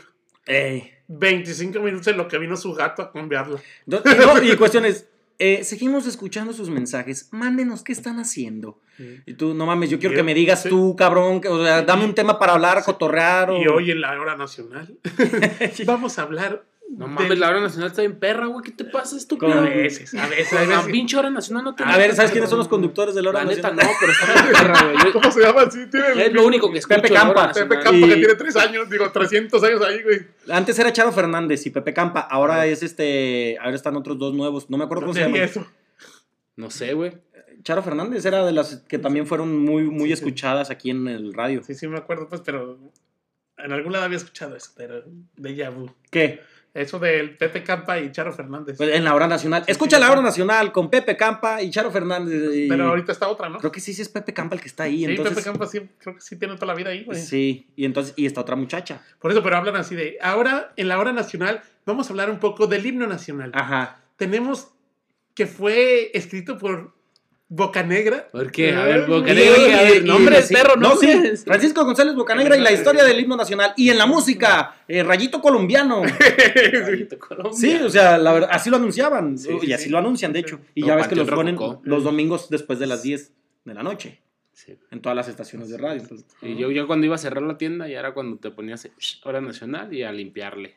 Ey. 0.48 0.92
25 1.08 1.78
minutos 1.80 2.06
en 2.08 2.16
lo 2.16 2.26
que 2.28 2.38
vino 2.38 2.56
su 2.56 2.74
gato 2.74 3.02
a 3.02 3.12
cambiarla. 3.12 3.60
Entonces, 3.86 4.16
no, 4.26 4.42
y 4.42 4.56
cuestión 4.56 4.84
es, 4.84 5.06
eh, 5.38 5.62
seguimos 5.64 6.06
escuchando 6.06 6.52
sus 6.52 6.68
mensajes, 6.68 7.28
mándenos 7.30 7.82
qué 7.82 7.92
están 7.92 8.18
haciendo. 8.18 8.80
Y 9.26 9.34
tú, 9.34 9.54
no 9.54 9.64
mames, 9.64 9.88
yo 9.90 9.98
quiero 10.00 10.14
que 10.16 10.22
me 10.24 10.34
digas 10.34 10.64
sí. 10.64 10.68
tú, 10.68 10.96
cabrón, 10.96 11.40
que, 11.40 11.48
o 11.48 11.64
sea, 11.64 11.82
dame 11.82 12.04
un 12.04 12.14
tema 12.14 12.38
para 12.38 12.54
hablar, 12.54 12.82
cotorrear. 12.84 13.50
o- 13.50 13.62
Y 13.62 13.66
hoy 13.68 13.90
en 13.92 14.00
la 14.00 14.20
hora 14.20 14.36
nacional 14.36 14.98
vamos 15.86 16.18
a 16.18 16.22
hablar 16.22 16.64
No 16.90 17.06
mames, 17.06 17.38
la 17.38 17.50
hora 17.50 17.60
nacional 17.60 17.88
está 17.90 18.00
bien 18.00 18.18
perra, 18.18 18.46
güey. 18.46 18.64
¿Qué 18.64 18.72
te 18.72 18.84
pasa, 18.84 19.16
estúpido? 19.16 19.52
A 19.52 19.60
veces, 19.60 20.14
a 20.14 20.26
veces, 20.26 20.52
a 20.54 20.64
La 20.64 20.76
veces. 20.78 20.90
pinche 20.92 21.16
hora 21.18 21.28
nacional 21.28 21.62
no 21.64 21.74
te 21.74 21.84
A 21.84 21.96
ver, 21.98 22.14
¿sabes 22.14 22.30
quiénes 22.32 22.48
son 22.48 22.58
los 22.58 22.66
conductores 22.68 23.14
de 23.14 23.22
la 23.22 23.28
hora 23.28 23.44
La 23.44 23.50
neta 23.50 23.70
nacional? 23.70 23.86
no, 23.86 23.98
pero 24.00 24.12
está 24.12 24.42
bien 24.42 24.52
perra, 24.54 24.92
güey. 25.02 25.12
¿Cómo 25.12 25.30
se 25.30 25.40
llama? 25.42 25.70
Sí, 25.70 25.80
tiene 25.90 26.26
Es 26.26 26.32
lo 26.32 26.46
único 26.46 26.72
que 26.72 26.78
escucho. 26.78 27.00
Pepe 27.02 27.12
la 27.14 27.20
hora 27.24 27.34
Campa. 27.34 27.46
nacional. 27.48 27.68
Pepe 27.68 27.82
Campo, 27.82 28.06
que 28.08 28.14
tiene 28.16 28.34
3 28.34 28.56
años, 28.56 28.90
digo, 28.90 29.10
300 29.12 29.62
años 29.64 29.82
ahí, 29.82 30.02
güey. 30.02 30.20
Antes 30.50 30.78
era 30.78 30.92
Charo 30.92 31.12
Fernández 31.12 31.66
y 31.66 31.70
Pepe 31.70 31.92
Campa, 31.92 32.20
ahora 32.20 32.64
es 32.66 32.82
este, 32.82 33.58
ahora 33.60 33.76
están 33.76 33.94
otros 33.96 34.18
dos 34.18 34.32
nuevos, 34.34 34.70
no 34.70 34.78
me 34.78 34.84
acuerdo 34.84 35.02
cómo 35.02 35.14
se 35.14 35.20
¿Dónde 35.22 35.40
vi 35.40 35.46
llaman. 35.46 35.62
eso? 35.64 35.70
No 36.56 36.70
sé, 36.70 36.94
güey. 36.94 37.12
Charo 37.64 37.82
Fernández 37.82 38.24
era 38.24 38.44
de 38.46 38.52
las 38.52 38.76
que 38.88 38.98
también 38.98 39.26
fueron 39.26 39.58
muy, 39.62 39.82
muy 39.84 40.04
Sí, 40.04 40.06
sí. 40.06 40.12
escuchadas 40.14 40.70
aquí 40.70 40.90
en 40.90 41.06
el 41.06 41.34
radio. 41.34 41.62
Sí, 41.62 41.74
sí, 41.74 41.86
me 41.86 41.98
acuerdo, 41.98 42.28
pues, 42.28 42.40
pero 42.40 42.78
en 43.58 43.72
algún 43.72 43.92
lado 43.92 44.04
había 44.06 44.16
escuchado 44.16 44.56
eso, 44.56 44.70
pero 44.76 45.02
de 45.36 45.68
vu. 45.68 45.90
¿Qué? 46.10 46.40
Eso 46.74 46.98
del 46.98 47.36
Pepe 47.36 47.62
Campa 47.64 47.98
y 47.98 48.12
Charo 48.12 48.32
Fernández. 48.32 48.76
Pues 48.76 48.90
en 48.94 49.02
la 49.02 49.14
hora 49.14 49.26
nacional. 49.26 49.64
Escucha 49.66 49.98
la 49.98 50.12
hora 50.12 50.20
nacional 50.22 50.70
con 50.70 50.90
Pepe 50.90 51.16
Campa 51.16 51.60
y 51.62 51.70
Charo 51.70 51.90
Fernández. 51.90 52.54
y- 52.54 52.68
pero 52.68 52.88
ahorita 52.88 53.10
está 53.12 53.26
otra, 53.28 53.48
¿no? 53.48 53.58
Creo 53.58 53.72
que 53.72 53.80
sí, 53.80 53.92
sí 53.94 54.02
es 54.02 54.08
Pepe 54.08 54.32
Campa 54.34 54.54
el 54.54 54.60
que 54.60 54.68
está 54.68 54.84
ahí. 54.84 54.98
sí, 54.98 55.04
entonces, 55.06 55.34
Pepe 55.34 55.44
Campa 55.44 55.66
sí, 55.66 55.80
creo 55.98 56.14
que 56.14 56.20
sí 56.20 56.36
tiene 56.38 56.54
toda 56.54 56.66
la 56.68 56.74
vida 56.74 56.90
ahí, 56.90 57.04
güey. 57.04 57.18
Sí, 57.20 57.66
y 57.74 57.84
entonces, 57.84 58.14
y 58.16 58.26
esta 58.26 58.40
otra 58.42 58.54
muchacha. 58.56 59.02
Por 59.18 59.30
eso, 59.32 59.42
pero 59.42 59.56
hablan 59.56 59.76
así 59.76 59.94
de, 59.96 60.18
ahora, 60.22 60.72
en 60.76 60.88
la 60.88 60.98
hora 61.00 61.12
nacional, 61.12 61.62
vamos 61.86 62.08
a 62.08 62.10
hablar 62.10 62.30
un 62.30 62.38
poco 62.38 62.66
del 62.66 62.84
himno 62.86 63.06
nacional. 63.06 63.50
Ajá. 63.54 64.00
Tenemos 64.16 64.68
que 65.34 65.46
fue 65.46 66.10
escrito 66.14 66.58
por 66.58 66.94
Bocanegra. 67.50 68.28
¿Por 68.30 68.50
qué? 68.52 68.74
A 68.74 68.84
ver, 68.84 69.06
Bocanegra, 69.06 69.78
a 69.78 69.82
ver, 69.82 70.02
Y- 70.02 70.06
nombres, 70.06 70.50
y- 70.50 70.54
perro, 70.54 70.76
no, 70.76 70.96
sí. 70.96 71.08
Francisco 71.44 71.84
González 71.84 72.14
Bocanegra 72.14 72.56
y 72.56 72.60
la 72.60 72.72
historia 72.72 73.04
del 73.04 73.18
himno 73.20 73.36
nacional. 73.36 73.72
Y 73.76 73.88
en 73.90 73.96
la 73.98 74.04
música, 74.06 74.76
eh, 74.86 75.02
Rayito 75.02 75.40
Colombiano. 75.40 76.02
Rayito. 76.72 77.16
Sí, 77.52 77.74
o 77.76 77.88
sea, 77.90 78.18
la 78.18 78.32
verdad, 78.32 78.48
así 78.52 78.68
lo 78.70 78.76
anunciaban. 78.76 79.38
Sí, 79.38 79.48
y 79.62 79.66
sí, 79.66 79.72
así 79.72 79.84
sí. 79.84 79.90
lo 79.90 79.98
anuncian, 79.98 80.32
de 80.32 80.40
hecho. 80.40 80.60
Y 80.74 80.82
No, 80.82 80.88
ya 80.88 80.96
ves 80.96 81.08
que 81.08 81.16
los 81.16 81.28
ponen 81.28 81.56
Rococó. 81.56 81.80
los 81.84 82.04
domingos 82.04 82.50
después 82.50 82.78
de 82.78 82.86
las 82.86 83.02
10 83.02 83.32
de 83.64 83.74
la 83.74 83.82
noche. 83.82 84.20
Sí. 84.52 84.76
En 84.90 85.00
todas 85.00 85.16
las 85.16 85.28
estaciones 85.28 85.68
de 85.70 85.78
radio. 85.78 86.02
Entonces, 86.02 86.26
Y 86.42 86.56
yo, 86.56 86.70
yo 86.70 86.86
cuando 86.86 87.06
iba 87.06 87.14
a 87.14 87.18
cerrar 87.18 87.42
la 87.44 87.56
tienda, 87.56 87.86
ya 87.88 88.00
era 88.00 88.12
cuando 88.12 88.36
te 88.38 88.50
ponías 88.50 88.88
hora 89.24 89.40
nacional 89.40 89.94
y 89.94 90.02
a 90.02 90.12
limpiarle. 90.12 90.76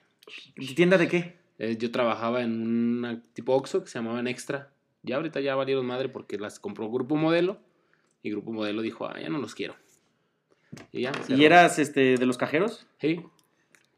¿Tienda 0.75 0.97
de 0.97 1.07
qué? 1.07 1.35
Eh, 1.59 1.75
yo 1.77 1.91
trabajaba 1.91 2.41
en 2.43 2.61
una 2.99 3.21
tipo 3.33 3.53
Oxxo 3.55 3.83
que 3.83 3.89
se 3.89 3.97
llamaban 3.99 4.27
Extra. 4.27 4.69
Ya 5.03 5.15
ahorita 5.15 5.39
ya 5.39 5.55
valieron 5.55 5.85
madre 5.85 6.09
porque 6.09 6.37
las 6.37 6.59
compró 6.59 6.89
Grupo 6.89 7.15
Modelo. 7.15 7.57
Y 8.23 8.29
Grupo 8.31 8.51
Modelo 8.51 8.81
dijo, 8.81 9.05
ah, 9.07 9.19
ya 9.19 9.29
no 9.29 9.39
los 9.39 9.55
quiero. 9.55 9.75
Y 10.91 11.01
ya. 11.01 11.11
¿Y 11.27 11.43
eras 11.43 11.79
este, 11.79 12.17
de 12.17 12.25
los 12.25 12.37
cajeros? 12.37 12.85
Sí. 12.99 13.21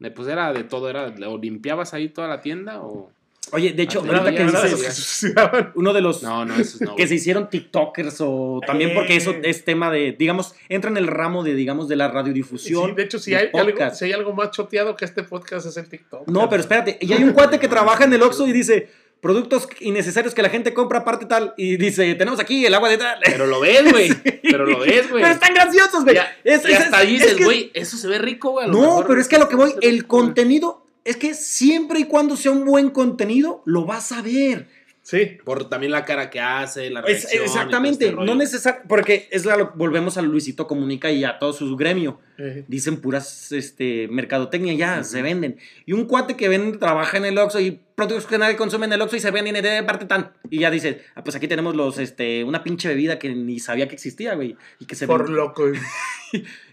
Eh, 0.00 0.10
Pues 0.10 0.28
era 0.28 0.52
de 0.52 0.64
todo, 0.64 0.88
era 0.90 1.14
o 1.28 1.38
limpiabas 1.38 1.94
ahí 1.94 2.08
toda 2.08 2.28
la 2.28 2.40
tienda 2.40 2.80
o... 2.82 3.10
Oye, 3.52 3.72
de 3.74 3.82
hecho, 3.82 4.02
Ah, 4.10 4.16
ahorita 4.16 4.34
que 4.34 4.44
dices, 4.44 5.34
uno 5.74 5.92
de 5.92 6.00
los 6.00 6.22
No, 6.22 6.46
no, 6.46 6.54
esos 6.56 6.80
no. 6.80 6.94
que 6.96 7.06
se 7.06 7.16
hicieron 7.16 7.50
TikTokers 7.50 8.16
o 8.22 8.60
también 8.66 8.94
porque 8.94 9.16
eso 9.16 9.32
Eh. 9.32 9.42
es 9.44 9.64
tema 9.66 9.90
de, 9.90 10.12
digamos, 10.18 10.54
entra 10.70 10.90
en 10.90 10.96
el 10.96 11.06
ramo 11.06 11.44
de, 11.44 11.54
digamos, 11.54 11.86
de 11.86 11.96
la 11.96 12.08
radiodifusión. 12.08 12.90
Sí, 12.90 12.94
de 12.96 13.02
hecho, 13.02 13.18
si 13.18 13.32
de 13.32 13.36
hay, 13.36 13.50
algo, 13.52 13.90
si 13.94 14.06
hay 14.06 14.12
algo 14.12 14.32
más 14.32 14.50
choteado 14.50 14.96
que 14.96 15.04
este 15.04 15.22
podcast 15.24 15.66
es 15.66 15.76
el 15.76 15.88
TikTok. 15.88 16.26
No, 16.28 16.48
pero 16.48 16.62
espérate, 16.62 16.96
y 17.02 17.12
hay 17.12 17.22
un 17.22 17.32
cuate 17.34 17.58
que 17.58 17.68
trabaja 17.68 18.04
en 18.04 18.14
el 18.14 18.22
Oxxo 18.22 18.46
y 18.46 18.52
dice, 18.52 18.88
productos 19.24 19.66
innecesarios 19.80 20.34
que 20.34 20.42
la 20.42 20.50
gente 20.50 20.74
compra 20.74 20.98
aparte 20.98 21.24
tal, 21.24 21.54
y 21.56 21.78
dice, 21.78 22.14
tenemos 22.14 22.38
aquí 22.40 22.66
el 22.66 22.74
agua 22.74 22.90
de 22.90 22.98
tal. 22.98 23.18
Pero 23.24 23.46
lo 23.46 23.58
ves, 23.58 23.90
güey. 23.90 24.10
Pero 24.42 24.66
lo 24.66 24.80
ves, 24.80 25.08
güey. 25.10 25.22
Pero 25.22 25.34
están 25.34 25.54
graciosos, 25.54 26.04
güey. 26.04 26.18
Es- 26.44 26.68
y 26.68 26.72
es- 26.72 26.78
hasta 26.80 26.98
es- 27.02 27.04
es 27.08 27.10
dices, 27.10 27.34
que- 27.34 27.44
güey, 27.44 27.70
eso 27.72 27.96
se 27.96 28.06
ve 28.06 28.18
rico, 28.18 28.50
güey. 28.50 28.68
No, 28.68 28.80
mejor 28.82 29.06
pero 29.06 29.20
es 29.22 29.26
que 29.28 29.36
a 29.36 29.38
lo 29.38 29.48
que 29.48 29.56
voy, 29.56 29.74
el 29.80 30.06
contenido, 30.06 30.86
es 31.06 31.16
que 31.16 31.32
siempre 31.32 32.00
y 32.00 32.04
cuando 32.04 32.36
sea 32.36 32.52
un 32.52 32.66
buen 32.66 32.90
contenido, 32.90 33.62
lo 33.64 33.86
vas 33.86 34.12
a 34.12 34.20
ver. 34.20 34.68
Sí. 35.00 35.36
Por 35.44 35.68
también 35.68 35.92
la 35.92 36.04
cara 36.04 36.28
que 36.30 36.40
hace, 36.40 36.88
la 36.90 37.00
Es- 37.00 37.06
reacción. 37.06 37.32
y 37.32 37.36
todo 37.36 37.46
exactamente, 37.46 38.04
este 38.08 38.16
no 38.24 38.34
necesariamente, 38.34 38.88
porque 38.88 39.28
es 39.30 39.44
la, 39.46 39.56
volvemos 39.74 40.16
a 40.18 40.22
Luisito 40.22 40.66
Comunica 40.66 41.10
y 41.10 41.24
a 41.24 41.38
todo 41.38 41.52
su 41.52 41.76
gremio. 41.76 42.20
Dicen 42.66 43.00
puras 43.00 43.52
este, 43.52 44.08
mercadotecnia, 44.08 44.74
ya 44.74 45.04
se 45.04 45.22
venden. 45.22 45.56
Y 45.86 45.92
un 45.92 46.06
cuate 46.06 46.36
que 46.36 46.48
vende, 46.48 46.78
trabaja 46.78 47.16
en 47.16 47.24
el 47.24 47.38
Oxxo 47.38 47.60
y 47.60 47.80
productos 47.94 48.26
que 48.26 48.38
nadie 48.38 48.56
consume 48.56 48.86
en 48.86 48.94
el 48.94 49.02
Oxxo 49.02 49.16
y 49.16 49.20
se 49.20 49.30
venden 49.30 49.62
de 49.62 49.82
parte 49.84 50.06
tan. 50.06 50.32
Y 50.50 50.58
ya 50.60 50.70
dice, 50.70 51.02
ah, 51.14 51.22
pues 51.22 51.36
aquí 51.36 51.46
tenemos 51.46 51.76
los, 51.76 51.98
este, 51.98 52.42
una 52.42 52.64
pinche 52.64 52.88
bebida 52.88 53.18
que 53.18 53.34
ni 53.34 53.60
sabía 53.60 53.86
que 53.86 53.94
existía, 53.94 54.34
güey. 54.34 54.56
Y 54.80 54.86
que 54.86 54.96
se 54.96 55.06
por 55.06 55.24
vende. 55.24 55.36
loco. 55.36 55.64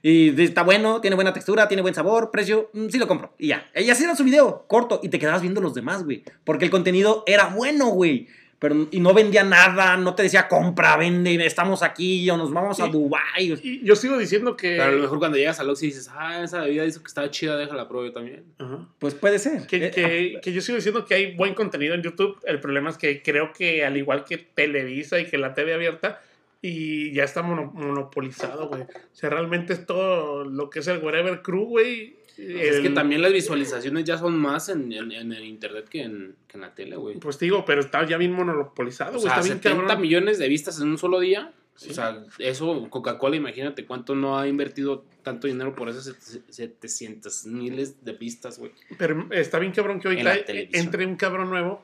Y 0.02 0.32
dice, 0.32 0.46
está 0.46 0.64
bueno, 0.64 1.02
tiene 1.02 1.16
buena 1.16 1.34
textura, 1.34 1.68
tiene 1.68 1.84
buen 1.84 1.94
sabor, 1.94 2.32
precio, 2.32 2.72
mm, 2.74 2.88
sí 2.90 2.98
lo 2.98 3.08
compro. 3.08 3.36
Y 3.38 3.50
ya. 3.50 3.70
Y 3.76 3.92
así 3.92 4.04
era 4.04 4.16
su 4.16 4.24
video, 4.24 4.66
corto. 4.68 5.00
Y 5.04 5.10
te 5.10 5.20
quedabas 5.20 5.44
viendo 5.44 5.62
los 5.62 5.76
demás, 5.76 6.04
güey. 6.04 6.24
Porque 6.44 6.66
el 6.66 6.72
contenido 6.72 7.24
era 7.28 7.46
bueno, 7.48 7.90
güey. 7.90 8.28
Pero, 8.62 8.88
y 8.92 9.00
no 9.00 9.12
vendía 9.16 9.44
nada, 9.44 9.98
no 9.98 10.14
te 10.14 10.22
decía 10.22 10.48
compra, 10.48 10.96
vende, 10.96 11.34
estamos 11.44 11.82
aquí 11.82 12.30
o 12.30 12.38
nos 12.38 12.54
vamos 12.54 12.80
a 12.80 12.86
Y- 12.86 12.92
Dubái. 12.92 13.54
Y 13.64 13.84
yo 13.84 13.96
sigo 13.96 14.20
diciendo 14.20 14.56
que. 14.56 14.76
Pero 14.78 14.84
a 14.84 14.92
lo 14.92 15.00
mejor 15.00 15.18
cuando 15.18 15.40
llegas 15.40 15.60
al 15.60 15.68
Oxxo 15.72 15.86
y 15.86 15.88
dices, 15.88 16.12
ah, 16.14 16.44
esa 16.44 16.62
bebida 16.62 16.84
dice 16.84 17.00
que 17.00 17.08
estaba 17.08 17.32
chida, 17.32 17.58
déjala 17.58 17.88
pruebo 17.88 18.06
yo 18.06 18.14
también. 18.14 18.44
Ajá. 18.60 18.88
Pues 19.00 19.16
puede 19.16 19.40
ser. 19.40 19.66
Que, 19.66 19.88
Eh, 19.88 19.92
que- 19.92 20.40
que 20.44 20.54
yo 20.54 20.62
sigo 20.62 20.76
diciendo 20.76 21.06
que 21.06 21.16
hay 21.16 21.36
buen 21.36 21.56
contenido 21.56 21.96
en 21.96 22.04
YouTube. 22.04 22.38
El 22.46 22.60
problema 22.60 22.92
es 22.92 23.00
que 23.00 23.24
creo 23.24 23.52
que 23.52 23.84
al 23.84 23.98
igual 23.98 24.26
que 24.26 24.38
Televisa 24.38 25.20
y 25.20 25.26
que 25.26 25.40
la 25.40 25.56
TV 25.56 25.74
abierta, 25.74 26.22
y 26.62 27.12
ya 27.14 27.24
está 27.24 27.42
mono- 27.42 27.72
monopolizado, 27.74 28.68
güey. 28.68 28.84
O 28.84 28.88
sea, 29.14 29.32
realmente 29.32 29.74
es 29.74 29.88
todo 29.88 30.44
lo 30.46 30.70
que 30.70 30.82
es 30.82 30.88
el 30.88 31.00
Wherever 31.00 31.42
Crew, 31.42 31.66
güey. 31.66 32.16
Es 32.38 32.78
El- 32.78 32.84
que 32.84 32.90
también 32.90 33.22
las 33.22 33.34
visualizaciones 33.34 34.04
ya 34.06 34.18
son 34.18 34.38
más 34.38 34.70
en, 34.70 34.92
en- 34.94 35.12
en 35.12 35.32
el 35.34 35.46
internet 35.46 35.88
que 35.90 36.02
en, 36.04 36.36
que 36.48 36.58
en 36.58 36.62
la 36.62 36.74
tele, 36.74 36.96
güey. 36.96 37.18
Pues 37.20 37.38
digo, 37.40 37.66
pero 37.66 37.82
está 37.82 38.06
ya 38.08 38.18
bien 38.18 38.32
monopolizado, 38.32 39.12
O 39.18 39.20
güey. 39.20 39.24
sea, 39.24 39.32
está 39.34 39.44
bien 39.44 39.58
70 39.58 39.80
cabrón. 39.88 40.02
millones 40.02 40.40
de 40.40 40.48
vistas 40.48 40.80
en 40.82 40.88
un 40.90 40.98
solo 40.98 41.20
día. 41.20 41.52
Sí. 41.76 41.90
O 41.92 41.94
sea, 41.94 42.24
eso, 42.38 42.88
Coca-Cola, 42.90 43.36
imagínate 43.38 43.86
cuánto 43.86 44.14
no 44.16 44.38
ha 44.38 44.48
invertido 44.48 45.04
tanto 45.24 45.48
dinero 45.48 45.74
por 45.76 45.90
esas 45.90 46.14
700 46.50 47.46
miles 47.48 48.04
de 48.04 48.14
vistas, 48.14 48.60
güey. 48.60 48.72
Pero 48.98 49.28
está 49.32 49.60
bien 49.60 49.72
cabrón 49.72 50.00
que 50.00 50.08
En 50.10 50.14
ahorita 50.28 50.36
la 50.36 50.46
televisión. 50.46 50.86
entre 50.86 51.06
un 51.06 51.16
cabrón 51.16 51.50
nuevo 51.50 51.84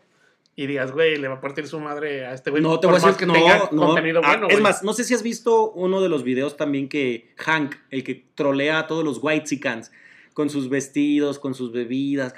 y 0.56 0.68
digas, 0.68 0.92
güey, 0.92 1.18
le 1.18 1.28
va 1.28 1.36
a 1.36 1.42
partir 1.42 1.68
su 1.68 1.80
madre 1.80 2.26
a 2.26 2.34
este 2.34 2.50
güey. 2.52 2.62
No, 2.62 2.80
te 2.80 2.88
voy 2.88 2.96
a 2.96 3.00
decir 3.00 3.14
que 3.14 3.20
que 3.20 3.26
no, 3.28 3.34
tenga 3.34 3.70
no. 3.72 3.86
contenido 3.88 4.22
Ah, 4.24 4.38
bueno, 4.38 4.48
es 4.50 4.60
más, 4.62 4.84
no 4.84 4.94
sé 4.94 5.04
si 5.04 5.14
has 5.14 5.24
visto 5.24 5.72
uno 5.72 6.02
de 6.02 6.10
los 6.10 6.24
videos 6.24 6.58
también 6.58 6.90
que 6.90 7.30
Hank, 7.38 7.76
el 7.92 8.04
que 8.04 8.26
trolea 8.36 8.80
a 8.80 8.88
todos 8.88 9.04
los 9.04 9.20
Whitexicans 9.22 9.92
con 10.38 10.52
sus 10.52 10.70
vestidos, 10.70 11.40
con 11.40 11.56
sus 11.56 11.72
bebidas, 11.72 12.32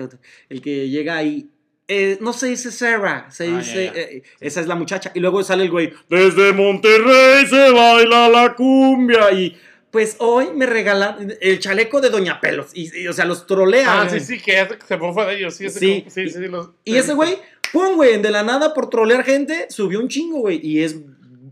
el 0.47 0.61
que 0.61 0.87
llega 0.87 1.17
ahí. 1.17 1.49
eh, 1.89 2.17
no 2.21 2.31
se 2.31 2.47
dice 2.47 2.71
Sarah, 2.71 3.29
se 3.29 3.47
Ah, 3.49 3.57
dice. 3.57 3.91
eh, 3.93 4.23
esa 4.39 4.61
es 4.61 4.67
la 4.67 4.75
muchacha. 4.75 5.11
Y 5.15 5.19
luego 5.19 5.43
sale 5.43 5.63
el 5.63 5.69
güey. 5.71 5.91
Desde 6.07 6.53
Monterrey 6.53 7.45
se 7.47 7.71
baila 7.71 8.29
la 8.29 8.55
cumbia. 8.55 9.31
Y 9.33 9.57
pues 9.91 10.15
hoy 10.19 10.47
me 10.55 10.65
regalan 10.65 11.33
el 11.41 11.59
chaleco 11.59 11.99
de 11.99 12.09
Doña 12.09 12.39
Pelos. 12.39 12.67
Y, 12.73 13.01
y, 13.01 13.07
o 13.09 13.11
sea, 13.11 13.25
los 13.25 13.45
trolea. 13.47 14.03
Ah, 14.03 14.07
sí, 14.09 14.21
sí, 14.21 14.39
que 14.39 14.65
se 14.87 14.95
mofa 14.97 15.25
de 15.25 15.39
ellos. 15.39 15.55
Sí, 15.55 15.65
ese 15.65 15.79
Sí. 15.79 16.05
sí, 16.07 16.29
sí, 16.29 16.39
los- 16.47 16.69
Y 16.85 16.95
ese 16.95 17.13
güey, 17.13 17.37
pum, 17.73 17.95
güey, 17.95 18.21
de 18.21 18.31
la 18.31 18.43
nada 18.43 18.73
por 18.73 18.89
trolear 18.89 19.25
gente, 19.25 19.65
subió 19.69 19.99
un 19.99 20.07
chingo, 20.07 20.39
güey. 20.39 20.59
Y 20.63 20.83
es, 20.83 20.95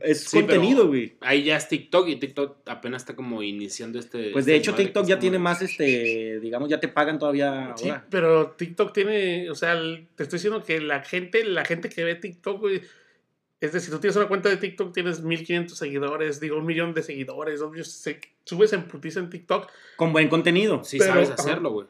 es 0.02 0.24
Sí, 0.26 0.38
contenido, 0.38 0.88
güey. 0.88 1.16
Ahí 1.22 1.44
ya 1.44 1.58
es 1.58 1.68
TikTok 1.68 2.08
y 2.08 2.16
TikTok 2.18 2.58
apenas 2.68 3.02
está 3.04 3.16
como 3.16 3.44
iniciando 3.44 4.00
este. 4.00 4.32
Pues 4.32 4.46
de 4.46 4.56
este 4.56 4.70
hecho 4.72 4.76
TikTok 4.76 5.06
ya 5.06 5.20
tiene 5.20 5.40
más, 5.40 5.62
este, 5.62 6.40
digamos, 6.40 6.70
ya 6.70 6.80
te 6.80 6.88
pagan 6.88 7.20
todavía 7.20 7.74
Sí, 7.78 7.90
ahora. 7.90 8.06
pero 8.10 8.52
TikTok 8.52 8.94
tiene, 8.94 9.50
o 9.50 9.56
sea, 9.56 9.74
el- 9.74 10.08
te 10.16 10.24
estoy 10.24 10.38
diciendo 10.38 10.64
que 10.64 10.80
la 10.82 11.02
gente, 11.04 11.44
la 11.44 11.66
gente 11.66 11.90
que 11.90 12.04
ve 12.04 12.16
TikTok, 12.16 12.60
güey, 12.60 12.82
es 13.60 13.74
decir, 13.74 13.92
tú 13.94 14.00
tienes 14.00 14.16
una 14.16 14.28
cuenta 14.28 14.50
de 14.50 14.58
TikTok, 14.58 14.94
tienes 14.94 15.22
1500 15.22 15.78
seguidores, 15.78 16.40
digo, 16.40 16.58
un 16.58 16.66
millón 16.66 16.94
de 16.94 17.02
seguidores, 17.04 17.62
obvio, 17.62 17.84
se- 17.84 18.20
subes 18.46 18.72
en 18.74 18.84
putiza 18.84 19.20
en 19.20 19.30
TikTok, 19.30 19.68
Con 19.96 20.14
buen 20.14 20.28
contenido. 20.30 20.84
Sí, 20.84 20.98
pero- 21.00 21.14
sabes 21.14 21.32
hacerlo, 21.32 21.72
güey. 21.72 21.88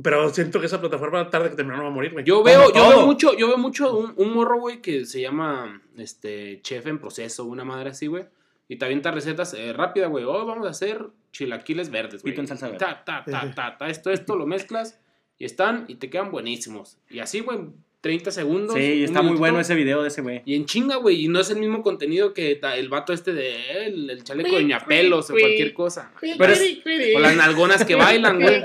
Pero 0.00 0.30
siento 0.30 0.58
que 0.58 0.66
esa 0.66 0.80
plataforma 0.80 1.28
tarde 1.28 1.50
que 1.50 1.56
temprano 1.56 1.82
va 1.82 1.88
a 1.88 1.92
morir, 1.92 2.12
güey. 2.12 2.24
Yo 2.24 2.42
veo, 2.42 2.68
yo 2.68 2.72
todo. 2.72 2.88
veo 2.88 3.06
mucho, 3.06 3.36
yo 3.36 3.48
veo 3.48 3.58
mucho 3.58 3.96
un, 3.96 4.14
un 4.16 4.32
morro, 4.32 4.58
güey, 4.58 4.80
que 4.80 5.04
se 5.04 5.20
llama 5.20 5.82
este 5.96 6.60
chef 6.62 6.86
en 6.86 6.98
proceso, 6.98 7.44
una 7.44 7.64
madre 7.64 7.90
así, 7.90 8.06
güey. 8.06 8.24
Y 8.68 8.76
te 8.76 8.86
avienta 8.86 9.10
recetas 9.10 9.52
eh, 9.52 9.74
rápidas, 9.74 10.08
güey. 10.08 10.24
Oh, 10.24 10.46
vamos 10.46 10.66
a 10.66 10.70
hacer 10.70 11.10
chilaquiles 11.30 11.90
verdes, 11.90 12.22
güey. 12.22 12.32
Pito 12.32 12.40
en 12.40 12.46
salsa 12.46 12.66
verde. 12.66 12.78
Ta, 12.78 13.04
ta, 13.04 13.22
ta, 13.24 13.52
ta, 13.54 13.76
ta. 13.76 13.88
Esto, 13.88 14.10
esto, 14.10 14.36
lo 14.36 14.46
mezclas 14.46 14.98
y 15.36 15.44
están 15.44 15.84
y 15.88 15.96
te 15.96 16.08
quedan 16.08 16.30
buenísimos. 16.30 16.98
Y 17.10 17.18
así, 17.18 17.40
güey, 17.40 17.58
30 18.02 18.32
segundos. 18.32 18.76
Sí, 18.76 19.04
está 19.04 19.22
muy 19.22 19.36
bueno 19.36 19.60
ese 19.60 19.76
video 19.76 20.02
de 20.02 20.08
ese 20.08 20.22
güey. 20.22 20.42
Y 20.44 20.56
en 20.56 20.66
chinga, 20.66 20.96
güey. 20.96 21.24
Y 21.24 21.28
no 21.28 21.38
es 21.38 21.50
el 21.50 21.58
mismo 21.58 21.82
contenido 21.82 22.34
que 22.34 22.60
el 22.76 22.88
vato 22.88 23.12
este 23.12 23.32
de 23.32 23.52
eh, 23.54 23.86
el, 23.86 24.24
chaleco 24.24 24.56
de 24.56 24.64
ñapelos 24.64 25.30
o 25.30 25.34
cualquier 25.34 25.72
cosa. 25.72 26.10
Pero 26.20 26.52
es- 26.52 26.78
O 27.16 27.20
las 27.20 27.36
nalgonas 27.36 27.84
que 27.84 27.94
bailan, 27.94 28.40
güey. 28.40 28.60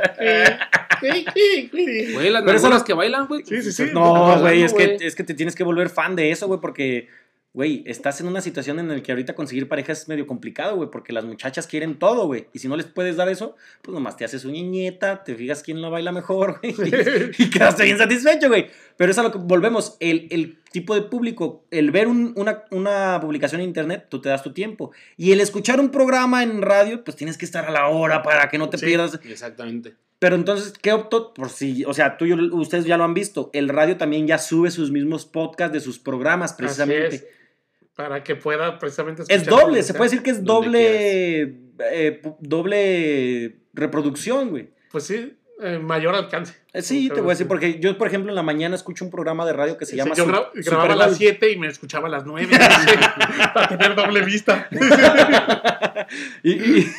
Güey, 2.13 2.29
las 2.31 2.43
nalgonas 2.43 2.79
no- 2.79 2.85
que 2.85 2.93
bailan, 2.93 3.27
güey. 3.27 3.43
Sí, 3.45 3.61
sí, 3.61 3.71
sí. 3.71 3.83
No, 3.93 4.39
güey, 4.39 4.63
es, 4.63 4.73
que, 4.73 4.97
es 4.99 5.15
que 5.15 5.23
te 5.23 5.35
tienes 5.35 5.55
que 5.55 5.63
volver 5.63 5.89
fan 5.89 6.15
de 6.15 6.31
eso, 6.31 6.47
güey, 6.47 6.59
porque, 6.59 7.07
güey, 7.57 7.81
estás 7.87 8.21
en 8.21 8.27
una 8.27 8.39
situación 8.39 8.77
en 8.79 8.87
la 8.87 9.01
que 9.01 9.11
ahorita 9.11 9.33
conseguir 9.33 9.67
pareja 9.67 9.91
es 9.91 10.07
medio 10.07 10.27
complicado, 10.27 10.75
güey, 10.75 10.89
porque 10.91 11.11
las 11.11 11.25
muchachas 11.25 11.65
quieren 11.65 11.97
todo, 11.97 12.27
güey. 12.27 12.47
Y 12.53 12.59
si 12.59 12.67
no 12.67 12.77
les 12.77 12.85
puedes 12.85 13.15
dar 13.15 13.29
eso, 13.29 13.55
pues 13.81 13.93
nomás 13.93 14.15
te 14.15 14.23
haces 14.25 14.45
una 14.45 14.53
niñeta, 14.53 15.23
te 15.23 15.33
fijas 15.35 15.63
quién 15.63 15.81
lo 15.81 15.89
baila 15.89 16.11
mejor, 16.11 16.59
güey, 16.61 16.75
y, 17.39 17.43
y 17.43 17.49
quedaste 17.49 17.83
bien 17.83 17.97
satisfecho, 17.97 18.47
güey. 18.47 18.67
Pero 18.95 19.11
es 19.11 19.17
a 19.17 19.23
lo 19.23 19.31
que 19.31 19.39
volvemos, 19.39 19.97
el, 19.99 20.27
el 20.29 20.59
tipo 20.71 20.93
de 20.93 21.01
público, 21.01 21.65
el 21.71 21.89
ver 21.91 22.07
un- 22.07 22.33
una, 22.35 22.63
una 22.71 23.17
publicación 23.19 23.59
en 23.61 23.67
internet, 23.67 24.05
tú 24.09 24.21
te 24.21 24.29
das 24.29 24.43
tu 24.43 24.53
tiempo. 24.53 24.91
Y 25.17 25.31
el 25.31 25.41
escuchar 25.41 25.79
un 25.79 25.89
programa 25.89 26.43
en 26.43 26.61
radio, 26.61 27.03
pues 27.03 27.17
tienes 27.17 27.37
que 27.39 27.45
estar 27.45 27.65
a 27.65 27.71
la 27.71 27.87
hora 27.87 28.21
para 28.21 28.47
que 28.49 28.57
no 28.59 28.69
te 28.69 28.77
Sí. 28.77 28.85
pierdas. 28.85 29.19
Exactamente. 29.23 29.95
Pero 30.19 30.35
entonces, 30.35 30.73
¿qué 30.81 30.91
optó? 30.93 31.31
Por 31.33 31.49
si, 31.49 31.85
o 31.85 31.93
sea, 31.93 32.17
tú 32.17 32.25
y 32.25 32.29
yo- 32.29 32.55
ustedes 32.55 32.85
ya 32.85 32.97
lo 32.97 33.03
han 33.03 33.13
visto. 33.13 33.49
El 33.53 33.69
radio 33.69 33.97
también 33.97 34.25
ya 34.27 34.37
sube 34.39 34.71
sus 34.71 34.89
mismos 34.91 35.25
podcasts 35.25 35.73
de 35.73 35.79
sus 35.79 35.99
programas, 35.99 36.53
precisamente. 36.53 37.07
Así 37.07 37.15
es. 37.17 37.25
Para 37.97 38.23
que 38.23 38.35
pueda 38.35 38.77
precisamente 38.77 39.23
Es 39.23 39.29
escuchar 39.29 39.49
doble, 39.49 39.65
donde 39.65 39.83
se 39.83 39.93
puede 39.95 40.09
decir 40.11 40.23
que 40.23 40.29
es 40.29 40.43
doble, 40.43 41.41
eh, 41.91 42.21
doble 42.39 43.57
reproducción, 43.73 44.51
güey. 44.51 44.69
Pues 44.91 45.05
sí, 45.05 45.35
eh, 45.63 45.79
mayor 45.79 46.13
alcance. 46.13 46.53
Eh, 46.73 46.83
Sí, 46.83 47.09
te 47.09 47.21
voy 47.21 47.31
a 47.31 47.33
decir, 47.33 47.47
porque 47.47 47.79
yo, 47.79 47.97
por 47.97 48.07
ejemplo, 48.07 48.29
en 48.31 48.35
la 48.35 48.43
mañana 48.43 48.75
escucho 48.75 49.03
un 49.03 49.09
programa 49.09 49.47
de 49.47 49.53
radio 49.53 49.79
que 49.79 49.85
se 49.87 49.93
Sí, 49.93 49.97
llama 49.97 50.13
yo 50.13 50.27
grababa 50.27 50.93
a 50.93 50.95
las 50.95 51.17
7 51.17 51.51
y 51.51 51.57
me 51.57 51.65
escuchaba 51.67 52.07
a 52.07 52.11
las 52.11 52.23
9 52.23 52.47
para 53.55 53.67
tener 53.67 53.95
doble 53.95 54.21
vista. 54.21 54.69
Y, 56.43 56.51
y- 56.51 56.91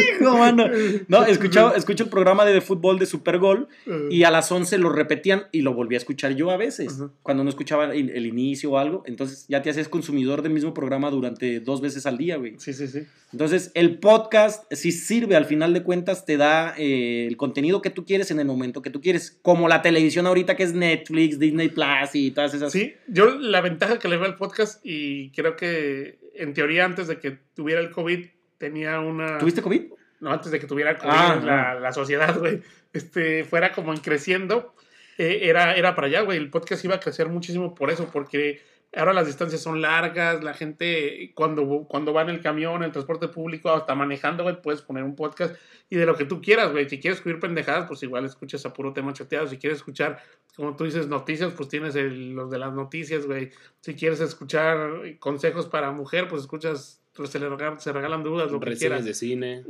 hijo, 0.20 0.38
mano. 0.38 0.66
No, 1.08 1.24
escuchaba, 1.26 1.72
escucho 1.76 2.04
el 2.04 2.10
programa 2.10 2.44
de, 2.44 2.52
de 2.52 2.60
fútbol 2.60 2.98
de 2.98 3.06
Supergol 3.06 3.68
y 4.10 4.24
a 4.24 4.30
las 4.30 4.50
11 4.50 4.78
lo 4.78 4.90
repetían 4.90 5.44
y 5.52 5.62
lo 5.62 5.74
volví 5.74 5.94
a 5.94 5.98
escuchar 5.98 6.34
yo 6.34 6.50
a 6.50 6.56
veces, 6.56 6.92
Ujú. 6.94 7.12
cuando 7.22 7.44
no 7.44 7.50
escuchaba 7.50 7.92
el, 7.94 8.10
el 8.10 8.26
inicio 8.26 8.72
o 8.72 8.78
algo. 8.78 9.02
Entonces 9.06 9.46
ya 9.48 9.62
te 9.62 9.70
haces 9.70 9.88
consumidor 9.88 10.42
del 10.42 10.52
mismo 10.52 10.74
programa 10.74 11.10
durante 11.10 11.60
dos 11.60 11.80
veces 11.80 12.06
al 12.06 12.18
día, 12.18 12.36
güey. 12.36 12.54
Sí, 12.58 12.72
sí, 12.72 12.86
sí. 12.86 13.00
Entonces 13.32 13.70
el 13.74 13.98
podcast 13.98 14.64
sí 14.72 14.90
sirve, 14.92 15.36
al 15.36 15.44
final 15.44 15.72
de 15.72 15.82
cuentas 15.82 16.24
te 16.24 16.36
da 16.36 16.74
eh, 16.76 17.26
el 17.28 17.36
contenido 17.36 17.80
que 17.80 17.90
tú 17.90 18.04
quieres 18.04 18.30
en 18.30 18.40
el 18.40 18.46
momento 18.46 18.82
que 18.82 18.90
tú 18.90 19.00
quieres, 19.00 19.38
como 19.42 19.68
la 19.68 19.82
televisión 19.82 20.26
ahorita 20.26 20.56
que 20.56 20.64
es 20.64 20.74
Netflix, 20.74 21.38
Disney 21.38 21.68
Plus 21.68 22.14
y 22.14 22.30
todas 22.32 22.54
esas. 22.54 22.72
Sí, 22.72 22.94
yo 23.06 23.38
la 23.38 23.60
ventaja 23.60 23.98
que 23.98 24.08
le 24.08 24.16
veo 24.16 24.26
al 24.26 24.36
podcast 24.36 24.80
y 24.84 25.30
creo 25.30 25.56
que 25.56 26.18
en 26.34 26.54
teoría 26.54 26.84
antes 26.84 27.06
de 27.06 27.18
que 27.18 27.38
tuviera 27.54 27.80
el 27.80 27.90
COVID 27.90 28.26
tenía 28.60 29.00
una... 29.00 29.38
¿Tuviste 29.38 29.62
COVID? 29.62 29.92
No, 30.20 30.30
antes 30.30 30.52
de 30.52 30.60
que 30.60 30.66
tuviera 30.66 30.98
COVID 30.98 31.10
Ah, 31.10 31.40
la, 31.42 31.80
la 31.80 31.92
sociedad, 31.92 32.38
güey, 32.38 32.60
este, 32.92 33.42
fuera 33.44 33.72
como 33.72 33.92
en 33.92 34.00
creciendo, 34.00 34.74
eh, 35.16 35.40
era, 35.44 35.74
era 35.74 35.94
para 35.94 36.08
allá, 36.08 36.20
güey. 36.20 36.36
El 36.36 36.50
podcast 36.50 36.84
iba 36.84 36.96
a 36.96 37.00
crecer 37.00 37.28
muchísimo 37.30 37.74
por 37.74 37.90
eso, 37.90 38.10
porque 38.12 38.60
ahora 38.94 39.14
las 39.14 39.26
distancias 39.26 39.62
son 39.62 39.80
largas, 39.80 40.44
la 40.44 40.52
gente 40.52 41.32
cuando, 41.34 41.86
cuando 41.88 42.12
va 42.12 42.20
en 42.22 42.28
el 42.28 42.42
camión, 42.42 42.76
en 42.76 42.82
el 42.82 42.92
transporte 42.92 43.28
público, 43.28 43.70
hasta 43.70 43.94
manejando, 43.94 44.42
güey, 44.42 44.60
puedes 44.60 44.82
poner 44.82 45.04
un 45.04 45.16
podcast 45.16 45.54
y 45.88 45.96
de 45.96 46.04
lo 46.04 46.14
que 46.16 46.26
tú 46.26 46.42
quieras, 46.42 46.70
güey. 46.70 46.86
Si 46.88 47.00
quieres 47.00 47.18
escribir 47.18 47.40
pendejadas, 47.40 47.88
pues 47.88 48.02
igual 48.02 48.26
escuchas 48.26 48.66
a 48.66 48.74
puro 48.74 48.92
tema 48.92 49.14
choteado. 49.14 49.46
Si 49.48 49.56
quieres 49.56 49.78
escuchar, 49.78 50.22
como 50.54 50.76
tú 50.76 50.84
dices, 50.84 51.08
noticias, 51.08 51.52
pues 51.56 51.68
tienes 51.70 51.94
el- 51.96 52.34
los 52.34 52.50
de 52.50 52.58
las 52.58 52.74
noticias, 52.74 53.24
güey. 53.26 53.50
Si 53.80 53.94
quieres 53.94 54.20
escuchar 54.20 54.90
consejos 55.18 55.66
para 55.66 55.90
mujer, 55.92 56.28
pues 56.28 56.42
escuchas, 56.42 56.99
se, 57.24 57.38
le 57.38 57.48
regalan, 57.48 57.80
se 57.80 57.92
regalan 57.92 58.22
dudas, 58.22 58.50
lo 58.50 58.60
que 58.60 58.76
quieras. 58.76 59.04
De 59.04 59.14
cine. 59.14 59.64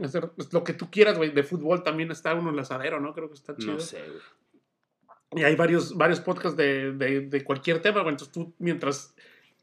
Lo 0.52 0.64
que 0.64 0.74
tú 0.74 0.90
quieras, 0.90 1.16
güey. 1.16 1.30
De 1.30 1.42
fútbol 1.42 1.82
también 1.82 2.10
está 2.10 2.34
uno 2.34 2.50
en 2.50 2.56
Lazadero, 2.56 3.00
¿no? 3.00 3.14
Creo 3.14 3.28
que 3.28 3.34
está 3.34 3.56
chido. 3.56 3.74
No 3.74 3.80
sé, 3.80 3.98
güey. 4.06 5.42
Y 5.42 5.44
hay 5.44 5.54
varios, 5.54 5.96
varios 5.96 6.20
podcasts 6.20 6.56
de, 6.56 6.92
de, 6.92 7.20
de 7.20 7.44
cualquier 7.44 7.80
tema, 7.80 8.00
güey. 8.00 8.14
Entonces 8.14 8.32
tú, 8.32 8.52
mientras 8.58 9.14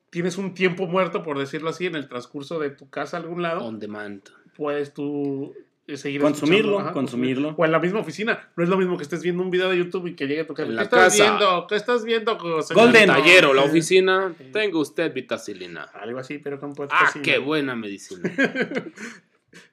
tienes 0.09 0.37
un 0.37 0.53
tiempo 0.53 0.87
muerto, 0.87 1.23
por 1.23 1.37
decirlo 1.37 1.69
así, 1.69 1.85
en 1.85 1.95
el 1.95 2.07
transcurso 2.07 2.57
de 2.59 2.69
tu 2.69 2.89
casa 2.89 3.17
a 3.17 3.19
algún 3.19 3.41
lado, 3.41 3.65
On 3.65 3.77
demand. 3.79 4.21
puedes 4.55 4.93
tú 4.93 5.53
seguir 5.95 6.19
Consumirlo, 6.19 6.91
consumirlo. 6.91 7.55
O 7.57 7.63
en 7.63 7.71
la 7.71 7.79
misma 7.79 8.01
oficina. 8.01 8.49
No 8.57 8.63
es 8.63 8.67
lo 8.69 8.75
mismo 8.77 8.97
que 8.97 9.03
estés 9.03 9.21
viendo 9.23 9.41
un 9.41 9.49
video 9.49 9.69
de 9.69 9.77
YouTube 9.77 10.07
y 10.07 10.15
que 10.15 10.27
llegue 10.27 10.43
tu 10.43 10.53
jefe. 10.53 10.69
En 10.71 10.75
¿Qué 10.77 10.83
estás 10.83 10.99
casa. 11.17 11.23
viendo? 11.23 11.67
¿Qué 11.67 11.75
estás 11.77 12.03
viendo? 12.03 12.37
señor?" 12.61 12.83
Golden. 12.83 13.07
Taller 13.07 13.45
o 13.45 13.53
la 13.53 13.63
Sí. 13.63 13.69
oficina. 13.69 14.35
Tengo 14.51 14.79
usted 14.81 15.13
vitacilina. 15.13 15.83
Algo 15.83 16.19
así, 16.19 16.39
pero 16.39 16.59
con. 16.59 16.73
Ah, 16.89 17.09
sí, 17.13 17.19
qué 17.21 17.37
buena 17.37 17.75
medicina. 17.75 18.21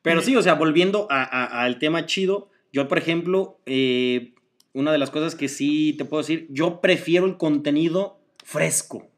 Pero 0.02 0.22
sí, 0.22 0.34
o 0.36 0.40
sea, 0.42 0.54
volviendo 0.54 1.06
a- 1.10 1.22
a- 1.24 1.62
al 1.64 1.78
tema 1.78 2.06
chido, 2.06 2.48
yo, 2.72 2.88
por 2.88 2.96
ejemplo, 2.96 3.58
eh, 3.66 4.34
una 4.72 4.92
de 4.92 4.98
las 4.98 5.10
cosas 5.10 5.34
que 5.34 5.48
sí 5.48 5.94
te 5.98 6.04
puedo 6.04 6.22
decir, 6.22 6.46
yo 6.48 6.80
prefiero 6.80 7.26
el 7.26 7.36
contenido 7.36 8.18
fresco. 8.44 9.08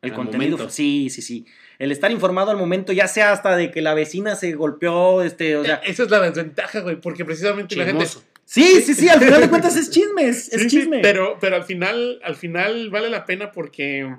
El 0.00 0.10
Al 0.12 0.16
contenido, 0.16 0.52
momento. 0.56 0.72
sí, 0.72 1.10
sí, 1.10 1.20
sí. 1.22 1.44
El 1.80 1.92
estar 1.92 2.10
informado 2.10 2.50
al 2.50 2.58
momento, 2.58 2.92
ya 2.92 3.08
sea 3.08 3.32
hasta 3.32 3.56
de 3.56 3.70
que 3.70 3.80
la 3.80 3.94
vecina 3.94 4.36
se 4.36 4.52
golpeó, 4.52 5.22
este, 5.22 5.56
o 5.56 5.64
sea, 5.64 5.76
Esa 5.76 6.02
es 6.02 6.10
la 6.10 6.20
desventaja, 6.20 6.80
güey, 6.80 7.00
porque 7.00 7.24
precisamente 7.24 7.74
la 7.74 7.86
gente... 7.86 8.06
Sí, 8.44 8.82
sí, 8.82 8.94
sí, 8.94 9.08
al 9.08 9.18
final 9.18 9.40
de 9.40 9.48
cuentas 9.48 9.76
es 9.76 9.90
chisme, 9.90 10.28
es, 10.28 10.52
es 10.52 10.60
Sí, 10.60 10.68
sí, 10.68 10.80
chisme. 10.80 11.00
pero, 11.00 11.38
pero 11.40 11.56
al 11.56 11.64
final, 11.64 12.20
al 12.22 12.36
final 12.36 12.90
vale 12.90 13.08
la 13.08 13.24
pena 13.24 13.50
porque 13.50 14.14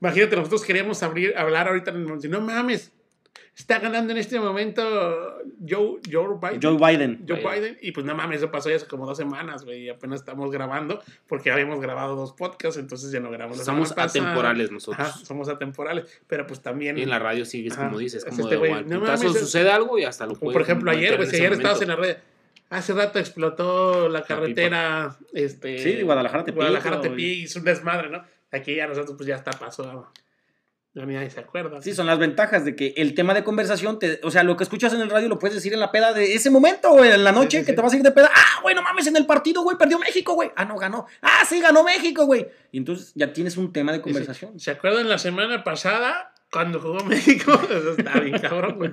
imagínate, 0.00 0.34
nosotros 0.34 0.62
queríamos 0.62 1.02
abrir, 1.02 1.36
hablar 1.36 1.68
ahorita 1.68 1.90
en 1.90 1.96
el 1.98 2.02
momento, 2.04 2.28
no 2.28 2.40
mames, 2.40 2.90
está 3.54 3.78
ganando 3.78 4.12
en 4.12 4.18
este 4.18 4.40
momento 4.40 4.82
Joe, 5.68 6.00
Joe 6.10 6.38
Biden. 6.40 6.60
Joe 6.62 6.76
Biden. 6.78 7.24
Joe 7.28 7.36
Biden. 7.38 7.52
Biden, 7.52 7.78
y 7.82 7.92
pues 7.92 8.06
no 8.06 8.14
mames, 8.14 8.38
eso 8.38 8.50
pasó 8.50 8.70
ya 8.70 8.76
hace 8.76 8.86
como 8.86 9.06
dos 9.06 9.18
semanas, 9.18 9.64
güey, 9.64 9.82
y 9.84 9.88
apenas 9.90 10.20
estamos 10.20 10.50
grabando, 10.50 11.00
porque 11.28 11.50
habíamos 11.50 11.80
grabado 11.80 12.16
dos 12.16 12.32
podcasts, 12.32 12.78
entonces 12.78 13.12
ya 13.12 13.20
no 13.20 13.30
grabamos 13.30 13.58
la 13.58 13.64
Somos 13.64 13.92
pasada. 13.92 14.24
atemporales 14.24 14.70
nosotros. 14.70 15.06
Ajá, 15.06 15.18
somos 15.24 15.48
atemporales, 15.48 16.06
pero 16.26 16.46
pues 16.46 16.60
también... 16.62 16.96
Y 16.98 17.02
en 17.02 17.10
la 17.10 17.18
radio 17.18 17.44
sigues 17.44 17.76
como 17.76 17.98
dices, 17.98 18.24
Es 18.24 18.30
como 18.30 18.42
este 18.44 18.56
de 18.58 18.66
igual. 18.66 18.88
no 18.88 19.00
mames, 19.00 19.22
es- 19.22 19.40
sucede 19.40 19.70
algo 19.70 19.98
y 19.98 20.04
hasta 20.04 20.26
lo 20.26 20.34
puedes 20.34 20.52
por 20.54 20.62
ejemplo 20.62 20.90
ayer, 20.90 21.16
güey, 21.16 21.28
si 21.28 21.36
ayer 21.36 21.52
estabas 21.52 21.82
en 21.82 21.88
la 21.88 21.96
red. 21.96 22.16
Hace 22.70 22.94
rato 22.94 23.18
explotó 23.18 24.08
la 24.08 24.22
carretera, 24.24 25.14
este... 25.34 25.76
Sí, 25.78 25.92
de 25.92 26.04
Guadalajara 26.04 26.40
a 26.40 26.44
Tepic, 26.46 26.56
Guadalajara 26.56 26.96
a 26.96 26.98
güey. 27.00 27.10
Tepic, 27.10 27.44
hizo 27.44 27.58
un 27.58 27.66
desmadre, 27.66 28.08
¿no? 28.08 28.24
Aquí 28.50 28.74
ya 28.74 28.86
nosotros 28.86 29.14
pues 29.16 29.26
ya 29.26 29.36
está 29.36 29.50
pasó. 29.50 30.10
Ni 30.94 31.14
nadie 31.14 31.30
se 31.30 31.40
acuerda. 31.40 31.80
Sí, 31.80 31.94
son 31.94 32.06
las 32.06 32.18
ventajas 32.18 32.66
de 32.66 32.76
que 32.76 32.92
el 32.98 33.14
tema 33.14 33.32
de 33.32 33.42
conversación, 33.42 33.98
te, 33.98 34.20
o 34.22 34.30
sea, 34.30 34.42
lo 34.42 34.58
que 34.58 34.64
escuchas 34.64 34.92
en 34.92 35.00
el 35.00 35.08
radio 35.08 35.28
lo 35.28 35.38
puedes 35.38 35.54
decir 35.54 35.72
en 35.72 35.80
la 35.80 35.90
peda 35.90 36.12
de 36.12 36.34
ese 36.34 36.50
momento, 36.50 36.92
güey, 36.92 37.10
en 37.10 37.24
la 37.24 37.32
noche 37.32 37.60
sí, 37.60 37.64
que 37.64 37.72
sí. 37.72 37.76
te 37.76 37.80
vas 37.80 37.94
a 37.94 37.96
ir 37.96 38.02
de 38.02 38.10
peda. 38.10 38.30
Ah, 38.34 38.60
güey, 38.62 38.74
no 38.74 38.82
mames, 38.82 39.06
en 39.06 39.16
el 39.16 39.24
partido, 39.24 39.62
güey, 39.62 39.78
perdió 39.78 39.98
México, 39.98 40.34
güey. 40.34 40.50
Ah, 40.54 40.66
no, 40.66 40.76
ganó. 40.76 41.06
Ah, 41.22 41.44
sí, 41.48 41.60
ganó 41.60 41.82
México, 41.82 42.26
güey. 42.26 42.46
Y 42.72 42.78
entonces 42.78 43.12
ya 43.14 43.32
tienes 43.32 43.56
un 43.56 43.72
tema 43.72 43.90
de 43.92 44.02
conversación. 44.02 44.60
¿Se 44.60 44.70
acuerdan 44.70 45.08
la 45.08 45.16
semana 45.16 45.64
pasada 45.64 46.34
cuando 46.50 46.78
jugó 46.78 47.02
México? 47.06 47.58
Eso 47.70 47.94
está 47.96 48.20
bien 48.20 48.38
cabrón, 48.38 48.76
güey. 48.76 48.90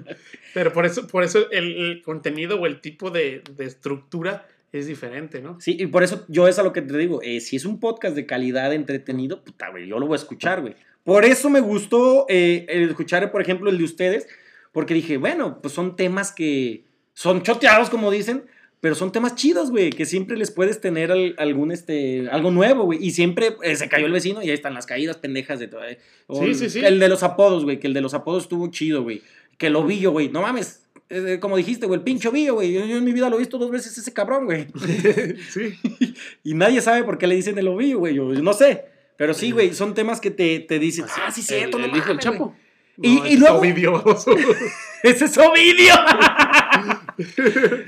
Pero 0.53 0.71
por 0.71 0.85
eso, 0.85 1.05
por 1.05 1.25
eso 1.25 1.51
el, 1.51 1.75
el 1.75 2.01
contenido 2.01 2.61
o 2.61 2.65
el 2.65 2.79
tipo 2.79 3.11
de, 3.11 3.43
de 3.57 3.65
estructura 3.65 4.47
es 4.71 4.87
diferente, 4.87 5.41
¿no? 5.41 5.59
Sí, 5.59 5.75
y 5.79 5.87
por 5.87 6.03
eso 6.03 6.25
yo 6.27 6.47
es 6.47 6.59
a 6.59 6.63
lo 6.63 6.73
que 6.73 6.81
te 6.81 6.95
digo, 6.97 7.21
eh, 7.23 7.39
si 7.41 7.55
es 7.55 7.65
un 7.65 7.79
podcast 7.79 8.15
de 8.15 8.25
calidad, 8.25 8.73
entretenido, 8.73 9.43
puta, 9.43 9.69
güey, 9.69 9.87
yo 9.87 9.99
lo 9.99 10.07
voy 10.07 10.15
a 10.15 10.17
escuchar, 10.17 10.61
güey. 10.61 10.75
Por 11.03 11.25
eso 11.25 11.49
me 11.49 11.59
gustó 11.61 12.25
eh, 12.29 12.65
el 12.69 12.89
escuchar, 12.89 13.31
por 13.31 13.41
ejemplo, 13.41 13.69
el 13.69 13.77
de 13.77 13.83
ustedes, 13.83 14.27
porque 14.71 14.93
dije, 14.93 15.17
bueno, 15.17 15.59
pues 15.61 15.73
son 15.73 15.95
temas 15.95 16.31
que 16.31 16.83
son 17.13 17.41
choteados, 17.41 17.89
como 17.89 18.11
dicen, 18.11 18.43
pero 18.81 18.95
son 18.95 19.11
temas 19.11 19.35
chidos, 19.35 19.71
güey, 19.71 19.89
que 19.89 20.05
siempre 20.05 20.37
les 20.37 20.51
puedes 20.51 20.79
tener 20.79 21.11
al- 21.11 21.35
algún, 21.37 21.71
este, 21.71 22.29
algo 22.29 22.49
nuevo, 22.51 22.83
güey. 22.85 22.99
Y 23.03 23.11
siempre 23.11 23.55
eh, 23.63 23.75
se 23.75 23.89
cayó 23.89 24.05
el 24.05 24.13
vecino 24.13 24.41
y 24.41 24.45
ahí 24.49 24.53
están 24.55 24.73
las 24.73 24.85
caídas 24.85 25.17
pendejas 25.17 25.59
de 25.59 25.67
todo. 25.67 25.83
eh. 25.85 25.99
O 26.27 26.39
Sí, 26.41 26.45
el- 26.49 26.55
sí, 26.55 26.69
sí. 26.69 26.79
El 26.85 26.99
de 26.99 27.09
los 27.09 27.23
apodos, 27.23 27.63
güey, 27.65 27.79
que 27.79 27.87
el 27.87 27.93
de 27.93 28.01
los 28.01 28.13
apodos 28.13 28.43
estuvo 28.43 28.67
chido, 28.71 29.03
güey. 29.03 29.21
Que 29.57 29.69
lo 29.69 29.83
vi 29.83 29.99
yo, 29.99 30.11
güey, 30.11 30.29
no 30.29 30.41
mames. 30.43 30.83
eh, 31.09 31.39
como 31.41 31.57
dijiste, 31.57 31.87
güey, 31.87 31.97
el 31.97 32.03
pincho 32.03 32.31
billo, 32.31 32.53
güey. 32.53 32.71
Yo, 32.71 32.85
yo 32.85 32.97
en 32.97 33.03
mi 33.03 33.11
vida 33.11 33.29
lo 33.29 33.35
he 33.37 33.39
visto 33.39 33.57
dos 33.57 33.71
veces 33.71 33.97
ese 33.97 34.13
cabrón, 34.13 34.45
güey. 34.45 34.67
sí. 35.51 35.73
Y 36.43 36.53
nadie 36.53 36.81
sabe 36.81 37.03
por 37.03 37.17
qué 37.17 37.25
le 37.27 37.35
dicen 37.35 37.57
el 37.57 37.67
ovillo, 37.67 37.99
güey. 37.99 38.13
Yo 38.15 38.25
no 38.25 38.53
sé. 38.53 38.85
Pero 39.19 39.33
sí, 39.33 39.51
güey, 39.51 39.73
son 39.73 39.93
temas 39.93 40.19
que 40.21 40.31
te, 40.31 40.61
te 40.61 40.79
dicen, 40.79 41.05
ah, 41.17 41.29
sí, 41.29 41.41
cierto, 41.43 41.77
el, 41.77 41.83
no 41.83 41.89
el 41.91 41.97
hijo 41.97 42.07
del 42.07 42.15
mames, 42.17 42.23
Chapo. 42.23 42.55
Y- 43.01 43.15
No, 43.17 43.27
y 43.27 43.33
es 43.33 43.39
luego- 43.39 43.57
Ovidio. 43.59 44.03
¡Ese 45.03 45.25
es 45.25 45.37
Ovidio! 45.37 45.93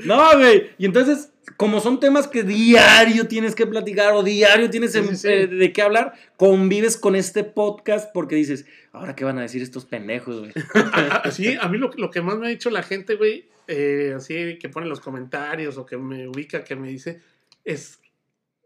no, 0.05 0.37
güey. 0.37 0.71
Y 0.77 0.85
entonces, 0.85 1.31
como 1.57 1.79
son 1.79 1.99
temas 1.99 2.27
que 2.27 2.43
diario 2.43 3.27
tienes 3.27 3.55
que 3.55 3.65
platicar 3.67 4.13
o 4.13 4.23
diario 4.23 4.69
tienes 4.69 4.91
Sí, 4.93 4.99
em- 4.99 5.07
sí, 5.09 5.15
sí. 5.15 5.27
eh, 5.29 5.47
de 5.47 5.71
qué 5.73 5.81
hablar, 5.81 6.13
convives 6.37 6.97
con 6.97 7.15
este 7.15 7.43
podcast 7.43 8.09
porque 8.13 8.35
dices, 8.35 8.65
ahora 8.91 9.15
qué 9.15 9.23
van 9.23 9.37
a 9.37 9.41
decir 9.41 9.61
estos 9.61 9.85
pendejos, 9.85 10.39
güey. 10.39 10.51
Sí, 11.31 11.55
a 11.59 11.67
mí 11.67 11.77
lo, 11.77 11.91
lo 11.95 12.09
que 12.11 12.21
más 12.21 12.37
me 12.37 12.47
ha 12.47 12.49
dicho 12.49 12.69
la 12.69 12.83
gente, 12.83 13.15
güey, 13.15 13.45
eh, 13.67 14.13
así 14.17 14.57
que 14.59 14.69
pone 14.69 14.87
los 14.87 14.99
comentarios 14.99 15.77
o 15.77 15.85
que 15.85 15.97
me 15.97 16.27
ubica, 16.27 16.63
que 16.63 16.75
me 16.75 16.89
dice, 16.89 17.21
es 17.63 17.99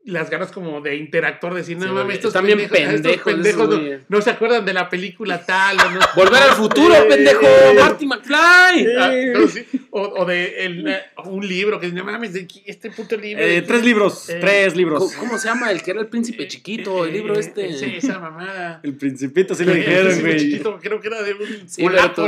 las 0.06 0.30
ganas 0.30 0.51
como 0.51 0.82
de 0.82 0.95
interactuar, 0.97 1.53
decir, 1.56 1.78
no 1.78 1.88
Sí, 1.88 1.91
mames, 1.91 2.16
estos 2.18 2.34
bien 2.43 2.58
pendejos, 2.70 2.93
estos 2.93 3.12
pendejos 3.24 3.68
pendejos 3.68 4.01
no, 4.08 4.22
se 4.22 4.30
acuerdan 4.30 4.64
de 4.64 4.74
la 4.74 4.88
película 4.89 5.43
tal. 5.45 5.78
O 5.80 5.89
no, 5.91 5.99
Volver 6.16 6.43
al 6.43 6.56
futuro, 6.56 6.93
Eh, 6.93 7.06
pendejo. 7.10 7.41
eh, 7.43 7.76
Marty 7.80 8.06
McFly. 8.06 8.88
Ah, 8.99 9.12
no, 9.34 9.47
sí, 9.47 9.66
o, 9.89 10.01
o 10.01 10.26
de 10.26 10.66
el, 10.66 10.88
eh, 10.88 10.99
un 11.26 11.47
libro 11.47 11.80
que 11.80 11.88
no 11.91 12.03
mames, 12.03 12.34
de 12.34 12.41
aquí, 12.41 12.62
este 12.68 12.91
puto 12.91 13.18
libro. 13.18 13.43
Eh, 13.43 13.47
de- 13.47 13.62
tres 13.64 13.84
libros, 13.84 14.30
Eh, 14.30 14.38
tres 14.39 14.76
libros. 14.76 14.99
¿Cómo, 15.16 15.28
cómo 15.28 15.38
se 15.39 15.47
llama? 15.47 15.72
El 15.72 15.82
que 15.82 15.91
era 15.91 16.01
el 16.01 16.08
príncipe 16.08 16.47
chiquito, 16.47 17.06
el 17.06 17.12
libro 17.14 17.36
Eh, 17.36 17.39
este. 17.39 17.74
Sí, 17.74 17.93
esa 17.97 18.20
mamada. 18.20 18.82
El 18.84 18.95
principito, 18.95 19.56
sí 19.56 19.66
le 19.66 19.72
El 19.72 19.78
dijeron, 19.80 20.03
príncipe 20.06 20.28
güey. 20.30 20.39
chiquito, 20.39 20.80
creo 20.82 20.99
que 21.01 21.08
era 21.08 21.24
de 21.24 21.34
un 21.34 21.68
Sí, 21.68 21.84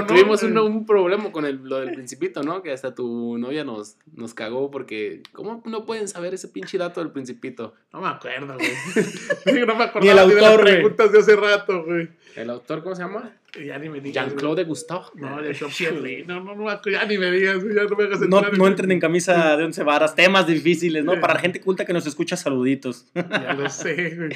tuvimos 0.07 0.41
un, 0.43 0.57
un 0.57 0.85
problema 0.85 1.31
con 1.31 1.45
el, 1.45 1.57
lo 1.63 1.79
del 1.79 1.91
principito, 1.93 2.41
¿no? 2.43 2.63
Que 2.63 2.71
hasta 2.71 2.95
tu 2.95 3.37
novia 3.37 3.63
nos, 3.63 3.97
nos 4.15 4.33
cagó 4.33 4.71
porque 4.71 5.21
¿cómo 5.31 5.61
no 5.65 5.85
pueden 5.85 6.07
saber 6.07 6.33
ese 6.33 6.47
pinche 6.47 6.77
dato 6.77 7.01
del 7.01 7.11
principito? 7.11 7.66
No 7.93 8.01
me 8.01 8.07
acuerdo, 8.09 8.55
güey. 8.55 9.65
No 9.65 9.75
me 9.75 9.83
acordaba 9.85 10.01
Ni 10.01 10.09
el 10.09 10.27
ni 10.27 10.35
de 10.35 10.41
las 10.41 10.57
preguntas 10.57 11.11
de 11.11 11.19
hace 11.19 11.35
rato, 11.35 11.83
güey. 11.83 12.09
¿El 12.37 12.49
autor 12.51 12.83
cómo 12.83 12.95
se 12.95 13.01
llama? 13.01 13.31
Ya 13.65 13.79
ni 13.79 13.89
me 13.89 13.99
digas. 13.99 14.27
Jean-Claude 14.27 14.63
Gustavo. 14.65 15.05
güey. 15.13 15.23
No, 15.23 15.41
Jean-Claude 15.41 16.25
No, 16.27 16.43
no, 16.43 16.53
no, 16.55 16.69
acuerdo, 16.69 16.99
ya 16.99 17.05
ni 17.05 17.17
me 17.17 17.31
digas, 17.31 17.63
güey, 17.63 17.75
ya 17.75 17.83
no 17.83 17.95
me 17.95 18.03
hagas 18.03 18.19
No, 18.19 18.37
entrar 18.37 18.57
no 18.57 18.67
entren 18.67 18.91
en 18.91 18.99
camisa 18.99 19.57
de 19.57 19.63
once 19.63 19.81
varas, 19.83 20.13
temas 20.15 20.45
difíciles, 20.45 21.03
¿no? 21.03 21.19
Para 21.19 21.39
gente 21.39 21.59
culta 21.59 21.85
que 21.85 21.93
nos 21.93 22.05
escucha, 22.05 22.37
saluditos. 22.37 23.07
Ya 23.15 23.53
lo 23.53 23.67
sé, 23.69 24.15
güey. 24.15 24.29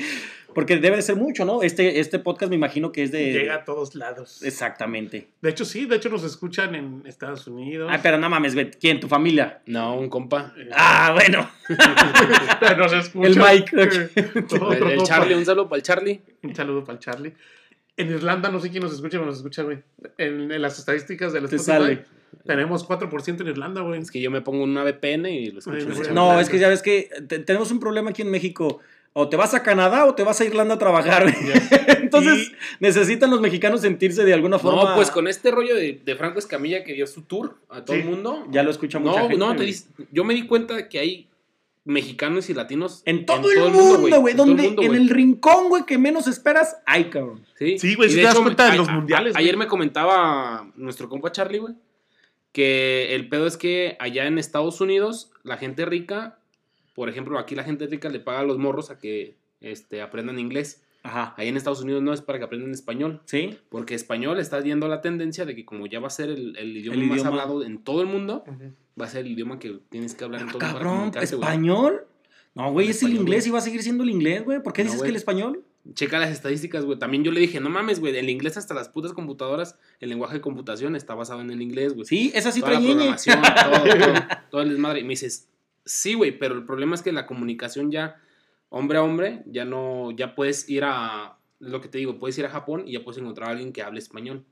Porque 0.56 0.78
debe 0.78 0.98
de 0.98 1.02
ser 1.02 1.16
mucho, 1.16 1.46
¿no? 1.46 1.62
Este, 1.64 2.00
este 2.00 2.20
podcast 2.20 2.50
me 2.50 2.56
imagino 2.56 2.92
que 2.92 3.04
es 3.04 3.12
de... 3.12 3.32
Llega 3.32 3.56
a 3.56 3.64
todos 3.64 3.96
lados. 3.96 4.42
Exactamente. 4.44 5.28
De 5.42 5.50
hecho, 5.50 5.64
sí, 5.64 5.86
de 5.86 5.96
hecho 5.96 6.10
nos 6.10 6.24
escuchan 6.24 6.76
en 6.76 7.04
Estados 7.06 7.48
Unidos. 7.48 7.90
Ay, 7.90 8.00
pero 8.04 8.18
no 8.18 8.30
mames, 8.30 8.54
güey. 8.56 8.70
¿Quién? 8.72 9.00
¿Tu 9.00 9.08
familia? 9.08 9.62
No, 9.68 9.96
un 9.98 10.10
compa. 10.10 10.54
Eh, 10.58 10.70
Ah, 10.74 11.12
bueno. 11.14 11.50
nos 12.78 12.92
escuchan. 12.94 13.32
El 13.32 13.38
Mike. 13.38 14.12
Eh, 14.16 14.44
otro 14.60 14.90
El. 14.90 15.04
Charlie, 15.04 15.36
un 15.36 15.46
saludo 15.46 15.70
para 15.70 15.78
el 15.78 15.84
Charlie. 15.84 16.20
Un 16.44 16.56
saludo 16.56 16.84
para 16.84 16.94
el 16.98 17.00
Charlie. 17.00 17.34
En 17.98 18.10
Irlanda, 18.10 18.50
no 18.50 18.60
sé 18.60 18.70
quién 18.70 18.84
nos 18.84 18.94
escucha, 18.94 19.18
pero 19.18 19.26
nos 19.26 19.38
escucha, 19.38 19.64
güey. 19.64 19.80
En, 20.18 20.52
en 20.52 20.62
las 20.62 20.80
estadísticas 20.80 21.34
de 21.34 21.42
la 21.42 21.48
Te 21.48 21.60
sale. 21.60 22.06
tenemos 22.46 22.88
4% 22.88 23.42
en 23.42 23.48
Irlanda, 23.48 23.82
güey. 23.82 24.00
Es 24.02 24.10
que 24.12 24.22
yo 24.22 24.32
me 24.32 24.42
pongo 24.42 24.64
una 24.64 24.84
VPN 24.84 25.26
y 25.30 25.52
lo 25.52 25.60
escucho. 25.60 25.78
Ay, 25.78 26.08
en. 26.08 26.14
No, 26.16 26.40
es 26.40 26.50
que 26.50 26.58
ya 26.60 26.70
ves 26.70 26.82
que 26.82 27.10
te- 27.28 27.40
tenemos 27.40 27.70
un 27.72 27.80
problema 27.80 28.10
aquí 28.12 28.22
en 28.22 28.32
México. 28.32 28.80
O 29.14 29.28
te 29.28 29.36
vas 29.36 29.54
a 29.54 29.62
Canadá 29.62 30.06
o 30.06 30.16
te 30.16 30.24
vas 30.24 30.40
a 30.40 30.46
Irlanda 30.46 30.76
a 30.76 30.80
trabajar. 30.80 31.26
Entonces, 32.02 32.48
Y- 32.48 32.56
necesitan 32.80 33.30
los 33.30 33.42
mexicanos 33.42 33.82
sentirse 33.82 34.24
de 34.24 34.34
alguna 34.34 34.58
forma... 34.58 34.84
No, 34.92 34.96
pues 34.96 35.12
con 35.12 35.28
este 35.28 35.52
rollo 35.52 35.76
de, 35.76 36.00
de 36.06 36.16
Franco 36.16 36.40
Escamilla 36.40 36.86
que 36.86 36.94
dio 36.94 37.06
su 37.08 37.24
tour 37.24 37.58
a 37.70 37.84
todo 37.84 37.98
Sí. 37.98 38.04
el 38.04 38.08
mundo. 38.10 38.48
Ya 38.52 38.64
lo 38.64 38.72
escucha 38.72 39.00
mucha 39.00 39.20
No, 39.24 39.28
gente. 39.28 39.38
no, 39.38 39.54
te 39.58 39.74
yo 40.14 40.24
me 40.24 40.34
di 40.34 40.48
cuenta 40.48 40.88
que 40.88 41.00
hay 41.00 41.28
mexicanos 41.84 42.50
y 42.50 42.54
latinos 42.54 43.02
En 43.06 43.26
todo, 43.26 43.52
el 43.52 43.72
mundo, 43.72 44.20
güey. 44.22 44.32
El 44.34 44.38
Donde 44.38 44.64
mundo, 44.64 44.84
en 44.84 44.96
el 44.96 45.10
rincón, 45.10 45.70
güey, 45.70 45.84
que 45.86 45.98
menos 45.98 46.28
esperas, 46.28 46.78
ay, 46.86 47.06
cabrón. 47.06 47.44
Sí, 47.58 47.80
Sí, 47.80 47.96
güey, 47.96 48.08
Y 48.10 48.12
si 48.12 48.18
de 48.18 48.22
te 48.24 48.28
das 48.28 48.40
cuenta 48.40 48.70
de 48.72 48.78
los 48.78 48.88
a- 48.88 48.94
mundiales, 48.94 49.36
a- 49.36 49.40
Ayer 49.40 49.58
me 49.58 49.68
comentaba 49.68 50.72
nuestro 50.76 51.10
compa 51.10 51.32
Charlie, 51.32 51.58
güey, 51.60 51.74
que 52.52 53.16
el 53.16 53.30
pedo 53.30 53.48
es 53.48 53.58
que 53.58 53.96
allá 54.00 54.26
en 54.28 54.38
Estados 54.38 54.82
Unidos, 54.82 55.32
la 55.44 55.58
gente 55.58 55.86
rica, 55.86 56.38
por 56.94 57.10
ejemplo, 57.10 57.40
aquí 57.40 57.56
la 57.56 57.64
gente 57.64 57.88
rica 57.88 58.10
le 58.10 58.20
paga 58.20 58.40
a 58.42 58.44
los 58.44 58.58
morros 58.58 58.92
a 58.92 59.00
que 59.00 59.36
este, 59.62 60.02
aprendan 60.02 60.38
inglés. 60.40 60.84
Ajá. 61.04 61.34
Allá 61.38 61.50
en 61.50 61.58
Estados 61.58 61.82
Unidos 61.82 62.04
no 62.04 62.14
es 62.14 62.22
para 62.22 62.38
que 62.38 62.46
aprendan 62.46 62.72
español. 62.72 63.22
¿Sí? 63.26 63.58
Porque 63.70 63.96
español 63.96 64.40
está 64.40 64.62
yendo 64.62 64.88
la 64.88 65.02
tendencia 65.02 65.46
de 65.46 65.56
que 65.56 65.66
como 65.66 65.88
ya 65.88 66.00
va 66.00 66.08
a 66.08 66.12
ser 66.12 66.30
el, 66.30 66.56
el 66.58 66.78
idioma 66.78 66.96
El 66.96 67.04
más 67.08 67.16
idioma. 67.20 67.30
hablado 67.30 67.64
en 67.64 67.84
todo 67.84 68.02
el 68.02 68.08
mundo, 68.08 68.44
Ujú. 68.46 68.74
Va 69.00 69.06
a 69.06 69.10
ser 69.10 69.26
el 69.26 69.32
idioma 69.32 69.60
que 69.60 69.80
tienes 69.90 70.16
que 70.16 70.24
hablar 70.24 70.42
en 70.42 70.50
Ah, 70.50 70.52
todo 70.52 70.60
para 70.60 70.74
cabrón, 70.74 71.12
güey. 71.12 71.24
¿español? 71.24 72.06
No, 72.54 72.72
güey, 72.72 72.90
es 72.90 73.02
el 73.04 73.14
inglés 73.16 73.48
y 73.48 73.50
va 73.50 73.60
a 73.60 73.62
seguir 73.62 73.82
siendo 73.82 74.04
el 74.04 74.10
inglés, 74.10 74.44
güey. 74.44 74.62
¿Por 74.62 74.74
qué 74.74 74.84
No, 74.84 74.88
dices 74.90 75.02
que 75.04 75.10
el 75.10 75.16
español? 75.16 75.64
Checa 75.94 76.20
las 76.20 76.32
estadísticas, 76.32 76.86
güey. 76.86 77.00
También 77.00 77.24
yo 77.24 77.32
le 77.32 77.40
dije, 77.40 77.60
no 77.60 77.70
mames, 77.70 78.00
güey, 78.00 78.16
el 78.16 78.30
inglés 78.30 78.58
hasta 78.58 78.74
las 78.74 78.90
putas 78.90 79.14
computadoras, 79.14 79.80
el 80.00 80.10
lenguaje 80.10 80.36
de 80.36 80.42
computación 80.42 80.96
está 80.96 81.16
basado 81.16 81.42
en 81.42 81.50
el 81.50 81.62
inglés, 81.62 81.94
güey. 81.94 82.06
Sí, 82.06 82.32
esa 82.36 82.52
sí 82.52 82.60
Toda 82.60 82.74
la 82.74 82.80
trae 82.80 82.88
ñeñe. 82.90 83.16
programación, 83.16 83.42
todo, 83.42 83.84
todo, 83.84 84.14
todo 84.52 84.62
el 84.62 84.70
desmadre. 84.70 85.00
Y 85.00 85.04
me 85.04 85.10
dices, 85.12 85.48
sí, 85.86 86.14
güey, 86.14 86.38
pero 86.38 86.56
el 86.56 86.66
problema 86.66 86.94
es 86.96 87.02
que 87.02 87.12
la 87.12 87.26
comunicación 87.26 87.90
ya, 87.90 88.18
hombre 88.70 88.98
a 88.98 89.04
hombre, 89.04 89.44
ya 89.48 89.66
no, 89.66 90.12
ya 90.12 90.36
puedes 90.36 90.70
ir 90.70 90.84
a, 90.84 91.38
lo 91.60 91.80
que 91.80 91.88
te 91.88 92.00
digo, 92.00 92.20
puedes 92.20 92.38
ir 92.38 92.46
a 92.46 92.50
Japón 92.50 92.84
y 92.86 92.94
ya 92.94 93.04
puedes 93.04 93.22
encontrar 93.22 93.50
a 93.50 93.52
alguien 93.52 93.72
que 93.72 93.82
hable 93.82 94.00
español. 94.00 94.44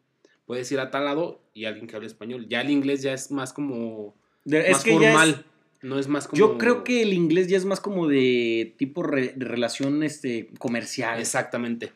Puedes 0.46 0.72
ir 0.72 0.80
a 0.80 0.90
tal 0.90 1.06
lado 1.06 1.42
y 1.54 1.66
alguien 1.66 1.86
que 1.86 1.96
hable 1.96 2.08
español. 2.08 2.48
Ya 2.48 2.62
el 2.62 2.72
inglés 2.72 3.02
ya 3.04 3.14
es 3.14 3.30
más 3.30 3.54
como, 3.54 4.16
De- 4.50 4.66
es 4.68 4.72
más 4.74 4.84
que 4.84 4.92
ya 4.92 5.12
formal. 5.12 5.30
es- 5.30 5.46
No 5.84 5.98
es 6.00 6.08
más 6.08 6.28
como... 6.28 6.38
Yo 6.40 6.58
creo 6.58 6.84
que 6.84 7.02
el 7.02 7.14
inglés 7.14 7.48
ya 7.48 7.58
es 7.58 7.66
más 7.66 7.80
como 7.80 8.08
de 8.08 8.74
tipo 8.78 9.02
re- 9.04 9.34
de 9.36 9.46
relación 9.46 10.04
este, 10.04 10.50
comercial. 10.58 11.20
Exactamente. 11.20 11.92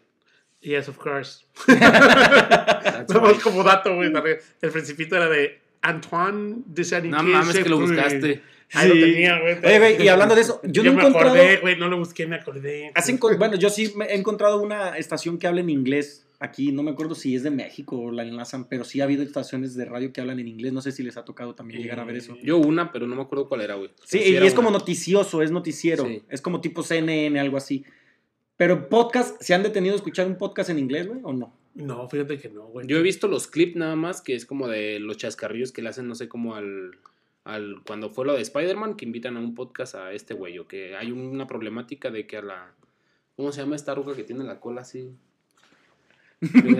Yes, 0.62 0.88
of 0.88 0.98
course. 0.98 1.44
Somos 3.12 3.40
como 3.44 3.64
dato, 3.64 3.96
güey. 3.96 4.12
El 4.62 4.72
principito 4.72 5.16
era 5.16 5.28
de 5.30 5.60
Antoine 5.82 6.64
de 6.66 6.84
saint 6.84 7.06
No 7.08 7.22
mames 7.24 7.58
que 7.58 7.70
lo 7.70 7.80
buscaste. 7.80 8.42
Ahí 8.76 8.88
lo 8.90 8.96
Sí. 8.96 9.02
tenía, 9.02 9.40
güey. 9.40 9.58
Oye, 9.64 9.78
güey, 9.80 10.04
y 10.04 10.08
hablando 10.08 10.34
de 10.36 10.42
eso, 10.42 10.60
yo 10.64 10.84
no 10.84 10.92
he 10.92 10.94
me 10.96 11.02
encontrado- 11.04 11.36
acordé, 11.36 11.58
güey. 11.58 11.78
No 11.78 11.90
lo 11.90 11.98
busqué, 11.98 12.26
me 12.26 12.38
acordé. 12.38 12.92
Bueno, 13.38 13.56
yo 13.56 13.70
sí 13.70 13.94
me 13.96 14.06
he 14.06 14.16
encontrado 14.16 14.62
una 14.62 14.98
estación 14.98 15.38
que 15.38 15.48
habla 15.48 15.62
en 15.62 15.70
inglés 15.70 16.26
aquí. 16.44 16.72
No 16.72 16.84
me 16.84 16.92
acuerdo 16.92 17.16
si 17.16 17.36
es 17.36 17.44
de 17.44 17.52
México 17.52 17.98
o 17.98 18.12
la 18.12 18.24
enlazan, 18.24 18.68
pero 18.68 18.84
sí 18.84 19.02
ha 19.02 19.06
habido 19.06 19.24
estaciones 19.24 19.76
de 19.76 19.86
radio 19.86 20.12
que 20.14 20.22
hablan 20.22 20.40
en 20.40 20.48
inglés. 20.48 20.74
No 20.74 20.82
sé 20.82 20.92
si 20.92 21.04
les 21.04 21.18
ha 21.18 21.26
tocado 21.26 21.56
también 21.56 21.82
llegar 21.82 22.00
a 22.00 22.04
ver 22.04 22.18
eso. 22.18 22.38
Yo 22.44 22.58
una, 22.58 22.92
pero 22.92 23.08
no 23.08 23.16
me 23.16 23.22
acuerdo 23.22 23.48
cuál 23.48 23.62
era, 23.62 23.76
güey. 23.76 23.90
Sí, 24.06 24.20
y 24.20 24.36
es 24.36 24.54
como 24.54 24.70
noticioso, 24.70 25.42
es 25.42 25.52
noticiero. 25.52 26.06
Sí. 26.06 26.22
Es 26.30 26.42
como 26.42 26.62
tipo 26.62 26.84
CNN, 26.84 27.40
algo 27.40 27.58
así. 27.58 27.86
Pero 28.58 28.90
podcast, 28.90 29.42
¿se 29.42 29.54
han 29.54 29.64
detenido 29.64 29.94
a 29.94 29.98
escuchar 29.98 30.28
un 30.28 30.38
podcast 30.38 30.70
en 30.70 30.80
inglés, 30.80 31.08
güey? 31.08 31.20
¿O 31.24 31.34
no? 31.34 31.54
No, 31.74 32.08
fíjate 32.08 32.38
que 32.38 32.50
no, 32.50 32.68
güey. 32.68 32.86
Yo 32.88 32.98
he 32.98 33.02
visto 33.02 33.28
los 33.28 33.48
clips 33.48 33.76
nada 33.76 33.96
más, 33.96 34.22
que 34.22 34.36
es 34.36 34.46
como 34.46 34.68
de 34.68 35.00
los 35.00 35.18
chascarrillos 35.18 35.72
que 35.72 35.82
le 35.82 35.90
hacen, 35.90 36.08
no 36.08 36.16
sé, 36.16 36.28
como 36.28 36.56
al. 36.56 36.92
al 37.46 37.82
cuando 37.86 38.12
fue 38.12 38.26
lo 38.26 38.34
de 38.34 38.42
Spider-Man, 38.42 38.96
que 38.96 39.06
invitan 39.06 39.38
a 39.38 39.40
un 39.40 39.56
podcast 39.56 39.96
a 39.96 40.14
este 40.14 40.34
güey, 40.36 40.60
o 40.60 40.68
que 40.68 40.96
hay 40.96 41.12
una 41.12 41.48
problemática 41.48 42.12
de 42.12 42.28
que 42.28 42.38
a 42.38 42.42
la. 42.44 42.76
¿Cómo 43.36 43.52
se 43.52 43.62
llama 43.62 43.76
esta 43.76 43.96
ruca 43.96 44.16
que 44.16 44.24
tiene 44.24 44.44
la 44.44 44.60
cola 44.60 44.82
así? 44.82 45.10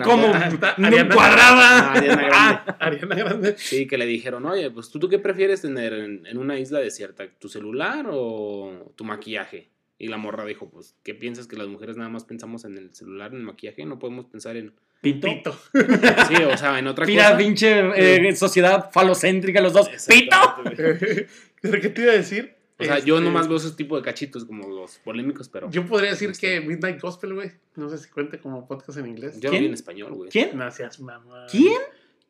¿Cómo? 0.04 0.30
grande? 0.30 0.38
Ah, 0.46 0.50
está 0.50 0.76
¡No 0.78 0.88
Ariana- 0.88 1.16
cuadrada! 1.16 1.80
Ah, 1.80 1.94
Ariana 1.94 2.16
Grande. 2.24 2.32
Ah, 2.68 2.78
Ariana 2.80 3.16
Grande. 3.16 3.56
Sí, 3.58 3.88
que 3.88 3.98
le 3.98 4.06
dijeron, 4.06 4.46
oye, 4.46 4.70
pues 4.72 4.90
¿tú, 4.90 5.00
tú 5.00 5.10
qué 5.10 5.20
prefieres 5.20 5.62
tener 5.62 5.94
en, 5.94 6.26
en 6.26 6.38
una 6.38 6.60
isla 6.60 6.80
desierta? 6.80 7.26
¿Tu 7.40 7.50
celular 7.50 8.06
o 8.10 8.94
tu 8.96 9.04
maquillaje? 9.04 9.70
Y 10.00 10.08
la 10.08 10.18
morra 10.18 10.44
dijo, 10.46 10.70
pues, 10.70 10.96
¿qué 11.04 11.14
piensas 11.14 11.48
que 11.48 11.56
las 11.56 11.68
mujeres 11.68 11.96
nada 11.98 12.10
más 12.10 12.26
pensamos 12.26 12.66
en 12.66 12.78
el 12.78 12.94
celular, 12.94 13.32
en 13.32 13.38
el 13.38 13.44
maquillaje? 13.44 13.86
No 13.86 14.00
podemos 14.00 14.26
pensar 14.26 14.58
en... 14.58 14.74
Pito. 15.02 15.28
Pito. 15.28 15.58
Sí, 16.28 16.36
o 16.44 16.58
sea, 16.58 16.80
en 16.80 16.88
otra 16.88 17.06
Mira, 17.06 17.26
cosa. 17.26 17.38
pinche 17.38 18.28
eh, 18.30 18.36
sociedad 18.36 18.90
falocéntrica 18.92 19.62
los 19.62 19.74
dos. 19.74 19.90
¡Pito! 20.08 20.36
¿Pero 21.62 21.82
qué 21.82 21.90
te 21.90 22.02
iba 22.02 22.12
a 22.12 22.16
decir? 22.16 22.56
O 22.80 22.84
sea, 22.84 23.00
yo 23.00 23.16
Este, 23.16 23.26
nomás 23.26 23.48
veo 23.48 23.58
esos 23.58 23.76
tipos 23.76 24.00
de 24.02 24.04
cachitos 24.06 24.46
como 24.46 24.68
los 24.68 24.98
polémicos, 25.00 25.48
pero 25.48 25.68
yo, 25.70 25.82
Yo 25.84 25.88
podría 25.88 26.10
decir 26.12 26.30
Este. 26.32 26.60
que 26.60 26.62
Midnight 26.62 27.00
Gospel, 27.02 27.34
güey. 27.36 27.52
No 27.76 27.88
sé 27.90 27.98
si 28.00 28.10
cuente 28.10 28.40
como 28.40 28.68
podcast 28.68 28.98
en 28.98 29.08
inglés. 29.08 29.36
lo 29.42 29.50
¿Quién? 29.50 29.62
vi 29.62 29.68
en 29.68 29.74
español, 29.74 30.14
güey. 30.14 30.30
¿Quién? 30.30 30.52
Seas 30.72 31.00
mamá. 31.00 31.46
¿Quién? 31.52 31.78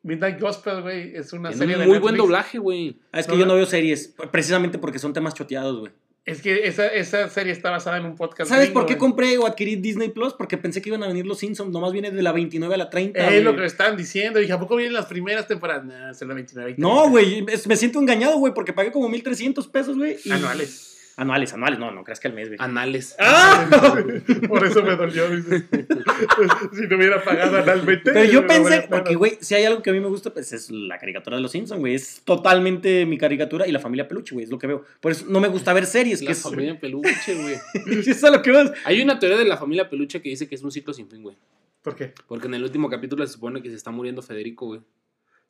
Midnight 0.02 0.38
Gospel, 0.38 0.82
güey, 0.82 1.16
es 1.16 1.32
una 1.32 1.48
Tiene 1.48 1.58
serie 1.60 1.74
un 1.76 1.80
de 1.80 1.86
muy 1.88 1.98
buen 1.98 2.16
doblaje, 2.16 2.58
güey. 2.58 2.98
Ah, 3.10 3.20
es 3.20 3.26
que 3.26 3.32
No, 3.32 3.38
yo 3.38 3.46
no. 3.46 3.52
no 3.52 3.56
veo 3.56 3.64
series, 3.66 4.14
precisamente 4.30 4.78
porque 4.78 4.98
son 4.98 5.14
temas 5.14 5.32
choteados, 5.32 5.80
güey. 5.80 5.92
Es 6.26 6.40
que 6.40 6.66
esa, 6.66 6.86
esa 6.86 7.28
serie 7.28 7.52
está 7.52 7.70
basada 7.70 7.98
en 7.98 8.06
un 8.06 8.16
podcast. 8.16 8.48
¿Sabes 8.48 8.68
gringo, 8.68 8.80
por 8.80 8.86
qué 8.88 8.94
güey. 8.94 8.98
compré 9.00 9.36
o 9.38 9.46
adquirí 9.46 9.76
Disney 9.76 10.08
Plus? 10.08 10.32
Porque 10.32 10.56
pensé 10.56 10.80
que 10.80 10.88
iban 10.88 11.02
a 11.02 11.06
venir 11.08 11.26
los 11.26 11.38
Simpsons. 11.38 11.70
Nomás 11.70 11.92
viene 11.92 12.10
de 12.10 12.22
la 12.22 12.32
29 12.32 12.74
a 12.74 12.78
la 12.78 12.88
30. 12.88 13.28
Es 13.30 13.42
lo 13.42 13.54
que 13.54 13.60
me 13.60 13.66
estaban 13.66 13.94
diciendo. 13.96 14.38
Dije, 14.38 14.52
¿a 14.54 14.58
poco 14.58 14.74
vienen 14.76 14.94
las 14.94 15.04
primeras 15.04 15.46
temporadas? 15.46 15.84
Nah, 15.84 16.14
son 16.14 16.28
las 16.28 16.34
29. 16.36 16.76
No, 16.78 17.10
güey, 17.10 17.44
es- 17.48 17.66
me 17.66 17.76
siento 17.76 17.98
engañado, 18.00 18.38
güey, 18.38 18.54
porque 18.54 18.72
pagué 18.72 18.90
como 18.90 19.08
1300 19.10 19.68
pesos, 19.68 19.96
güey. 19.98 20.16
y- 20.24 20.30
Anuales. 20.30 20.93
Anuales, 21.16 21.52
anuales, 21.52 21.78
no, 21.78 21.92
no 21.92 22.02
creas 22.02 22.18
que 22.18 22.26
al 22.26 22.34
mes, 22.34 22.48
güey. 22.48 22.58
Anales. 22.60 23.14
¡Ah! 23.20 23.68
Por 24.48 24.66
eso 24.66 24.82
me 24.82 24.96
dolió. 24.96 25.28
dice. 25.30 25.64
si 26.72 26.86
no 26.88 26.96
hubiera 26.96 27.22
pagado 27.22 27.56
analmente. 27.58 28.12
Pero 28.12 28.24
yo 28.30 28.46
pensé, 28.46 28.86
porque, 28.90 29.14
güey, 29.14 29.38
si 29.40 29.54
hay 29.54 29.64
algo 29.64 29.80
que 29.80 29.90
a 29.90 29.92
mí 29.92 30.00
me 30.00 30.08
gusta, 30.08 30.32
pues 30.32 30.52
es 30.52 30.70
la 30.70 30.98
caricatura 30.98 31.36
de 31.36 31.42
los 31.42 31.52
Simpsons, 31.52 31.80
güey. 31.80 31.94
Es 31.94 32.22
totalmente 32.24 33.06
mi 33.06 33.16
caricatura 33.16 33.66
y 33.68 33.72
la 33.72 33.78
familia 33.78 34.08
peluche, 34.08 34.34
güey, 34.34 34.44
es 34.44 34.50
lo 34.50 34.58
que 34.58 34.66
veo. 34.66 34.84
Por 35.00 35.12
eso 35.12 35.24
no 35.28 35.38
me 35.40 35.48
gusta 35.48 35.72
ver 35.72 35.86
series, 35.86 36.20
La 36.22 36.26
que 36.28 36.32
es, 36.32 36.42
familia 36.42 36.78
peluche, 36.80 37.34
güey. 37.34 37.54
eso 37.98 38.10
es 38.10 38.24
a 38.24 38.30
lo 38.30 38.42
que 38.42 38.50
vas. 38.50 38.72
Hay 38.84 39.00
una 39.00 39.18
teoría 39.20 39.38
de 39.38 39.44
la 39.44 39.56
familia 39.56 39.88
peluche 39.88 40.20
que 40.20 40.30
dice 40.30 40.48
que 40.48 40.56
es 40.56 40.62
un 40.62 40.72
ciclo 40.72 40.92
sin 40.92 41.08
fin, 41.08 41.22
güey. 41.22 41.36
¿Por 41.82 41.94
qué? 41.94 42.12
Porque 42.26 42.46
en 42.48 42.54
el 42.54 42.64
último 42.64 42.88
capítulo 42.90 43.24
se 43.26 43.34
supone 43.34 43.62
que 43.62 43.68
se 43.70 43.76
está 43.76 43.90
muriendo 43.92 44.20
Federico, 44.22 44.66
güey. 44.66 44.80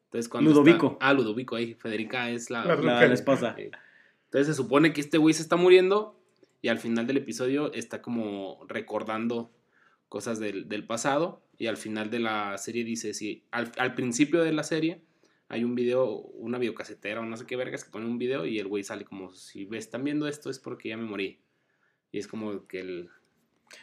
Entonces, 0.06 0.28
cuando 0.28 0.50
Ludovico. 0.50 0.92
está- 0.92 1.06
Ah, 1.08 1.12
Ludovico, 1.14 1.56
ahí. 1.56 1.74
Federica 1.74 2.28
es 2.30 2.50
la... 2.50 2.64
La 2.64 2.76
La, 2.76 3.06
la 3.06 3.14
esposa. 3.14 3.54
Eh, 3.56 3.70
Entonces 4.34 4.56
se 4.56 4.62
supone 4.64 4.92
que 4.92 5.00
este 5.00 5.16
güey 5.16 5.32
se 5.32 5.42
está 5.42 5.54
muriendo 5.54 6.20
y 6.60 6.66
al 6.66 6.80
final 6.80 7.06
del 7.06 7.18
episodio 7.18 7.72
está 7.72 8.02
como 8.02 8.66
recordando 8.66 9.52
cosas 10.08 10.40
del, 10.40 10.86
pasado 10.88 11.44
y 11.56 11.68
al 11.68 11.76
final 11.76 12.10
de 12.10 12.18
la 12.18 12.58
serie 12.58 12.82
dice, 12.82 13.14
si 13.14 13.44
al, 13.52 13.70
al 13.78 13.94
principio 13.94 14.42
de 14.42 14.52
la 14.52 14.64
serie 14.64 15.04
hay 15.46 15.62
un 15.62 15.76
video, 15.76 16.16
una 16.16 16.58
videocasetera 16.58 17.20
o 17.20 17.24
no 17.24 17.36
sé 17.36 17.46
qué 17.46 17.54
vergas 17.54 17.84
que 17.84 17.92
pone 17.92 18.06
un 18.06 18.18
video 18.18 18.44
y 18.44 18.58
el 18.58 18.66
güey 18.66 18.82
sale 18.82 19.04
como, 19.04 19.32
si 19.32 19.66
ves, 19.66 19.84
están 19.84 20.02
viendo 20.02 20.26
esto 20.26 20.50
es 20.50 20.58
porque 20.58 20.88
ya 20.88 20.96
me 20.96 21.04
morí. 21.04 21.38
Y 22.10 22.18
es 22.18 22.26
como 22.26 22.66
que 22.66 22.80
el... 22.80 23.10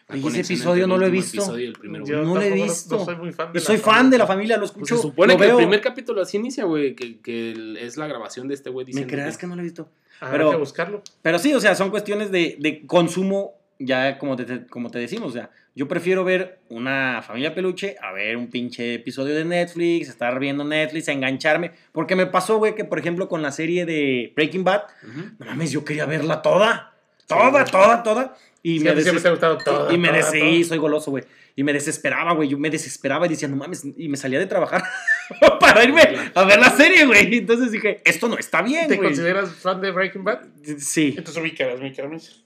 la 0.07 0.15
Oye, 0.15 0.27
ese 0.27 0.53
episodio 0.53 0.87
no 0.87 0.97
lo 0.97 1.05
he 1.05 1.09
visto. 1.09 1.37
episodio 1.37 1.63
y 1.65 1.67
el 1.67 1.73
primero, 1.73 2.05
Yo 2.05 2.17
güey. 2.17 2.27
no 2.27 2.35
lo 2.35 2.41
he 2.41 2.51
visto. 2.51 3.03
soy 3.05 3.15
muy 3.15 3.31
fan 3.31 3.53
de 3.53 3.59
la 3.59 3.65
soy 3.65 3.77
fan 3.77 3.93
familia. 3.95 4.09
de 4.11 4.17
la 4.17 4.27
familia, 4.27 4.55
lo 4.57 4.61
Pues 4.61 4.71
escucho. 4.71 4.95
se 4.97 5.01
supone 5.01 5.33
lo 5.33 5.39
que 5.39 5.45
veo. 5.45 5.57
el 5.59 5.65
primer 5.65 5.81
capítulo 5.81 6.21
así 6.21 6.37
inicia, 6.37 6.65
güey, 6.65 6.95
que, 6.95 7.75
es 7.79 7.97
la 7.97 8.07
grabación 8.07 8.47
de 8.47 8.53
este 8.55 8.69
güey 8.69 8.85
¿Me 8.93 9.07
creerás 9.07 9.37
que 9.37 9.47
no 9.47 9.55
lo 9.55 9.61
he 9.61 9.65
visto? 9.65 9.89
Habrá 10.19 10.37
Pero- 10.37 10.51
que 10.51 10.57
buscarlo. 10.57 11.01
Pero 11.21 11.39
sí, 11.39 11.53
o 11.53 11.59
sea, 11.59 11.75
son 11.75 11.89
cuestiones 11.89 12.31
de, 12.31 12.57
de 12.59 12.85
consumo, 12.85 13.53
ya 13.79 14.17
como 14.19 14.35
te, 14.35 14.67
como 14.67 14.91
te 14.91 14.99
decimos, 14.99 15.29
o 15.29 15.33
sea, 15.33 15.49
yo 15.73 15.87
prefiero 15.87 16.23
ver 16.25 16.59
una 16.69 17.21
familia 17.25 17.55
peluche 17.55 17.95
a 18.01 18.11
ver 18.11 18.35
un 18.37 18.49
pinche 18.49 18.95
episodio 18.95 19.33
de 19.33 19.45
Netflix, 19.45 20.09
estar 20.09 20.37
viendo 20.37 20.63
Netflix, 20.65 21.07
engancharme, 21.07 21.71
porque 21.93 22.15
me 22.15 22.25
pasó, 22.27 22.57
güey, 22.57 22.75
que 22.75 22.83
por 22.83 22.99
ejemplo 22.99 23.29
con 23.29 23.41
la 23.41 23.51
serie 23.53 23.85
de 23.85 24.33
Breaking 24.35 24.65
Bad, 24.65 24.81
no 25.39 25.45
mames, 25.45 25.71
yo 25.71 25.85
quería 25.85 26.05
verla 26.05 26.41
toda, 26.41 26.90
toda, 27.35 27.65
toda, 27.65 28.03
toda, 28.03 28.35
y 28.63 28.79
Sí, 28.79 28.85
me 28.85 28.91
ti 28.93 29.01
siempre 29.01 29.21
te 29.21 29.27
ha 29.27 29.31
gustado 29.31 29.57
todo. 29.57 29.91
y 29.93 29.97
me 29.97 30.11
des- 30.11 30.27
sí, 30.29 30.63
soy 30.63 30.77
goloso, 30.77 31.11
güey. 31.11 31.23
Y 31.55 31.63
me 31.63 31.73
desesperaba, 31.73 32.33
güey. 32.33 32.47
Yo 32.47 32.57
me 32.57 32.69
desesperaba 32.69 33.25
y 33.25 33.29
decía, 33.29 33.47
no 33.49 33.57
mames. 33.57 33.83
Y 33.97 34.07
me 34.07 34.15
salía 34.17 34.39
de 34.39 34.45
trabajar 34.47 34.83
para 35.59 35.83
irme 35.83 36.01
a 36.33 36.43
ver 36.45 36.59
la 36.59 36.69
serie, 36.69 37.05
güey. 37.05 37.39
Entonces 37.39 37.71
dije, 37.71 38.01
esto 38.05 38.27
no 38.29 38.37
está 38.37 38.61
bien, 38.61 38.87
¿Te 38.87 38.95
güey. 38.95 39.09
consideras 39.09 39.49
fan 39.55 39.81
de 39.81 39.91
Breaking 39.91 40.23
Bad? 40.23 40.39
Sí. 40.77 41.13
Entonces 41.17 41.41
ubícalas, 41.41 41.79
ubícalas. 41.79 42.43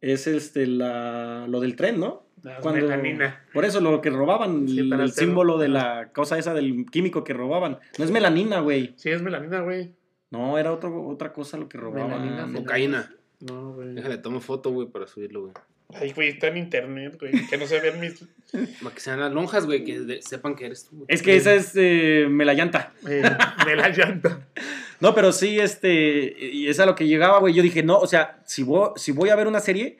Es 0.00 0.26
este, 0.26 0.66
la, 0.66 1.46
lo 1.48 1.60
del 1.60 1.74
tren, 1.74 1.98
¿no? 1.98 2.26
La 2.42 2.58
Cuando- 2.58 2.82
melanina. 2.82 3.44
Por 3.52 3.64
eso 3.64 3.80
lo 3.80 4.00
que 4.00 4.10
robaban, 4.10 4.68
Sí, 4.68 4.78
el, 4.78 5.10
símbolo 5.12 5.58
de 5.58 5.68
la 5.68 6.10
cosa 6.12 6.38
esa 6.38 6.54
del 6.54 6.86
químico 6.90 7.24
que 7.24 7.32
robaban. 7.32 7.78
No 7.98 8.04
es 8.04 8.10
melanina, 8.10 8.60
güey. 8.60 8.92
Sí, 8.96 9.10
es 9.10 9.22
melanina, 9.22 9.60
güey. 9.60 9.92
No, 10.30 10.58
era 10.58 10.72
otro, 10.72 11.06
otra 11.08 11.32
cosa 11.32 11.56
lo 11.56 11.68
que 11.68 11.78
robaban. 11.78 12.10
Melanina, 12.10 12.36
melanina. 12.46 12.58
Cocaína. 12.60 13.14
No, 13.40 13.72
güey. 13.74 13.94
Déjale, 13.94 14.18
tomo 14.18 14.40
foto, 14.40 14.70
güey, 14.70 14.88
para 14.88 15.06
subirlo, 15.06 15.42
güey. 15.42 15.52
Ay, 15.94 16.12
güey, 16.12 16.28
está 16.28 16.48
en 16.48 16.58
internet, 16.58 17.16
güey. 17.18 17.32
Que 17.46 17.56
no 17.56 17.66
se 17.66 17.80
vean 17.80 17.98
mis. 17.98 18.22
Para 18.82 18.94
que 18.94 19.00
sean 19.00 19.20
las 19.20 19.32
lonjas, 19.32 19.64
güey, 19.64 19.84
que 19.84 20.00
de- 20.00 20.20
sepan 20.22 20.54
que 20.54 20.66
eres 20.66 20.84
tú. 20.84 20.96
güey. 20.96 21.06
Es 21.08 21.22
que 21.22 21.34
esa 21.36 21.54
es 21.54 21.72
eh, 21.76 22.26
melallanta. 22.28 22.92
Eh, 23.08 23.22
de 23.66 23.76
la 23.76 23.88
llanta. 23.90 24.46
No, 25.00 25.14
pero 25.14 25.30
sí, 25.30 25.60
este, 25.60 26.34
y 26.52 26.66
es 26.66 26.80
a 26.80 26.84
lo 26.84 26.96
que 26.96 27.06
llegaba, 27.06 27.38
güey. 27.38 27.54
Yo 27.54 27.62
dije, 27.62 27.84
no, 27.84 27.98
o 27.98 28.08
sea, 28.08 28.42
si 28.44 28.64
voy, 28.64 28.90
si 28.96 29.12
voy 29.12 29.28
a 29.28 29.36
ver 29.36 29.46
una 29.46 29.60
serie, 29.60 29.96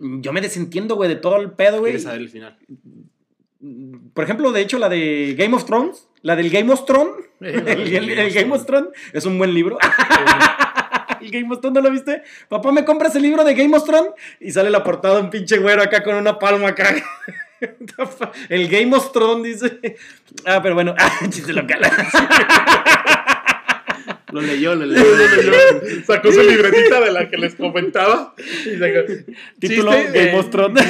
yo 0.00 0.32
me 0.32 0.40
desentiendo, 0.40 0.96
güey, 0.96 1.08
de 1.08 1.14
todo 1.14 1.36
el 1.36 1.52
pedo, 1.52 1.78
güey. 1.78 1.92
Quieres 1.92 2.02
saber 2.02 2.20
el 2.22 2.28
final. 2.30 2.58
Por 4.12 4.24
ejemplo, 4.24 4.50
de 4.50 4.60
hecho, 4.62 4.80
la 4.80 4.88
de 4.88 5.36
Game 5.38 5.54
of 5.54 5.66
Thrones, 5.66 6.08
la 6.22 6.34
del 6.34 6.50
Game 6.50 6.72
of 6.72 6.84
Thrones, 6.84 7.14
el, 7.40 7.68
el- 7.68 8.10
el 8.18 8.32
Game 8.32 8.52
of 8.52 8.66
Thrones 8.66 8.88
es 9.12 9.24
un 9.24 9.38
buen 9.38 9.54
libro. 9.54 9.78
El 11.20 11.30
Game 11.30 11.52
of 11.52 11.60
Thrones, 11.60 11.74
¿no 11.74 11.88
lo 11.88 11.90
viste? 11.90 12.22
Papá, 12.48 12.72
¿me 12.72 12.84
compras 12.84 13.14
el 13.16 13.22
libro 13.22 13.44
de 13.44 13.54
Game 13.54 13.76
of 13.76 13.84
Thrones? 13.84 14.12
Y 14.40 14.50
sale 14.50 14.70
la 14.70 14.82
portada 14.82 15.20
un 15.20 15.30
pinche 15.30 15.58
güero 15.58 15.82
acá 15.82 16.02
con 16.02 16.14
una 16.14 16.38
palma 16.38 16.68
acá. 16.68 16.94
el 18.48 18.68
Game 18.68 18.96
of 18.96 19.12
Thrones 19.12 19.44
dice. 19.44 19.96
Ah, 20.46 20.60
pero 20.62 20.74
bueno, 20.74 20.94
ah, 20.98 21.10
chiste 21.28 21.52
local. 21.52 21.80
Lo 24.32 24.40
leyó, 24.40 24.74
lo 24.74 24.86
leyó. 24.86 25.04
Sacó 26.06 26.32
su 26.32 26.42
libretita 26.42 27.00
de 27.00 27.12
la 27.12 27.28
que 27.28 27.36
les 27.36 27.54
comentaba. 27.54 28.34
Y 28.38 28.78
sacó, 28.78 29.12
Título 29.58 29.92
chiste, 29.92 30.12
Game 30.12 30.32
eh, 30.32 30.38
of 30.38 30.50
Thrones. 30.50 30.84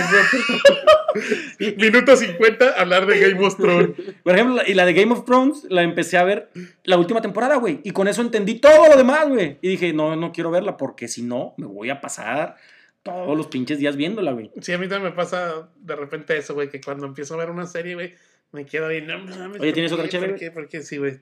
Minuto 1.77 2.17
50, 2.17 2.81
hablar 2.81 3.07
de 3.07 3.19
Game 3.19 3.45
of 3.45 3.57
Thrones. 3.57 3.91
Por 4.23 4.35
ejemplo, 4.35 4.63
y 4.67 4.75
la 4.75 4.87
de 4.87 4.95
Game 4.95 5.13
of 5.13 5.25
Thrones 5.25 5.67
la 5.69 5.83
empecé 5.83 6.19
a 6.19 6.25
ver 6.25 6.51
la 6.85 6.97
última 6.99 7.21
temporada, 7.21 7.57
güey. 7.57 7.81
Y 7.85 7.91
con 7.91 8.09
eso 8.09 8.23
entendí 8.23 8.61
todo 8.61 8.89
lo 8.89 8.97
demás, 8.97 9.29
güey. 9.29 9.59
Y 9.61 9.69
dije, 9.69 9.93
no, 9.93 10.17
no 10.17 10.33
quiero 10.33 10.51
verla 10.51 10.77
porque 10.77 11.09
si 11.09 11.23
no, 11.23 11.55
me 11.57 11.67
voy 11.67 11.91
a 11.91 12.01
pasar 12.01 12.57
todos 13.03 13.37
los 13.37 13.47
pinches 13.47 13.79
días 13.79 13.97
viéndola, 13.97 14.33
güey. 14.33 14.51
Sí, 14.61 14.73
a 14.73 14.79
mí 14.79 14.89
también 14.89 15.11
me 15.11 15.17
pasa 15.17 15.69
de 15.77 15.97
repente 15.97 16.37
eso, 16.37 16.55
güey, 16.55 16.69
que 16.69 16.81
cuando 16.81 17.07
empiezo 17.07 17.35
a 17.35 17.39
ver 17.39 17.51
una 17.51 17.67
serie, 17.67 17.95
güey, 17.95 18.15
me 18.53 18.67
quedo 18.67 18.89
bien. 18.89 19.07
No, 19.07 19.19
mames, 19.19 19.61
Oye, 19.61 19.71
¿por 19.71 19.75
¿tienes 19.75 19.93
otra 19.93 20.09
chévere, 20.09 20.33
¿Por 20.33 20.41
qué? 20.41 20.51
¿Por 20.51 20.69
qué? 20.69 20.83
Sí, 20.83 20.99
güey. 20.99 21.21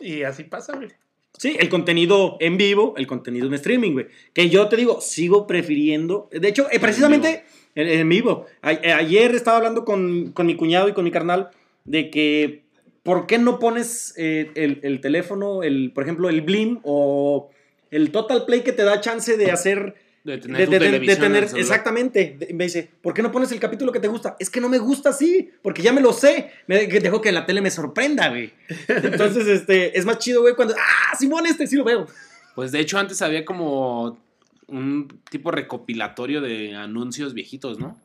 Y 0.00 0.22
así 0.22 0.44
pasa, 0.44 0.76
güey. 0.76 0.88
Sí, 1.36 1.56
el 1.58 1.68
contenido 1.68 2.36
en 2.40 2.56
vivo, 2.56 2.94
el 2.96 3.06
contenido 3.06 3.46
en 3.46 3.54
streaming, 3.54 3.92
güey. 3.92 4.06
Que 4.32 4.48
yo 4.50 4.68
te 4.68 4.76
digo, 4.76 5.00
sigo 5.00 5.46
prefiriendo. 5.46 6.28
De 6.30 6.48
hecho, 6.48 6.68
eh, 6.70 6.78
precisamente 6.80 7.44
en, 7.74 7.88
en 7.88 8.08
vivo. 8.08 8.46
A- 8.62 8.72
eh, 8.72 8.92
ayer 8.92 9.34
estaba 9.34 9.56
hablando 9.56 9.84
con, 9.84 10.30
con 10.32 10.46
mi 10.46 10.54
cuñado 10.56 10.88
y 10.88 10.92
con 10.92 11.04
mi 11.04 11.10
carnal 11.10 11.50
de 11.84 12.08
que, 12.10 12.62
¿por 13.02 13.26
qué 13.26 13.38
no 13.38 13.58
pones 13.58 14.14
eh, 14.16 14.50
el, 14.54 14.78
el 14.84 15.00
teléfono, 15.00 15.62
el, 15.64 15.90
por 15.92 16.04
ejemplo, 16.04 16.28
el 16.28 16.40
Blim 16.42 16.78
o 16.84 17.50
el 17.90 18.10
Total 18.12 18.44
Play 18.46 18.60
que 18.62 18.72
te 18.72 18.84
da 18.84 19.00
chance 19.00 19.36
de 19.36 19.50
hacer 19.50 19.94
De 20.24 20.32
de, 20.32 20.38
tener 20.38 20.64
tu 20.64 20.70
de- 20.72 20.78
de- 20.78 20.84
de 20.84 20.86
televisión 20.86 21.20
tener, 21.20 21.44
celular. 21.48 21.60
exactamente. 21.60 22.36
De- 22.38 22.54
me 22.54 22.64
dice, 22.64 22.90
¿por 23.02 23.12
qué 23.12 23.22
no 23.22 23.30
pones 23.30 23.52
el 23.52 23.60
capítulo 23.60 23.92
que 23.92 24.00
te 24.00 24.08
gusta? 24.08 24.36
Es 24.40 24.48
que 24.50 24.60
no 24.60 24.68
me 24.70 24.78
gusta 24.78 25.10
así, 25.10 25.50
porque 25.62 25.82
ya 25.82 25.92
me 25.92 26.00
lo 26.00 26.12
sé. 26.14 26.50
Me 26.66 26.86
dejo 26.86 27.20
que 27.20 27.30
la 27.30 27.44
tele 27.44 27.60
me 27.60 27.70
sorprenda, 27.70 28.30
güey. 28.30 28.52
Entonces, 28.88 29.46
este, 29.46 29.98
es 29.98 30.06
más 30.06 30.18
chido, 30.18 30.40
güey, 30.40 30.54
cuando, 30.54 30.74
ah, 30.78 31.14
Simón, 31.18 31.44
este 31.46 31.66
sí 31.66 31.76
lo 31.76 31.84
veo. 31.84 32.06
Pues 32.54 32.72
de 32.72 32.80
hecho 32.80 32.98
antes 32.98 33.20
había 33.20 33.44
como 33.44 34.18
un 34.66 35.08
tipo 35.30 35.50
recopilatorio 35.50 36.40
de 36.40 36.74
anuncios 36.74 37.34
viejitos, 37.34 37.78
¿no? 37.78 38.00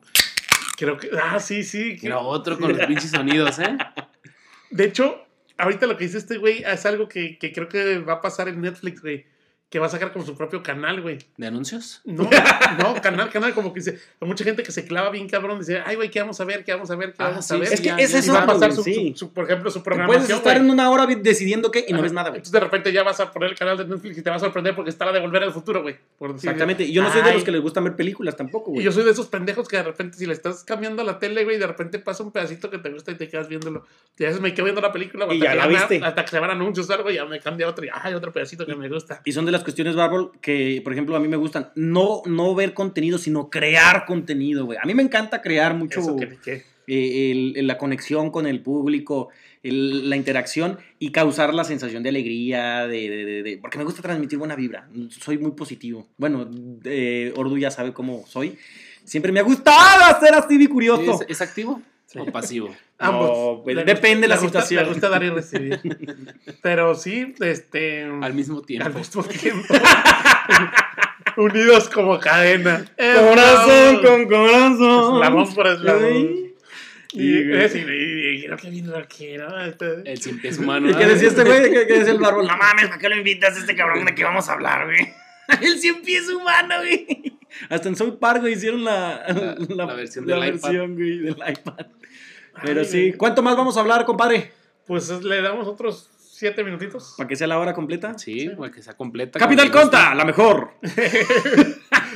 Creo 0.78 0.98
que. 0.98 1.10
Ah, 1.22 1.40
sí, 1.40 1.64
sí. 1.64 1.98
Era 2.02 2.20
otro 2.20 2.58
con 2.60 2.76
los 2.76 2.86
pinches 2.88 3.12
sonidos, 3.12 3.60
¿eh? 3.60 3.78
De 4.72 4.86
hecho, 4.86 5.26
ahorita 5.58 5.88
lo 5.88 5.98
que 5.98 6.06
dice 6.06 6.18
este 6.18 6.38
güey 6.38 6.64
es 6.66 6.86
algo 6.86 7.08
que, 7.08 7.38
que 7.38 7.52
creo 7.54 7.68
que 7.70 8.00
va 8.00 8.14
a 8.14 8.22
pasar 8.22 8.48
en 8.50 8.60
Netflix, 8.62 9.02
güey. 9.02 9.26
Que 9.70 9.78
va 9.78 9.86
a 9.86 9.90
sacar 9.90 10.12
como 10.12 10.26
su 10.26 10.36
propio 10.36 10.64
canal, 10.64 11.00
güey. 11.00 11.20
¿De 11.38 11.46
anuncios? 11.46 12.02
No, 12.04 12.24
no, 12.80 13.02
canal, 13.04 13.30
canal, 13.30 13.54
como 13.54 13.72
que 13.72 13.82
dice, 13.82 14.00
hay 14.20 14.28
mucha 14.28 14.44
gente 14.44 14.64
que 14.64 14.72
se 14.72 14.84
clava 14.86 15.12
bien 15.12 15.30
cabrón, 15.30 15.60
dice, 15.60 15.84
ay, 15.86 15.96
güey, 15.96 16.10
¿qué 16.10 16.20
vamos 16.22 16.42
a 16.42 16.46
ver? 16.46 16.64
¿Qué 16.64 16.74
vamos 16.74 16.90
a 16.90 16.96
ver? 16.96 17.10
¿Qué 17.14 17.22
Ah, 17.24 17.30
vamos 17.30 17.46
sí, 17.46 17.54
a 17.54 17.58
ver? 17.60 17.72
Es 17.74 17.80
que 17.80 17.86
ya, 17.90 17.96
es 17.98 18.28
y 18.28 18.32
va 18.32 18.40
a 18.42 18.46
pasar, 18.48 18.70
güey, 18.72 18.76
su, 18.76 18.84
sí. 18.84 19.12
su- 19.14 19.28
su- 19.28 19.34
por 19.34 19.46
ejemplo, 19.46 19.70
su 19.70 19.84
programación. 19.84 20.24
puedes 20.24 20.36
estar 20.36 20.54
güey. 20.58 20.66
en 20.66 20.72
una 20.72 20.90
hora 20.90 21.06
decidiendo 21.06 21.70
qué 21.70 21.86
y 21.88 21.92
no 21.92 21.98
Ajá. 22.00 22.04
ves 22.04 22.14
nada, 22.14 22.30
güey. 22.30 22.40
Entonces 22.40 22.52
de 22.52 22.60
repente 22.60 22.92
ya 22.92 23.04
vas 23.04 23.20
a 23.20 23.32
poner 23.32 23.52
el 23.52 23.56
canal 23.58 23.78
de 23.78 23.86
Netflix 23.86 24.18
y 24.18 24.22
te 24.24 24.30
va 24.32 24.38
a 24.38 24.40
sorprender 24.40 24.76
porque 24.76 24.90
está 24.90 25.06
la 25.06 25.12
de 25.12 25.20
Volver 25.20 25.44
al 25.44 25.52
Futuro, 25.54 25.84
güey. 25.84 25.98
Exactamente. 26.34 26.84
Y 26.86 26.92
yo 26.92 27.04
no 27.04 27.12
soy 27.12 27.22
de 27.22 27.34
los 27.34 27.44
que 27.44 27.52
les 27.52 27.62
gustan 27.62 27.84
ver 27.84 27.96
películas 27.96 28.36
tampoco, 28.36 28.72
Y 28.72 28.74
güey. 28.76 28.86
yo 28.86 28.92
soy 28.92 29.04
de 29.04 29.12
esos 29.12 29.28
pendejos 29.28 29.68
que 29.68 29.78
de 29.78 29.84
repente 29.84 30.18
si 30.18 30.26
le 30.26 30.34
estás 30.34 30.64
cambiando 30.64 31.04
a 31.04 31.06
la 31.06 31.20
tele, 31.20 31.44
güey, 31.44 31.60
de 31.60 31.68
repente 31.68 32.00
pasa 32.00 32.24
un 32.24 32.32
pedacito 32.32 32.72
que 32.72 32.80
te 32.80 32.90
gusta 32.90 33.12
y 33.12 33.16
te 33.16 33.28
quedas 33.28 33.48
viéndolo. 33.48 33.86
Y 34.18 34.24
a 34.24 34.28
veces 34.28 34.42
me 34.42 34.52
quedo 34.54 34.66
viendo 34.66 34.82
la 34.82 34.92
película 34.92 35.26
Y 35.30 35.34
hasta, 35.38 35.46
ya 35.46 35.52
que 35.52 35.58
la 35.58 35.68
viste. 35.68 36.02
hasta 36.04 36.26
que 36.26 36.32
se 36.32 36.40
van 36.40 36.50
anuncios 36.50 36.90
o 36.90 36.94
algo 36.94 37.12
y 37.12 37.16
ya 37.16 37.26
me 37.26 37.40
cambia 37.40 37.68
otro 37.70 37.86
y 37.86 37.90
ay, 37.94 38.16
otro 38.16 38.32
pedacito 38.32 38.66
que 38.66 38.76
me 38.76 38.90
gusta. 38.90 39.22
Y 39.26 39.32
son 39.32 39.46
de 39.46 39.52
las 39.52 39.59
cuestiones, 39.64 39.96
Bárbol, 39.96 40.32
que, 40.42 40.82
por 40.84 40.94
ejemplo, 40.94 41.16
a 41.16 41.20
mí 41.20 41.28
me 41.28 41.38
gustan. 41.38 41.70
No, 41.76 42.22
no 42.26 42.54
ver 42.56 42.74
contenido, 42.74 43.18
sino 43.18 43.50
crear 43.50 44.06
contenido, 44.06 44.66
güey. 44.66 44.78
A 44.82 44.86
mí 44.86 44.94
me 44.94 45.04
encanta 45.04 45.42
crear 45.42 45.74
mucho 45.76 46.00
Eso 46.00 46.16
que 46.16 46.26
eh, 46.88 47.32
el- 47.32 47.54
el- 47.58 47.68
la 47.68 47.78
conexión 47.78 48.32
con 48.32 48.48
el 48.48 48.62
público, 48.62 49.30
el- 49.62 50.10
la 50.10 50.16
interacción 50.16 50.78
y 50.98 51.12
causar 51.12 51.54
la 51.54 51.64
sensación 51.64 52.02
de 52.02 52.10
alegría, 52.10 52.88
de, 52.88 53.10
de- 53.10 53.26
de- 53.26 53.44
de- 53.44 53.58
porque 53.58 53.78
me 53.78 53.84
gusta 53.84 54.02
transmitir 54.02 54.40
buena 54.40 54.56
vibra. 54.56 54.88
Soy 55.10 55.38
muy 55.38 55.52
positivo. 55.52 56.08
Bueno, 56.18 56.50
eh, 56.86 57.32
Ordu 57.36 57.58
ya 57.58 57.70
sabe 57.70 57.94
cómo 57.94 58.26
soy. 58.28 58.58
Siempre 59.04 59.32
me 59.32 59.40
ha 59.40 59.44
gustado 59.44 60.20
ser 60.20 60.34
así 60.34 60.58
de 60.58 60.68
curioso. 60.68 61.22
¿Es, 61.22 61.30
es 61.30 61.42
activo 61.42 61.82
o 62.18 62.26
pasivo? 62.26 62.76
Ambos. 62.98 63.30
No, 63.30 63.62
pues, 63.64 63.86
depende 63.86 64.22
de 64.22 64.28
la 64.28 64.38
situación. 64.38 64.84
Le 64.84 64.90
gusta 64.90 65.10
dar 65.10 65.24
y 65.24 65.30
recibir. 65.30 65.80
Pero 66.62 66.96
sí, 66.96 67.34
este. 67.40 68.04
Al 68.04 68.34
mismo 68.34 68.62
tiempo. 68.62 68.88
al 68.88 68.94
mismo 68.96 69.24
tiempo. 69.24 69.74
Unidos 71.38 71.90
como 71.90 72.20
cadena. 72.20 72.86
Corazón 72.98 74.02
con 74.04 74.28
corazón. 74.28 75.16
Eslabón 75.16 75.56
por 75.56 75.68
eslabón. 75.68 76.14
Y, 76.14 76.50
Sí, 77.12 77.20
y, 77.20 78.46
creo 78.46 78.58
que 78.58 78.70
lo 78.84 79.08
quiero. 79.08 79.60
este. 79.62 79.86
El 80.06 80.22
cien 80.22 80.40
pies 80.40 80.60
humano. 80.60 80.90
¿Y 80.92 80.94
qué 80.94 81.06
decía 81.08 81.30
este 81.30 81.44
güey? 81.44 81.72
¿Qué, 81.72 81.86
decía 81.86 82.12
el 82.12 82.20
Bárbol? 82.20 82.46
No 82.46 82.56
mames, 82.56 82.88
¿para 82.88 83.00
qué 83.00 83.10
lo 83.10 83.16
invitas 83.16 83.56
a 83.56 83.60
este 83.60 83.76
cabrón 83.76 84.06
de 84.06 84.14
qué 84.14 84.24
vamos 84.24 84.48
a 84.48 84.54
hablar, 84.54 84.86
güey? 84.86 85.12
El 85.62 85.80
cien 85.80 86.04
pies 86.04 86.30
humano, 86.30 86.76
güey. 86.78 87.39
Hasta 87.70 87.90
en 87.90 87.96
Soy 87.96 88.12
Pargo 88.12 88.48
hicieron 88.48 88.84
la, 88.84 89.24
La- 89.70 89.86
la 89.86 89.94
versión 89.94 90.28
la 90.28 90.36
del 90.40 90.56
iPad. 90.56 90.62
versión, 90.70 90.96
güey, 90.96 91.18
del 91.20 91.36
iPad. 91.36 91.86
Pero 92.62 92.80
Ay, 92.82 92.86
sí. 92.86 93.14
¿cuánto 93.18 93.42
más 93.42 93.56
vamos 93.56 93.78
a 93.78 93.80
hablar, 93.80 94.06
compadre? 94.06 94.52
Pues 94.86 95.10
le 95.24 95.42
damos 95.42 95.68
otros 95.68 96.10
siete 96.20 96.64
minutitos. 96.64 97.14
Para 97.18 97.28
que 97.28 97.36
sea 97.36 97.48
la 97.48 97.60
hora 97.60 97.74
completa. 97.74 98.18
Sí, 98.18 98.50
para 98.58 98.72
que 98.72 98.82
sea 98.82 98.94
completa. 98.96 99.40
Capital. 99.40 99.70
Conta, 99.72 100.14
la 100.16 100.26
mejor. 100.26 100.72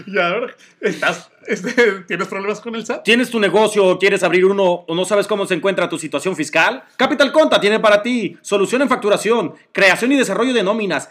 Y 0.08 0.18
ahora, 0.20 0.54
¿estás, 0.82 1.30
este, 1.46 1.72
¿tienes 2.08 2.28
problemas 2.28 2.60
con 2.60 2.76
el 2.76 2.84
SAT? 2.86 3.04
¿Tienes 3.04 3.30
tu 3.30 3.40
negocio 3.40 3.86
o 3.86 4.00
quieres 4.00 4.24
abrir 4.24 4.44
uno 4.46 4.64
o 4.88 4.96
no 4.96 5.06
sabes 5.06 5.28
cómo 5.28 5.46
se 5.46 5.54
encuentra 5.54 5.88
tu 5.88 6.00
situación 6.00 6.36
fiscal? 6.36 6.84
Capital 6.98 7.32
Conta 7.32 7.60
tiene 7.62 7.80
para 7.80 8.02
ti 8.02 8.36
solución 8.42 8.82
en 8.82 8.90
facturación, 8.90 9.54
creación 9.72 10.12
y 10.12 10.18
desarrollo 10.18 10.52
de 10.54 10.64
nóminas, 10.64 11.10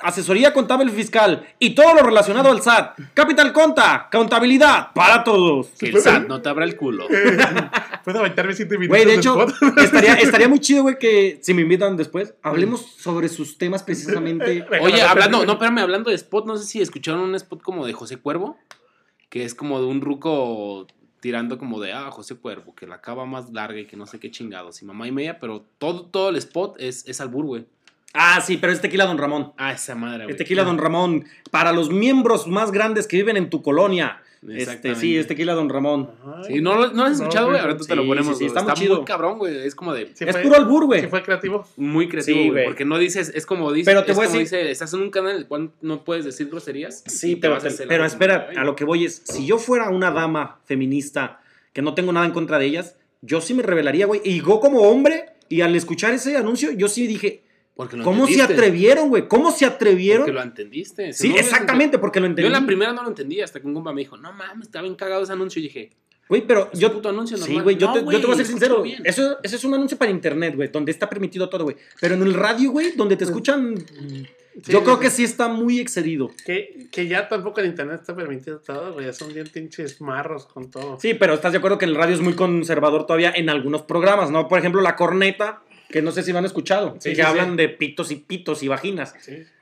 asesoría 0.00 0.52
contable 0.52 0.90
fiscal 0.90 1.46
y 1.58 1.74
todo 1.74 1.94
lo 1.94 2.02
relacionado 2.02 2.50
al 2.50 2.62
SAT. 2.62 2.98
Capital 3.14 3.52
Conta, 3.52 4.08
contabilidad 4.10 4.92
para 4.94 5.24
todos. 5.24 5.68
Que 5.78 5.88
el 5.88 6.00
SAT 6.00 6.28
no 6.28 6.40
te 6.40 6.48
abra 6.48 6.64
el 6.64 6.76
culo. 6.76 7.06
Puedo 8.04 8.20
aventarme 8.20 8.54
siete 8.54 8.78
minutos 8.78 8.96
Güey, 8.96 9.04
de 9.04 9.14
hecho, 9.16 9.46
estaría, 9.76 10.14
estaría 10.20 10.48
muy 10.48 10.60
chido, 10.60 10.82
güey, 10.82 10.98
que 10.98 11.38
si 11.42 11.54
me 11.54 11.62
invitan 11.62 11.96
después, 11.96 12.34
hablemos 12.42 12.80
sobre 12.80 13.28
sus 13.28 13.58
temas 13.58 13.82
precisamente. 13.82 14.64
Oye, 14.80 15.02
hablando, 15.02 15.44
no, 15.44 15.52
espérame, 15.52 15.78
hablando 15.78 16.10
de 16.10 16.16
spot, 16.16 16.46
no 16.46 16.56
sé 16.56 16.64
si 16.64 16.80
escucharon 16.80 17.20
un 17.20 17.34
spot 17.34 17.62
como 17.62 17.86
de 17.86 17.92
José 17.92 18.16
Cuervo, 18.16 18.56
que 19.28 19.44
es 19.44 19.54
como 19.54 19.80
de 19.80 19.86
un 19.86 20.00
ruco 20.00 20.86
tirando 21.20 21.58
como 21.58 21.80
de, 21.80 21.92
ah, 21.92 22.10
José 22.10 22.36
Cuervo, 22.36 22.74
que 22.74 22.86
la 22.86 23.00
cava 23.00 23.26
más 23.26 23.52
larga 23.52 23.80
y 23.80 23.86
que 23.86 23.96
no 23.96 24.06
sé 24.06 24.20
qué 24.20 24.30
chingados, 24.30 24.82
y 24.82 24.84
mamá 24.84 25.08
y 25.08 25.12
media, 25.12 25.38
pero 25.38 25.66
todo, 25.78 26.06
todo 26.06 26.28
el 26.30 26.36
spot 26.36 26.76
es, 26.78 27.06
es 27.08 27.20
albur, 27.20 27.44
güey. 27.44 27.66
Ah, 28.20 28.40
sí, 28.40 28.56
pero 28.56 28.72
es 28.72 28.80
tequila 28.80 29.06
Don 29.06 29.16
Ramón. 29.18 29.52
Ah, 29.56 29.72
esa 29.72 29.94
madre, 29.94 30.24
güey. 30.24 30.30
Es 30.32 30.36
tequila 30.36 30.64
Don 30.64 30.78
Ramón. 30.78 31.24
Para 31.50 31.72
los 31.72 31.90
miembros 31.90 32.46
más 32.46 32.72
grandes 32.72 33.06
que 33.06 33.16
viven 33.16 33.36
en 33.36 33.48
tu 33.50 33.62
colonia. 33.62 34.20
Este, 34.48 34.94
sí, 34.94 35.16
es 35.16 35.26
tequila 35.26 35.52
Don 35.54 35.68
Ramón. 35.68 36.10
Sí, 36.46 36.60
¿no, 36.60 36.74
no 36.74 36.78
lo 36.78 36.84
has 36.86 36.94
No, 36.94 37.06
escuchado, 37.08 37.46
güey? 37.48 37.58
güey, 37.60 37.70
Ahorita 37.70 37.86
te 37.88 37.96
lo 37.96 38.06
ponemos. 38.06 38.38
sí, 38.38 38.44
está 38.46 38.62
muy 38.62 38.72
chido. 38.74 38.96
muy 38.96 39.04
cabrón, 39.04 39.38
güey. 39.38 39.66
Es 39.66 39.74
como 39.74 39.92
de 39.94 40.12
Sí 40.14 40.24
es 40.24 40.30
fue- 40.32 40.42
puro 40.42 40.54
albur, 40.56 40.86
güey. 40.86 41.00
Sí 41.02 41.06
fue 41.08 41.22
creativo. 41.24 41.66
muy 41.76 42.08
creativo, 42.08 42.52
güey. 42.52 42.64
Porque 42.66 42.84
no 42.84 42.98
dices, 42.98 43.32
es 43.34 43.46
como 43.46 43.72
dice, 43.72 43.90
Pero 43.90 44.04
te 44.04 44.12
voy 44.12 44.24
a 44.24 44.28
como 44.28 44.38
decir- 44.40 44.58
dice, 44.60 44.70
estás 44.70 44.92
en 44.94 45.00
un 45.00 45.10
canal 45.10 45.32
en 45.32 45.36
el 45.38 45.46
cual 45.46 45.70
no 45.80 46.04
puedes 46.04 46.24
decir 46.24 46.48
groserías. 46.48 47.02
Sí, 47.06 47.34
te 47.34 47.40
pero, 47.42 47.54
vas 47.54 47.64
a 47.64 47.68
hacer 47.68 47.88
pero 47.88 48.04
espera, 48.04 48.48
a 48.56 48.62
lo 48.64 48.76
que 48.76 48.84
voy 48.84 49.04
es, 49.06 49.22
si 49.24 49.44
yo 49.46 49.58
fuera 49.58 49.90
una 49.90 50.10
dama 50.12 50.60
feminista, 50.66 51.40
que 51.72 51.82
no 51.82 51.94
tengo 51.94 52.12
nada 52.12 52.24
en 52.26 52.32
contra 52.32 52.58
de 52.60 52.66
ellas, 52.66 52.94
yo 53.22 53.40
sí 53.40 53.54
me 53.54 53.64
revelaría, 53.64 54.06
güey. 54.06 54.20
Y 54.24 54.38
yo 54.40 54.60
como 54.60 54.82
hombre, 54.82 55.26
y 55.48 55.62
al 55.62 55.74
escuchar 55.74 56.14
ese 56.14 56.36
anuncio, 56.36 56.70
yo 56.72 56.86
sí 56.88 57.08
dije, 57.08 57.42
Porque 57.78 57.96
lo 57.96 58.02
¿cómo 58.02 58.26
se 58.26 58.32
entendiste. 58.32 58.54
atrevieron, 58.54 59.08
güey? 59.08 59.28
¿Cómo 59.28 59.52
se 59.52 59.64
atrevieron? 59.64 60.22
Porque 60.22 60.32
lo 60.32 60.42
entendiste. 60.42 61.12
Si 61.12 61.22
Sí, 61.22 61.28
no 61.28 61.36
exactamente, 61.36 61.96
porque 62.00 62.18
lo 62.18 62.26
ente- 62.26 62.40
entendí. 62.40 62.50
Yo 62.50 62.56
en 62.56 62.60
la 62.60 62.66
primera 62.66 62.92
no 62.92 63.04
lo 63.04 63.08
entendía 63.08 63.44
hasta 63.44 63.60
que 63.60 63.68
un 63.68 63.74
compa 63.74 63.92
me 63.92 64.00
dijo, 64.00 64.16
no 64.16 64.32
mames, 64.32 64.66
está 64.66 64.82
bien 64.82 64.96
cagado 64.96 65.22
ese 65.22 65.32
anuncio. 65.32 65.60
Y 65.60 65.62
dije, 65.62 65.90
Güey, 66.28 66.44
pero 66.44 66.70
es 66.72 66.78
yo... 66.80 66.88
un 66.88 66.94
puto 66.94 67.08
anuncio 67.10 67.36
Sí, 67.38 67.56
güey, 67.60 67.76
yo, 67.76 67.86
No, 67.86 67.92
te, 67.94 68.00
yo 68.00 68.20
te 68.20 68.26
voy 68.26 68.34
a 68.34 68.36
ser 68.36 68.46
sincero. 68.46 68.82
Eso, 69.04 69.38
eso 69.44 69.54
es 69.56 69.62
un 69.64 69.74
anuncio 69.74 69.96
para 69.96 70.10
internet, 70.10 70.56
güey, 70.56 70.68
donde 70.72 70.90
está 70.90 71.08
permitido 71.08 71.48
todo, 71.48 71.62
güey. 71.62 71.76
Pero 72.00 72.16
en 72.16 72.22
el 72.22 72.34
radio, 72.34 72.72
güey, 72.72 72.90
donde 72.96 73.16
te 73.16 73.22
escuchan, 73.22 73.76
Sí, 74.60 74.72
yo 74.72 74.82
creo 74.82 74.96
sí. 74.96 75.02
que 75.02 75.10
sí 75.10 75.22
está 75.22 75.46
muy 75.46 75.78
excedido. 75.78 76.32
Que, 76.44 76.88
que 76.90 77.06
ya 77.06 77.28
tampoco 77.28 77.60
el 77.60 77.66
internet 77.66 78.00
está 78.00 78.16
permitido 78.16 78.58
todo, 78.58 78.92
güey. 78.94 79.06
Ya 79.06 79.12
son 79.12 79.32
bien 79.32 79.46
pinches 79.46 80.00
marros 80.00 80.46
con 80.46 80.68
todo. 80.68 80.98
Sí, 81.00 81.14
pero 81.14 81.34
estás 81.34 81.52
de 81.52 81.58
acuerdo 81.58 81.78
que 81.78 81.84
el 81.84 81.94
radio 81.94 82.16
es 82.16 82.20
muy 82.20 82.32
conservador 82.34 83.06
todavía 83.06 83.30
en 83.30 83.50
algunos 83.50 83.82
programas, 83.82 84.32
¿no? 84.32 84.48
Por 84.48 84.58
ejemplo, 84.58 84.80
La 84.80 84.96
Corneta, 84.96 85.62
que 85.88 86.02
no 86.02 86.12
sé 86.12 86.22
si 86.22 86.32
lo 86.32 86.38
han 86.38 86.44
escuchado, 86.44 86.96
Sí, 86.98 87.10
que 87.10 87.16
sí, 87.16 87.20
hablan 87.22 87.50
sí. 87.50 87.56
de 87.56 87.68
pitos 87.68 88.10
y 88.10 88.16
pitos 88.16 88.62
y 88.62 88.68
vaginas. 88.68 89.14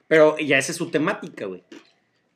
Pero 0.09 0.37
ya 0.39 0.59
esa 0.59 0.73
es 0.73 0.79
su 0.79 0.91
temática, 0.91 1.47
güey. 1.47 1.63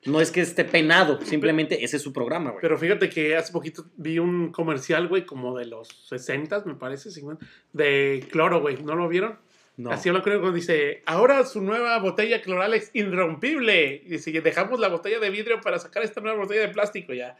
No 0.06 0.20
es 0.20 0.30
que 0.30 0.40
esté 0.40 0.64
penado, 0.64 1.20
simplemente 1.22 1.84
ese 1.84 1.96
es 1.96 2.02
su 2.02 2.12
programa, 2.12 2.50
güey. 2.50 2.62
Pero 2.62 2.78
fíjate 2.78 3.10
que 3.10 3.36
hace 3.36 3.52
poquito 3.52 3.84
vi 3.96 4.18
un 4.18 4.50
comercial, 4.50 5.08
güey, 5.08 5.26
como 5.26 5.58
de 5.58 5.66
los 5.66 5.88
60, 6.08 6.64
me 6.64 6.74
parece, 6.74 7.10
50, 7.10 7.44
de 7.74 8.26
cloro, 8.30 8.60
güey. 8.60 8.82
¿No 8.82 8.94
lo 8.96 9.08
vieron? 9.08 9.38
No. 9.76 9.90
Así 9.90 10.08
habla 10.08 10.22
creo 10.22 10.40
cuando 10.40 10.56
dice, 10.56 11.02
ahora 11.06 11.44
su 11.44 11.60
nueva 11.60 11.98
botella 11.98 12.40
Cloralex 12.40 12.90
irrompible. 12.94 14.02
Y 14.04 14.10
dice, 14.10 14.30
dejamos 14.40 14.80
la 14.80 14.88
botella 14.88 15.18
de 15.18 15.30
vidrio 15.30 15.60
para 15.60 15.78
sacar 15.78 16.02
esta 16.02 16.20
nueva 16.20 16.38
botella 16.38 16.62
de 16.62 16.68
plástico 16.68 17.12
ya. 17.12 17.36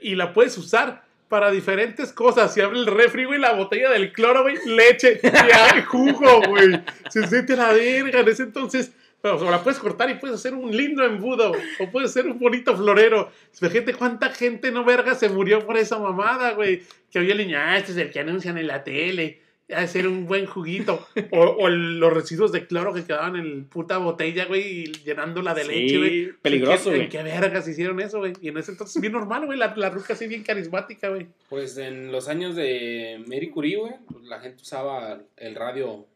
Y 0.00 0.14
la 0.16 0.32
puedes 0.32 0.56
usar 0.58 1.04
para 1.32 1.50
diferentes 1.50 2.12
cosas. 2.12 2.52
Si 2.52 2.60
abre 2.60 2.78
el 2.78 2.84
refri, 2.84 3.24
güey, 3.24 3.40
la 3.40 3.54
botella 3.54 3.88
del 3.88 4.12
cloro, 4.12 4.42
güey, 4.42 4.58
leche 4.66 5.18
y 5.22 5.26
hay 5.26 5.80
jugo, 5.80 6.42
güey. 6.46 6.78
Se 7.08 7.26
siente 7.26 7.56
la 7.56 7.72
verga. 7.72 8.20
En 8.20 8.28
ese 8.28 8.42
entonces, 8.42 8.92
pero, 9.22 9.38
o 9.38 9.50
la 9.50 9.62
puedes 9.62 9.80
cortar 9.80 10.10
y 10.10 10.16
puedes 10.16 10.36
hacer 10.36 10.52
un 10.52 10.76
lindo 10.76 11.02
embudo. 11.02 11.52
O 11.80 11.90
puedes 11.90 12.10
hacer 12.10 12.26
un 12.26 12.38
bonito 12.38 12.76
florero. 12.76 13.32
Fíjate 13.54 13.94
cuánta 13.94 14.28
gente 14.28 14.70
no 14.72 14.84
verga 14.84 15.14
se 15.14 15.30
murió 15.30 15.64
por 15.64 15.78
esa 15.78 15.98
mamada, 15.98 16.50
güey. 16.50 16.82
Que 17.10 17.20
había 17.20 17.34
niña, 17.34 17.72
ah, 17.72 17.78
este 17.78 17.92
es 17.92 17.96
el 17.96 18.10
que 18.10 18.20
anuncian 18.20 18.58
en 18.58 18.66
la 18.66 18.84
tele. 18.84 19.40
Ha 19.74 19.80
de 19.80 19.88
ser 19.88 20.06
un 20.08 20.26
buen 20.26 20.46
juguito. 20.46 21.06
O, 21.30 21.40
o 21.40 21.68
el- 21.68 21.98
los 22.00 22.12
residuos 22.12 22.52
de 22.52 22.66
cloro 22.66 22.92
que 22.92 23.04
quedaban 23.04 23.36
en 23.36 23.46
el 23.46 23.64
puta 23.64 23.98
botella, 23.98 24.44
güey, 24.46 24.82
y 24.82 24.92
llenándola 25.04 25.54
de 25.54 25.64
Sí, 25.64 25.68
leche, 25.70 25.98
güey. 25.98 26.32
peligroso, 26.42 26.90
¿En 26.90 26.96
güey. 26.96 27.08
qué 27.08 27.22
vergas 27.22 27.66
hicieron 27.68 28.00
eso, 28.00 28.18
güey? 28.18 28.32
Y 28.40 28.48
en 28.48 28.58
ese 28.58 28.72
entonces, 28.72 29.00
bien 29.00 29.12
normal, 29.12 29.46
güey. 29.46 29.58
La, 29.58 29.74
la 29.76 29.90
ruca 29.90 30.12
así 30.14 30.26
bien 30.26 30.42
carismática, 30.42 31.08
güey. 31.08 31.26
Pues 31.48 31.76
en 31.78 32.12
los 32.12 32.28
años 32.28 32.54
de 32.56 33.22
Mary 33.26 33.50
Curie, 33.50 33.76
güey, 33.76 33.92
pues, 34.10 34.24
la 34.24 34.40
gente 34.40 34.62
usaba 34.62 35.20
el 35.36 35.54
radio 35.54 36.06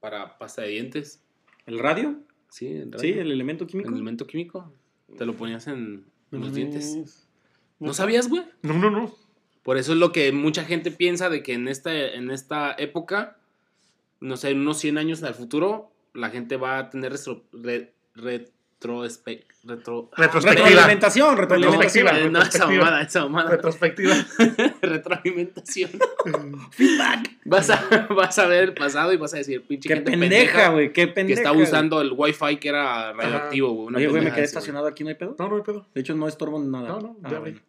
para 0.00 0.38
pasta 0.38 0.62
de 0.62 0.68
dientes. 0.68 1.22
¿El 1.66 1.78
radio? 1.78 2.16
Sí, 2.50 2.68
el 2.68 2.92
radio. 2.92 3.00
Sí, 3.00 3.18
el 3.18 3.32
elemento 3.32 3.66
químico. 3.66 3.88
El 3.88 3.94
elemento 3.96 4.26
químico. 4.26 4.72
Te 5.18 5.24
lo 5.26 5.34
ponías 5.34 5.66
en, 5.66 6.04
en 6.32 6.40
los 6.40 6.54
dientes. 6.54 7.26
No 7.78 7.88
¿No 7.88 7.94
sabías, 7.94 8.28
güey? 8.28 8.42
No, 8.62 8.74
no, 8.74 8.90
no. 8.90 9.14
Por 9.66 9.76
eso 9.76 9.92
es 9.92 9.98
lo 9.98 10.12
que 10.12 10.30
mucha 10.32 10.64
gente 10.64 10.90
piensa 10.92 11.28
de 11.28 11.42
que 11.42 11.52
en 11.52 11.66
esta, 11.68 11.92
en 11.92 12.30
esta 12.30 12.72
época, 12.78 13.36
no 14.20 14.36
sé, 14.36 14.50
en 14.50 14.60
unos 14.60 14.78
100 14.78 14.96
años 14.96 15.22
al 15.24 15.34
futuro, 15.34 15.90
la 16.14 16.30
gente 16.30 16.56
va 16.56 16.78
a 16.78 16.88
tener 16.88 17.10
retro, 17.12 17.42
re- 17.52 17.92
retroespe- 18.14 19.44
retro, 19.64 20.08
Retrospectiva. 20.16 20.68
Retroalimentación. 20.68 21.36
Retrospectiva. 21.36 22.12
no, 22.30 22.40
esa 22.42 22.66
mamada, 22.68 23.02
esa 23.02 23.20
mamada. 23.24 23.50
Retrospectiva. 23.50 24.14
Retroalimentación. 24.82 25.90
Feedback. 26.70 27.30
Vas 27.44 27.68
a, 27.70 28.06
vas 28.14 28.38
a 28.38 28.46
ver 28.46 28.64
el 28.64 28.74
pasado 28.74 29.12
y 29.12 29.16
vas 29.16 29.34
a 29.34 29.38
decir, 29.38 29.62
pinche 29.66 29.88
Qué 29.88 29.96
gente 29.96 30.12
pendeja, 30.16 30.68
güey, 30.70 30.92
qué 30.92 31.06
que 31.06 31.12
pendeja. 31.12 31.40
está 31.40 31.50
güey. 31.50 31.64
usando 31.64 32.00
el 32.00 32.12
wifi 32.12 32.56
que 32.58 32.68
era 32.68 33.12
radioactivo, 33.12 33.72
güey. 33.72 33.96
Oye, 33.96 34.06
güey, 34.08 34.22
me 34.22 34.30
quedé 34.30 34.42
así, 34.44 34.50
estacionado 34.50 34.86
aquí, 34.86 35.02
¿no 35.02 35.08
hay 35.10 35.16
pedo? 35.16 35.34
No, 35.38 35.48
no 35.48 35.56
hay 35.56 35.62
pedo. 35.62 35.86
De 35.94 36.00
hecho, 36.00 36.14
no 36.14 36.28
estorbo 36.28 36.60
nada. 36.60 36.88
No, 36.88 37.00
no, 37.00 37.16
Ah, 37.24 37.28
ya 37.32 37.38
bueno. 37.40 37.60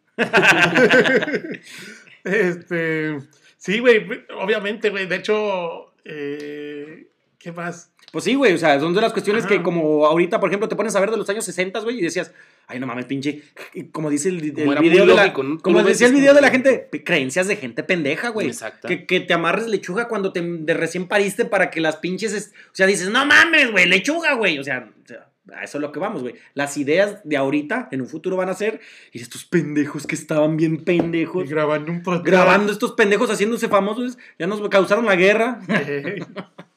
Este. 2.24 3.18
Sí, 3.56 3.78
güey. 3.80 4.06
Obviamente, 4.40 4.90
güey. 4.90 5.06
De 5.06 5.16
hecho, 5.16 5.92
eh, 6.04 7.08
¿qué 7.38 7.52
más? 7.52 7.92
Pues 8.10 8.24
sí, 8.24 8.34
güey, 8.34 8.54
o 8.54 8.58
sea, 8.58 8.80
son 8.80 8.94
de 8.94 9.02
las 9.02 9.12
cuestiones 9.12 9.44
Ajá. 9.44 9.54
que 9.54 9.62
como 9.62 10.06
ahorita, 10.06 10.40
por 10.40 10.48
ejemplo, 10.48 10.66
te 10.66 10.76
pones 10.76 10.96
a 10.96 11.00
ver 11.00 11.10
de 11.10 11.18
los 11.18 11.28
años 11.28 11.44
60, 11.44 11.80
güey, 11.80 11.98
y 11.98 12.00
decías, 12.00 12.32
ay, 12.66 12.80
no 12.80 12.86
mames, 12.86 13.04
pinche, 13.04 13.42
y 13.74 13.84
como 13.88 14.08
dice 14.08 14.30
el, 14.30 14.40
video 14.40 15.04
de 15.04 15.14
la, 15.14 15.24
lógico, 15.24 15.42
¿no? 15.42 15.56
Tú 15.56 15.62
como 15.62 15.82
decía 15.82 16.06
el 16.06 16.14
como- 16.14 16.20
video 16.22 16.32
de 16.32 16.40
la 16.40 16.48
gente, 16.48 16.88
creencias 17.04 17.48
de 17.48 17.56
gente 17.56 17.82
pendeja, 17.82 18.30
güey. 18.30 18.46
Exacto. 18.46 18.88
Que, 18.88 19.04
que 19.04 19.20
te 19.20 19.34
amarres 19.34 19.66
lechuga 19.66 20.08
cuando 20.08 20.32
te 20.32 20.40
de 20.40 20.72
recién 20.72 21.06
pariste 21.06 21.44
para 21.44 21.68
que 21.68 21.82
las 21.82 21.96
pinches, 21.96 22.32
es- 22.32 22.52
o 22.68 22.74
sea, 22.74 22.86
dices, 22.86 23.10
no 23.10 23.26
mames, 23.26 23.72
güey, 23.72 23.84
lechuga, 23.86 24.32
güey, 24.32 24.58
o 24.58 24.64
sea, 24.64 24.88
o 25.04 25.06
sea, 25.06 25.28
a 25.54 25.64
eso 25.64 25.78
es 25.78 25.82
lo 25.82 25.92
que 25.92 25.98
vamos, 25.98 26.22
güey. 26.22 26.34
Las 26.54 26.76
ideas 26.76 27.20
de 27.24 27.36
ahorita, 27.36 27.88
en 27.90 28.00
un 28.00 28.08
futuro 28.08 28.36
van 28.36 28.48
a 28.48 28.54
ser, 28.54 28.80
y 29.12 29.20
estos 29.20 29.44
pendejos 29.44 30.06
que 30.06 30.14
estaban 30.14 30.56
bien 30.56 30.74
Y 30.74 30.78
pendejos, 30.78 31.48
grabando 31.48 31.92
un 31.92 32.02
podcast. 32.02 32.26
grabando 32.26 32.72
estos 32.72 32.92
pendejos 32.92 33.30
haciéndose 33.30 33.68
famosos, 33.68 34.18
ya 34.38 34.46
nos 34.46 34.66
causaron 34.68 35.06
la 35.06 35.16
guerra. 35.16 35.60
Eh, 35.68 36.24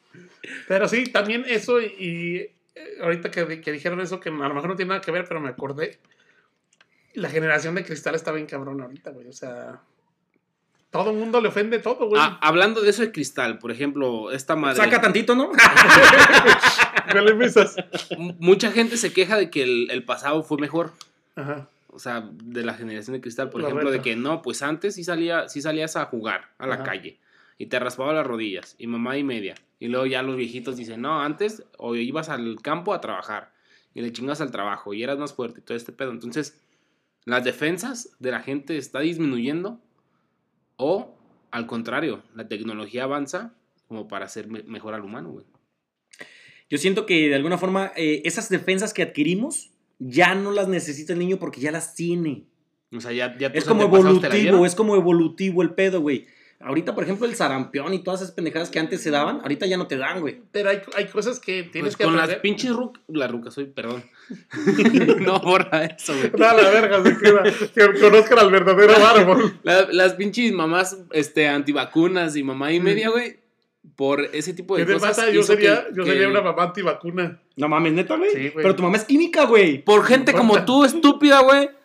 Pero 0.67 0.88
sí, 0.88 1.03
también 1.05 1.43
eso 1.47 1.82
y, 1.82 1.86
y, 1.99 2.36
eh, 2.76 2.97
ahorita 3.01 3.30
que, 3.32 3.61
que 3.61 3.72
dijeron 3.72 3.99
eso, 4.01 4.19
que 4.19 4.30
a 4.30 4.32
lo 4.32 4.53
mejor 4.53 4.69
no 4.69 4.76
tiene 4.76 4.89
nada 4.89 5.01
que 5.01 5.11
ver, 5.11 5.26
pero 5.28 5.39
me 5.39 5.49
acordé. 5.49 5.99
La 7.13 7.30
generación 7.30 7.76
de 7.76 7.84
cristal 7.84 8.15
está 8.15 8.32
bien 8.32 8.45
cabrón 8.45 8.82
ahorita, 8.82 9.11
güey. 9.11 9.28
O 9.28 9.34
sea, 9.34 9.82
todo 10.91 11.11
el 11.11 11.17
mundo 11.17 11.39
le 11.41 11.47
ofende 11.47 11.80
todo, 11.80 12.07
güey. 12.07 12.22
Ah, 12.22 12.38
hablando 12.41 12.82
de 12.82 12.89
eso 12.89 13.01
de 13.01 13.11
cristal, 13.11 13.59
por 13.59 13.72
ejemplo, 13.72 14.32
esta 14.32 14.55
madre. 14.55 14.78
Saca 14.78 15.01
tantito, 15.01 15.36
¿no? 15.36 15.51
No 17.16 17.22
le 17.22 18.34
Mucha 18.39 18.72
gente 18.72 18.97
se 18.97 19.14
queja 19.14 19.38
de 19.38 19.49
que 19.49 19.64
el, 19.64 19.89
el 19.91 20.04
pasado 20.04 20.43
fue 20.43 20.58
mejor. 20.58 20.91
Ajá. 21.36 21.68
O 21.93 21.99
sea, 21.99 22.30
de 22.43 22.64
la 22.64 22.74
generación 22.74 23.14
de 23.16 23.22
cristal, 23.22 23.49
por 23.49 23.62
ejemplo, 23.62 23.91
de 23.91 24.02
que 24.02 24.16
no, 24.16 24.41
pues 24.41 24.62
antes 24.62 24.95
sí, 24.95 25.04
salía, 25.04 25.49
sí 25.49 25.62
salías 25.62 25.95
a 25.97 26.06
jugar 26.06 26.49
a 26.58 26.66
la 26.68 26.76
Ajá. 26.76 26.84
calle 26.84 27.20
y 27.58 27.66
te 27.66 27.80
raspaba 27.80 28.14
las 28.14 28.26
rodillas 28.26 28.76
y 28.78 28.88
mamá 28.88 29.18
y 29.18 29.24
media. 29.24 29.56
Y 29.80 29.88
luego 29.88 30.06
ya 30.06 30.22
los 30.24 30.38
viejitos 30.38 30.78
dicen, 30.78 31.02
no, 31.02 31.22
antes 31.22 31.64
o 31.78 31.95
ibas 31.95 32.30
al 32.30 32.62
campo 32.62 32.93
a 32.93 33.02
trabajar 33.02 33.52
y 33.93 34.02
le 34.02 34.12
chingas 34.14 34.39
al 34.39 34.52
trabajo 34.52 34.93
y 34.93 35.04
eras 35.04 35.18
más 35.20 35.34
fuerte 35.34 35.60
y 35.60 35.64
todo 35.64 35.76
este 35.76 35.91
pedo. 35.91 36.12
Entonces, 36.12 36.62
las 37.26 37.43
defensas 37.43 38.16
de 38.20 38.32
la 38.32 38.39
gente 38.39 38.78
está 38.78 38.99
disminuyendo 39.02 39.80
o 40.78 41.16
al 41.52 41.68
contrario, 41.68 42.24
la 42.34 42.47
tecnología 42.47 43.04
avanza 43.04 43.54
como 43.89 44.08
para 44.08 44.26
hacer 44.26 44.47
me- 44.47 44.64
mejor 44.64 44.93
al 44.93 45.02
humano, 45.04 45.30
güey. 45.32 45.45
Yo 46.72 46.78
siento 46.78 47.05
que 47.05 47.28
de 47.28 47.36
alguna 47.36 47.57
forma 47.57 47.91
eh, 47.97 48.22
esas 48.24 48.47
defensas 48.47 48.93
que 48.93 49.03
adquirimos 49.03 49.72
ya 49.99 50.34
no 50.36 50.51
las 50.51 50.69
necesita 50.69 51.11
el 51.11 51.19
niño 51.19 51.38
porque 51.38 51.59
ya 51.59 51.69
las 51.69 51.93
tiene. 51.93 52.45
O 52.95 53.01
sea, 53.01 53.11
ya, 53.11 53.38
ya 53.38 53.47
Es 53.47 53.65
como 53.65 53.84
evolutivo, 53.84 54.65
es 54.65 54.74
como 54.74 54.95
evolutivo 54.95 55.61
el 55.61 55.72
pedo, 55.74 55.99
güey. 55.99 56.28
Ahorita, 56.63 56.93
por 56.93 57.03
ejemplo, 57.03 57.26
el 57.26 57.36
sarampión 57.36 57.93
y 57.93 58.03
todas 58.03 58.22
esas 58.22 58.34
pendejadas 58.34 58.69
que 58.69 58.80
antes 58.80 59.01
se 59.01 59.09
daban, 59.09 59.41
ahorita 59.41 59.65
ya 59.65 59.78
no 59.78 59.88
te 59.88 59.97
dan, 59.97 60.22
güey. 60.22 60.41
Pero 60.51 60.69
hay, 60.69 60.80
hay 60.95 61.07
cosas 61.07 61.39
que 61.39 61.63
tienes 61.63 61.95
Pues 61.95 61.97
que 61.97 62.03
con 62.03 62.15
las 62.15 62.36
pinches 62.36 62.72
rucas, 62.72 63.01
la 63.07 63.28
ruca 63.28 63.51
soy, 63.51 63.65
perdón. 63.65 64.03
no 65.19 65.39
borra 65.39 65.86
eso, 65.86 66.13
güey. 66.15 66.32
No, 66.38 66.45
a 66.45 66.53
la 66.53 66.69
verga, 66.69 67.03
se 67.03 67.17
queda. 67.17 67.43
Que 67.74 67.99
conozcan 67.99 68.39
al 68.39 68.51
verdadero 68.51 68.93
árbol. 69.05 69.59
La- 69.63 69.88
las 69.91 70.13
pinches 70.13 70.53
mamás 70.53 70.97
este, 71.11 71.47
antivacunas 71.47 72.36
y 72.38 72.43
mamá 72.43 72.72
y 72.72 72.80
media, 72.80 73.09
güey. 73.09 73.41
Por 73.96 74.22
ese 74.22 74.54
tipo 74.54 74.76
de 74.78 74.84
¿Qué 74.84 74.88
te 74.88 74.94
cosas. 75.00 75.18
pasa? 75.18 75.30
Yo 75.32 75.44
sería, 75.44 75.86
que- 75.88 75.96
yo 75.96 76.04
que- 76.04 76.12
sería 76.12 76.28
una 76.28 76.42
mamá 76.42 76.64
antivacuna. 76.64 77.40
No 77.56 77.68
mames, 77.68 77.94
neta, 77.94 78.16
güey. 78.16 78.30
Sí, 78.32 78.50
güey. 78.50 78.64
Pero 78.64 78.76
tu 78.76 78.84
mamá 78.84 78.98
es 78.98 79.06
química, 79.06 79.46
güey. 79.46 79.84
Por 79.84 80.04
gente 80.06 80.34
como 80.34 80.64
tú, 80.66 80.84
estúpida, 80.86 81.40
güey. 81.42 81.70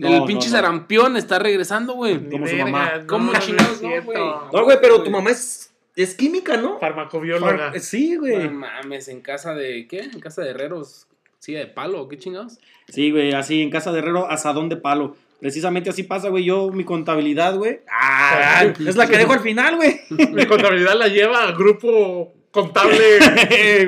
No, 0.00 0.06
el 0.10 0.18
no, 0.20 0.26
pinche 0.26 0.46
no. 0.48 0.52
sarampión 0.52 1.16
está 1.16 1.40
regresando, 1.40 1.94
güey. 1.94 2.30
Como 2.30 2.46
su 2.46 2.54
mamá. 2.54 2.98
no, 3.00 3.06
¿Cómo 3.08 3.32
no, 3.32 3.38
chingados 3.40 3.82
no, 3.82 3.88
güey? 4.04 4.16
No, 4.52 4.62
güey, 4.64 4.78
pero 4.80 5.02
tu 5.02 5.10
mamá 5.10 5.30
es, 5.30 5.72
es 5.96 6.14
química, 6.14 6.56
¿no? 6.56 6.78
Farmacobióloga. 6.78 7.72
Far- 7.72 7.80
Sí, 7.80 8.12
No 8.12 8.20
güey. 8.20 8.48
mames, 8.48 9.08
en 9.08 9.20
casa 9.22 9.54
de. 9.56 9.88
¿Qué? 9.88 9.98
En 9.98 10.20
casa 10.20 10.42
de 10.42 10.50
herreros. 10.50 11.08
Sí, 11.40 11.52
de 11.54 11.66
palo, 11.66 12.06
¿qué 12.08 12.16
chingados? 12.16 12.58
Sí, 12.86 13.10
güey, 13.10 13.32
así 13.32 13.60
en 13.60 13.70
casa 13.70 13.90
de 13.90 13.98
herrero, 13.98 14.30
asadón 14.30 14.68
de 14.68 14.76
palo. 14.76 15.16
Precisamente 15.40 15.90
así 15.90 16.02
pasa, 16.02 16.28
güey. 16.28 16.44
Yo, 16.44 16.70
mi 16.72 16.84
contabilidad, 16.84 17.56
güey. 17.56 17.80
Ah, 17.90 18.64
es 18.86 18.96
la 18.96 19.06
que 19.06 19.16
dejo 19.16 19.32
al 19.32 19.40
final, 19.40 19.76
güey. 19.76 20.00
Mi 20.32 20.46
contabilidad 20.46 20.94
la 20.94 21.08
lleva 21.08 21.48
a 21.48 21.52
Grupo 21.58 22.34
Contable 22.50 23.20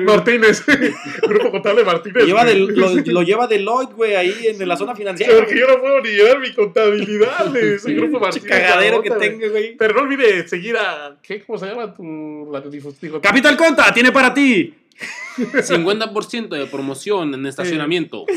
Martínez. 0.05 0.63
Grupo 1.23 1.51
Contable 1.51 1.83
Martínez. 1.83 2.21
Lo 2.21 2.25
lleva, 2.25 2.45
del, 2.45 2.67
lo, 2.67 2.89
lo 2.93 3.21
lleva 3.23 3.47
Deloitte, 3.47 3.93
güey, 3.93 4.15
ahí 4.15 4.33
en 4.47 4.67
la 4.67 4.77
zona 4.77 4.95
financiera. 4.95 5.35
Porque 5.35 5.59
yo 5.59 5.67
no 5.67 5.79
puedo 5.79 5.99
ni 6.01 6.09
llevar 6.09 6.39
mi 6.39 6.53
contabilidad. 6.53 7.55
Ese 7.57 7.93
Grupo 7.93 8.19
Martínez. 8.19 8.47
cagadero 8.47 8.97
la 8.97 9.03
que 9.03 9.09
güey. 9.09 9.19
tenga, 9.19 9.47
güey. 9.49 9.75
Pero 9.75 9.95
no 9.95 10.01
olvide 10.01 10.47
seguir 10.47 10.77
a. 10.77 11.17
¿Qué? 11.21 11.41
¿Cómo 11.41 11.57
se 11.57 11.65
llama 11.65 11.93
tu 11.93 12.49
radiodifusivo? 12.51 13.19
Capital 13.19 13.57
Conta, 13.57 13.91
tiene 13.93 14.11
para 14.11 14.33
ti. 14.33 14.73
50% 15.37 16.49
de 16.49 16.65
promoción 16.67 17.33
en 17.33 17.45
estacionamiento. 17.45 18.25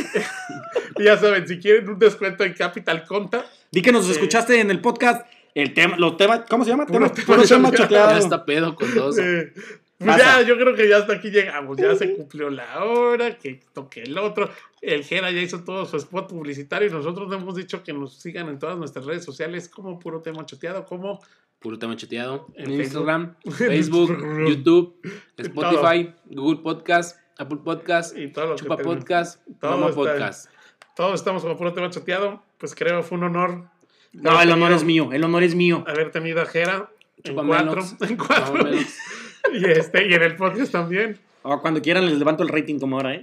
Ya 0.98 1.16
saben, 1.18 1.46
si 1.48 1.58
quieren 1.58 1.88
un 1.88 1.98
descuento 1.98 2.44
en 2.44 2.52
Capital 2.54 3.04
Conta, 3.04 3.44
Di 3.72 3.82
que 3.82 3.90
nos 3.90 4.06
Sí. 4.06 4.12
escuchaste 4.12 4.60
en 4.60 4.70
el 4.70 4.80
podcast. 4.80 5.26
El 5.52 5.74
tema, 5.74 5.96
los 5.98 6.16
temas, 6.16 6.42
¿cómo 6.48 6.64
se 6.64 6.70
llama? 6.70 6.86
Puro 6.86 7.10
Tema, 7.10 7.44
tema. 7.44 7.70
Ya 7.88 8.18
está 8.18 8.44
pedo 8.44 8.76
con 8.76 8.94
dos. 8.94 9.18
eh, 9.18 9.52
pues 9.98 10.16
ya, 10.16 10.42
yo 10.42 10.56
creo 10.56 10.74
que 10.76 10.88
ya 10.88 10.98
hasta 10.98 11.14
aquí 11.14 11.30
llegamos. 11.30 11.76
Ya 11.76 11.94
se 11.96 12.14
cumplió 12.14 12.48
la 12.50 12.84
hora, 12.84 13.36
que 13.38 13.60
toque 13.72 14.02
el 14.02 14.16
otro. 14.18 14.50
El 14.80 15.02
Jera 15.04 15.30
ya 15.32 15.40
hizo 15.40 15.64
todo 15.64 15.84
su 15.86 15.96
spot 15.96 16.28
publicitario 16.28 16.88
y 16.88 16.92
nosotros 16.92 17.32
hemos 17.32 17.56
dicho 17.56 17.82
que 17.82 17.92
nos 17.92 18.14
sigan 18.20 18.48
en 18.48 18.58
todas 18.60 18.76
nuestras 18.78 19.04
redes 19.04 19.24
sociales 19.24 19.68
como 19.68 19.98
puro 19.98 20.20
tema 20.22 20.44
choteado, 20.46 20.84
como 20.86 21.20
Puro 21.64 21.78
tema 21.78 21.96
chateado. 21.96 22.46
En 22.56 22.70
Instagram, 22.72 23.36
Facebook. 23.50 24.10
YouTube, 24.46 25.00
Spotify, 25.38 26.14
Google 26.26 26.60
Podcast, 26.62 27.18
Apple 27.38 27.60
Podcast, 27.64 28.14
y 28.18 28.28
todo 28.28 28.48
lo 28.48 28.56
Chupa. 28.56 28.76
Podcast, 28.76 29.40
Mama 29.62 29.88
Podcast. 29.88 30.50
Todos 30.94 31.14
estamos 31.14 31.40
como 31.42 31.56
puro 31.56 31.72
tema 31.72 31.88
choteado. 31.88 32.42
Pues 32.58 32.74
creo 32.74 32.98
que 33.00 33.02
fue 33.04 33.16
un 33.16 33.24
honor 33.24 33.70
No, 34.12 34.42
el 34.42 34.52
honor 34.52 34.72
es 34.72 34.84
mío. 34.84 35.08
El 35.10 35.24
honor 35.24 35.42
es 35.42 35.54
mío. 35.54 35.84
haber 35.86 36.10
tenido 36.10 36.42
a 36.42 36.44
Jera 36.44 36.90
en 37.22 37.34
cuatro. 37.34 37.82
En 38.02 38.16
cuatro. 38.18 38.68
Y, 39.54 39.64
este, 39.64 40.06
y 40.06 40.12
en 40.12 40.22
el 40.22 40.36
podcast 40.36 40.70
también. 40.70 41.18
Cuando 41.40 41.80
quieran 41.80 42.04
les 42.04 42.18
levanto 42.18 42.42
el 42.42 42.50
rating 42.50 42.78
como 42.78 42.96
ahora, 42.96 43.14
¿eh? 43.14 43.22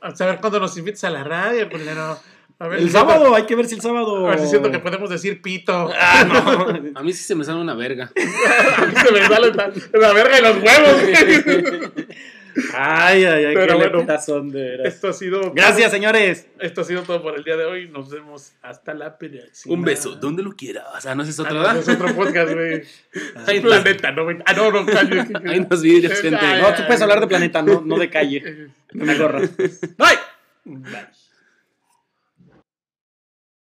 A 0.00 0.14
saber 0.14 0.38
cuándo 0.40 0.60
nos 0.60 0.78
invites 0.78 1.02
a 1.02 1.10
la 1.10 1.24
radio, 1.24 1.68
culero. 1.68 2.20
A 2.62 2.68
ver 2.68 2.78
El 2.78 2.86
si 2.86 2.92
sábado, 2.92 3.34
hay 3.34 3.42
que 3.42 3.56
ver 3.56 3.66
si 3.66 3.74
el 3.74 3.80
sábado. 3.80 4.24
A 4.28 4.30
ver 4.30 4.38
si 4.38 4.46
siento 4.46 4.70
que 4.70 4.78
podemos 4.78 5.10
decir 5.10 5.42
pito. 5.42 5.90
Ah, 5.98 6.24
no. 6.24 6.90
A 7.00 7.02
mí 7.02 7.12
sí 7.12 7.24
se 7.24 7.34
me 7.34 7.42
sale 7.42 7.60
una 7.60 7.74
verga. 7.74 8.12
A 8.76 8.86
mí 8.86 8.94
se 9.04 9.10
me 9.12 9.26
sale 9.26 9.52
la, 9.52 9.72
la 9.94 10.12
verga 10.12 10.38
y 10.38 10.42
los 10.42 10.56
huevos. 10.62 12.04
Ay, 12.74 13.24
ay, 13.24 13.44
ay, 13.46 13.54
Pero 13.54 13.66
qué 13.78 13.88
bueno. 13.88 14.50
de 14.52 14.60
veras. 14.62 14.94
Esto 14.94 15.08
ha 15.08 15.12
sido. 15.14 15.52
Gracias, 15.54 15.90
señores. 15.90 16.46
Esto 16.60 16.82
ha 16.82 16.84
sido 16.84 17.02
todo 17.02 17.22
por 17.22 17.34
el 17.34 17.44
día 17.44 17.56
de 17.56 17.64
hoy. 17.64 17.88
Nos 17.88 18.10
vemos 18.10 18.52
hasta 18.60 18.92
la 18.92 19.16
próxima. 19.16 19.74
Un 19.74 19.82
beso, 19.82 20.16
donde 20.16 20.42
lo 20.42 20.52
quieras. 20.52 21.06
Ah, 21.06 21.14
no, 21.14 21.22
ese 21.22 21.32
es 21.32 21.40
Ah, 21.40 21.42
otro, 21.44 21.54
no, 21.54 21.60
¿verdad? 21.62 21.76
es 21.78 21.88
otro 21.88 22.14
podcast, 22.14 22.52
güey. 22.52 22.82
Ay, 23.46 23.56
no. 23.60 23.68
Planeta 23.70 24.12
90. 24.12 24.44
Ah, 24.46 24.52
no, 24.52 24.70
no, 24.70 24.84
calle. 24.84 25.24
Hay 25.46 25.58
unos 25.60 25.80
vidrios, 25.82 26.20
gente. 26.20 26.38
Ay, 26.40 26.60
No, 26.60 26.74
tú 26.74 26.82
puedes 26.86 27.00
hablar 27.00 27.20
de 27.20 27.26
planeta, 27.26 27.62
no, 27.62 27.80
no 27.84 27.98
de 27.98 28.10
calle. 28.10 28.68
No 28.92 29.06
me 29.06 29.16
gorra. 29.16 29.40
Bye. 29.40 30.18
Bye. 30.64 31.06